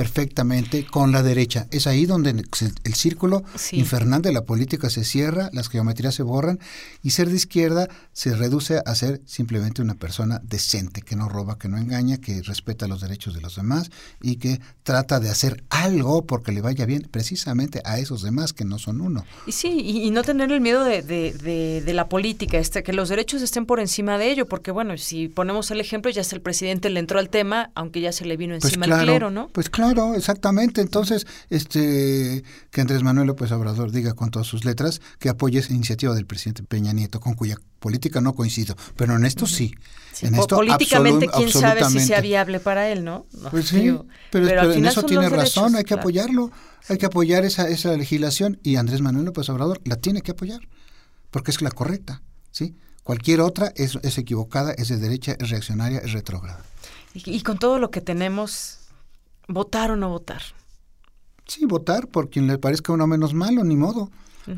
perfectamente 0.00 0.86
con 0.86 1.12
la 1.12 1.22
derecha. 1.22 1.66
Es 1.70 1.86
ahí 1.86 2.06
donde 2.06 2.30
el 2.30 2.94
círculo 2.94 3.44
infernal 3.72 4.22
de 4.22 4.32
la 4.32 4.46
política 4.46 4.88
se 4.88 5.04
cierra, 5.04 5.50
las 5.52 5.68
geometrías 5.68 6.14
se 6.14 6.22
borran 6.22 6.58
y 7.02 7.10
ser 7.10 7.28
de 7.28 7.36
izquierda 7.36 7.86
se 8.14 8.34
reduce 8.34 8.80
a 8.86 8.94
ser 8.94 9.20
simplemente 9.26 9.82
una 9.82 9.96
persona 9.96 10.40
decente, 10.42 11.02
que 11.02 11.16
no 11.16 11.28
roba, 11.28 11.58
que 11.58 11.68
no 11.68 11.76
engaña, 11.76 12.16
que 12.16 12.40
respeta 12.40 12.88
los 12.88 13.02
derechos 13.02 13.34
de 13.34 13.42
los 13.42 13.56
demás 13.56 13.90
y 14.22 14.36
que 14.36 14.62
trata 14.84 15.20
de 15.20 15.28
hacer 15.28 15.64
algo 15.68 16.24
porque 16.24 16.52
le 16.52 16.62
vaya 16.62 16.86
bien 16.86 17.06
precisamente 17.10 17.82
a 17.84 17.98
esos 17.98 18.22
demás 18.22 18.54
que 18.54 18.64
no 18.64 18.78
son 18.78 19.02
uno. 19.02 19.26
Y 19.46 19.52
sí, 19.52 19.82
y, 19.84 20.10
no 20.10 20.22
tener 20.22 20.50
el 20.50 20.62
miedo 20.62 20.82
de, 20.82 21.02
de, 21.02 21.92
la 21.92 22.08
política, 22.08 22.56
este, 22.56 22.82
que 22.82 22.94
los 22.94 23.10
derechos 23.10 23.42
estén 23.42 23.66
por 23.66 23.80
encima 23.80 24.16
de 24.16 24.30
ello, 24.30 24.46
porque 24.46 24.70
bueno, 24.70 24.96
si 24.96 25.28
ponemos 25.28 25.70
el 25.70 25.78
ejemplo, 25.78 26.10
ya 26.10 26.22
hasta 26.22 26.36
el 26.36 26.40
presidente 26.40 26.88
le 26.88 27.00
entró 27.00 27.18
al 27.18 27.28
tema, 27.28 27.70
aunque 27.74 28.00
ya 28.00 28.12
se 28.12 28.24
le 28.24 28.38
vino 28.38 28.54
pues 28.58 28.72
encima 28.72 28.86
el 28.86 29.02
clero, 29.02 29.30
¿no? 29.30 29.48
Pues 29.48 29.68
Claro, 29.68 29.89
exactamente. 30.14 30.80
Entonces, 30.80 31.26
este 31.48 32.44
que 32.70 32.80
Andrés 32.80 33.02
Manuel 33.02 33.26
López 33.26 33.50
Obrador 33.52 33.90
diga 33.92 34.14
con 34.14 34.30
todas 34.30 34.46
sus 34.46 34.64
letras 34.64 35.00
que 35.18 35.28
apoye 35.28 35.58
esa 35.58 35.72
iniciativa 35.72 36.14
del 36.14 36.26
presidente 36.26 36.62
Peña 36.62 36.92
Nieto, 36.92 37.20
con 37.20 37.34
cuya 37.34 37.56
política 37.80 38.20
no 38.20 38.34
coincido, 38.34 38.76
pero 38.96 39.16
en 39.16 39.24
esto 39.24 39.46
sí. 39.46 39.74
En 40.22 40.34
esto 40.34 40.56
políticamente, 40.56 41.28
quién 41.28 41.50
sabe 41.50 41.84
si 41.84 42.00
sea 42.00 42.20
viable 42.20 42.60
para 42.60 42.88
él, 42.88 43.04
¿no? 43.04 43.26
pues 43.50 43.68
sí, 43.68 43.96
pero, 44.30 44.72
en 44.72 44.84
eso 44.84 45.02
tiene 45.02 45.28
razón, 45.28 45.76
hay 45.76 45.84
que 45.84 45.94
apoyarlo, 45.94 46.50
hay 46.88 46.98
que 46.98 47.06
apoyar 47.06 47.44
esa, 47.44 47.68
esa 47.68 47.96
legislación 47.96 48.58
y 48.62 48.76
Andrés 48.76 49.00
Manuel 49.00 49.24
López 49.24 49.48
Obrador 49.48 49.80
la 49.84 49.96
tiene 49.96 50.20
que 50.20 50.32
apoyar, 50.32 50.60
porque 51.30 51.50
es 51.50 51.62
la 51.62 51.70
correcta, 51.70 52.22
¿sí? 52.50 52.76
Cualquier 53.02 53.40
otra 53.40 53.72
es, 53.76 53.98
es 54.02 54.18
equivocada, 54.18 54.72
es 54.72 54.88
de 54.88 54.98
derecha, 54.98 55.36
es 55.38 55.48
reaccionaria, 55.48 56.00
es 56.00 56.12
retrógrada. 56.12 56.62
y 57.14 57.40
con 57.42 57.58
todo 57.58 57.78
lo 57.78 57.90
que 57.90 58.02
tenemos 58.02 58.79
¿Votar 59.50 59.90
o 59.90 59.96
no 59.96 60.08
votar? 60.08 60.42
Sí, 61.44 61.66
votar 61.66 62.06
por 62.06 62.30
quien 62.30 62.46
le 62.46 62.58
parezca 62.58 62.92
uno 62.92 63.08
menos 63.08 63.34
malo, 63.34 63.64
ni 63.64 63.76
modo. 63.76 64.10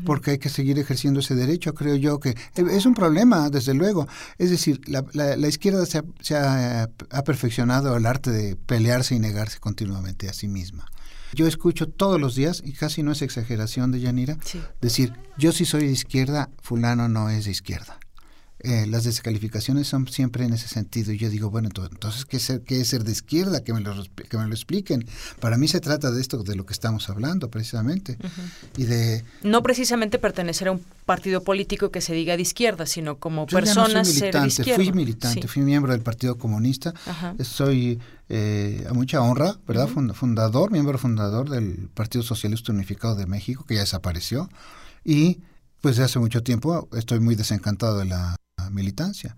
Porque 0.05 0.31
hay 0.31 0.37
que 0.39 0.49
seguir 0.49 0.79
ejerciendo 0.79 1.19
ese 1.19 1.35
derecho, 1.35 1.75
creo 1.75 1.95
yo 1.95 2.19
que 2.19 2.29
eh, 2.29 2.65
es 2.71 2.85
un 2.87 2.95
problema, 2.95 3.49
desde 3.51 3.75
luego. 3.75 4.07
Es 4.39 4.49
decir, 4.49 4.81
la, 4.87 5.05
la, 5.13 5.47
izquierda 5.47 5.85
se, 5.85 5.99
ha, 5.99 6.03
se 6.19 6.35
ha, 6.35 6.89
perfeccionado 7.23 7.95
el 7.95 8.07
arte 8.07 8.31
de 8.31 8.55
pelearse 8.55 9.13
y 9.13 9.19
negarse 9.19 9.59
continuamente 9.59 10.29
a 10.29 10.33
sí 10.33 10.47
misma. 10.47 10.85
Yo 11.33 11.45
escucho 11.45 11.89
todos 11.89 12.19
los 12.19 12.33
días, 12.33 12.63
y 12.65 12.73
casi 12.73 13.03
no 13.03 13.11
es 13.11 13.21
exageración 13.21 13.91
de 13.91 13.99
Yanira, 13.99 14.37
decir, 14.81 15.13
yo 15.37 15.51
sí 15.51 15.65
soy 15.65 15.85
de 15.85 15.91
izquierda, 15.91 16.49
fulano 16.61 17.07
no 17.07 17.29
es 17.29 17.45
de 17.45 17.51
izquierda. 17.51 17.99
Eh, 18.65 18.87
las 18.87 19.03
descalificaciones 19.03 19.87
son 19.87 20.07
siempre 20.07 20.45
en 20.45 20.53
ese 20.53 20.69
sentido. 20.69 21.11
Y 21.11 21.17
yo 21.17 21.29
digo, 21.29 21.49
bueno, 21.49 21.67
entonces, 21.67 22.23
¿qué 22.23 22.37
es 22.37 22.43
ser, 22.43 22.61
qué 22.61 22.79
es 22.79 22.87
ser 22.87 23.03
de 23.03 23.11
izquierda? 23.11 23.61
Que 23.61 23.73
me, 23.73 23.81
lo, 23.81 23.93
que 24.15 24.37
me 24.37 24.47
lo 24.47 24.53
expliquen. 24.53 25.05
Para 25.41 25.57
mí 25.57 25.67
se 25.67 25.81
trata 25.81 26.11
de 26.11 26.21
esto, 26.21 26.43
de 26.43 26.55
lo 26.55 26.65
que 26.65 26.71
estamos 26.71 27.09
hablando, 27.09 27.51
precisamente. 27.51 28.17
y 28.77 28.85
de 28.85 29.25
No 29.43 29.61
precisamente 29.63 30.17
pertenecer 30.17 30.69
a 30.69 30.71
un 30.71 30.81
partido 31.05 31.43
político 31.43 31.91
que 31.91 31.99
se 31.99 32.13
diga 32.13 32.37
de 32.37 32.41
izquierda, 32.41 32.85
sino 32.85 33.17
como 33.17 33.47
personas 33.47 34.07
ser 34.07 34.33
de 34.33 34.47
izquierda. 34.47 34.75
Fui 34.75 34.93
militante, 34.93 35.45
fui 35.49 35.61
miembro 35.61 35.91
del 35.91 36.01
Partido 36.01 36.37
Comunista. 36.37 36.93
Soy 37.41 37.99
eh, 38.29 38.87
a 38.89 38.93
mucha 38.93 39.21
honra, 39.21 39.57
¿verdad? 39.67 39.89
Fundador, 40.13 40.71
miembro 40.71 40.97
fundador 40.97 41.49
del 41.49 41.89
Partido 41.93 42.23
Socialista 42.23 42.71
Unificado 42.71 43.15
de 43.15 43.25
México, 43.25 43.65
que 43.67 43.75
ya 43.75 43.81
desapareció. 43.81 44.49
Y 45.03 45.41
pues 45.81 45.97
de 45.97 46.05
hace 46.05 46.17
mucho 46.17 46.43
tiempo 46.43 46.87
estoy 46.93 47.19
muy 47.19 47.35
desencantado 47.35 47.97
de 47.97 48.05
la 48.05 48.37
militancia, 48.69 49.35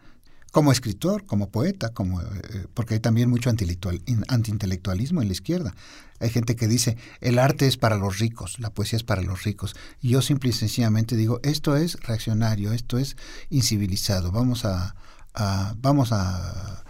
como 0.51 0.71
escritor, 0.71 1.25
como 1.25 1.49
poeta, 1.49 1.89
como 1.89 2.21
eh, 2.21 2.67
porque 2.73 2.93
hay 2.93 2.99
también 2.99 3.29
mucho 3.29 3.49
antiintelectualismo 3.49 5.21
en 5.21 5.27
la 5.27 5.33
izquierda. 5.33 5.75
Hay 6.19 6.29
gente 6.29 6.55
que 6.55 6.67
dice, 6.67 6.97
el 7.19 7.39
arte 7.39 7.67
es 7.67 7.75
para 7.75 7.97
los 7.97 8.19
ricos, 8.19 8.59
la 8.59 8.69
poesía 8.69 8.97
es 8.97 9.03
para 9.03 9.21
los 9.21 9.43
ricos. 9.43 9.75
Y 10.01 10.09
yo 10.09 10.21
simple 10.21 10.51
y 10.51 10.53
sencillamente 10.53 11.17
digo, 11.17 11.41
esto 11.43 11.75
es 11.75 11.99
reaccionario, 12.01 12.71
esto 12.71 12.97
es 12.97 13.17
incivilizado. 13.49 14.31
Vamos 14.31 14.63
a, 14.63 14.95
vamos 15.81 16.13
a, 16.13 16.83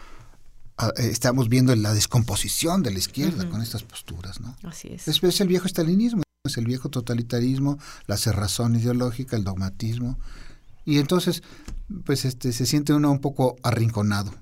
estamos 0.97 1.49
viendo 1.49 1.75
la 1.75 1.93
descomposición 1.93 2.83
de 2.83 2.91
la 2.91 2.99
izquierda 2.99 3.49
con 3.49 3.61
estas 3.61 3.83
posturas, 3.83 4.41
¿no? 4.41 4.55
Así 4.63 4.89
es. 4.89 5.07
Es, 5.07 5.41
el 5.41 5.47
viejo 5.47 5.65
estalinismo, 5.65 6.23
es 6.43 6.57
el 6.57 6.65
viejo 6.65 6.89
totalitarismo, 6.89 7.79
la 8.07 8.17
cerrazón 8.17 8.75
ideológica, 8.75 9.35
el 9.35 9.43
dogmatismo. 9.43 10.19
Y 10.85 10.99
entonces, 10.99 11.41
pues 12.05 12.25
este, 12.25 12.51
se 12.53 12.65
siente 12.65 12.93
uno 12.93 13.11
un 13.11 13.19
poco 13.19 13.55
arrinconado. 13.63 14.33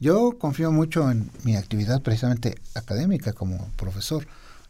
Yo 0.00 0.38
confío 0.38 0.70
mucho 0.72 1.10
en 1.10 1.30
mi 1.42 1.56
actividad 1.56 2.02
precisamente 2.02 2.58
académica 2.74 3.32
como 3.32 3.68
profesor 3.76 4.26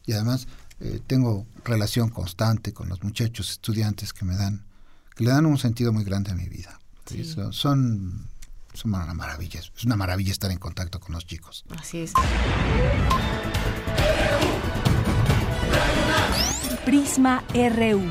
y 0.07 0.13
además 0.13 0.49
eh, 0.81 1.01
tengo 1.07 1.47
relación 1.65 2.09
constante 2.09 2.73
con 2.73 2.89
los 2.89 3.03
muchachos 3.03 3.51
estudiantes 3.51 4.13
que 4.13 4.25
me 4.25 4.37
dan, 4.37 4.65
que 5.15 5.25
le 5.25 5.31
dan 5.31 5.45
un 5.47 5.59
sentido 5.59 5.93
muy 5.93 6.05
grande 6.05 6.31
a 6.31 6.35
mi 6.35 6.49
vida. 6.49 6.79
Son, 7.53 8.29
son, 8.75 8.93
una 8.93 9.15
maravilla, 9.15 9.61
es 9.61 9.85
una 9.85 9.97
maravilla 9.97 10.33
estar 10.33 10.51
en 10.51 10.59
contacto 10.59 11.01
con 11.01 11.15
los 11.15 11.27
chicos. 11.27 11.65
Así 11.71 11.99
es. 11.99 12.13
Prisma 16.85 17.43
RU. 17.55 18.03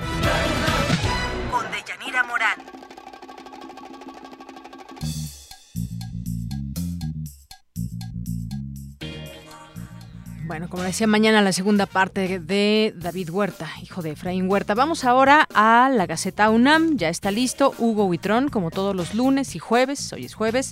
Bueno, 10.48 10.69
como 10.69 10.84
decía 10.84 11.07
mañana 11.07 11.41
la 11.41 11.52
segunda 11.52 11.86
parte 11.86 12.40
de 12.40 12.94
David 12.95 13.32
Huerta, 13.32 13.68
hijo 13.84 14.02
de 14.02 14.11
Efraín 14.11 14.49
Huerta. 14.49 14.76
Vamos 14.76 15.03
ahora 15.03 15.45
a 15.53 15.90
la 15.94 16.06
Gaceta 16.06 16.49
UNAM. 16.49 16.95
Ya 16.95 17.10
está 17.10 17.32
listo 17.32 17.74
Hugo 17.78 18.06
Huitrón, 18.06 18.48
como 18.48 18.72
todos 18.72 18.95
los 18.95 19.14
lunes 19.14 19.57
y 19.57 19.60
jueves. 19.60 20.14
Hoy 20.14 20.24
es 20.24 20.36
jueves. 20.36 20.72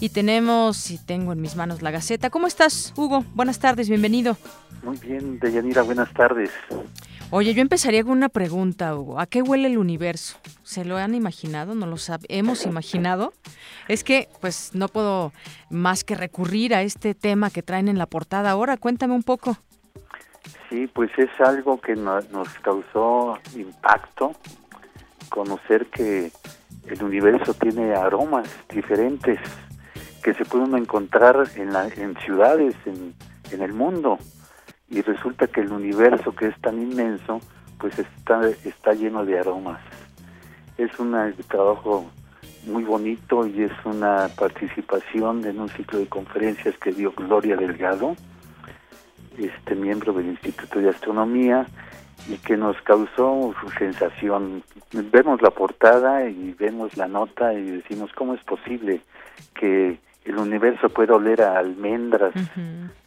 Y 0.00 0.08
tenemos, 0.08 0.90
y 0.90 0.96
tengo 0.96 1.34
en 1.34 1.42
mis 1.42 1.54
manos 1.54 1.82
la 1.82 1.90
Gaceta. 1.90 2.30
¿Cómo 2.30 2.46
estás, 2.46 2.94
Hugo? 2.96 3.22
Buenas 3.34 3.58
tardes, 3.58 3.90
bienvenido. 3.90 4.38
Muy 4.82 4.96
bien, 4.96 5.38
Deyanira, 5.38 5.82
buenas 5.82 6.10
tardes. 6.14 6.50
Oye, 7.32 7.54
yo 7.54 7.62
empezaría 7.62 8.02
con 8.02 8.12
una 8.12 8.28
pregunta, 8.28 8.94
Hugo. 8.96 9.20
¿A 9.20 9.26
qué 9.26 9.40
huele 9.40 9.68
el 9.68 9.78
universo? 9.78 10.36
¿Se 10.64 10.84
lo 10.84 10.96
han 10.96 11.14
imaginado? 11.14 11.76
¿No 11.76 11.86
lo 11.86 11.96
hemos 12.28 12.66
imaginado? 12.66 13.32
Es 13.86 14.02
que, 14.02 14.28
pues, 14.40 14.72
no 14.74 14.88
puedo 14.88 15.32
más 15.70 16.02
que 16.02 16.16
recurrir 16.16 16.74
a 16.74 16.82
este 16.82 17.14
tema 17.14 17.50
que 17.50 17.62
traen 17.62 17.88
en 17.88 17.98
la 17.98 18.06
portada 18.06 18.50
ahora. 18.50 18.76
Cuéntame 18.76 19.14
un 19.14 19.22
poco. 19.22 19.56
Sí, 20.68 20.88
pues 20.88 21.10
es 21.18 21.30
algo 21.40 21.80
que 21.80 21.94
nos 21.94 22.48
causó 22.62 23.38
impacto 23.54 24.32
conocer 25.28 25.86
que 25.86 26.32
el 26.86 27.02
universo 27.04 27.54
tiene 27.54 27.94
aromas 27.94 28.48
diferentes 28.68 29.38
que 30.24 30.34
se 30.34 30.44
pueden 30.44 30.76
encontrar 30.76 31.48
en, 31.56 31.72
la, 31.72 31.86
en 31.86 32.16
ciudades, 32.18 32.74
en 32.86 33.14
en 33.52 33.62
el 33.62 33.72
mundo 33.72 34.18
y 34.90 35.00
resulta 35.02 35.46
que 35.46 35.60
el 35.60 35.72
universo 35.72 36.34
que 36.34 36.48
es 36.48 36.60
tan 36.60 36.80
inmenso 36.80 37.40
pues 37.78 37.98
está, 37.98 38.46
está 38.64 38.92
lleno 38.92 39.24
de 39.24 39.38
aromas. 39.38 39.80
Es 40.76 40.98
un 40.98 41.16
trabajo 41.48 42.10
muy 42.66 42.84
bonito 42.84 43.46
y 43.46 43.62
es 43.62 43.72
una 43.84 44.28
participación 44.36 45.44
en 45.46 45.60
un 45.60 45.68
ciclo 45.70 45.98
de 45.98 46.06
conferencias 46.06 46.76
que 46.78 46.92
dio 46.92 47.12
Gloria 47.12 47.56
Delgado, 47.56 48.16
este 49.38 49.74
miembro 49.74 50.12
del 50.12 50.26
Instituto 50.26 50.80
de 50.80 50.90
Astronomía, 50.90 51.66
y 52.28 52.36
que 52.36 52.56
nos 52.56 52.80
causó 52.82 53.54
su 53.60 53.70
sensación. 53.78 54.62
Vemos 54.92 55.40
la 55.40 55.50
portada 55.50 56.28
y 56.28 56.54
vemos 56.58 56.96
la 56.96 57.08
nota 57.08 57.54
y 57.54 57.62
decimos, 57.62 58.12
¿cómo 58.12 58.34
es 58.34 58.44
posible 58.44 59.00
que 59.54 59.98
el 60.24 60.38
universo 60.38 60.88
pueda 60.88 61.14
oler 61.14 61.42
a 61.42 61.58
almendras, 61.58 62.34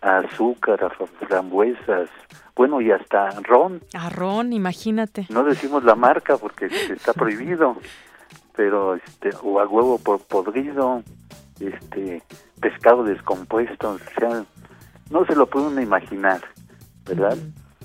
a 0.01 0.17
azúcar, 0.17 0.83
a 0.83 0.89
frambuesas, 1.25 2.09
bueno, 2.55 2.81
y 2.81 2.91
hasta 2.91 3.29
ron. 3.41 3.81
A 3.93 4.09
ron, 4.09 4.53
imagínate. 4.53 5.25
No 5.29 5.43
decimos 5.43 5.83
la 5.83 5.95
marca 5.95 6.37
porque 6.37 6.65
está 6.65 7.13
prohibido, 7.13 7.77
pero 8.55 8.95
este 8.95 9.31
o 9.41 9.59
a 9.59 9.67
huevo 9.67 9.97
podrido, 9.99 11.03
este 11.59 12.21
pescado 12.59 13.03
descompuesto, 13.03 13.91
o 13.91 13.99
sea, 14.19 14.45
no 15.09 15.25
se 15.25 15.35
lo 15.35 15.47
puede 15.47 15.67
uno 15.67 15.81
imaginar, 15.81 16.41
¿verdad? 17.05 17.37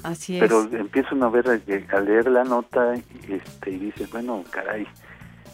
Así 0.02 0.36
es. 0.36 0.40
Pero 0.40 0.62
empieza 0.62 1.08
uno 1.12 1.26
a 1.26 1.30
ver 1.30 1.48
a 1.48 2.00
leer 2.00 2.30
la 2.30 2.44
nota 2.44 2.94
este 3.28 3.70
y 3.70 3.78
dice, 3.78 4.06
bueno, 4.12 4.44
caray, 4.50 4.86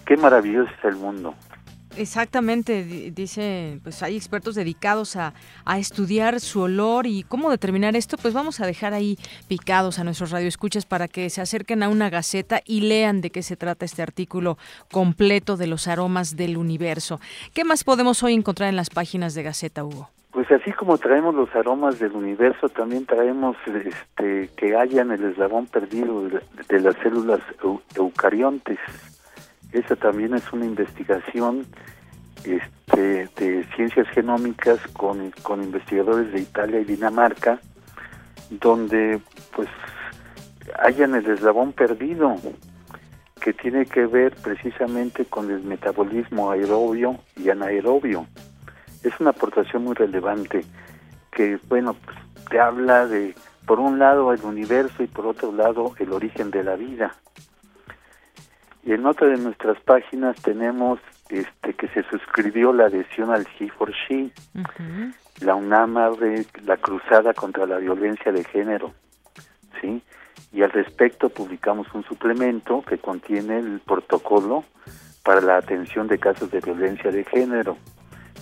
qué 0.05 0.17
maravilloso 0.17 0.71
es 0.79 0.85
el 0.85 0.97
mundo. 0.97 1.35
Exactamente, 1.97 3.12
dice, 3.15 3.79
pues 3.83 4.03
hay 4.03 4.16
expertos 4.16 4.55
dedicados 4.55 5.16
a, 5.16 5.33
a, 5.65 5.79
estudiar 5.79 6.41
su 6.41 6.62
olor 6.62 7.07
y 7.07 7.23
cómo 7.23 7.51
determinar 7.51 7.95
esto, 7.95 8.16
pues 8.16 8.35
vamos 8.35 8.61
a 8.61 8.66
dejar 8.66 8.95
ahí 8.95 9.16
picados 9.49 9.99
a 9.99 10.05
nuestros 10.05 10.31
radioescuchas 10.31 10.87
para 10.87 11.09
que 11.09 11.31
se 11.31 11.41
acerquen 11.41 11.83
a 11.83 11.89
una 11.89 12.11
gaceta 12.11 12.61
y 12.65 12.81
lean 12.81 13.21
de 13.21 13.31
qué 13.31 13.43
se 13.43 13.57
trata 13.57 13.85
este 13.85 14.03
artículo 14.03 14.59
completo 14.91 15.57
de 15.57 15.66
los 15.66 15.87
aromas 15.87 16.37
del 16.37 16.57
universo. 16.57 17.21
¿Qué 17.53 17.65
más 17.65 17.85
podemos 17.85 18.23
hoy 18.23 18.35
encontrar 18.35 18.69
en 18.69 18.77
las 18.77 18.91
páginas 18.91 19.35
de 19.35 19.43
Gaceta, 19.45 19.85
Hugo? 19.85 20.11
Pues 20.33 20.51
así 20.51 20.73
como 20.73 20.99
traemos 20.99 21.33
los 21.33 21.55
aromas 21.55 22.01
del 22.01 22.12
universo, 22.12 22.69
también 22.69 23.07
traemos 23.07 23.57
este, 23.66 24.51
que 24.57 24.77
hayan 24.77 25.12
el 25.12 25.23
eslabón 25.23 25.66
perdido 25.66 26.29
de, 26.29 26.81
las 26.81 26.97
células 26.97 27.41
eucariontes 27.95 28.81
esa 29.75 29.97
también 29.97 30.35
es 30.35 30.53
una 30.53 30.65
investigación 30.65 31.67
este, 32.45 33.29
de 33.37 33.65
ciencias 33.75 34.09
genómicas 34.09 34.79
con, 34.93 35.31
con 35.43 35.63
investigadores 35.63 36.33
de 36.33 36.41
Italia 36.41 36.81
y 36.81 36.85
Dinamarca, 36.85 37.61
donde 38.51 39.21
pues 39.55 39.69
hayan 40.83 41.15
el 41.15 41.27
eslabón 41.27 41.73
perdido 41.73 42.37
que 43.41 43.53
tiene 43.53 43.85
que 43.85 44.07
ver 44.07 44.35
precisamente 44.37 45.27
con 45.27 45.51
el 45.51 45.63
metabolismo 45.63 46.51
aerobio 46.51 47.19
y 47.37 47.51
anaerobio. 47.51 48.27
Es 49.03 49.13
una 49.21 49.31
aportación 49.31 49.85
muy 49.85 49.95
relevante 49.95 50.65
que, 51.31 51.59
bueno, 51.69 51.95
pues, 51.95 52.17
te 52.49 52.59
habla 52.59 53.07
de, 53.07 53.35
por 53.67 53.81
un 53.81 53.99
lado, 53.99 54.33
el 54.33 54.43
universo 54.43 55.03
y 55.03 55.09
por 55.09 55.27
otro 55.27 55.53
lado, 55.53 55.95
el 55.99 56.13
origen 56.13 56.51
de 56.51 56.65
la 56.65 56.77
vida. 56.77 57.15
Y 58.85 58.93
en 58.93 59.06
otra 59.06 59.28
de 59.28 59.39
nuestras 59.39 59.81
páginas 59.81 60.36
tenemos 60.43 61.01
este 61.31 61.73
que 61.74 61.89
se 61.89 62.02
suscribió 62.05 62.73
la 62.73 62.86
adhesión 62.86 63.31
al 63.31 63.47
She 63.59 63.70
for 63.70 63.90
She, 63.90 64.31
la 65.40 65.55
UNAM 65.55 65.94
de 66.19 66.47
la 66.65 66.77
cruzada 66.77 67.32
contra 67.32 67.66
la 67.66 67.78
violencia 67.78 68.31
de 68.31 68.44
género, 68.44 68.93
¿sí? 69.81 70.02
Y 70.52 70.62
al 70.62 70.70
respecto 70.70 71.31
publicamos 71.31 71.86
un 71.94 72.05
suplemento 72.05 72.82
que 72.82 72.98
contiene 72.98 73.59
el 73.59 73.81
protocolo 73.81 74.65
para 75.23 75.40
la 75.40 75.56
atención 75.56 76.06
de 76.06 76.19
casos 76.19 76.51
de 76.51 76.61
violencia 76.61 77.11
de 77.11 77.24
género 77.24 77.78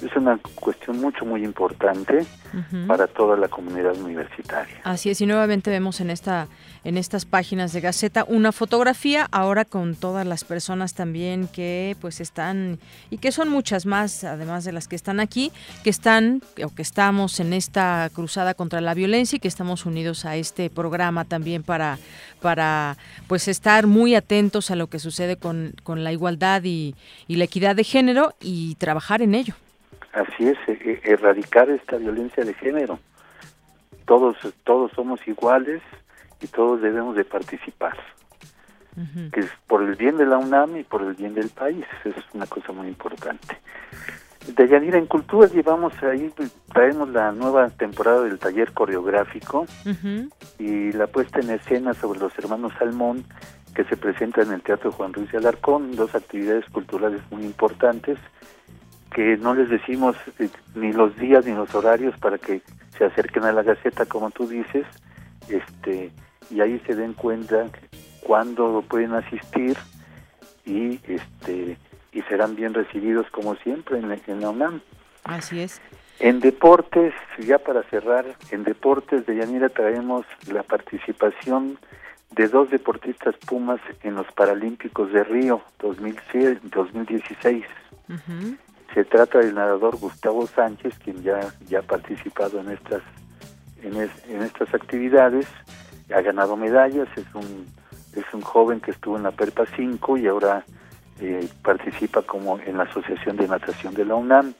es 0.06 0.16
una 0.16 0.38
cuestión 0.56 1.00
mucho, 1.00 1.24
muy 1.24 1.44
importante 1.44 2.26
para 2.86 3.06
toda 3.06 3.36
la 3.36 3.48
comunidad 3.48 3.96
universitaria. 3.96 4.80
Así 4.84 5.10
es, 5.10 5.20
y 5.20 5.26
nuevamente 5.26 5.70
vemos 5.70 6.00
en 6.00 6.10
esta 6.10 6.48
en 6.84 6.96
estas 6.96 7.24
páginas 7.24 7.72
de 7.72 7.80
Gaceta 7.80 8.24
una 8.26 8.52
fotografía 8.52 9.28
ahora 9.30 9.64
con 9.64 9.94
todas 9.94 10.26
las 10.26 10.44
personas 10.44 10.94
también 10.94 11.48
que 11.48 11.96
pues 12.00 12.20
están 12.20 12.78
y 13.10 13.18
que 13.18 13.32
son 13.32 13.48
muchas 13.48 13.86
más 13.86 14.24
además 14.24 14.64
de 14.64 14.72
las 14.72 14.88
que 14.88 14.96
están 14.96 15.20
aquí 15.20 15.52
que 15.84 15.90
están 15.90 16.42
o 16.64 16.74
que 16.74 16.82
estamos 16.82 17.40
en 17.40 17.52
esta 17.52 18.10
cruzada 18.12 18.54
contra 18.54 18.80
la 18.80 18.94
violencia 18.94 19.36
y 19.36 19.40
que 19.40 19.48
estamos 19.48 19.86
unidos 19.86 20.24
a 20.24 20.36
este 20.36 20.70
programa 20.70 21.24
también 21.24 21.62
para 21.62 21.98
para 22.42 22.96
pues 23.28 23.48
estar 23.48 23.86
muy 23.86 24.14
atentos 24.14 24.70
a 24.70 24.76
lo 24.76 24.88
que 24.88 24.98
sucede 24.98 25.36
con, 25.36 25.72
con 25.82 26.04
la 26.04 26.12
igualdad 26.12 26.62
y, 26.64 26.94
la 27.28 27.44
equidad 27.44 27.74
de 27.74 27.84
género 27.84 28.34
y 28.40 28.74
trabajar 28.74 29.22
en 29.22 29.34
ello. 29.34 29.54
Así 30.12 30.48
es, 30.48 30.58
e, 30.66 30.72
e, 30.72 31.10
erradicar 31.10 31.70
esta 31.70 31.96
violencia 31.96 32.44
de 32.44 32.52
género. 32.52 32.98
Todos, 34.04 34.36
todos 34.64 34.92
somos 34.92 35.26
iguales 35.26 35.80
y 36.42 36.46
todos 36.48 36.80
debemos 36.80 37.16
de 37.16 37.24
participar. 37.24 37.96
Que 39.32 39.40
es 39.40 39.50
por 39.66 39.82
el 39.82 39.96
bien 39.96 40.18
de 40.18 40.26
la 40.26 40.36
UNAM 40.36 40.76
y 40.76 40.84
por 40.84 41.00
el 41.02 41.14
bien 41.14 41.32
del 41.32 41.48
país, 41.48 41.86
es 42.04 42.14
una 42.34 42.46
cosa 42.46 42.72
muy 42.72 42.88
importante. 42.88 43.58
De 44.54 44.68
Yanira 44.68 44.98
en 44.98 45.06
Cultura 45.06 45.48
llevamos 45.48 45.94
ahí, 46.02 46.30
traemos 46.74 47.08
la 47.08 47.32
nueva 47.32 47.70
temporada 47.70 48.22
del 48.22 48.38
taller 48.38 48.72
coreográfico 48.72 49.66
y 50.58 50.92
la 50.92 51.06
puesta 51.06 51.40
en 51.40 51.50
escena 51.50 51.94
sobre 51.94 52.20
los 52.20 52.36
hermanos 52.38 52.72
Salmón 52.78 53.24
que 53.74 53.84
se 53.84 53.96
presenta 53.96 54.42
en 54.42 54.52
el 54.52 54.60
Teatro 54.60 54.92
Juan 54.92 55.14
Ruiz 55.14 55.30
de 55.32 55.38
Alarcón, 55.38 55.96
dos 55.96 56.14
actividades 56.14 56.66
culturales 56.66 57.22
muy 57.30 57.44
importantes 57.44 58.18
que 59.14 59.36
no 59.36 59.54
les 59.54 59.68
decimos 59.68 60.16
eh, 60.38 60.48
ni 60.74 60.92
los 60.92 61.16
días 61.16 61.44
ni 61.44 61.52
los 61.52 61.74
horarios 61.74 62.18
para 62.18 62.38
que 62.38 62.62
se 62.96 63.04
acerquen 63.04 63.44
a 63.44 63.52
la 63.52 63.62
Gaceta, 63.62 64.06
como 64.06 64.30
tú 64.30 64.46
dices, 64.46 64.86
este 65.48 66.10
y 66.50 66.60
ahí 66.60 66.80
se 66.86 66.94
den 66.94 67.14
cuenta 67.14 67.66
cuándo 68.20 68.84
pueden 68.88 69.14
asistir 69.14 69.76
y 70.64 71.00
este 71.10 71.76
y 72.12 72.20
serán 72.22 72.54
bien 72.56 72.74
recibidos 72.74 73.26
como 73.30 73.56
siempre 73.56 73.98
en, 73.98 74.20
en 74.26 74.40
la 74.40 74.50
UNAM. 74.50 74.80
Así 75.24 75.60
es. 75.60 75.80
En 76.18 76.40
deportes, 76.40 77.14
ya 77.38 77.58
para 77.58 77.82
cerrar, 77.84 78.24
en 78.50 78.64
deportes 78.64 79.26
de 79.26 79.36
Yanira 79.36 79.70
traemos 79.70 80.26
la 80.52 80.62
participación 80.62 81.78
de 82.30 82.48
dos 82.48 82.70
deportistas 82.70 83.34
Pumas 83.46 83.80
en 84.02 84.14
los 84.14 84.30
Paralímpicos 84.32 85.12
de 85.12 85.24
Río 85.24 85.62
2016. 85.80 87.64
Se 88.94 89.04
trata 89.04 89.38
del 89.38 89.54
nadador 89.54 89.96
Gustavo 89.96 90.46
Sánchez, 90.46 90.98
quien 90.98 91.22
ya, 91.22 91.40
ya 91.66 91.80
ha 91.80 91.82
participado 91.82 92.60
en 92.60 92.70
estas, 92.70 93.02
en, 93.82 93.96
en 93.96 94.42
estas 94.42 94.72
actividades, 94.74 95.46
ha 96.14 96.20
ganado 96.20 96.56
medallas, 96.56 97.08
es 97.16 97.26
un, 97.34 97.66
es 98.14 98.24
un 98.32 98.40
joven 98.40 98.80
que 98.80 98.90
estuvo 98.90 99.16
en 99.16 99.24
la 99.24 99.30
Perpa 99.30 99.64
5 99.76 100.16
y 100.18 100.26
ahora 100.26 100.64
eh, 101.20 101.48
participa 101.62 102.22
como 102.22 102.58
en 102.58 102.76
la 102.76 102.84
Asociación 102.84 103.36
de 103.36 103.48
Natación 103.48 103.94
de 103.94 104.04
la 104.04 104.14
UNAM. 104.14 104.54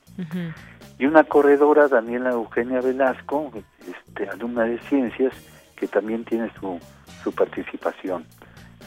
Y 0.98 1.06
una 1.06 1.24
corredora, 1.24 1.89
Daniela 1.89 2.31
Eugenia 2.31 2.81
Velasco, 2.81 3.51
este, 3.81 4.28
alumna 4.28 4.64
de 4.64 4.78
ciencias, 4.81 5.32
que 5.74 5.89
también 5.89 6.24
tiene 6.24 6.51
su, 6.60 6.78
su 7.24 7.32
participación. 7.32 8.24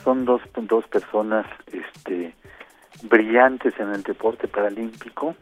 Son 0.03 0.23
dos, 0.23 0.41
dos 0.55 0.87
personas 0.87 1.45
este, 1.71 2.33
brillantes 3.03 3.73
en 3.79 3.89
el 3.89 4.03
deporte 4.03 4.47
paralímpico 4.47 5.35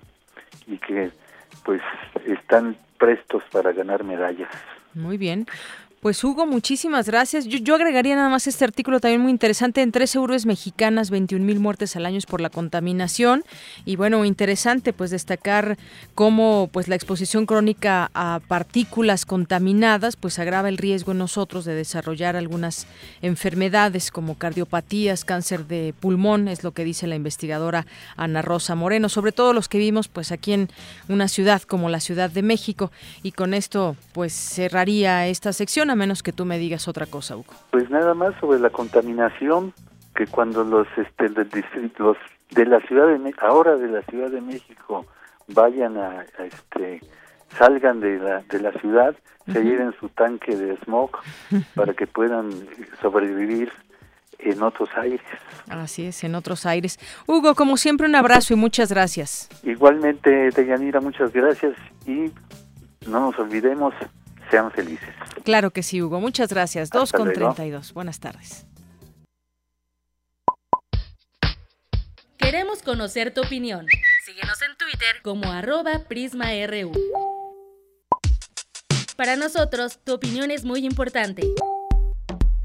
y 0.66 0.78
que 0.78 1.12
pues 1.64 1.82
están 2.26 2.76
prestos 2.98 3.44
para 3.52 3.72
ganar 3.72 4.04
medallas. 4.04 4.50
Muy 4.94 5.18
bien. 5.18 5.46
Pues 6.04 6.22
Hugo, 6.22 6.46
muchísimas 6.46 7.08
gracias. 7.08 7.46
Yo, 7.46 7.76
agregaría 7.76 8.18
nada 8.18 8.28
más 8.28 8.46
este 8.46 8.66
artículo 8.66 9.00
también 9.00 9.22
muy 9.22 9.32
interesante. 9.32 9.82
En 9.82 9.94
tres 9.94 10.14
euros 10.16 10.46
mexicanas, 10.46 11.10
21 11.10 11.46
mil 11.46 11.62
muertes 11.62 11.96
al 11.96 12.06
año 12.06 12.20
por 12.28 12.42
la 12.42 12.50
contaminación. 12.50 13.46
Y 13.86 13.96
bueno, 13.96 14.26
interesante 14.26 14.92
pues 14.92 15.12
destacar 15.12 15.78
cómo 16.14 16.70
pues 16.74 16.90
la 16.90 16.96
exposición 16.96 17.46
crónica 17.46 18.12
a 18.14 18.42
partículas 18.50 19.26
contaminadas 19.26 20.18
pues 20.18 20.40
agrava 20.40 20.68
el 20.68 20.78
riesgo 20.78 21.14
en 21.14 21.20
nosotros 21.20 21.64
de 21.64 21.74
desarrollar 21.74 22.36
algunas 22.36 22.86
enfermedades 23.22 24.12
como 24.12 24.38
cardiopatías, 24.38 25.24
cáncer 25.24 25.68
de 25.68 25.94
pulmón, 25.98 26.50
es 26.50 26.66
lo 26.66 26.74
que 26.74 26.84
dice 26.84 27.08
la 27.08 27.16
investigadora 27.16 27.88
Ana 28.18 28.42
Rosa 28.42 28.76
Moreno. 28.76 29.08
Sobre 29.08 29.32
todo 29.32 29.54
los 29.54 29.70
que 29.70 29.78
vivimos 29.78 30.10
pues 30.10 30.34
aquí 30.34 30.52
en 30.52 30.70
una 31.08 31.30
ciudad 31.30 31.62
como 31.62 31.88
la 31.88 32.02
Ciudad 32.02 32.30
de 32.30 32.42
México. 32.42 32.92
Y 33.24 33.32
con 33.32 33.54
esto 33.54 33.96
pues 34.12 34.34
cerraría 34.34 35.28
esta 35.28 35.54
sección 35.54 35.93
a 35.94 35.96
menos 35.96 36.24
que 36.24 36.34
tú 36.34 36.46
me 36.46 36.58
digas 36.58 36.88
otra 36.88 37.06
cosa, 37.06 37.38
Hugo. 37.38 37.54
Pues 37.72 37.90
nada 37.90 38.14
más 38.14 38.34
sobre 38.40 38.60
la 38.60 38.70
contaminación, 38.70 39.74
que 40.16 40.28
cuando 40.28 40.64
los, 40.64 40.88
este, 40.98 41.30
distritos 41.46 42.18
de 42.52 42.66
la 42.66 42.80
Ciudad 42.82 43.08
de 43.08 43.34
ahora 43.42 43.76
de 43.78 43.88
la 43.88 44.02
Ciudad 44.04 44.30
de 44.30 44.42
México 44.42 45.06
vayan 45.48 45.98
a, 45.98 46.26
este 46.40 47.02
salgan 47.58 48.00
de 48.00 48.18
la, 48.18 48.42
de 48.42 48.60
la 48.60 48.72
ciudad, 48.74 49.16
se 49.52 49.64
lleven 49.64 49.94
su 50.00 50.10
tanque 50.10 50.56
de 50.56 50.76
smog 50.78 51.12
para 51.76 51.94
que 51.94 52.08
puedan 52.08 52.50
sobrevivir 53.02 53.72
en 54.40 54.62
otros 54.62 54.90
aires. 54.96 55.22
Así 55.70 56.06
es, 56.08 56.24
en 56.24 56.36
otros 56.36 56.66
aires. 56.66 57.00
Hugo, 57.28 57.56
como 57.56 57.78
siempre, 57.78 58.08
un 58.08 58.16
abrazo 58.16 58.54
y 58.54 58.58
muchas 58.58 58.92
gracias. 58.92 59.50
Igualmente, 59.64 60.50
Deyanira, 60.50 61.00
muchas 61.00 61.32
gracias 61.32 61.76
y 62.06 62.32
no 63.08 63.20
nos 63.20 63.40
olvidemos, 63.40 63.94
sean 64.54 64.72
felices. 64.72 65.10
Claro 65.44 65.72
que 65.72 65.82
sí, 65.82 66.00
Hugo. 66.02 66.20
Muchas 66.20 66.50
gracias. 66.50 66.92
Dos 66.92 67.12
con 67.12 67.34
treinta 67.34 67.66
y 67.66 67.72
dos. 67.72 67.92
Buenas 67.94 68.20
tardes. 68.20 68.68
Queremos 72.38 72.84
conocer 72.84 73.34
tu 73.34 73.42
opinión. 73.42 73.88
Síguenos 74.26 74.62
en 74.62 74.78
Twitter 74.78 75.22
como 75.24 75.52
arroba 75.52 76.04
PrismaRU. 76.08 76.92
Para 79.16 79.36
nosotros, 79.38 80.00
tu 80.04 80.14
opinión 80.14 80.52
es 80.52 80.66
muy 80.66 80.86
importante. 80.86 81.48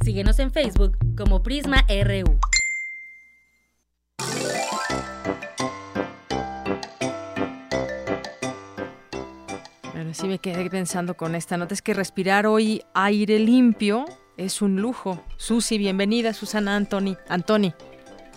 Síguenos 0.05 0.39
en 0.41 0.53
Facebook 0.53 0.99
como 1.17 1.43
Prisma 1.43 1.85
Bueno, 10.09 10.23
sí 10.23 10.27
me 10.27 10.39
quedé 10.39 10.71
pensando 10.71 11.19
con 11.19 11.35
esta 11.35 11.59
nota. 11.59 11.75
Es 11.75 11.83
que 11.83 11.93
respirar 11.93 12.47
hoy 12.47 12.83
aire 12.95 13.39
limpio 13.39 14.07
es 14.39 14.63
un 14.63 14.81
lujo. 14.81 15.23
Susi, 15.37 15.77
bienvenida. 15.77 16.33
Susana 16.33 16.77
Antoni. 16.77 17.15
Antoni. 17.29 17.75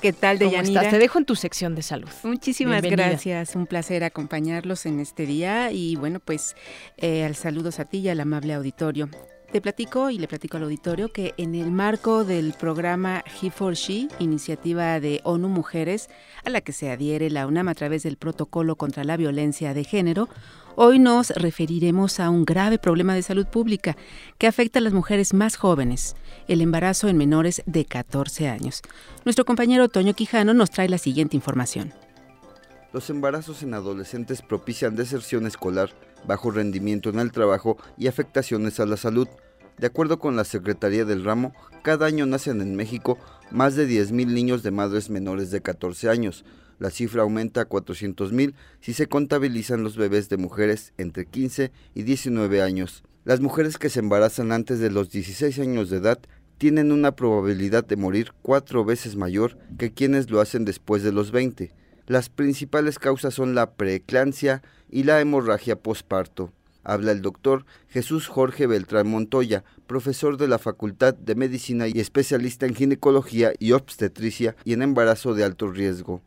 ¿Qué 0.01 0.11
tal, 0.11 0.37
Deyanira? 0.37 0.89
Te 0.89 0.99
dejo 0.99 1.17
en 1.19 1.23
tu 1.23 1.37
sección 1.37 1.73
de 1.73 1.81
salud. 1.81 2.09
Muchísimas 2.23 2.81
gracias. 2.81 3.55
Un 3.55 3.67
placer 3.67 4.03
acompañarlos 4.03 4.85
en 4.85 4.99
este 4.99 5.25
día. 5.25 5.71
Y 5.71 5.95
bueno, 5.95 6.19
pues 6.19 6.57
eh, 6.97 7.23
al 7.23 7.35
saludos 7.35 7.79
a 7.79 7.85
ti 7.85 7.99
y 7.99 8.09
al 8.09 8.19
amable 8.19 8.53
auditorio. 8.53 9.07
Te 9.51 9.59
platico 9.59 10.09
y 10.09 10.17
le 10.17 10.29
platico 10.29 10.55
al 10.55 10.63
auditorio 10.63 11.11
que 11.11 11.33
en 11.35 11.55
el 11.55 11.71
marco 11.71 12.23
del 12.23 12.53
programa 12.53 13.21
He 13.41 13.51
for 13.51 13.75
She, 13.75 14.07
iniciativa 14.19 14.99
de 15.01 15.19
ONU 15.25 15.49
Mujeres, 15.49 16.09
a 16.45 16.49
la 16.49 16.61
que 16.61 16.71
se 16.71 16.89
adhiere 16.89 17.29
la 17.29 17.47
UNAM 17.47 17.67
a 17.67 17.75
través 17.75 18.03
del 18.03 18.15
Protocolo 18.15 18.77
contra 18.77 19.03
la 19.03 19.17
Violencia 19.17 19.73
de 19.73 19.83
Género, 19.83 20.29
hoy 20.75 20.99
nos 20.99 21.29
referiremos 21.29 22.19
a 22.19 22.29
un 22.29 22.45
grave 22.45 22.77
problema 22.77 23.15
de 23.15 23.21
salud 23.21 23.45
pública 23.45 23.97
que 24.37 24.47
afecta 24.47 24.79
a 24.79 24.81
las 24.81 24.93
mujeres 24.93 25.33
más 25.33 25.55
jóvenes, 25.55 26.15
el 26.47 26.61
embarazo 26.61 27.07
en 27.07 27.17
menores 27.17 27.63
de 27.65 27.85
14 27.85 28.49
años. 28.49 28.81
Nuestro 29.25 29.45
compañero 29.45 29.89
Toño 29.89 30.13
Quijano 30.13 30.53
nos 30.53 30.71
trae 30.71 30.89
la 30.89 30.97
siguiente 30.97 31.35
información. 31.35 31.93
Los 32.93 33.09
embarazos 33.09 33.63
en 33.63 33.73
adolescentes 33.73 34.41
propician 34.41 34.95
deserción 34.95 35.47
escolar, 35.47 35.91
bajo 36.27 36.51
rendimiento 36.51 37.09
en 37.09 37.19
el 37.19 37.31
trabajo 37.31 37.77
y 37.97 38.07
afectaciones 38.07 38.79
a 38.79 38.85
la 38.85 38.97
salud. 38.97 39.27
De 39.77 39.87
acuerdo 39.87 40.19
con 40.19 40.35
la 40.35 40.43
Secretaría 40.43 41.05
del 41.05 41.23
Ramo, 41.23 41.53
cada 41.83 42.05
año 42.05 42.25
nacen 42.25 42.61
en 42.61 42.75
México 42.75 43.17
más 43.49 43.75
de 43.75 43.87
10.000 43.87 44.27
niños 44.27 44.61
de 44.61 44.71
madres 44.71 45.09
menores 45.09 45.51
de 45.51 45.61
14 45.61 46.09
años. 46.09 46.43
La 46.81 46.89
cifra 46.89 47.21
aumenta 47.21 47.61
a 47.61 47.69
400.000 47.69 48.55
si 48.79 48.93
se 48.93 49.05
contabilizan 49.05 49.83
los 49.83 49.97
bebés 49.97 50.29
de 50.29 50.37
mujeres 50.37 50.93
entre 50.97 51.27
15 51.27 51.71
y 51.93 52.01
19 52.01 52.63
años. 52.63 53.03
Las 53.23 53.39
mujeres 53.39 53.77
que 53.77 53.89
se 53.89 53.99
embarazan 53.99 54.51
antes 54.51 54.79
de 54.79 54.89
los 54.89 55.11
16 55.11 55.59
años 55.59 55.91
de 55.91 55.97
edad 55.97 56.17
tienen 56.57 56.91
una 56.91 57.15
probabilidad 57.15 57.85
de 57.85 57.97
morir 57.97 58.31
cuatro 58.41 58.83
veces 58.83 59.15
mayor 59.15 59.59
que 59.77 59.93
quienes 59.93 60.31
lo 60.31 60.41
hacen 60.41 60.65
después 60.65 61.03
de 61.03 61.11
los 61.11 61.29
20. 61.29 61.71
Las 62.07 62.29
principales 62.29 62.97
causas 62.97 63.35
son 63.35 63.53
la 63.53 63.73
preeclampsia 63.73 64.63
y 64.89 65.03
la 65.03 65.21
hemorragia 65.21 65.75
posparto. 65.75 66.51
Habla 66.83 67.11
el 67.11 67.21
doctor 67.21 67.65
Jesús 67.89 68.27
Jorge 68.27 68.65
Beltrán 68.65 69.07
Montoya, 69.07 69.63
profesor 69.85 70.37
de 70.37 70.47
la 70.47 70.57
Facultad 70.57 71.13
de 71.13 71.35
Medicina 71.35 71.87
y 71.87 71.99
especialista 71.99 72.65
en 72.65 72.73
ginecología 72.73 73.53
y 73.59 73.73
obstetricia 73.73 74.55
y 74.65 74.73
en 74.73 74.81
embarazo 74.81 75.35
de 75.35 75.43
alto 75.43 75.67
riesgo. 75.67 76.23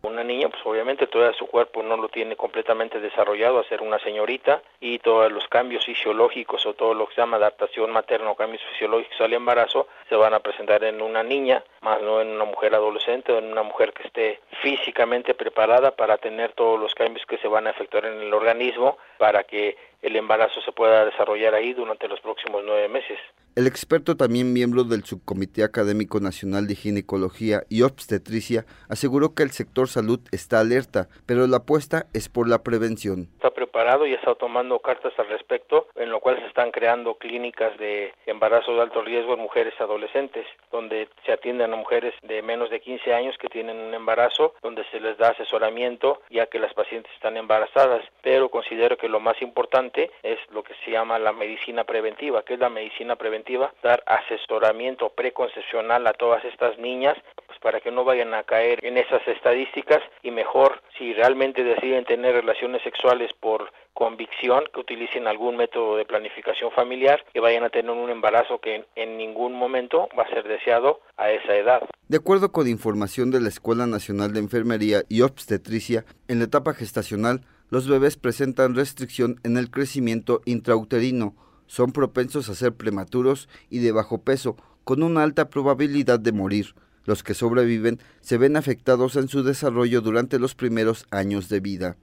Obviamente 0.95 1.13
todavía 1.13 1.37
su 1.37 1.49
cuerpo 1.49 1.83
no 1.83 1.97
lo 1.97 2.09
tiene 2.09 2.37
completamente 2.37 3.01
desarrollado 3.01 3.59
a 3.59 3.65
ser 3.65 3.83
una 3.83 3.99
señorita 3.99 4.63
y 4.79 5.01
todos 5.01 5.33
los 5.33 5.49
cambios 5.49 5.85
fisiológicos 5.85 6.65
o 6.67 6.75
todo 6.75 6.95
lo 6.95 7.09
que 7.09 7.17
se 7.17 7.21
llama 7.21 7.37
adaptación 7.37 7.91
materna 7.91 8.31
o 8.31 8.37
cambios 8.37 8.63
fisiológicos 8.71 9.21
al 9.21 9.33
embarazo 9.33 9.89
se 10.09 10.15
van 10.15 10.35
a 10.35 10.39
presentar 10.39 10.85
en 10.85 11.03
una 11.03 11.25
niña, 11.25 11.65
más 11.81 12.01
no 12.01 12.21
en 12.21 12.29
una 12.29 12.45
mujer 12.45 12.77
adolescente 12.77 13.33
o 13.33 13.39
en 13.39 13.51
una 13.51 13.65
mujer 13.65 13.93
que 13.93 14.05
esté 14.05 14.41
físicamente 14.63 15.35
preparada 15.35 15.91
para 15.91 16.17
tener 16.17 16.53
todos 16.53 16.79
los 16.79 16.95
cambios 16.95 17.27
que 17.27 17.39
se 17.39 17.49
van 17.49 17.67
a 17.67 17.71
efectuar 17.71 18.05
en 18.05 18.21
el 18.21 18.33
organismo 18.33 18.97
para 19.19 19.43
que 19.43 19.77
el 20.05 20.17
embarazo 20.17 20.61
se 20.61 20.73
pueda 20.73 21.07
desarrollar 21.07 21.55
ahí 21.55 21.73
durante 21.73 22.09
los 22.09 22.21
próximos 22.21 22.63
nueve 22.65 22.89
meses. 22.89 23.19
El 23.57 23.67
experto, 23.69 24.17
también 24.17 24.53
miembro 24.53 24.83
del 24.83 25.05
Subcomité 25.05 25.63
Académico 25.63 26.19
Nacional 26.19 26.67
de 26.67 26.75
Ginecología 26.75 27.63
y 27.71 27.83
Obstetricia, 27.83 28.67
aseguró 28.89 29.35
que 29.35 29.45
el 29.45 29.53
sector 29.53 29.87
salud 29.87 30.19
está 30.33 30.59
alerta, 30.59 31.07
pero 31.25 31.47
la 31.47 31.59
apuesta 31.59 32.07
es 32.13 32.29
por 32.29 32.49
la 32.49 32.65
prevención. 32.65 33.29
Está 33.37 33.53
preparado 33.53 34.07
y 34.07 34.13
está 34.13 34.35
tomando 34.35 34.81
cartas 34.81 35.13
al 35.19 35.29
respecto, 35.29 35.87
en 35.95 36.11
lo 36.11 36.19
cual 36.19 36.41
se 36.41 36.47
están 36.47 36.73
creando 36.73 37.15
clínicas 37.15 37.79
de 37.79 38.13
embarazo 38.27 38.75
de 38.75 38.83
alto 38.83 39.03
riesgo 39.03 39.35
en 39.35 39.41
mujeres 39.41 39.75
adolescentes, 39.79 40.47
donde 40.73 41.09
se 41.25 41.33
atienden 41.33 41.73
a 41.73 41.77
mujeres 41.77 42.13
de 42.23 42.43
menos 42.43 42.71
de 42.71 42.81
15 42.81 43.15
años 43.15 43.37
que 43.39 43.49
tienen 43.49 43.77
un 43.79 43.95
embarazo, 43.95 44.55
donde 44.63 44.85
se 44.91 44.99
les 44.99 45.17
da 45.17 45.29
asesoramiento 45.29 46.21
ya 46.29 46.47
que 46.47 46.59
las 46.59 46.75
pacientes 46.75 47.13
están 47.15 47.37
embarazadas, 47.37 48.03
pero 48.21 48.49
considero 48.49 48.97
que 48.97 49.09
lo 49.09 49.21
más 49.21 49.41
importante 49.41 49.94
es 50.23 50.39
lo 50.51 50.63
que 50.63 50.75
se 50.85 50.91
llama 50.91 51.19
la 51.19 51.33
medicina 51.33 51.85
preventiva, 51.85 52.45
que 52.45 52.55
es 52.55 52.61
la 52.61 52.69
medicina 52.69 53.17
preventiva 53.17 53.73
dar 53.83 54.03
asesoramiento 54.07 55.11
preconcepcional 55.11 56.07
a 56.07 56.13
todas 56.13 56.45
estas 56.45 56.79
niñas 56.79 57.17
pues 57.47 57.59
para 57.61 57.81
que 57.81 57.91
no 57.91 58.05
vayan 58.05 58.35
a 58.35 58.43
caer 58.43 58.85
en 58.85 58.99
esas 58.99 59.27
estadísticas 59.27 60.03
y 60.23 60.31
mejor 60.31 60.83
si 60.99 61.13
realmente 61.15 61.63
deciden 61.63 62.05
tener 62.05 62.35
relaciones 62.35 62.83
sexuales 62.83 63.33
por 63.41 63.71
convicción 63.93 64.65
que 64.73 64.81
utilicen 64.81 65.29
algún 65.29 65.57
método 65.57 65.97
de 65.97 66.05
planificación 66.05 66.73
familiar 66.73 67.25
que 67.33 67.41
vayan 67.41 67.65
a 67.65 67.71
tener 67.71 67.91
un 67.91 68.11
embarazo 68.11 68.61
que 68.61 68.85
en 68.97 69.17
ningún 69.17 69.55
momento 69.55 70.09
va 70.19 70.25
a 70.25 70.31
ser 70.31 70.47
deseado 70.47 71.01
a 71.17 71.31
esa 71.31 71.55
edad. 71.55 71.83
De 72.09 72.17
acuerdo 72.19 72.53
con 72.53 72.69
información 72.69 73.31
de 73.31 73.41
la 73.41 73.49
Escuela 73.49 73.87
Nacional 73.87 74.33
de 74.33 74.41
Enfermería 74.41 75.03
y 75.09 75.23
Obstetricia, 75.23 76.05
en 76.29 76.39
la 76.41 76.47
etapa 76.47 76.75
gestacional 76.75 77.41
los 77.75 77.89
bebés 77.89 78.17
presentan 78.17 78.77
restricción 78.77 79.41
en 79.43 79.57
el 79.57 79.69
crecimiento 79.69 80.43
intrauterino, 80.45 81.35
son 81.67 81.91
propensos 81.91 82.49
a 82.49 82.55
ser 82.55 82.73
prematuros 82.75 83.49
y 83.69 83.81
de 83.81 83.91
bajo 83.91 84.23
peso, 84.23 84.57
con 84.85 85.03
una 85.03 85.25
alta 85.25 85.51
probabilidad 85.51 86.21
de 86.21 86.31
morir. 86.31 86.77
Los 87.05 87.25
que 87.25 87.35
sobreviven 87.35 87.99
se 88.21 88.39
ven 88.39 88.57
afectados 88.57 89.17
en 89.17 89.27
su 89.27 89.43
desarrollo 89.43 90.03
durante 90.03 90.39
los 90.39 90.55
primeros 90.55 91.05
años 91.11 91.49
de 91.49 91.59
vida. 91.59 91.97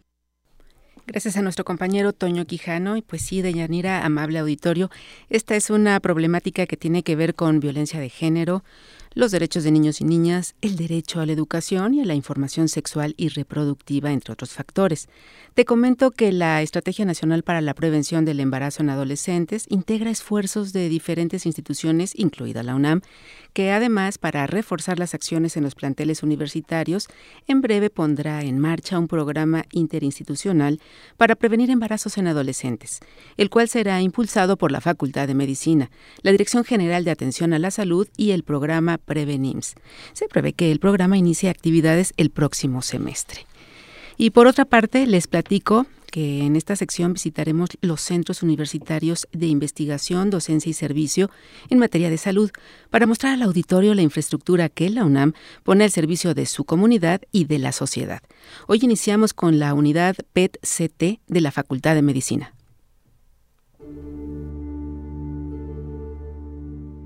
Gracias 1.07 1.38
a 1.38 1.41
nuestro 1.41 1.64
compañero 1.64 2.11
Toño 2.11 2.45
Quijano 2.45 2.98
y 2.98 3.02
pues 3.02 3.22
sí, 3.22 3.41
Deyanira, 3.41 4.06
amable 4.06 4.39
auditorio, 4.39 4.91
esta 5.30 5.56
es 5.56 5.69
una 5.69 5.98
problemática 6.02 6.65
que 6.65 6.76
tiene 6.76 7.02
que 7.02 7.15
ver 7.15 7.34
con 7.34 7.61
violencia 7.61 8.02
de 8.02 8.10
género, 8.10 8.65
los 9.14 9.32
derechos 9.32 9.64
de 9.64 9.72
niños 9.72 10.00
y 10.00 10.06
niñas, 10.06 10.56
el 10.62 10.78
derecho 10.78 11.20
a 11.20 11.26
la 11.26 11.34
educación 11.34 11.94
y 11.94 12.02
a 12.02 12.06
la 12.06 12.16
información 12.16 12.70
sexual 12.70 13.14
y 13.18 13.28
reproductiva, 13.28 14.12
entre 14.12 14.32
otros 14.32 14.52
factores. 14.52 15.10
Te 15.54 15.66
comento 15.66 16.12
que 16.12 16.32
la 16.32 16.62
Estrategia 16.62 17.04
Nacional 17.04 17.44
para 17.44 17.60
la 17.60 17.74
Prevención 17.74 18.24
del 18.24 18.40
Embarazo 18.40 18.84
en 18.84 18.90
Adolescentes 18.90 19.66
integra 19.68 20.10
esfuerzos 20.10 20.72
de 20.72 20.88
diferentes 20.88 21.46
instituciones, 21.46 22.18
incluida 22.18 22.64
la 22.64 22.74
UNAM, 22.74 23.02
que 23.52 23.74
además, 23.74 24.18
para 24.18 24.48
reforzar 24.48 24.98
las 24.98 25.14
acciones 25.14 25.58
en 25.58 25.64
los 25.64 25.76
planteles 25.76 26.24
universitarios, 26.24 27.10
en 27.48 27.60
breve 27.60 27.90
pondrá 27.90 28.44
en 28.44 28.60
marcha 28.60 28.98
un 28.98 29.10
programa 29.10 29.66
interinstitucional 29.74 30.80
para 31.18 31.36
prevenir 31.36 31.70
embarazos 31.70 32.18
en 32.18 32.28
adolescentes, 32.28 33.02
el 33.36 33.50
cual 33.50 33.68
será 33.68 34.02
impulsado 34.02 34.56
por 34.56 34.72
la 34.72 34.80
Facultad 34.80 35.28
de 35.28 35.36
Medicina, 35.36 35.92
la 36.22 36.32
Dirección 36.32 36.64
General 36.64 37.04
de 37.04 37.12
Atención 37.12 37.52
a 37.52 37.60
la 37.60 37.72
Salud 37.72 38.08
y 38.16 38.32
el 38.32 38.44
programa 38.44 39.01
Prevenims. 39.06 39.76
Se 40.14 40.28
prevé 40.28 40.53
que 40.53 40.72
el 40.72 40.80
programa 40.80 41.18
inicie 41.18 41.49
actividades 41.49 42.14
el 42.18 42.30
próximo 42.30 42.82
semestre. 42.82 43.45
Y 44.18 44.30
por 44.30 44.48
otra 44.48 44.65
parte, 44.65 45.07
les 45.07 45.28
platico 45.28 45.88
que 46.11 46.44
en 46.45 46.56
esta 46.56 46.76
sección 46.76 47.14
visitaremos 47.14 47.69
los 47.82 48.02
centros 48.02 48.44
universitarios 48.44 49.28
de 49.32 49.48
investigación, 49.48 50.30
docencia 50.30 50.69
y 50.69 50.73
servicio 50.73 51.32
en 51.69 51.80
materia 51.80 52.10
de 52.10 52.18
salud 52.18 52.52
para 52.91 53.07
mostrar 53.07 53.34
al 53.34 53.41
auditorio 53.41 53.95
la 53.95 54.02
infraestructura 54.03 54.69
que 54.69 54.90
la 54.90 55.06
UNAM 55.06 55.34
pone 55.64 55.86
al 55.86 55.91
servicio 55.91 56.36
de 56.36 56.45
su 56.45 56.65
comunidad 56.65 57.22
y 57.32 57.45
de 57.45 57.60
la 57.60 57.72
sociedad. 57.72 58.22
Hoy 58.68 58.80
iniciamos 58.84 59.34
con 59.34 59.57
la 59.57 59.73
unidad 59.73 60.15
PET-CT 60.34 61.22
de 61.28 61.41
la 61.41 61.52
Facultad 61.52 61.95
de 61.95 62.02
Medicina. 62.02 62.53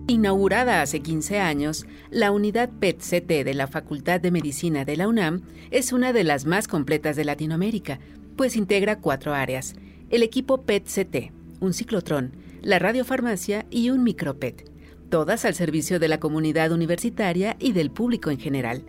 Inaugurada 0.07 0.83
hace 0.83 0.99
15 0.99 1.39
años, 1.39 1.87
la 2.11 2.31
unidad 2.31 2.69
PET-CT 2.69 3.43
de 3.43 3.53
la 3.55 3.65
Facultad 3.65 4.21
de 4.21 4.29
Medicina 4.29 4.85
de 4.85 4.97
la 4.97 5.07
UNAM 5.07 5.41
es 5.71 5.91
una 5.93 6.13
de 6.13 6.23
las 6.23 6.45
más 6.45 6.67
completas 6.67 7.15
de 7.15 7.25
Latinoamérica, 7.25 7.99
pues 8.35 8.55
integra 8.55 8.99
cuatro 8.99 9.33
áreas, 9.33 9.73
el 10.11 10.21
equipo 10.21 10.61
PET-CT, 10.61 11.31
un 11.59 11.73
ciclotrón, 11.73 12.33
la 12.61 12.77
radiofarmacia 12.77 13.65
y 13.71 13.89
un 13.89 14.03
micropet, 14.03 14.69
todas 15.09 15.43
al 15.43 15.55
servicio 15.55 15.97
de 15.97 16.07
la 16.07 16.19
comunidad 16.19 16.71
universitaria 16.71 17.57
y 17.59 17.71
del 17.71 17.89
público 17.89 18.29
en 18.29 18.37
general. 18.37 18.83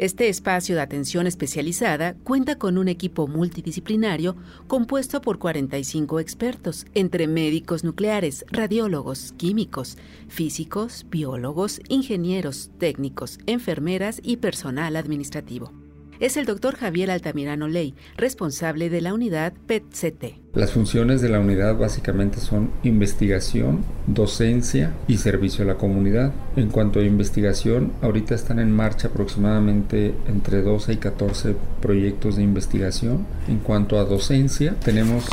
Este 0.00 0.30
espacio 0.30 0.76
de 0.76 0.80
atención 0.80 1.26
especializada 1.26 2.14
cuenta 2.24 2.56
con 2.56 2.78
un 2.78 2.88
equipo 2.88 3.28
multidisciplinario 3.28 4.34
compuesto 4.66 5.20
por 5.20 5.38
45 5.38 6.20
expertos, 6.20 6.86
entre 6.94 7.26
médicos 7.26 7.84
nucleares, 7.84 8.46
radiólogos, 8.50 9.34
químicos, 9.36 9.98
físicos, 10.26 11.04
biólogos, 11.10 11.82
ingenieros, 11.90 12.70
técnicos, 12.78 13.40
enfermeras 13.44 14.22
y 14.24 14.38
personal 14.38 14.96
administrativo. 14.96 15.70
Es 16.18 16.38
el 16.38 16.46
doctor 16.46 16.76
Javier 16.76 17.10
Altamirano 17.10 17.68
Ley, 17.68 17.94
responsable 18.16 18.88
de 18.88 19.02
la 19.02 19.12
unidad 19.12 19.52
PET-CT. 19.66 20.49
Las 20.52 20.72
funciones 20.72 21.20
de 21.20 21.28
la 21.28 21.38
unidad 21.38 21.76
básicamente 21.76 22.40
son 22.40 22.72
investigación, 22.82 23.84
docencia 24.08 24.92
y 25.06 25.18
servicio 25.18 25.62
a 25.62 25.68
la 25.68 25.76
comunidad. 25.76 26.32
En 26.56 26.70
cuanto 26.70 26.98
a 26.98 27.04
investigación, 27.04 27.92
ahorita 28.02 28.34
están 28.34 28.58
en 28.58 28.72
marcha 28.72 29.08
aproximadamente 29.08 30.12
entre 30.26 30.62
12 30.62 30.94
y 30.94 30.96
14 30.96 31.54
proyectos 31.80 32.34
de 32.34 32.42
investigación. 32.42 33.26
En 33.46 33.58
cuanto 33.58 34.00
a 34.00 34.04
docencia, 34.04 34.74
tenemos 34.84 35.28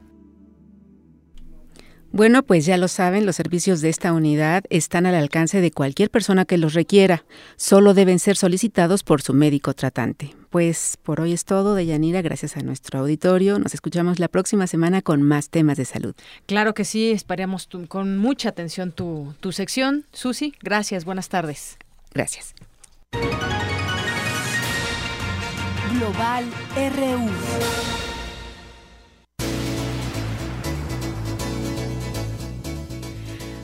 Bueno, 2.11 2.43
pues 2.43 2.65
ya 2.65 2.79
lo 2.79 2.89
saben, 2.89 3.27
los 3.27 3.37
servicios 3.37 3.83
de 3.83 3.91
esta 3.91 4.15
unidad 4.15 4.65
están 4.71 5.05
al 5.05 5.15
alcance 5.15 5.61
de 5.61 5.71
cualquier 5.71 6.11
persona 6.11 6.47
que 6.47 6.57
los 6.57 6.73
requiera. 6.73 7.27
Solo 7.57 7.93
deben 7.93 8.19
ser 8.19 8.37
solicitados 8.37 9.03
por 9.03 9.21
su 9.21 9.35
médico 9.35 9.75
tratante. 9.75 10.35
Pues 10.49 10.97
por 11.03 11.21
hoy 11.21 11.35
es 11.35 11.45
todo, 11.45 11.75
Deyanira, 11.75 12.23
gracias 12.23 12.57
a 12.57 12.61
nuestro 12.61 13.01
auditorio. 13.01 13.59
Nos 13.59 13.75
escuchamos 13.75 14.21
la 14.21 14.29
próxima 14.29 14.67
semana 14.67 15.03
con 15.03 15.21
más 15.21 15.51
temas 15.51 15.77
de 15.77 15.85
salud. 15.85 16.15
Claro 16.47 16.73
que 16.73 16.87
sí, 16.87 17.11
esperamos 17.11 17.69
con 17.89 18.17
mucha 18.17 18.49
atención 18.49 18.93
tu, 18.93 19.35
tu 19.41 19.53
sección. 19.53 20.07
Susi, 20.13 20.55
gracias, 20.63 21.05
buenas 21.05 21.29
tardes. 21.29 21.77
Gracias. 22.15 22.55
Global 25.99 26.45
RU. 26.77 27.29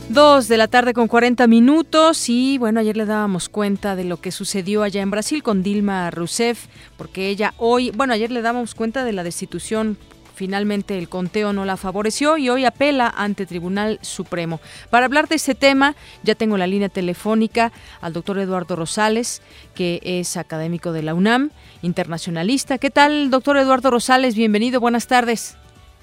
Dos 0.09 0.49
de 0.49 0.57
la 0.57 0.69
tarde 0.69 0.95
con 0.95 1.07
40 1.07 1.47
minutos 1.47 2.29
y 2.29 2.59
bueno, 2.59 2.81
ayer 2.81 2.97
le 2.97 3.05
dábamos 3.05 3.49
cuenta 3.49 3.95
de 3.95 4.05
lo 4.05 4.21
que 4.21 4.33
sucedió 4.33 4.83
allá 4.83 5.03
en 5.03 5.11
Brasil 5.11 5.43
con 5.43 5.63
Dilma 5.63 6.11
Rousseff, 6.11 6.67
porque 6.97 7.29
ella 7.29 7.55
hoy, 7.59 7.91
bueno, 7.91 8.13
ayer 8.13 8.31
le 8.31 8.43
dábamos 8.43 8.75
cuenta 8.75 9.05
de 9.05 9.13
la 9.13 9.23
destitución 9.23 9.97
Finalmente 10.35 10.99
el 10.99 11.09
conteo 11.09 11.53
no 11.53 11.65
la 11.65 11.77
favoreció 11.77 12.37
y 12.37 12.49
hoy 12.49 12.65
apela 12.65 13.13
ante 13.17 13.47
Tribunal 13.47 13.99
Supremo. 14.03 14.61
Para 14.91 15.07
hablar 15.07 15.29
de 15.29 15.37
este 15.37 15.55
tema, 15.55 15.95
ya 16.25 16.35
tengo 16.35 16.59
la 16.59 16.67
línea 16.67 16.89
telefónica 16.89 17.73
al 18.01 18.13
doctor 18.13 18.39
Eduardo 18.39 18.75
Rosales, 18.75 19.43
que 19.75 20.01
es 20.03 20.37
académico 20.37 20.93
de 20.93 21.03
la 21.03 21.15
UNAM, 21.15 21.51
internacionalista. 21.83 22.79
¿Qué 22.79 22.91
tal, 22.91 23.31
doctor 23.31 23.57
Eduardo 23.57 23.91
Rosales? 23.91 24.35
Bienvenido, 24.35 24.81
buenas 24.81 25.07
tardes. 25.07 25.57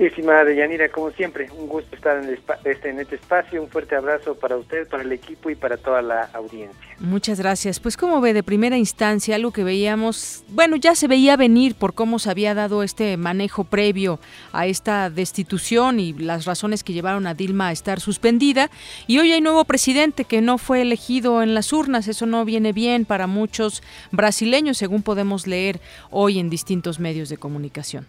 Estimada 0.07 0.43
Deyanira, 0.45 0.89
como 0.89 1.11
siempre, 1.11 1.47
un 1.55 1.67
gusto 1.67 1.95
estar 1.95 2.23
en, 2.23 2.37
este, 2.65 2.89
en 2.89 2.99
este 2.99 3.15
espacio. 3.15 3.61
Un 3.61 3.69
fuerte 3.69 3.95
abrazo 3.95 4.35
para 4.35 4.57
usted, 4.57 4.87
para 4.87 5.03
el 5.03 5.11
equipo 5.11 5.49
y 5.51 5.55
para 5.55 5.77
toda 5.77 6.01
la 6.01 6.23
audiencia. 6.33 6.95
Muchas 6.99 7.39
gracias. 7.39 7.79
Pues 7.79 7.97
como 7.97 8.19
ve 8.19 8.33
de 8.33 8.41
primera 8.41 8.77
instancia, 8.77 9.35
algo 9.35 9.51
que 9.51 9.63
veíamos, 9.63 10.43
bueno, 10.49 10.75
ya 10.75 10.95
se 10.95 11.07
veía 11.07 11.37
venir 11.37 11.75
por 11.75 11.93
cómo 11.93 12.17
se 12.17 12.31
había 12.31 12.55
dado 12.55 12.81
este 12.81 13.15
manejo 13.17 13.63
previo 13.63 14.19
a 14.53 14.65
esta 14.65 15.09
destitución 15.09 15.99
y 15.99 16.13
las 16.13 16.45
razones 16.45 16.83
que 16.83 16.93
llevaron 16.93 17.27
a 17.27 17.35
Dilma 17.35 17.67
a 17.67 17.71
estar 17.71 17.99
suspendida. 17.99 18.71
Y 19.05 19.19
hoy 19.19 19.31
hay 19.31 19.41
nuevo 19.41 19.65
presidente 19.65 20.25
que 20.25 20.41
no 20.41 20.57
fue 20.57 20.81
elegido 20.81 21.43
en 21.43 21.53
las 21.53 21.73
urnas. 21.73 22.07
Eso 22.07 22.25
no 22.25 22.43
viene 22.43 22.73
bien 22.73 23.05
para 23.05 23.27
muchos 23.27 23.83
brasileños, 24.11 24.77
según 24.79 25.03
podemos 25.03 25.45
leer 25.45 25.79
hoy 26.09 26.39
en 26.39 26.49
distintos 26.49 26.99
medios 26.99 27.29
de 27.29 27.37
comunicación. 27.37 28.07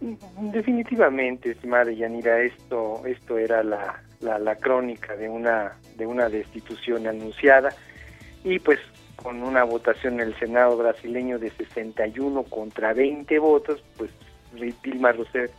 Definitivamente, 0.00 1.50
estimada 1.50 1.92
Yanira, 1.92 2.40
esto, 2.40 3.02
esto 3.04 3.36
era 3.36 3.62
la, 3.62 4.00
la, 4.20 4.56
crónica 4.56 5.14
de 5.14 5.28
una, 5.28 5.76
de 5.96 6.06
una 6.06 6.30
destitución 6.30 7.06
anunciada 7.06 7.70
y 8.42 8.58
pues 8.60 8.78
con 9.16 9.42
una 9.42 9.64
votación 9.64 10.14
en 10.14 10.28
el 10.28 10.38
Senado 10.38 10.78
brasileño 10.78 11.38
de 11.38 11.50
61 11.50 12.44
contra 12.44 12.94
20 12.94 13.38
votos, 13.38 13.84
pues 13.98 14.10
Dilma 14.82 15.12
Rousseff 15.12 15.50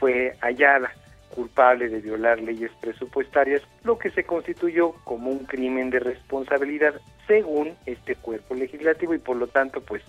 fue 0.00 0.36
hallada 0.40 0.90
culpable 1.34 1.88
de 1.88 2.00
violar 2.00 2.40
leyes 2.40 2.72
presupuestarias, 2.80 3.62
lo 3.84 3.98
que 3.98 4.10
se 4.10 4.24
constituyó 4.24 4.92
como 5.04 5.30
un 5.30 5.44
crimen 5.44 5.90
de 5.90 6.00
responsabilidad 6.00 6.94
según 7.26 7.74
este 7.86 8.16
cuerpo 8.16 8.54
legislativo 8.54 9.14
y 9.14 9.18
por 9.18 9.36
lo 9.36 9.46
tanto 9.46 9.80
pues 9.80 10.02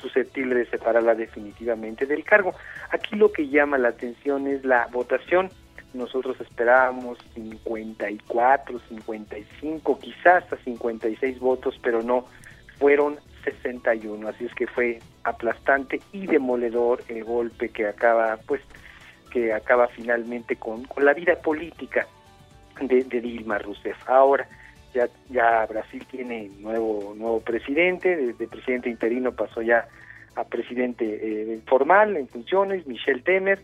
susceptible 0.00 0.54
de 0.54 0.66
separarla 0.66 1.14
definitivamente 1.14 2.06
del 2.06 2.24
cargo. 2.24 2.54
Aquí 2.90 3.16
lo 3.16 3.32
que 3.32 3.48
llama 3.48 3.78
la 3.78 3.88
atención 3.88 4.46
es 4.46 4.64
la 4.64 4.86
votación 4.90 5.50
nosotros 5.92 6.40
esperábamos 6.40 7.18
54, 7.34 8.80
55, 8.88 9.98
quizás 9.98 10.44
hasta 10.44 10.56
56 10.58 11.40
votos, 11.40 11.78
pero 11.82 12.02
no, 12.02 12.26
fueron 12.78 13.18
61, 13.44 14.28
así 14.28 14.44
es 14.44 14.54
que 14.54 14.66
fue 14.66 15.00
aplastante 15.24 16.00
y 16.12 16.26
demoledor 16.26 17.02
el 17.08 17.24
golpe 17.24 17.70
que 17.70 17.86
acaba, 17.88 18.38
pues, 18.46 18.60
que 19.32 19.52
acaba 19.52 19.88
finalmente 19.88 20.56
con, 20.56 20.84
con 20.84 21.04
la 21.04 21.12
vida 21.12 21.36
política 21.36 22.06
de, 22.80 23.02
Dilma 23.02 23.58
Rousseff. 23.58 23.96
Ahora, 24.08 24.48
ya, 24.94 25.08
ya 25.28 25.66
Brasil 25.66 26.04
tiene 26.10 26.50
nuevo, 26.58 27.14
nuevo 27.16 27.40
presidente, 27.40 28.16
desde 28.16 28.48
presidente 28.48 28.90
interino 28.90 29.32
pasó 29.32 29.62
ya 29.62 29.88
a 30.36 30.44
presidente 30.44 31.04
eh, 31.04 31.60
formal 31.66 32.16
en 32.16 32.28
funciones, 32.28 32.86
Michel 32.86 33.22
Temer, 33.22 33.60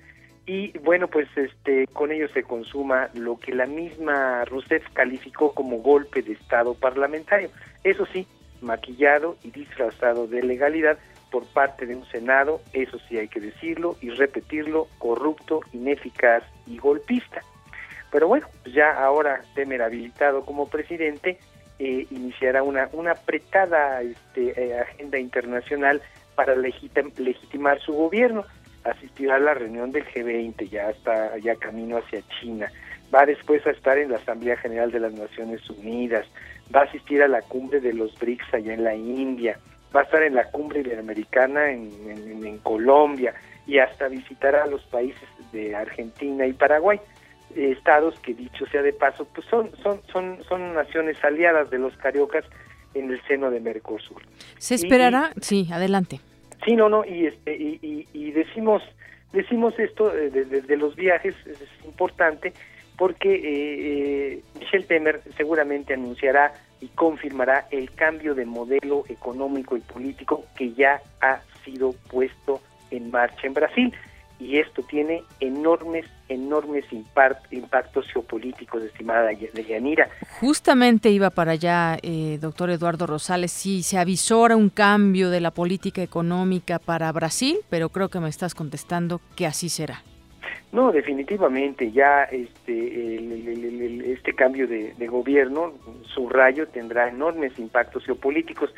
y 0.46 0.78
bueno, 0.78 1.08
pues 1.08 1.28
este 1.36 1.88
con 1.88 2.12
ello 2.12 2.28
se 2.28 2.44
consuma 2.44 3.08
lo 3.14 3.36
que 3.38 3.52
la 3.52 3.66
misma 3.66 4.44
Rousseff 4.44 4.84
calificó 4.92 5.52
como 5.52 5.78
golpe 5.78 6.22
de 6.22 6.34
Estado 6.34 6.74
parlamentario. 6.74 7.50
Eso 7.82 8.06
sí, 8.12 8.28
maquillado 8.60 9.36
y 9.42 9.50
disfrazado 9.50 10.28
de 10.28 10.42
legalidad 10.42 10.98
por 11.32 11.44
parte 11.46 11.86
de 11.86 11.96
un 11.96 12.06
Senado, 12.06 12.60
eso 12.72 12.98
sí 13.08 13.18
hay 13.18 13.26
que 13.26 13.40
decirlo 13.40 13.96
y 14.00 14.10
repetirlo, 14.10 14.86
corrupto, 14.98 15.60
ineficaz 15.72 16.44
y 16.66 16.78
golpista. 16.78 17.42
Pero 18.10 18.28
bueno, 18.28 18.46
ya 18.72 18.92
ahora 18.92 19.42
Temer 19.54 19.82
habilitado 19.82 20.44
como 20.44 20.68
presidente, 20.68 21.38
eh, 21.78 22.06
iniciará 22.10 22.62
una, 22.62 22.88
una 22.92 23.12
apretada 23.12 24.00
este, 24.00 24.58
eh, 24.60 24.80
agenda 24.80 25.18
internacional 25.18 26.00
para 26.34 26.54
legitimar 26.56 27.80
su 27.80 27.92
gobierno. 27.92 28.44
Asistirá 28.84 29.36
a 29.36 29.40
la 29.40 29.54
reunión 29.54 29.90
del 29.90 30.06
G20, 30.06 30.68
ya 30.70 30.90
está 30.90 31.36
ya 31.38 31.56
camino 31.56 31.98
hacia 31.98 32.22
China. 32.40 32.70
Va 33.14 33.26
después 33.26 33.66
a 33.66 33.70
estar 33.70 33.98
en 33.98 34.10
la 34.10 34.18
Asamblea 34.18 34.56
General 34.56 34.90
de 34.90 35.00
las 35.00 35.12
Naciones 35.12 35.68
Unidas. 35.70 36.26
Va 36.74 36.80
a 36.80 36.84
asistir 36.84 37.22
a 37.22 37.28
la 37.28 37.42
cumbre 37.42 37.80
de 37.80 37.92
los 37.92 38.16
BRICS 38.18 38.54
allá 38.54 38.74
en 38.74 38.84
la 38.84 38.94
India. 38.94 39.58
Va 39.94 40.00
a 40.00 40.04
estar 40.04 40.22
en 40.22 40.34
la 40.34 40.44
cumbre 40.50 40.80
iberoamericana 40.80 41.70
en, 41.70 42.44
en 42.44 42.58
Colombia 42.58 43.34
y 43.66 43.78
hasta 43.78 44.08
visitará 44.08 44.64
a 44.64 44.66
los 44.66 44.82
países 44.84 45.28
de 45.52 45.74
Argentina 45.74 46.46
y 46.46 46.52
Paraguay 46.52 47.00
estados 47.56 48.18
que 48.20 48.34
dicho 48.34 48.66
sea 48.66 48.82
de 48.82 48.92
paso, 48.92 49.26
pues 49.34 49.46
son, 49.48 49.70
son, 49.82 50.00
son, 50.12 50.38
son 50.48 50.74
naciones 50.74 51.22
aliadas 51.24 51.70
de 51.70 51.78
los 51.78 51.96
cariocas 51.96 52.44
en 52.94 53.10
el 53.10 53.20
seno 53.26 53.50
de 53.50 53.60
Mercosur. 53.60 54.22
¿Se 54.58 54.74
esperará? 54.74 55.32
sí, 55.40 55.68
adelante. 55.72 56.20
Sí, 56.64 56.74
no, 56.74 56.88
no, 56.88 57.04
y, 57.04 57.26
este, 57.26 57.56
y, 57.56 58.08
y, 58.12 58.30
decimos, 58.32 58.82
decimos 59.32 59.78
esto 59.78 60.10
de, 60.10 60.76
los 60.76 60.96
viajes, 60.96 61.34
es 61.46 61.60
importante, 61.84 62.52
porque 62.96 63.34
eh, 63.34 63.42
eh, 64.32 64.42
Michel 64.58 64.86
Temer 64.86 65.22
seguramente 65.36 65.94
anunciará 65.94 66.54
y 66.80 66.88
confirmará 66.88 67.66
el 67.70 67.90
cambio 67.92 68.34
de 68.34 68.46
modelo 68.46 69.04
económico 69.08 69.76
y 69.76 69.80
político 69.80 70.44
que 70.56 70.72
ya 70.72 71.00
ha 71.20 71.40
sido 71.64 71.92
puesto 72.10 72.60
en 72.90 73.10
marcha 73.10 73.46
en 73.46 73.54
Brasil 73.54 73.94
y 74.38 74.58
esto 74.58 74.82
tiene 74.82 75.22
enormes, 75.40 76.06
enormes 76.28 76.84
impactos 76.92 78.06
geopolíticos, 78.12 78.82
estimada 78.82 79.30
Yanira. 79.32 80.08
Justamente 80.40 81.10
iba 81.10 81.30
para 81.30 81.52
allá, 81.52 81.98
eh, 82.02 82.38
doctor 82.40 82.70
Eduardo 82.70 83.06
Rosales, 83.06 83.52
si 83.52 83.82
se 83.82 83.98
avisora 83.98 84.56
un 84.56 84.68
cambio 84.68 85.30
de 85.30 85.40
la 85.40 85.50
política 85.50 86.02
económica 86.02 86.78
para 86.78 87.10
Brasil, 87.12 87.58
pero 87.70 87.88
creo 87.90 88.08
que 88.08 88.20
me 88.20 88.28
estás 88.28 88.54
contestando 88.54 89.20
que 89.36 89.46
así 89.46 89.68
será. 89.68 90.02
No, 90.72 90.92
definitivamente, 90.92 91.90
ya 91.92 92.24
este, 92.24 94.12
este 94.12 94.34
cambio 94.34 94.66
de, 94.66 94.94
de 94.94 95.06
gobierno, 95.06 95.72
su 96.02 96.28
rayo 96.28 96.66
tendrá 96.68 97.08
enormes 97.08 97.58
impactos 97.58 98.04
geopolíticos 98.04 98.70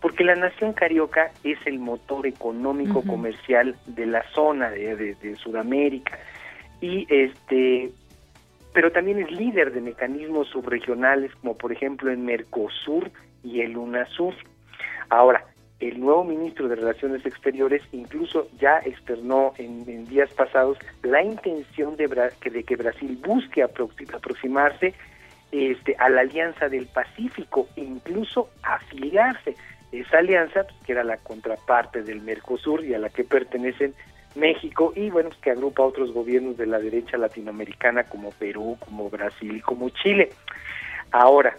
porque 0.00 0.24
la 0.24 0.34
nación 0.34 0.72
carioca 0.72 1.32
es 1.42 1.58
el 1.66 1.78
motor 1.78 2.26
económico 2.26 3.02
comercial 3.02 3.76
de 3.86 4.06
la 4.06 4.22
zona 4.34 4.70
de, 4.70 5.36
Sudamérica 5.36 6.18
y 6.80 7.06
este 7.08 7.90
pero 8.72 8.92
también 8.92 9.18
es 9.18 9.30
líder 9.30 9.72
de 9.72 9.80
mecanismos 9.80 10.48
subregionales 10.48 11.34
como 11.36 11.56
por 11.56 11.72
ejemplo 11.72 12.10
en 12.10 12.26
Mercosur 12.26 13.10
y 13.42 13.62
el 13.62 13.76
UNASUR. 13.76 14.34
Ahora, 15.08 15.46
el 15.80 16.00
nuevo 16.00 16.24
ministro 16.24 16.68
de 16.68 16.76
Relaciones 16.76 17.24
Exteriores 17.24 17.82
incluso 17.92 18.48
ya 18.58 18.78
externó 18.78 19.52
en, 19.56 20.04
días 20.06 20.30
pasados 20.34 20.78
la 21.02 21.22
intención 21.22 21.96
de, 21.96 22.06
de 22.06 22.64
que 22.64 22.76
Brasil 22.76 23.18
busque 23.24 23.62
aproximarse 23.62 24.94
este, 25.52 25.94
a 25.98 26.08
la 26.08 26.22
Alianza 26.22 26.68
del 26.68 26.86
Pacífico 26.86 27.68
e 27.76 27.82
incluso 27.82 28.50
afiliarse 28.62 29.54
esa 29.92 30.18
alianza, 30.18 30.64
pues, 30.64 30.76
que 30.84 30.92
era 30.92 31.04
la 31.04 31.16
contraparte 31.18 32.02
del 32.02 32.20
Mercosur 32.20 32.84
y 32.84 32.94
a 32.94 32.98
la 32.98 33.08
que 33.08 33.24
pertenecen 33.24 33.94
México 34.36 34.92
y 34.94 35.10
bueno, 35.10 35.30
pues, 35.30 35.40
que 35.40 35.50
agrupa 35.50 35.82
a 35.82 35.86
otros 35.86 36.12
gobiernos 36.12 36.56
de 36.56 36.66
la 36.66 36.78
derecha 36.78 37.16
latinoamericana 37.16 38.04
como 38.04 38.30
Perú, 38.32 38.76
como 38.80 39.10
Brasil 39.10 39.56
y 39.56 39.60
como 39.60 39.88
Chile. 39.90 40.30
Ahora, 41.10 41.56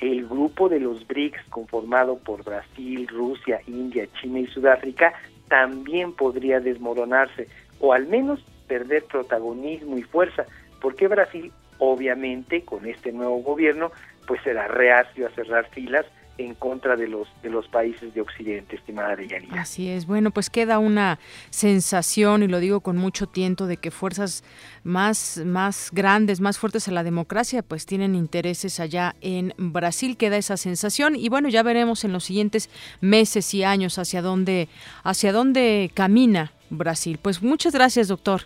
el 0.00 0.26
grupo 0.26 0.68
de 0.68 0.80
los 0.80 1.06
BRICS 1.06 1.44
conformado 1.50 2.18
por 2.18 2.44
Brasil, 2.44 3.06
Rusia, 3.08 3.60
India, 3.66 4.06
China 4.20 4.40
y 4.40 4.46
Sudáfrica 4.48 5.12
también 5.48 6.12
podría 6.12 6.60
desmoronarse 6.60 7.46
o 7.78 7.92
al 7.92 8.06
menos 8.06 8.44
perder 8.66 9.04
protagonismo 9.04 9.98
y 9.98 10.02
fuerza, 10.02 10.46
porque 10.80 11.08
Brasil 11.08 11.52
obviamente 11.78 12.64
con 12.64 12.86
este 12.86 13.12
nuevo 13.12 13.42
gobierno 13.42 13.92
pues 14.26 14.40
será 14.42 14.68
reacio 14.68 15.26
a 15.26 15.30
cerrar 15.30 15.68
filas 15.70 16.06
en 16.44 16.54
contra 16.54 16.96
de 16.96 17.08
los 17.08 17.28
de 17.42 17.50
los 17.50 17.68
países 17.68 18.14
de 18.14 18.20
Occidente, 18.20 18.76
estimada 18.76 19.16
Deyanira. 19.16 19.60
Así 19.60 19.88
es. 19.88 20.06
Bueno, 20.06 20.30
pues 20.30 20.50
queda 20.50 20.78
una 20.78 21.18
sensación 21.50 22.42
y 22.42 22.48
lo 22.48 22.60
digo 22.60 22.80
con 22.80 22.96
mucho 22.96 23.26
tiento 23.26 23.66
de 23.66 23.76
que 23.76 23.90
fuerzas 23.90 24.44
más 24.84 25.42
más 25.44 25.90
grandes, 25.92 26.40
más 26.40 26.58
fuertes 26.58 26.88
a 26.88 26.92
la 26.92 27.04
democracia, 27.04 27.62
pues 27.62 27.86
tienen 27.86 28.14
intereses 28.14 28.80
allá 28.80 29.14
en 29.20 29.54
Brasil. 29.56 30.16
Queda 30.16 30.36
esa 30.36 30.56
sensación 30.56 31.16
y 31.16 31.28
bueno, 31.28 31.48
ya 31.48 31.62
veremos 31.62 32.04
en 32.04 32.12
los 32.12 32.24
siguientes 32.24 32.70
meses 33.00 33.54
y 33.54 33.64
años 33.64 33.98
hacia 33.98 34.22
dónde 34.22 34.68
hacia 35.04 35.32
dónde 35.32 35.90
camina 35.94 36.52
Brasil. 36.70 37.18
Pues 37.20 37.42
muchas 37.42 37.74
gracias, 37.74 38.08
doctor. 38.08 38.42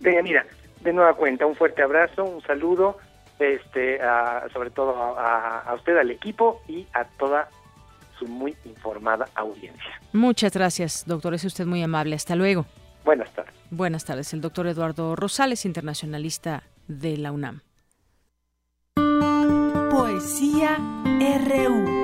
Deyanira, 0.00 0.44
de 0.82 0.92
nueva 0.92 1.14
cuenta, 1.14 1.46
un 1.46 1.54
fuerte 1.54 1.82
abrazo, 1.82 2.24
un 2.24 2.42
saludo 2.42 2.98
este, 3.42 3.98
sobre 4.52 4.70
todo 4.70 4.94
a, 5.18 5.74
usted, 5.74 5.96
al 5.96 6.10
equipo 6.10 6.62
y 6.68 6.86
a 6.92 7.04
toda 7.04 7.48
su 8.18 8.26
muy 8.26 8.56
informada 8.64 9.28
audiencia. 9.34 10.00
Muchas 10.12 10.52
gracias, 10.52 11.04
doctor. 11.06 11.34
Es 11.34 11.44
usted 11.44 11.66
muy 11.66 11.82
amable. 11.82 12.14
Hasta 12.16 12.36
luego. 12.36 12.66
Buenas 13.04 13.32
tardes. 13.32 13.54
Buenas 13.70 14.04
tardes. 14.04 14.32
El 14.32 14.40
doctor 14.40 14.66
Eduardo 14.66 15.16
Rosales, 15.16 15.64
internacionalista 15.64 16.62
de 16.86 17.16
la 17.16 17.32
UNAM. 17.32 17.60
Poesía 19.90 20.78
RU. 20.78 22.02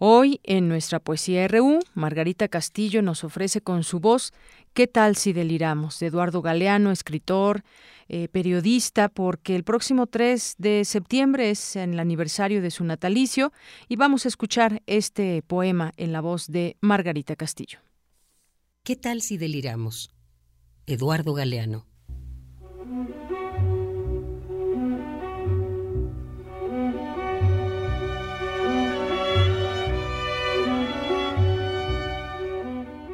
Hoy, 0.00 0.40
en 0.44 0.68
nuestra 0.68 1.00
poesía 1.00 1.48
RU, 1.48 1.80
Margarita 1.94 2.46
Castillo 2.48 3.02
nos 3.02 3.24
ofrece 3.24 3.60
con 3.60 3.82
su 3.82 3.98
voz 3.98 4.32
¿Qué 4.78 4.86
tal 4.86 5.16
si 5.16 5.32
deliramos? 5.32 5.98
de 5.98 6.06
Eduardo 6.06 6.40
Galeano, 6.40 6.92
escritor, 6.92 7.64
eh, 8.08 8.28
periodista, 8.28 9.08
porque 9.08 9.54
el 9.54 9.64
próximo 9.64 10.06
3 10.06 10.56
de 10.58 10.84
septiembre 10.84 11.50
es 11.50 11.76
el 11.76 11.98
aniversario 11.98 12.62
de 12.62 12.70
su 12.70 12.84
natalicio 12.84 13.52
y 13.88 13.96
vamos 13.96 14.24
a 14.24 14.28
escuchar 14.28 14.82
este 14.86 15.42
poema 15.42 15.92
en 15.96 16.12
la 16.12 16.20
voz 16.20 16.46
de 16.46 16.76
Margarita 16.80 17.36
Castillo. 17.36 17.80
¿Qué 18.82 18.96
tal 18.96 19.20
si 19.20 19.36
deliramos? 19.36 20.14
Eduardo 20.86 21.34
Galeano. 21.34 21.86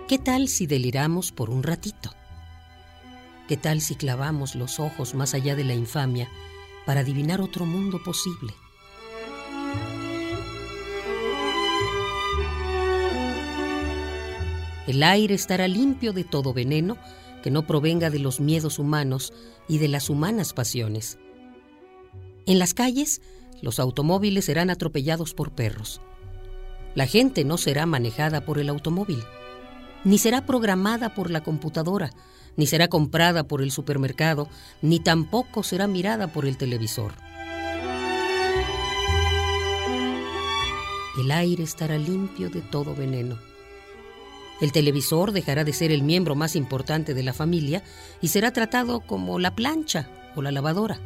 ¿Qué 0.06 0.18
tal 0.18 0.46
si 0.46 0.66
deliramos 0.66 1.32
por 1.32 1.50
un 1.50 1.64
ratito? 1.64 2.14
¿Qué 3.48 3.58
tal 3.58 3.82
si 3.82 3.94
clavamos 3.94 4.54
los 4.54 4.80
ojos 4.80 5.14
más 5.14 5.34
allá 5.34 5.54
de 5.54 5.64
la 5.64 5.74
infamia 5.74 6.30
para 6.86 7.00
adivinar 7.00 7.42
otro 7.42 7.66
mundo 7.66 8.02
posible? 8.02 8.54
El 14.86 15.02
aire 15.02 15.34
estará 15.34 15.68
limpio 15.68 16.14
de 16.14 16.24
todo 16.24 16.54
veneno 16.54 16.96
que 17.42 17.50
no 17.50 17.66
provenga 17.66 18.08
de 18.08 18.18
los 18.18 18.40
miedos 18.40 18.78
humanos 18.78 19.34
y 19.68 19.76
de 19.76 19.88
las 19.88 20.08
humanas 20.08 20.54
pasiones. 20.54 21.18
En 22.46 22.58
las 22.58 22.72
calles, 22.72 23.20
los 23.60 23.78
automóviles 23.78 24.46
serán 24.46 24.70
atropellados 24.70 25.34
por 25.34 25.52
perros. 25.52 26.00
La 26.94 27.06
gente 27.06 27.44
no 27.44 27.58
será 27.58 27.84
manejada 27.84 28.46
por 28.46 28.58
el 28.58 28.70
automóvil 28.70 29.22
ni 30.04 30.18
será 30.18 30.46
programada 30.46 31.14
por 31.14 31.30
la 31.30 31.42
computadora 31.42 32.12
ni 32.56 32.66
será 32.66 32.88
comprada 32.88 33.44
por 33.44 33.62
el 33.62 33.70
supermercado, 33.70 34.48
ni 34.82 35.00
tampoco 35.00 35.62
será 35.62 35.86
mirada 35.86 36.28
por 36.28 36.46
el 36.46 36.56
televisor. 36.56 37.12
El 41.18 41.30
aire 41.30 41.62
estará 41.62 41.96
limpio 41.96 42.50
de 42.50 42.60
todo 42.60 42.94
veneno. 42.94 43.38
El 44.60 44.72
televisor 44.72 45.32
dejará 45.32 45.64
de 45.64 45.72
ser 45.72 45.92
el 45.92 46.02
miembro 46.02 46.34
más 46.34 46.56
importante 46.56 47.14
de 47.14 47.22
la 47.22 47.32
familia 47.32 47.82
y 48.20 48.28
será 48.28 48.52
tratado 48.52 49.00
como 49.00 49.38
la 49.38 49.54
plancha 49.54 50.08
o 50.34 50.42
la 50.42 50.52
lavadora. 50.52 50.98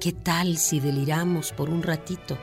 ¿Qué 0.00 0.12
tal 0.12 0.56
si 0.56 0.80
deliramos 0.80 1.52
por 1.52 1.68
un 1.68 1.82
ratito? 1.82 2.38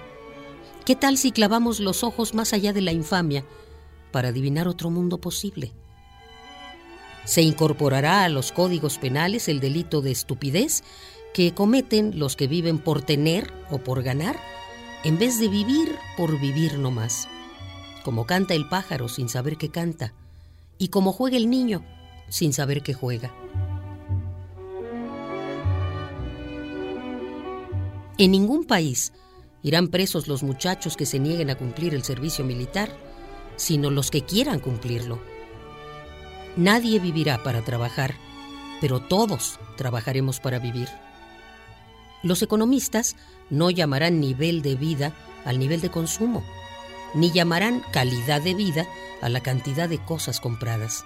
¿Qué 0.87 0.95
tal 0.95 1.17
si 1.17 1.33
clavamos 1.33 1.81
los 1.81 2.01
ojos 2.01 2.33
más 2.33 2.53
allá 2.53 2.71
de 2.71 2.79
la 2.79 2.93
infamia 2.93 3.43
para 4.13 4.29
adivinar 4.29 4.69
otro 4.69 4.89
mundo 4.89 5.17
posible? 5.17 5.73
Se 7.25 7.41
incorporará 7.41 8.23
a 8.23 8.29
los 8.29 8.53
códigos 8.53 8.97
penales 8.97 9.49
el 9.49 9.59
delito 9.59 10.01
de 10.01 10.11
estupidez 10.11 10.85
que 11.33 11.53
cometen 11.53 12.17
los 12.17 12.37
que 12.37 12.47
viven 12.47 12.79
por 12.79 13.01
tener 13.01 13.51
o 13.69 13.79
por 13.79 14.01
ganar, 14.01 14.39
en 15.03 15.19
vez 15.19 15.41
de 15.41 15.49
vivir 15.49 15.93
por 16.15 16.39
vivir 16.39 16.79
nomás. 16.79 17.27
Como 18.05 18.25
canta 18.25 18.53
el 18.53 18.69
pájaro 18.69 19.09
sin 19.09 19.27
saber 19.27 19.57
que 19.57 19.67
canta, 19.67 20.13
y 20.77 20.87
como 20.87 21.11
juega 21.11 21.35
el 21.35 21.49
niño 21.49 21.83
sin 22.29 22.53
saber 22.53 22.81
que 22.81 22.93
juega. 22.93 23.35
En 28.17 28.31
ningún 28.31 28.63
país 28.63 29.11
irán 29.63 29.87
presos 29.87 30.27
los 30.27 30.43
muchachos 30.43 30.97
que 30.97 31.05
se 31.05 31.19
nieguen 31.19 31.49
a 31.49 31.55
cumplir 31.55 31.93
el 31.93 32.03
servicio 32.03 32.45
militar, 32.45 32.89
sino 33.55 33.89
los 33.89 34.11
que 34.11 34.21
quieran 34.21 34.59
cumplirlo. 34.59 35.19
Nadie 36.55 36.99
vivirá 36.99 37.43
para 37.43 37.63
trabajar, 37.63 38.15
pero 38.81 38.99
todos 38.99 39.59
trabajaremos 39.75 40.39
para 40.39 40.59
vivir. 40.59 40.87
Los 42.23 42.41
economistas 42.41 43.15
no 43.49 43.69
llamarán 43.69 44.19
nivel 44.19 44.61
de 44.61 44.75
vida 44.75 45.13
al 45.45 45.59
nivel 45.59 45.81
de 45.81 45.91
consumo, 45.91 46.43
ni 47.13 47.31
llamarán 47.31 47.83
calidad 47.91 48.41
de 48.41 48.53
vida 48.53 48.87
a 49.21 49.29
la 49.29 49.41
cantidad 49.41 49.87
de 49.87 50.03
cosas 50.03 50.39
compradas. 50.39 51.05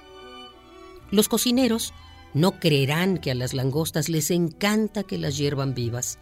Los 1.12 1.28
cocineros 1.28 1.94
no 2.34 2.60
creerán 2.60 3.18
que 3.18 3.32
a 3.32 3.36
las 3.36 3.54
langostas 3.54 4.08
les 4.08 4.32
encanta 4.32 5.04
que 5.04 5.18
las 5.18 5.38
hiervan 5.38 5.74
vivas. 5.74 6.20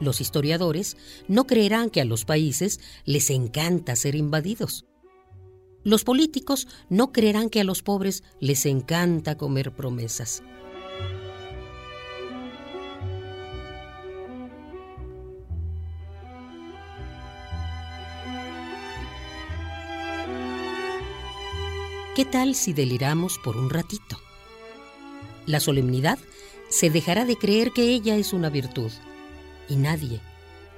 Los 0.00 0.20
historiadores 0.20 0.96
no 1.28 1.46
creerán 1.46 1.90
que 1.90 2.00
a 2.00 2.04
los 2.04 2.24
países 2.24 2.80
les 3.04 3.30
encanta 3.30 3.96
ser 3.96 4.14
invadidos. 4.14 4.84
Los 5.84 6.02
políticos 6.04 6.66
no 6.88 7.12
creerán 7.12 7.50
que 7.50 7.60
a 7.60 7.64
los 7.64 7.82
pobres 7.82 8.22
les 8.40 8.66
encanta 8.66 9.36
comer 9.36 9.72
promesas. 9.72 10.42
¿Qué 22.14 22.24
tal 22.24 22.54
si 22.54 22.72
deliramos 22.72 23.38
por 23.38 23.56
un 23.56 23.70
ratito? 23.70 24.16
La 25.46 25.58
solemnidad 25.58 26.18
se 26.68 26.88
dejará 26.88 27.24
de 27.24 27.36
creer 27.36 27.72
que 27.72 27.90
ella 27.90 28.16
es 28.16 28.32
una 28.32 28.50
virtud. 28.50 28.92
Y 29.68 29.76
nadie, 29.76 30.20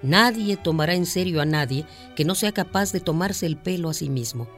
nadie 0.03 0.57
tomará 0.57 0.95
en 0.95 1.07
serio 1.07 1.41
a 1.41 1.45
nadie 1.45 1.87
que 2.15 2.25
no 2.25 2.35
sea 2.35 2.53
capaz 2.53 2.93
de 2.93 3.01
tomarse 3.01 3.47
el 3.47 3.57
pelo 3.57 3.91
a 3.91 3.95
sí 3.95 4.09
mismo. 4.09 4.49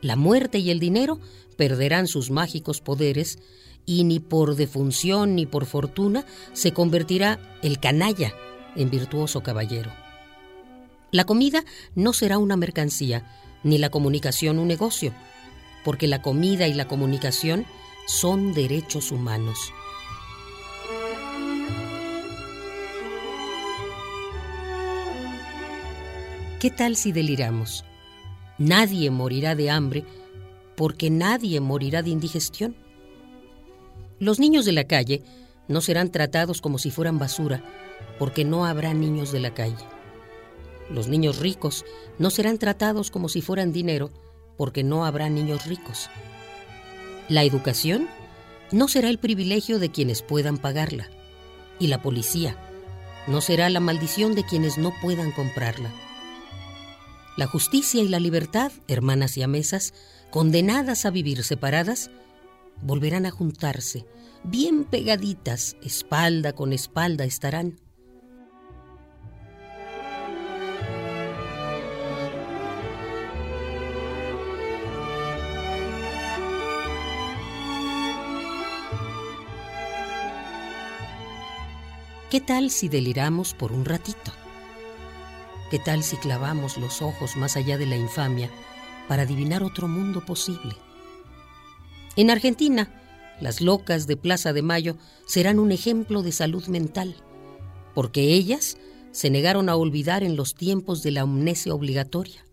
La 0.00 0.16
muerte 0.16 0.58
y 0.58 0.70
el 0.70 0.80
dinero 0.80 1.20
perderán 1.56 2.06
sus 2.06 2.30
mágicos 2.30 2.80
poderes 2.80 3.38
y 3.84 4.04
ni 4.04 4.20
por 4.20 4.56
defunción 4.56 5.34
ni 5.34 5.46
por 5.46 5.66
fortuna 5.66 6.24
se 6.52 6.72
convertirá 6.72 7.58
el 7.62 7.80
canalla 7.80 8.32
en 8.76 8.90
virtuoso 8.90 9.42
caballero. 9.42 9.92
La 11.10 11.24
comida 11.24 11.64
no 11.94 12.12
será 12.12 12.38
una 12.38 12.56
mercancía, 12.56 13.26
ni 13.62 13.78
la 13.78 13.90
comunicación 13.90 14.58
un 14.58 14.68
negocio, 14.68 15.12
porque 15.84 16.06
la 16.06 16.22
comida 16.22 16.68
y 16.68 16.74
la 16.74 16.86
comunicación 16.86 17.66
son 18.06 18.52
derechos 18.52 19.10
humanos. 19.10 19.72
¿Qué 26.60 26.70
tal 26.70 26.94
si 26.94 27.10
deliramos? 27.10 27.86
Nadie 28.58 29.10
morirá 29.10 29.54
de 29.54 29.70
hambre 29.70 30.04
porque 30.76 31.08
nadie 31.08 31.58
morirá 31.58 32.02
de 32.02 32.10
indigestión. 32.10 32.76
Los 34.18 34.38
niños 34.38 34.66
de 34.66 34.72
la 34.72 34.84
calle 34.84 35.22
no 35.68 35.80
serán 35.80 36.12
tratados 36.12 36.60
como 36.60 36.76
si 36.76 36.90
fueran 36.90 37.18
basura 37.18 37.64
porque 38.18 38.44
no 38.44 38.66
habrá 38.66 38.92
niños 38.92 39.32
de 39.32 39.40
la 39.40 39.54
calle. 39.54 39.82
Los 40.90 41.08
niños 41.08 41.38
ricos 41.38 41.86
no 42.18 42.28
serán 42.28 42.58
tratados 42.58 43.10
como 43.10 43.30
si 43.30 43.40
fueran 43.40 43.72
dinero 43.72 44.10
porque 44.58 44.84
no 44.84 45.06
habrá 45.06 45.30
niños 45.30 45.64
ricos. 45.64 46.10
La 47.30 47.42
educación 47.42 48.06
no 48.70 48.86
será 48.86 49.08
el 49.08 49.16
privilegio 49.16 49.78
de 49.78 49.90
quienes 49.90 50.20
puedan 50.20 50.58
pagarla. 50.58 51.08
Y 51.78 51.86
la 51.86 52.02
policía 52.02 52.54
no 53.26 53.40
será 53.40 53.70
la 53.70 53.80
maldición 53.80 54.34
de 54.34 54.44
quienes 54.44 54.76
no 54.76 54.92
puedan 55.00 55.32
comprarla. 55.32 55.90
La 57.40 57.46
justicia 57.46 58.02
y 58.02 58.08
la 58.08 58.20
libertad, 58.20 58.70
hermanas 58.86 59.38
y 59.38 59.42
amesas, 59.42 59.94
condenadas 60.28 61.06
a 61.06 61.10
vivir 61.10 61.42
separadas, 61.42 62.10
volverán 62.82 63.24
a 63.24 63.30
juntarse, 63.30 64.04
bien 64.44 64.84
pegaditas, 64.84 65.74
espalda 65.82 66.52
con 66.52 66.74
espalda 66.74 67.24
estarán 67.24 67.80
¿Qué 82.28 82.42
tal 82.42 82.70
si 82.70 82.90
deliramos 82.90 83.54
por 83.54 83.72
un 83.72 83.86
ratito? 83.86 84.30
¿Qué 85.70 85.78
tal 85.78 86.02
si 86.02 86.16
clavamos 86.16 86.78
los 86.78 87.00
ojos 87.00 87.36
más 87.36 87.56
allá 87.56 87.78
de 87.78 87.86
la 87.86 87.96
infamia 87.96 88.50
para 89.06 89.22
adivinar 89.22 89.62
otro 89.62 89.86
mundo 89.86 90.24
posible? 90.24 90.74
En 92.16 92.28
Argentina, 92.28 92.92
las 93.40 93.60
locas 93.60 94.08
de 94.08 94.16
Plaza 94.16 94.52
de 94.52 94.62
Mayo 94.62 94.96
serán 95.26 95.60
un 95.60 95.70
ejemplo 95.70 96.22
de 96.22 96.32
salud 96.32 96.66
mental, 96.66 97.14
porque 97.94 98.34
ellas 98.34 98.78
se 99.12 99.30
negaron 99.30 99.68
a 99.68 99.76
olvidar 99.76 100.24
en 100.24 100.34
los 100.34 100.56
tiempos 100.56 101.04
de 101.04 101.12
la 101.12 101.20
amnesia 101.20 101.72
obligatoria. 101.72 102.44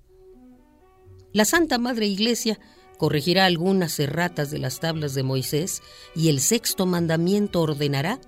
La 1.34 1.46
Santa 1.46 1.80
Madre 1.80 2.06
Iglesia 2.06 2.60
corregirá 3.00 3.46
algunas 3.46 4.00
erratas 4.00 4.52
de 4.52 4.60
las 4.60 4.80
tablas 4.80 5.16
de 5.16 5.24
Moisés 5.24 5.82
y 6.16 6.30
el 6.30 6.40
sexto 6.40 6.86
mandamiento 6.86 7.62
ordenará 7.62 8.20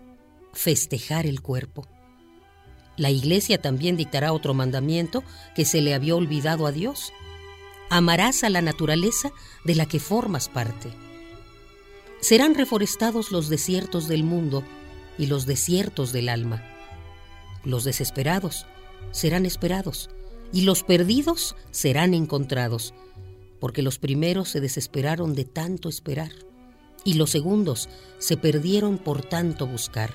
festejar 0.52 1.28
el 1.28 1.42
cuerpo. 1.42 1.88
La 3.00 3.10
Iglesia 3.10 3.62
también 3.62 3.96
dictará 3.96 4.34
otro 4.34 4.54
mandamiento 4.54 5.24
que 5.56 5.64
se 5.64 5.82
le 5.82 5.94
había 5.94 6.18
olvidado 6.18 6.68
a 6.68 6.74
Dios. 6.74 7.14
Amarás 7.90 8.44
a 8.44 8.50
la 8.50 8.62
naturaleza 8.62 9.32
de 9.64 9.76
la 9.76 9.86
que 9.86 10.02
formas 10.02 10.50
parte. 10.50 10.92
Serán 12.20 12.56
reforestados 12.56 13.32
los 13.32 13.48
desiertos 13.48 14.10
del 14.10 14.26
mundo 14.26 14.66
y 15.18 15.28
los 15.28 15.46
desiertos 15.46 16.12
del 16.12 16.28
alma. 16.28 16.62
Los 17.64 17.86
desesperados 17.86 18.66
serán 19.12 19.46
esperados 19.46 20.10
y 20.52 20.64
los 20.64 20.84
perdidos 20.84 21.56
serán 21.72 22.14
encontrados, 22.14 22.94
porque 23.62 23.82
los 23.82 23.98
primeros 23.98 24.50
se 24.50 24.60
desesperaron 24.60 25.36
de 25.36 25.46
tanto 25.46 25.88
esperar 25.88 26.34
y 27.06 27.14
los 27.14 27.30
segundos 27.30 27.88
se 28.18 28.36
perdieron 28.36 28.98
por 28.98 29.24
tanto 29.24 29.68
buscar 29.68 30.12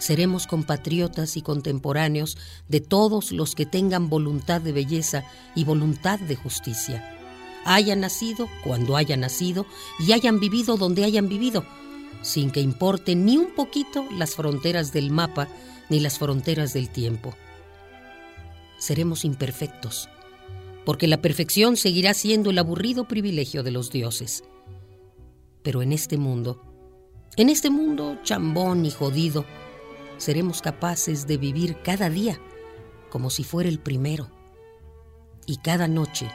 seremos 0.00 0.46
compatriotas 0.46 1.36
y 1.36 1.42
contemporáneos 1.42 2.36
de 2.68 2.80
todos 2.80 3.30
los 3.30 3.54
que 3.54 3.66
tengan 3.66 4.08
voluntad 4.08 4.60
de 4.60 4.72
belleza 4.72 5.24
y 5.54 5.64
voluntad 5.64 6.18
de 6.18 6.34
justicia. 6.34 7.16
Hayan 7.64 8.00
nacido 8.00 8.48
cuando 8.64 8.96
hayan 8.96 9.20
nacido 9.20 9.66
y 9.98 10.12
hayan 10.12 10.40
vivido 10.40 10.76
donde 10.76 11.04
hayan 11.04 11.28
vivido, 11.28 11.64
sin 12.22 12.50
que 12.50 12.60
importe 12.60 13.14
ni 13.14 13.36
un 13.36 13.54
poquito 13.54 14.06
las 14.16 14.34
fronteras 14.34 14.92
del 14.92 15.10
mapa 15.10 15.48
ni 15.90 16.00
las 16.00 16.18
fronteras 16.18 16.72
del 16.72 16.88
tiempo. 16.88 17.34
Seremos 18.78 19.26
imperfectos, 19.26 20.08
porque 20.86 21.06
la 21.06 21.20
perfección 21.20 21.76
seguirá 21.76 22.14
siendo 22.14 22.48
el 22.48 22.58
aburrido 22.58 23.06
privilegio 23.06 23.62
de 23.62 23.70
los 23.70 23.90
dioses. 23.90 24.44
Pero 25.62 25.82
en 25.82 25.92
este 25.92 26.16
mundo, 26.16 26.62
en 27.36 27.50
este 27.50 27.68
mundo 27.68 28.18
chambón 28.22 28.86
y 28.86 28.90
jodido, 28.90 29.44
seremos 30.20 30.60
capaces 30.60 31.26
de 31.26 31.38
vivir 31.38 31.78
cada 31.82 32.10
día 32.10 32.38
como 33.08 33.30
si 33.30 33.42
fuera 33.42 33.68
el 33.68 33.80
primero. 33.80 34.28
y 35.46 35.56
cada 35.56 35.88
noche 35.88 36.30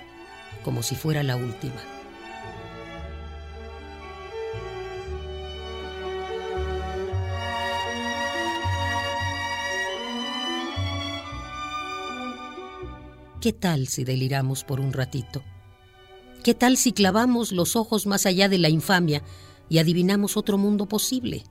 como 0.64 0.84
si 0.84 0.96
fuera 0.96 1.24
la 1.24 1.38
última. 1.38 1.82
¿Qué 13.40 13.54
tal 13.54 13.88
si 13.88 14.04
deliramos 14.04 14.64
por 14.64 14.80
un 14.82 14.92
ratito? 14.92 15.44
¿Qué 16.44 16.56
tal 16.56 16.78
si 16.78 16.92
clavamos 16.92 17.52
los 17.52 17.76
ojos 17.76 18.08
más 18.08 18.26
allá 18.26 18.50
de 18.50 18.58
la 18.58 18.70
infamia 18.70 19.22
y 19.70 19.78
adivinamos 19.78 20.36
otro 20.36 20.58
mundo 20.58 20.88
posible? 20.88 21.44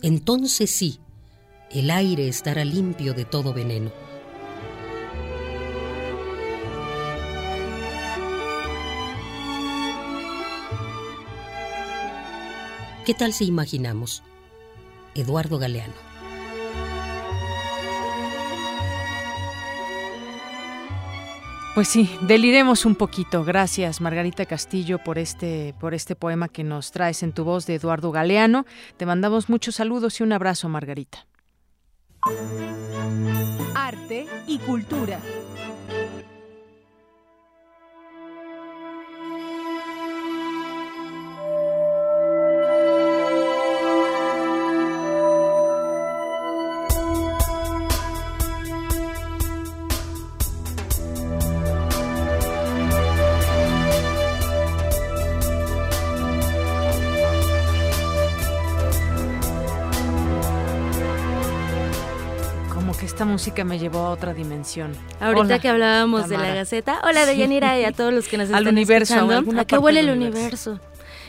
Entonces 0.00 0.70
sí, 0.70 1.00
el 1.78 1.90
aire 1.90 2.26
estará 2.26 2.64
limpio 2.64 3.12
de 3.12 3.26
todo 3.26 3.52
veneno. 3.52 3.92
¿Qué 13.04 13.12
tal 13.12 13.34
si 13.34 13.44
imaginamos? 13.44 14.22
Eduardo 15.14 15.58
Galeano. 15.58 15.92
Pues 21.74 21.88
sí, 21.88 22.10
deliremos 22.22 22.86
un 22.86 22.94
poquito. 22.94 23.44
Gracias, 23.44 24.00
Margarita 24.00 24.46
Castillo, 24.46 24.98
por 25.04 25.18
este, 25.18 25.74
por 25.78 25.92
este 25.92 26.16
poema 26.16 26.48
que 26.48 26.64
nos 26.64 26.90
traes 26.90 27.22
en 27.22 27.32
tu 27.32 27.44
voz 27.44 27.66
de 27.66 27.74
Eduardo 27.74 28.12
Galeano. 28.12 28.64
Te 28.96 29.04
mandamos 29.04 29.50
muchos 29.50 29.74
saludos 29.74 30.18
y 30.20 30.22
un 30.22 30.32
abrazo, 30.32 30.70
Margarita. 30.70 31.26
Arte 33.74 34.26
y 34.46 34.58
cultura. 34.58 35.20
Música 63.26 63.64
me 63.64 63.78
llevó 63.78 63.98
a 63.98 64.10
otra 64.10 64.32
dimensión. 64.32 64.92
Ahorita 65.20 65.58
que 65.58 65.68
hablábamos 65.68 66.28
de 66.28 66.38
la 66.38 66.54
Gaceta, 66.54 67.00
hola 67.04 67.26
Deyanira 67.26 67.78
y 67.78 67.84
a 67.84 67.92
todos 67.92 68.12
los 68.12 68.28
que 68.28 68.38
nos 68.38 68.44
están 68.46 68.66
Al 68.66 68.68
universo, 68.68 69.14
escuchando. 69.14 69.60
¿A 69.60 69.64
qué 69.64 69.76
huele 69.76 70.00
el 70.00 70.10
universo? 70.10 70.80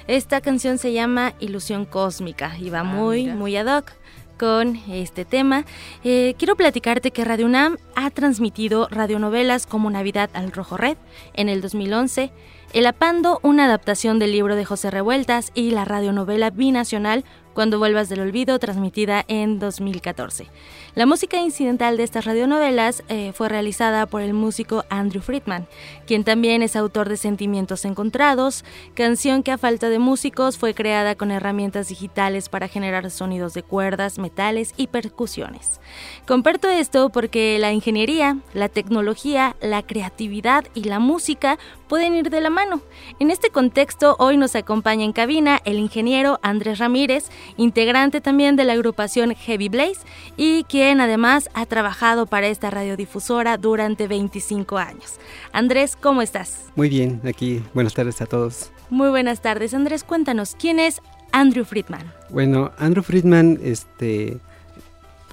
Esta 0.08 0.40
canción 0.40 0.78
se 0.78 0.94
llama 0.94 1.34
Ilusión 1.40 1.86
Cósmica 1.86 2.58
y 2.58 2.70
va 2.70 2.84
muy, 2.84 3.28
muy 3.28 3.58
ad 3.58 3.78
hoc 3.78 3.92
con 4.38 4.78
este 4.90 5.26
tema. 5.26 5.66
Eh, 6.04 6.36
quiero 6.38 6.56
platicarte 6.56 7.12
que 7.12 7.26
Radio 7.26 7.46
UNAM 7.46 7.78
ha 7.96 8.10
transmitido 8.12 8.88
radionovelas 8.90 9.66
como 9.66 9.90
Navidad 9.90 10.30
al 10.34 10.52
Rojo 10.52 10.78
Red 10.78 10.98
en 11.34 11.50
el 11.50 11.62
2011, 11.62 12.32
El 12.74 12.86
Apando, 12.86 13.40
una 13.44 13.66
adaptación 13.66 14.20
del 14.20 14.32
libro 14.32 14.56
de 14.56 14.66
José 14.66 14.92
Revueltas 14.92 15.52
y 15.56 15.72
la 15.72 15.86
radionovela 15.86 16.52
binacional 16.52 17.26
Cuando 17.58 17.80
vuelvas 17.80 18.08
del 18.08 18.20
olvido, 18.20 18.60
transmitida 18.60 19.26
en 19.28 19.58
2014. 19.58 20.46
La 20.94 21.08
música 21.08 21.42
incidental 21.42 21.98
de 21.98 22.04
estas 22.04 22.26
radionovelas 22.26 23.04
eh, 23.10 23.32
fue 23.34 23.50
realizada 23.50 24.06
por 24.06 24.22
el 24.22 24.36
músico 24.36 24.86
Andrew 24.92 25.24
Friedman, 25.24 25.68
quien 26.06 26.24
también 26.24 26.62
es 26.62 26.76
autor 26.76 27.10
de 27.10 27.18
Sentimientos 27.18 27.84
Encontrados, 27.84 28.64
canción 28.94 29.42
que 29.42 29.52
a 29.52 29.58
falta 29.58 29.90
de 29.90 29.98
músicos 29.98 30.60
fue 30.60 30.76
creada 30.76 31.16
con 31.16 31.32
herramientas 31.32 31.88
digitales 31.88 32.48
para 32.48 32.68
generar 32.68 33.10
sonidos 33.10 33.56
de 33.56 33.64
cuerdas, 33.64 34.20
metales 34.20 34.76
y 34.78 34.86
percusiones. 34.86 35.82
Comparto 36.28 36.70
esto 36.70 37.10
porque 37.10 37.58
la 37.58 37.74
ingeniería, 37.74 38.38
la 38.54 38.70
tecnología, 38.70 39.56
la 39.62 39.82
creatividad 39.82 40.66
y 40.76 40.84
la 40.84 41.00
música 41.00 41.58
pueden 41.88 42.16
ir 42.16 42.30
de 42.30 42.42
la 42.42 42.50
mano. 42.50 42.82
En 43.20 43.32
este 43.32 43.50
contexto, 43.50 44.16
hoy 44.20 44.38
nos 44.38 44.56
acompaña 44.56 45.06
en 45.06 45.14
cabina 45.14 45.60
el 45.66 45.80
ingeniero 45.80 46.40
Andrés 46.44 46.80
Ramírez, 46.80 47.30
integrante 47.56 48.22
también 48.22 48.56
de 48.56 48.66
la 48.66 48.74
agrupación 48.74 49.34
Heavy 49.36 49.70
Blaze 49.70 50.02
y 50.36 50.64
quien 50.66 51.00
además 51.00 51.50
ha 51.54 51.66
trabajado 51.66 52.26
para 52.26 52.48
esta 52.48 52.70
radiodifusora 52.70 53.58
durante 53.58 54.08
25 54.08 54.78
años. 54.78 55.20
Andrés, 55.52 55.96
¿cómo 55.96 56.22
estás? 56.22 56.66
Muy 56.76 56.90
bien, 56.90 57.22
aquí 57.26 57.62
buenas 57.74 57.94
tardes 57.94 58.22
a 58.22 58.26
todos. 58.26 58.72
Muy 58.90 59.10
buenas 59.10 59.42
tardes. 59.42 59.74
Andrés, 59.74 60.04
cuéntanos, 60.04 60.56
¿quién 60.58 60.80
es 60.80 61.02
Andrew 61.32 61.66
Friedman? 61.66 62.14
Bueno, 62.30 62.72
Andrew 62.78 63.04
Friedman 63.04 63.60
este, 63.64 64.40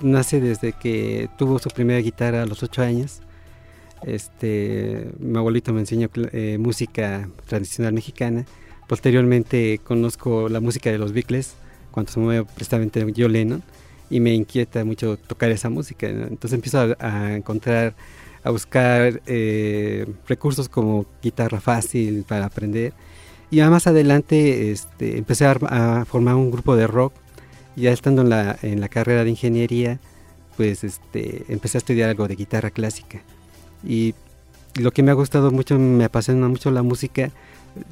nace 0.02 0.40
desde 0.40 0.72
que 0.72 1.28
tuvo 1.38 1.58
su 1.58 1.70
primera 1.70 2.00
guitarra 2.00 2.42
a 2.42 2.46
los 2.46 2.62
8 2.62 2.82
años. 2.82 3.20
Este, 4.02 5.08
mi 5.18 5.38
abuelito 5.38 5.72
me 5.72 5.80
enseñó 5.80 6.08
eh, 6.32 6.58
música 6.58 7.28
tradicional 7.46 7.92
mexicana. 7.92 8.44
Posteriormente 8.86 9.80
conozco 9.82 10.48
la 10.48 10.60
música 10.60 10.90
de 10.90 10.98
los 10.98 11.12
Beatles, 11.12 11.54
cuando 11.94 12.10
se 12.10 12.18
mueve 12.18 12.44
precisamente 12.44 13.00
Joe 13.16 13.28
Lennon 13.28 13.62
y 14.10 14.18
me 14.18 14.34
inquieta 14.34 14.84
mucho 14.84 15.16
tocar 15.16 15.50
esa 15.52 15.70
música. 15.70 16.08
Entonces 16.08 16.52
empiezo 16.52 16.96
a, 16.98 17.36
encontrar, 17.36 17.94
a 18.42 18.50
buscar 18.50 19.22
eh, 19.26 20.04
recursos 20.26 20.68
como 20.68 21.06
guitarra 21.22 21.60
fácil 21.60 22.24
para 22.26 22.46
aprender. 22.46 22.92
Y 23.48 23.60
más 23.60 23.86
adelante 23.86 24.72
este, 24.72 25.18
empecé 25.18 25.46
a, 25.46 26.04
formar 26.04 26.34
un 26.34 26.50
grupo 26.50 26.74
de 26.74 26.88
rock. 26.88 27.12
Ya 27.76 27.92
estando 27.92 28.22
en 28.22 28.30
la, 28.30 28.58
en 28.62 28.80
la 28.80 28.88
carrera 28.88 29.22
de 29.22 29.30
ingeniería, 29.30 30.00
pues 30.56 30.82
este, 30.82 31.44
empecé 31.48 31.78
a 31.78 31.80
estudiar 31.80 32.10
algo 32.10 32.26
de 32.26 32.34
guitarra 32.34 32.70
clásica. 32.70 33.20
Y 33.86 34.14
lo 34.74 34.90
que 34.90 35.04
me 35.04 35.12
ha 35.12 35.14
gustado 35.14 35.52
mucho, 35.52 35.78
me 35.78 36.04
apasiona 36.04 36.48
mucho 36.48 36.72
la 36.72 36.82
música. 36.82 37.30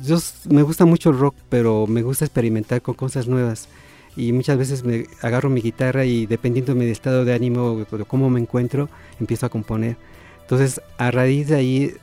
Yo, 0.04 0.18
me 0.48 0.62
gusta 0.62 0.84
mucho 0.84 1.10
el 1.10 1.18
rock, 1.18 1.36
pero 1.48 1.86
me 1.86 2.02
gusta 2.02 2.24
experimentar 2.24 2.82
con 2.82 2.94
cosas 2.94 3.28
nuevas 3.28 3.68
y 4.16 4.32
muchas 4.32 4.58
veces 4.58 4.84
me 4.84 5.06
agarro 5.22 5.48
mi 5.48 5.60
guitarra 5.60 6.04
y 6.04 6.26
dependiendo 6.26 6.74
de 6.74 6.80
mi 6.80 6.90
estado 6.90 7.24
de 7.24 7.34
ánimo, 7.34 7.86
de 7.90 8.04
cómo 8.04 8.28
me 8.28 8.40
encuentro, 8.40 8.88
empiezo 9.18 9.46
a 9.46 9.48
componer. 9.48 9.96
Entonces, 10.42 10.82
a 10.98 11.10
raíz 11.10 11.48
de 11.48 11.56
ahí, 11.56 11.94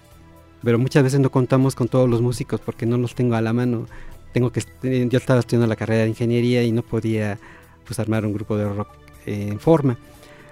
pero 0.63 0.79
muchas 0.79 1.03
veces 1.03 1.19
no 1.19 1.29
contamos 1.29 1.75
con 1.75 1.87
todos 1.87 2.09
los 2.09 2.21
músicos 2.21 2.61
porque 2.61 2.85
no 2.85 2.97
los 2.97 3.13
tengo 3.13 3.35
a 3.35 3.41
la 3.41 3.53
mano. 3.53 3.85
Tengo 4.33 4.51
que 4.51 4.61
yo 4.81 5.17
estaba 5.17 5.39
estudiando 5.39 5.67
la 5.67 5.75
carrera 5.75 6.03
de 6.03 6.09
ingeniería 6.09 6.63
y 6.63 6.71
no 6.71 6.81
podía 6.81 7.39
pues 7.85 7.99
armar 7.99 8.25
un 8.25 8.33
grupo 8.33 8.57
de 8.57 8.67
rock 8.67 8.89
en 9.25 9.59
forma. 9.59 9.97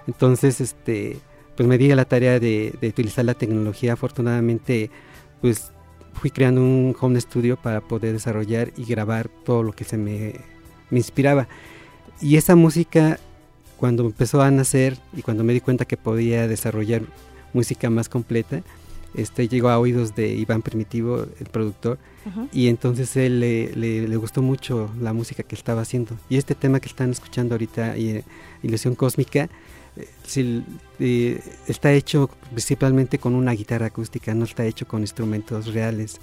Entonces, 0.06 0.60
este, 0.60 1.18
pues 1.56 1.68
me 1.68 1.76
di 1.76 1.90
a 1.90 1.96
la 1.96 2.04
tarea 2.04 2.38
de, 2.38 2.74
de 2.80 2.88
utilizar 2.88 3.24
la 3.24 3.34
tecnología. 3.34 3.94
Afortunadamente, 3.94 4.90
pues 5.40 5.72
fui 6.14 6.30
creando 6.30 6.60
un 6.60 6.94
home 6.98 7.20
studio 7.20 7.56
para 7.56 7.80
poder 7.80 8.12
desarrollar 8.12 8.72
y 8.76 8.84
grabar 8.84 9.28
todo 9.44 9.62
lo 9.62 9.72
que 9.72 9.84
se 9.84 9.96
me 9.96 10.34
me 10.90 10.98
inspiraba. 10.98 11.48
Y 12.20 12.36
esa 12.36 12.56
música, 12.56 13.18
cuando 13.76 14.04
empezó 14.04 14.42
a 14.42 14.50
nacer 14.50 14.98
y 15.16 15.22
cuando 15.22 15.44
me 15.44 15.52
di 15.52 15.60
cuenta 15.60 15.84
que 15.84 15.96
podía 15.96 16.48
desarrollar 16.48 17.02
música 17.52 17.90
más 17.90 18.08
completa, 18.08 18.62
este, 19.14 19.48
llegó 19.48 19.70
a 19.70 19.78
oídos 19.78 20.14
de 20.14 20.28
Iván 20.34 20.62
Primitivo, 20.62 21.26
el 21.40 21.46
productor, 21.46 21.98
y 22.52 22.68
entonces 22.68 23.16
él 23.16 23.40
le, 23.40 23.74
le, 23.74 24.16
gustó 24.16 24.42
mucho 24.42 24.90
la 25.00 25.14
música 25.14 25.42
que 25.42 25.54
estaba 25.54 25.80
haciendo. 25.80 26.18
Y 26.28 26.36
este 26.36 26.54
tema 26.54 26.78
que 26.78 26.88
están 26.88 27.10
escuchando 27.10 27.54
ahorita, 27.54 27.96
eh, 27.96 28.22
Ilusión 28.62 28.94
Cósmica, 28.94 29.48
eh, 29.96 30.62
eh, 30.98 31.40
está 31.66 31.92
hecho 31.92 32.28
principalmente 32.50 33.18
con 33.18 33.34
una 33.34 33.52
guitarra 33.52 33.86
acústica, 33.86 34.34
no 34.34 34.44
está 34.44 34.66
hecho 34.66 34.86
con 34.86 35.00
instrumentos 35.00 35.72
reales. 35.72 36.20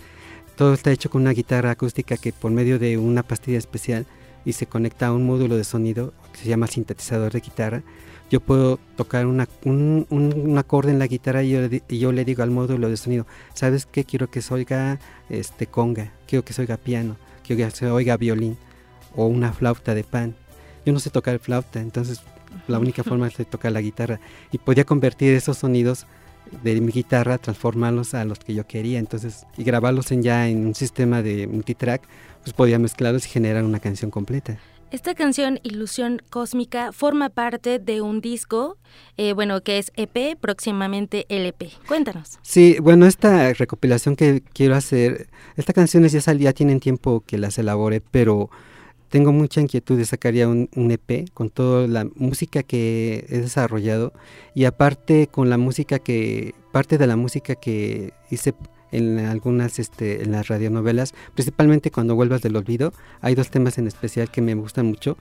Todo 0.56 0.74
está 0.74 0.92
hecho 0.92 1.10
con 1.10 1.24
una 1.24 1.32
guitarra 1.32 1.72
acústica 1.72 2.18
que 2.18 2.32
por 2.32 2.52
medio 2.52 2.78
de 2.78 2.98
una 2.98 3.24
pastilla 3.24 3.58
especial 3.58 4.06
y 4.45 4.53
se 4.53 4.67
conecta 4.67 5.07
a 5.07 5.13
un 5.13 5.26
módulo 5.26 5.57
de 5.57 5.63
sonido 5.63 6.13
que 6.31 6.39
se 6.39 6.49
llama 6.49 6.67
sintetizador 6.67 7.31
de 7.31 7.39
guitarra, 7.39 7.84
yo 8.30 8.39
puedo 8.39 8.80
tocar 8.95 9.27
una, 9.27 9.47
un, 9.63 10.07
un, 10.09 10.57
acorde 10.57 10.91
en 10.91 10.99
la 10.99 11.07
guitarra 11.07 11.43
y 11.43 11.51
yo, 11.51 11.59
y 11.88 11.99
yo, 11.99 12.11
le 12.11 12.26
digo 12.26 12.41
al 12.43 12.51
módulo 12.51 12.89
de 12.89 12.97
sonido, 12.97 13.27
¿sabes 13.53 13.85
qué? 13.85 14.03
Quiero 14.03 14.30
que 14.30 14.41
se 14.41 14.53
oiga 14.53 14.99
este, 15.30 15.67
conga, 15.67 16.11
quiero 16.27 16.43
que 16.43 16.53
se 16.53 16.61
oiga 16.61 16.77
piano, 16.77 17.17
quiero 17.45 17.63
que 17.63 17.76
se 17.76 17.89
oiga 17.89 18.17
violín 18.17 18.57
o 19.15 19.27
una 19.27 19.53
flauta 19.53 19.93
de 19.93 20.03
pan. 20.03 20.35
Yo 20.85 20.93
no 20.93 20.99
sé 20.99 21.09
tocar 21.11 21.38
flauta, 21.39 21.80
entonces 21.80 22.22
la 22.67 22.80
única 22.80 23.03
forma 23.03 23.27
es 23.27 23.38
de 23.38 23.45
tocar 23.45 23.72
la 23.72 23.81
guitarra. 23.81 24.19
Y 24.51 24.57
podía 24.57 24.85
convertir 24.85 25.34
esos 25.34 25.59
sonidos 25.59 26.07
de 26.63 26.80
mi 26.81 26.91
guitarra, 26.91 27.38
transformarlos 27.38 28.13
a 28.13 28.26
los 28.26 28.39
que 28.39 28.53
yo 28.53 28.65
quería, 28.67 28.99
entonces, 28.99 29.45
y 29.57 29.63
grabarlos 29.63 30.11
en 30.11 30.23
ya 30.23 30.47
en 30.47 30.65
un 30.65 30.76
sistema 30.76 31.22
de 31.22 31.47
multitrack, 31.47 32.03
pues 32.45 32.53
podía 32.53 32.77
mezclarlos 32.77 33.26
y 33.26 33.30
generar 33.30 33.63
una 33.63 33.80
canción 33.80 34.11
completa. 34.11 34.59
Esta 34.91 35.15
canción, 35.15 35.59
Ilusión 35.63 36.22
Cósmica, 36.30 36.91
forma 36.91 37.30
parte 37.30 37.80
de 37.80 38.01
un 38.01 38.22
disco, 38.22 38.77
eh, 39.17 39.34
bueno, 39.34 39.61
que 39.61 39.80
es 39.80 39.91
EP, 39.95 40.38
próximamente 40.39 41.26
LP. 41.27 41.72
Cuéntanos. 41.88 42.38
Sí, 42.43 42.77
bueno, 42.80 43.07
esta 43.07 43.51
recopilación 43.53 44.15
que 44.15 44.43
quiero 44.53 44.76
hacer, 44.76 45.27
estas 45.55 45.73
canciones 45.73 46.11
ya, 46.11 46.34
ya 46.34 46.53
tienen 46.53 46.80
tiempo 46.80 47.23
que 47.26 47.39
las 47.39 47.57
elabore, 47.57 47.99
pero 47.99 48.51
tengo 49.09 49.31
mucha 49.31 49.59
inquietud 49.59 49.97
de 49.97 50.05
sacar 50.05 50.35
ya 50.35 50.47
un, 50.47 50.69
EP 50.76 51.30
con 51.34 51.49
toda 51.49 51.88
la 51.88 52.05
música 52.15 52.61
que 52.61 53.26
he 53.27 53.39
desarrollado 53.39 54.13
y 54.53 54.65
aparte 54.65 55.27
con 55.27 55.49
la 55.49 55.57
música 55.57 55.97
que, 55.97 56.53
parte 56.72 56.99
de 56.99 57.07
la 57.07 57.15
música 57.15 57.55
que 57.55 58.13
hice 58.30 58.53
en 58.91 59.20
algunas, 59.20 59.80
este, 59.80 60.24
en 60.24 60.32
las 60.32 60.48
radionovelas, 60.48 61.14
principalmente 61.34 61.91
cuando 61.91 62.16
vuelvas 62.16 62.41
del 62.41 62.56
olvido, 62.56 62.94
hay 63.22 63.36
dos 63.36 63.49
temas 63.49 63.78
en 63.78 63.88
especial 63.88 64.30
que 64.30 64.41
me 64.41 64.53
gustan 64.56 64.86
mucho, 64.88 65.18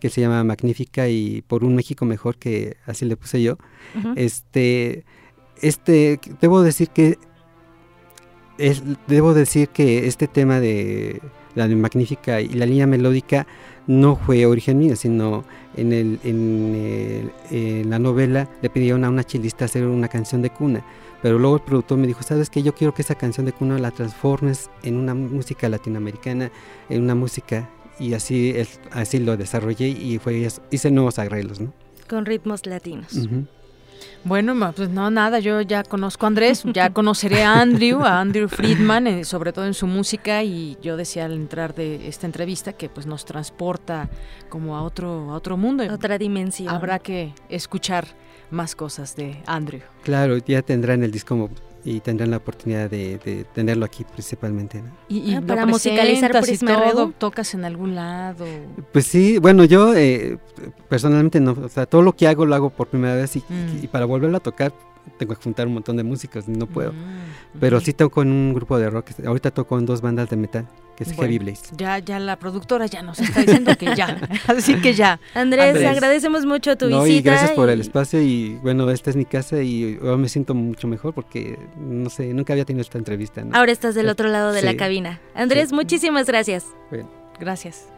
que 0.00 0.10
se 0.10 0.20
llama 0.20 0.44
Magnífica 0.44 1.08
y 1.08 1.42
Por 1.42 1.64
un 1.64 1.74
México 1.74 2.04
Mejor, 2.04 2.36
que 2.36 2.76
así 2.86 3.04
le 3.04 3.16
puse 3.16 3.42
yo. 3.42 3.58
Este, 4.16 5.04
este, 5.60 6.20
debo 6.40 6.62
decir 6.62 6.88
que 6.88 7.18
es, 8.58 8.82
debo 9.06 9.34
decir 9.34 9.68
que 9.68 10.06
este 10.06 10.26
tema 10.26 10.60
de 10.60 11.20
la 11.54 11.66
magnífica 11.68 12.40
y 12.40 12.48
la 12.48 12.66
línea 12.66 12.86
melódica 12.86 13.46
no 13.86 14.16
fue 14.16 14.46
origen 14.46 14.78
mío, 14.78 14.96
sino 14.96 15.44
en, 15.76 15.92
el, 15.92 16.20
en, 16.22 17.90
la 17.90 17.98
novela 17.98 18.48
le 18.60 18.70
pidieron 18.70 19.04
a 19.04 19.08
una 19.08 19.24
chilista 19.24 19.64
hacer 19.64 19.86
una 19.86 20.08
canción 20.08 20.42
de 20.42 20.50
cuna. 20.50 20.84
Pero 21.22 21.38
luego 21.38 21.56
el 21.56 21.62
productor 21.62 21.98
me 21.98 22.06
dijo, 22.06 22.22
sabes 22.22 22.48
que 22.48 22.62
yo 22.62 22.74
quiero 22.74 22.94
que 22.94 23.02
esa 23.02 23.16
canción 23.16 23.46
de 23.46 23.52
cuna 23.52 23.78
la 23.78 23.90
transformes 23.90 24.70
en 24.82 24.96
una 24.96 25.14
música 25.14 25.68
latinoamericana, 25.68 26.50
en 26.88 27.02
una 27.02 27.14
música, 27.14 27.68
y 27.98 28.14
así, 28.14 28.54
así 28.92 29.18
lo 29.18 29.36
desarrollé 29.36 29.88
y 29.88 30.18
fue, 30.18 30.48
hice 30.70 30.90
nuevos 30.90 31.18
arreglos, 31.18 31.60
¿no? 31.60 31.72
Con 32.08 32.24
ritmos 32.24 32.64
latinos. 32.66 33.28
Bueno, 34.24 34.72
pues 34.74 34.90
no, 34.90 35.10
nada, 35.10 35.38
yo 35.38 35.60
ya 35.60 35.82
conozco 35.82 36.26
a 36.26 36.28
Andrés, 36.28 36.64
ya 36.72 36.90
conoceré 36.90 37.42
a 37.42 37.60
Andrew, 37.60 38.04
a 38.04 38.20
Andrew 38.20 38.48
Friedman, 38.48 39.06
eh, 39.06 39.24
sobre 39.24 39.52
todo 39.52 39.66
en 39.66 39.74
su 39.74 39.86
música 39.86 40.42
y 40.42 40.76
yo 40.82 40.96
decía 40.96 41.24
al 41.24 41.32
entrar 41.32 41.74
de 41.74 42.08
esta 42.08 42.26
entrevista 42.26 42.72
que 42.72 42.88
pues 42.88 43.06
nos 43.06 43.24
transporta 43.24 44.08
como 44.48 44.76
a 44.76 44.82
otro, 44.82 45.30
a 45.30 45.34
otro 45.34 45.56
mundo. 45.56 45.84
Otra 45.92 46.18
dimensión. 46.18 46.68
Habrá 46.68 46.98
que 46.98 47.32
escuchar 47.48 48.06
más 48.50 48.74
cosas 48.74 49.16
de 49.16 49.42
Andrew. 49.46 49.82
Claro, 50.02 50.38
ya 50.38 50.62
tendrán 50.62 51.02
el 51.02 51.10
disco 51.10 51.50
y 51.84 52.00
tendrán 52.00 52.30
la 52.30 52.38
oportunidad 52.38 52.90
de, 52.90 53.46
tenerlo 53.54 53.84
aquí 53.84 54.04
principalmente. 54.04 54.82
Y, 55.08 55.34
ah, 55.34 55.42
para 55.46 55.66
musicalizar 55.66 56.32
Prisma 56.40 56.90
todo, 56.90 57.12
tocas 57.16 57.54
en 57.54 57.64
algún 57.64 57.94
lado. 57.94 58.44
Pues 58.92 59.06
sí, 59.06 59.38
bueno, 59.38 59.64
yo 59.64 59.94
eh, 59.94 60.38
personalmente 60.88 61.40
no, 61.40 61.52
o 61.52 61.68
sea, 61.68 61.86
todo 61.86 62.02
lo 62.02 62.14
que 62.14 62.26
hago 62.28 62.44
lo 62.46 62.54
hago 62.54 62.70
por 62.70 62.88
primera 62.88 63.14
vez 63.14 63.36
y, 63.36 63.40
mm. 63.48 63.86
para 63.90 64.04
volverlo 64.04 64.36
a 64.36 64.40
tocar 64.40 64.72
tengo 65.18 65.34
que 65.34 65.42
juntar 65.42 65.66
un 65.66 65.74
montón 65.74 65.96
de 65.96 66.04
músicos, 66.04 66.48
no 66.48 66.66
puedo. 66.66 66.92
Mm, 66.92 67.58
Pero 67.60 67.80
sí 67.80 67.92
toco 67.92 68.22
en 68.22 68.30
un 68.30 68.54
grupo 68.54 68.78
de 68.78 68.90
rock, 68.90 69.10
ahorita 69.24 69.50
toco 69.50 69.78
en 69.78 69.86
dos 69.86 70.00
bandas 70.00 70.28
de 70.30 70.36
metal 70.36 70.68
que 70.98 71.04
es 71.04 71.12
Heavy 71.12 71.38
Blaze. 71.38 71.76
Ya, 71.76 72.00
ya 72.00 72.18
la 72.18 72.40
productora 72.40 72.86
ya 72.86 73.02
nos 73.02 73.20
está 73.20 73.40
diciendo 73.42 73.76
que 73.78 73.94
ya, 73.94 74.18
así 74.48 74.74
que 74.80 74.94
ya. 74.94 75.20
Andrés, 75.32 75.86
agradecemos 75.86 76.44
mucho 76.44 76.76
tu 76.76 76.90
no, 76.90 77.04
visita. 77.04 77.18
Y 77.18 77.22
gracias 77.22 77.52
por 77.52 77.70
el 77.70 77.80
espacio 77.80 78.20
y 78.20 78.56
bueno, 78.62 78.90
esta 78.90 79.10
es 79.10 79.14
mi 79.14 79.24
casa 79.24 79.62
y 79.62 79.96
ahora 80.02 80.16
me 80.16 80.28
siento 80.28 80.54
mucho 80.54 80.88
mejor 80.88 81.14
porque, 81.14 81.56
no 81.76 82.10
sé, 82.10 82.34
nunca 82.34 82.52
había 82.52 82.64
tenido 82.64 82.82
esta 82.82 82.98
entrevista. 82.98 83.44
Ahora 83.52 83.70
estás 83.70 83.94
del 83.94 84.08
otro 84.08 84.28
lado 84.28 84.52
de 84.52 84.62
la 84.62 84.76
cabina. 84.76 85.20
Andrés, 85.36 85.72
muchísimas 85.72 86.26
gracias. 86.26 86.66
Gracias. 87.38 87.97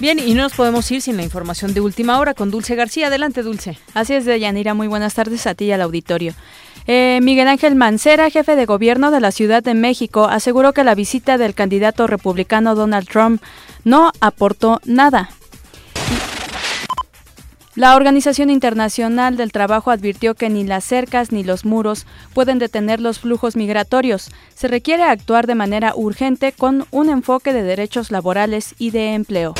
Bien, 0.00 0.18
y 0.18 0.32
no 0.32 0.44
nos 0.44 0.54
podemos 0.54 0.90
ir 0.90 1.02
sin 1.02 1.18
la 1.18 1.22
información 1.22 1.74
de 1.74 1.82
última 1.82 2.18
hora 2.18 2.32
con 2.32 2.50
Dulce 2.50 2.74
García. 2.74 3.08
Adelante, 3.08 3.42
Dulce. 3.42 3.78
Así 3.92 4.14
es, 4.14 4.24
Deyanira. 4.24 4.72
Muy 4.72 4.88
buenas 4.88 5.12
tardes 5.12 5.46
a 5.46 5.54
ti 5.54 5.66
y 5.66 5.72
al 5.72 5.82
auditorio. 5.82 6.32
Eh, 6.86 7.20
Miguel 7.22 7.48
Ángel 7.48 7.74
Mancera, 7.74 8.30
jefe 8.30 8.56
de 8.56 8.64
gobierno 8.64 9.10
de 9.10 9.20
la 9.20 9.30
Ciudad 9.30 9.62
de 9.62 9.74
México, 9.74 10.24
aseguró 10.24 10.72
que 10.72 10.84
la 10.84 10.94
visita 10.94 11.36
del 11.36 11.54
candidato 11.54 12.06
republicano 12.06 12.74
Donald 12.74 13.06
Trump 13.08 13.42
no 13.84 14.10
aportó 14.22 14.80
nada. 14.86 15.28
La 17.76 17.94
Organización 17.94 18.48
Internacional 18.48 19.36
del 19.36 19.52
Trabajo 19.52 19.90
advirtió 19.90 20.34
que 20.34 20.48
ni 20.48 20.64
las 20.64 20.82
cercas 20.82 21.30
ni 21.30 21.44
los 21.44 21.66
muros 21.66 22.06
pueden 22.32 22.58
detener 22.58 23.00
los 23.00 23.20
flujos 23.20 23.54
migratorios. 23.54 24.30
Se 24.54 24.66
requiere 24.66 25.02
actuar 25.02 25.46
de 25.46 25.54
manera 25.54 25.92
urgente 25.94 26.52
con 26.52 26.86
un 26.90 27.10
enfoque 27.10 27.52
de 27.52 27.62
derechos 27.62 28.10
laborales 28.10 28.74
y 28.78 28.90
de 28.92 29.12
empleo. 29.12 29.54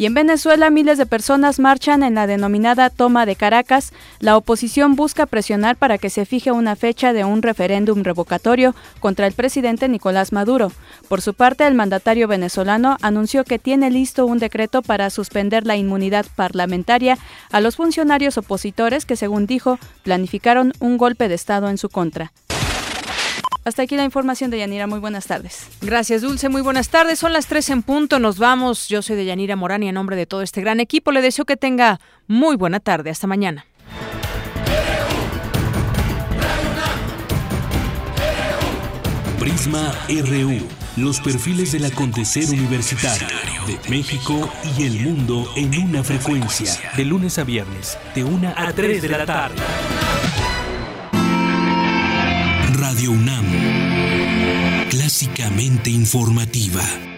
Y 0.00 0.06
en 0.06 0.14
Venezuela 0.14 0.70
miles 0.70 0.96
de 0.96 1.06
personas 1.06 1.58
marchan 1.58 2.04
en 2.04 2.14
la 2.14 2.28
denominada 2.28 2.88
toma 2.88 3.26
de 3.26 3.34
Caracas. 3.34 3.92
La 4.20 4.36
oposición 4.36 4.94
busca 4.94 5.26
presionar 5.26 5.74
para 5.74 5.98
que 5.98 6.08
se 6.08 6.24
fije 6.24 6.52
una 6.52 6.76
fecha 6.76 7.12
de 7.12 7.24
un 7.24 7.42
referéndum 7.42 8.04
revocatorio 8.04 8.76
contra 9.00 9.26
el 9.26 9.32
presidente 9.32 9.88
Nicolás 9.88 10.32
Maduro. 10.32 10.70
Por 11.08 11.20
su 11.20 11.34
parte, 11.34 11.66
el 11.66 11.74
mandatario 11.74 12.28
venezolano 12.28 12.96
anunció 13.02 13.42
que 13.42 13.58
tiene 13.58 13.90
listo 13.90 14.24
un 14.24 14.38
decreto 14.38 14.82
para 14.82 15.10
suspender 15.10 15.66
la 15.66 15.76
inmunidad 15.76 16.26
parlamentaria 16.36 17.18
a 17.50 17.60
los 17.60 17.74
funcionarios 17.74 18.38
opositores 18.38 19.04
que, 19.04 19.16
según 19.16 19.46
dijo, 19.46 19.80
planificaron 20.04 20.74
un 20.78 20.96
golpe 20.96 21.28
de 21.28 21.34
Estado 21.34 21.68
en 21.70 21.76
su 21.76 21.88
contra. 21.88 22.30
Hasta 23.68 23.82
aquí 23.82 23.96
la 23.96 24.04
información 24.04 24.50
de 24.50 24.58
Yanira. 24.58 24.86
Muy 24.86 24.98
buenas 24.98 25.26
tardes. 25.26 25.66
Gracias, 25.82 26.22
Dulce. 26.22 26.48
Muy 26.48 26.62
buenas 26.62 26.88
tardes. 26.88 27.18
Son 27.18 27.34
las 27.34 27.46
tres 27.46 27.68
en 27.68 27.82
punto. 27.82 28.18
Nos 28.18 28.38
vamos. 28.38 28.88
Yo 28.88 29.02
soy 29.02 29.16
de 29.16 29.26
Yanira 29.26 29.56
Morán 29.56 29.82
y 29.82 29.88
en 29.88 29.94
nombre 29.94 30.16
de 30.16 30.24
todo 30.24 30.40
este 30.40 30.62
gran 30.62 30.80
equipo 30.80 31.12
le 31.12 31.20
deseo 31.20 31.44
que 31.44 31.58
tenga 31.58 32.00
muy 32.26 32.56
buena 32.56 32.80
tarde. 32.80 33.10
Hasta 33.10 33.26
mañana. 33.26 33.66
Prisma 39.38 39.92
RU. 40.08 40.66
Los 40.96 41.20
perfiles 41.20 41.72
del 41.72 41.84
acontecer 41.84 42.48
universitario 42.48 43.28
de 43.66 43.78
México 43.90 44.50
y 44.76 44.84
el 44.84 44.98
mundo 45.00 45.46
en 45.56 45.78
una 45.78 46.02
frecuencia. 46.02 46.72
De 46.96 47.04
lunes 47.04 47.38
a 47.38 47.44
viernes, 47.44 47.98
de 48.14 48.24
una 48.24 48.54
a 48.56 48.72
3 48.72 49.02
de 49.02 49.08
la 49.08 49.26
tarde. 49.26 49.54
Radio 52.78 53.10
UNAM, 53.10 53.37
clásicamente 55.18 55.90
informativa. 55.90 57.17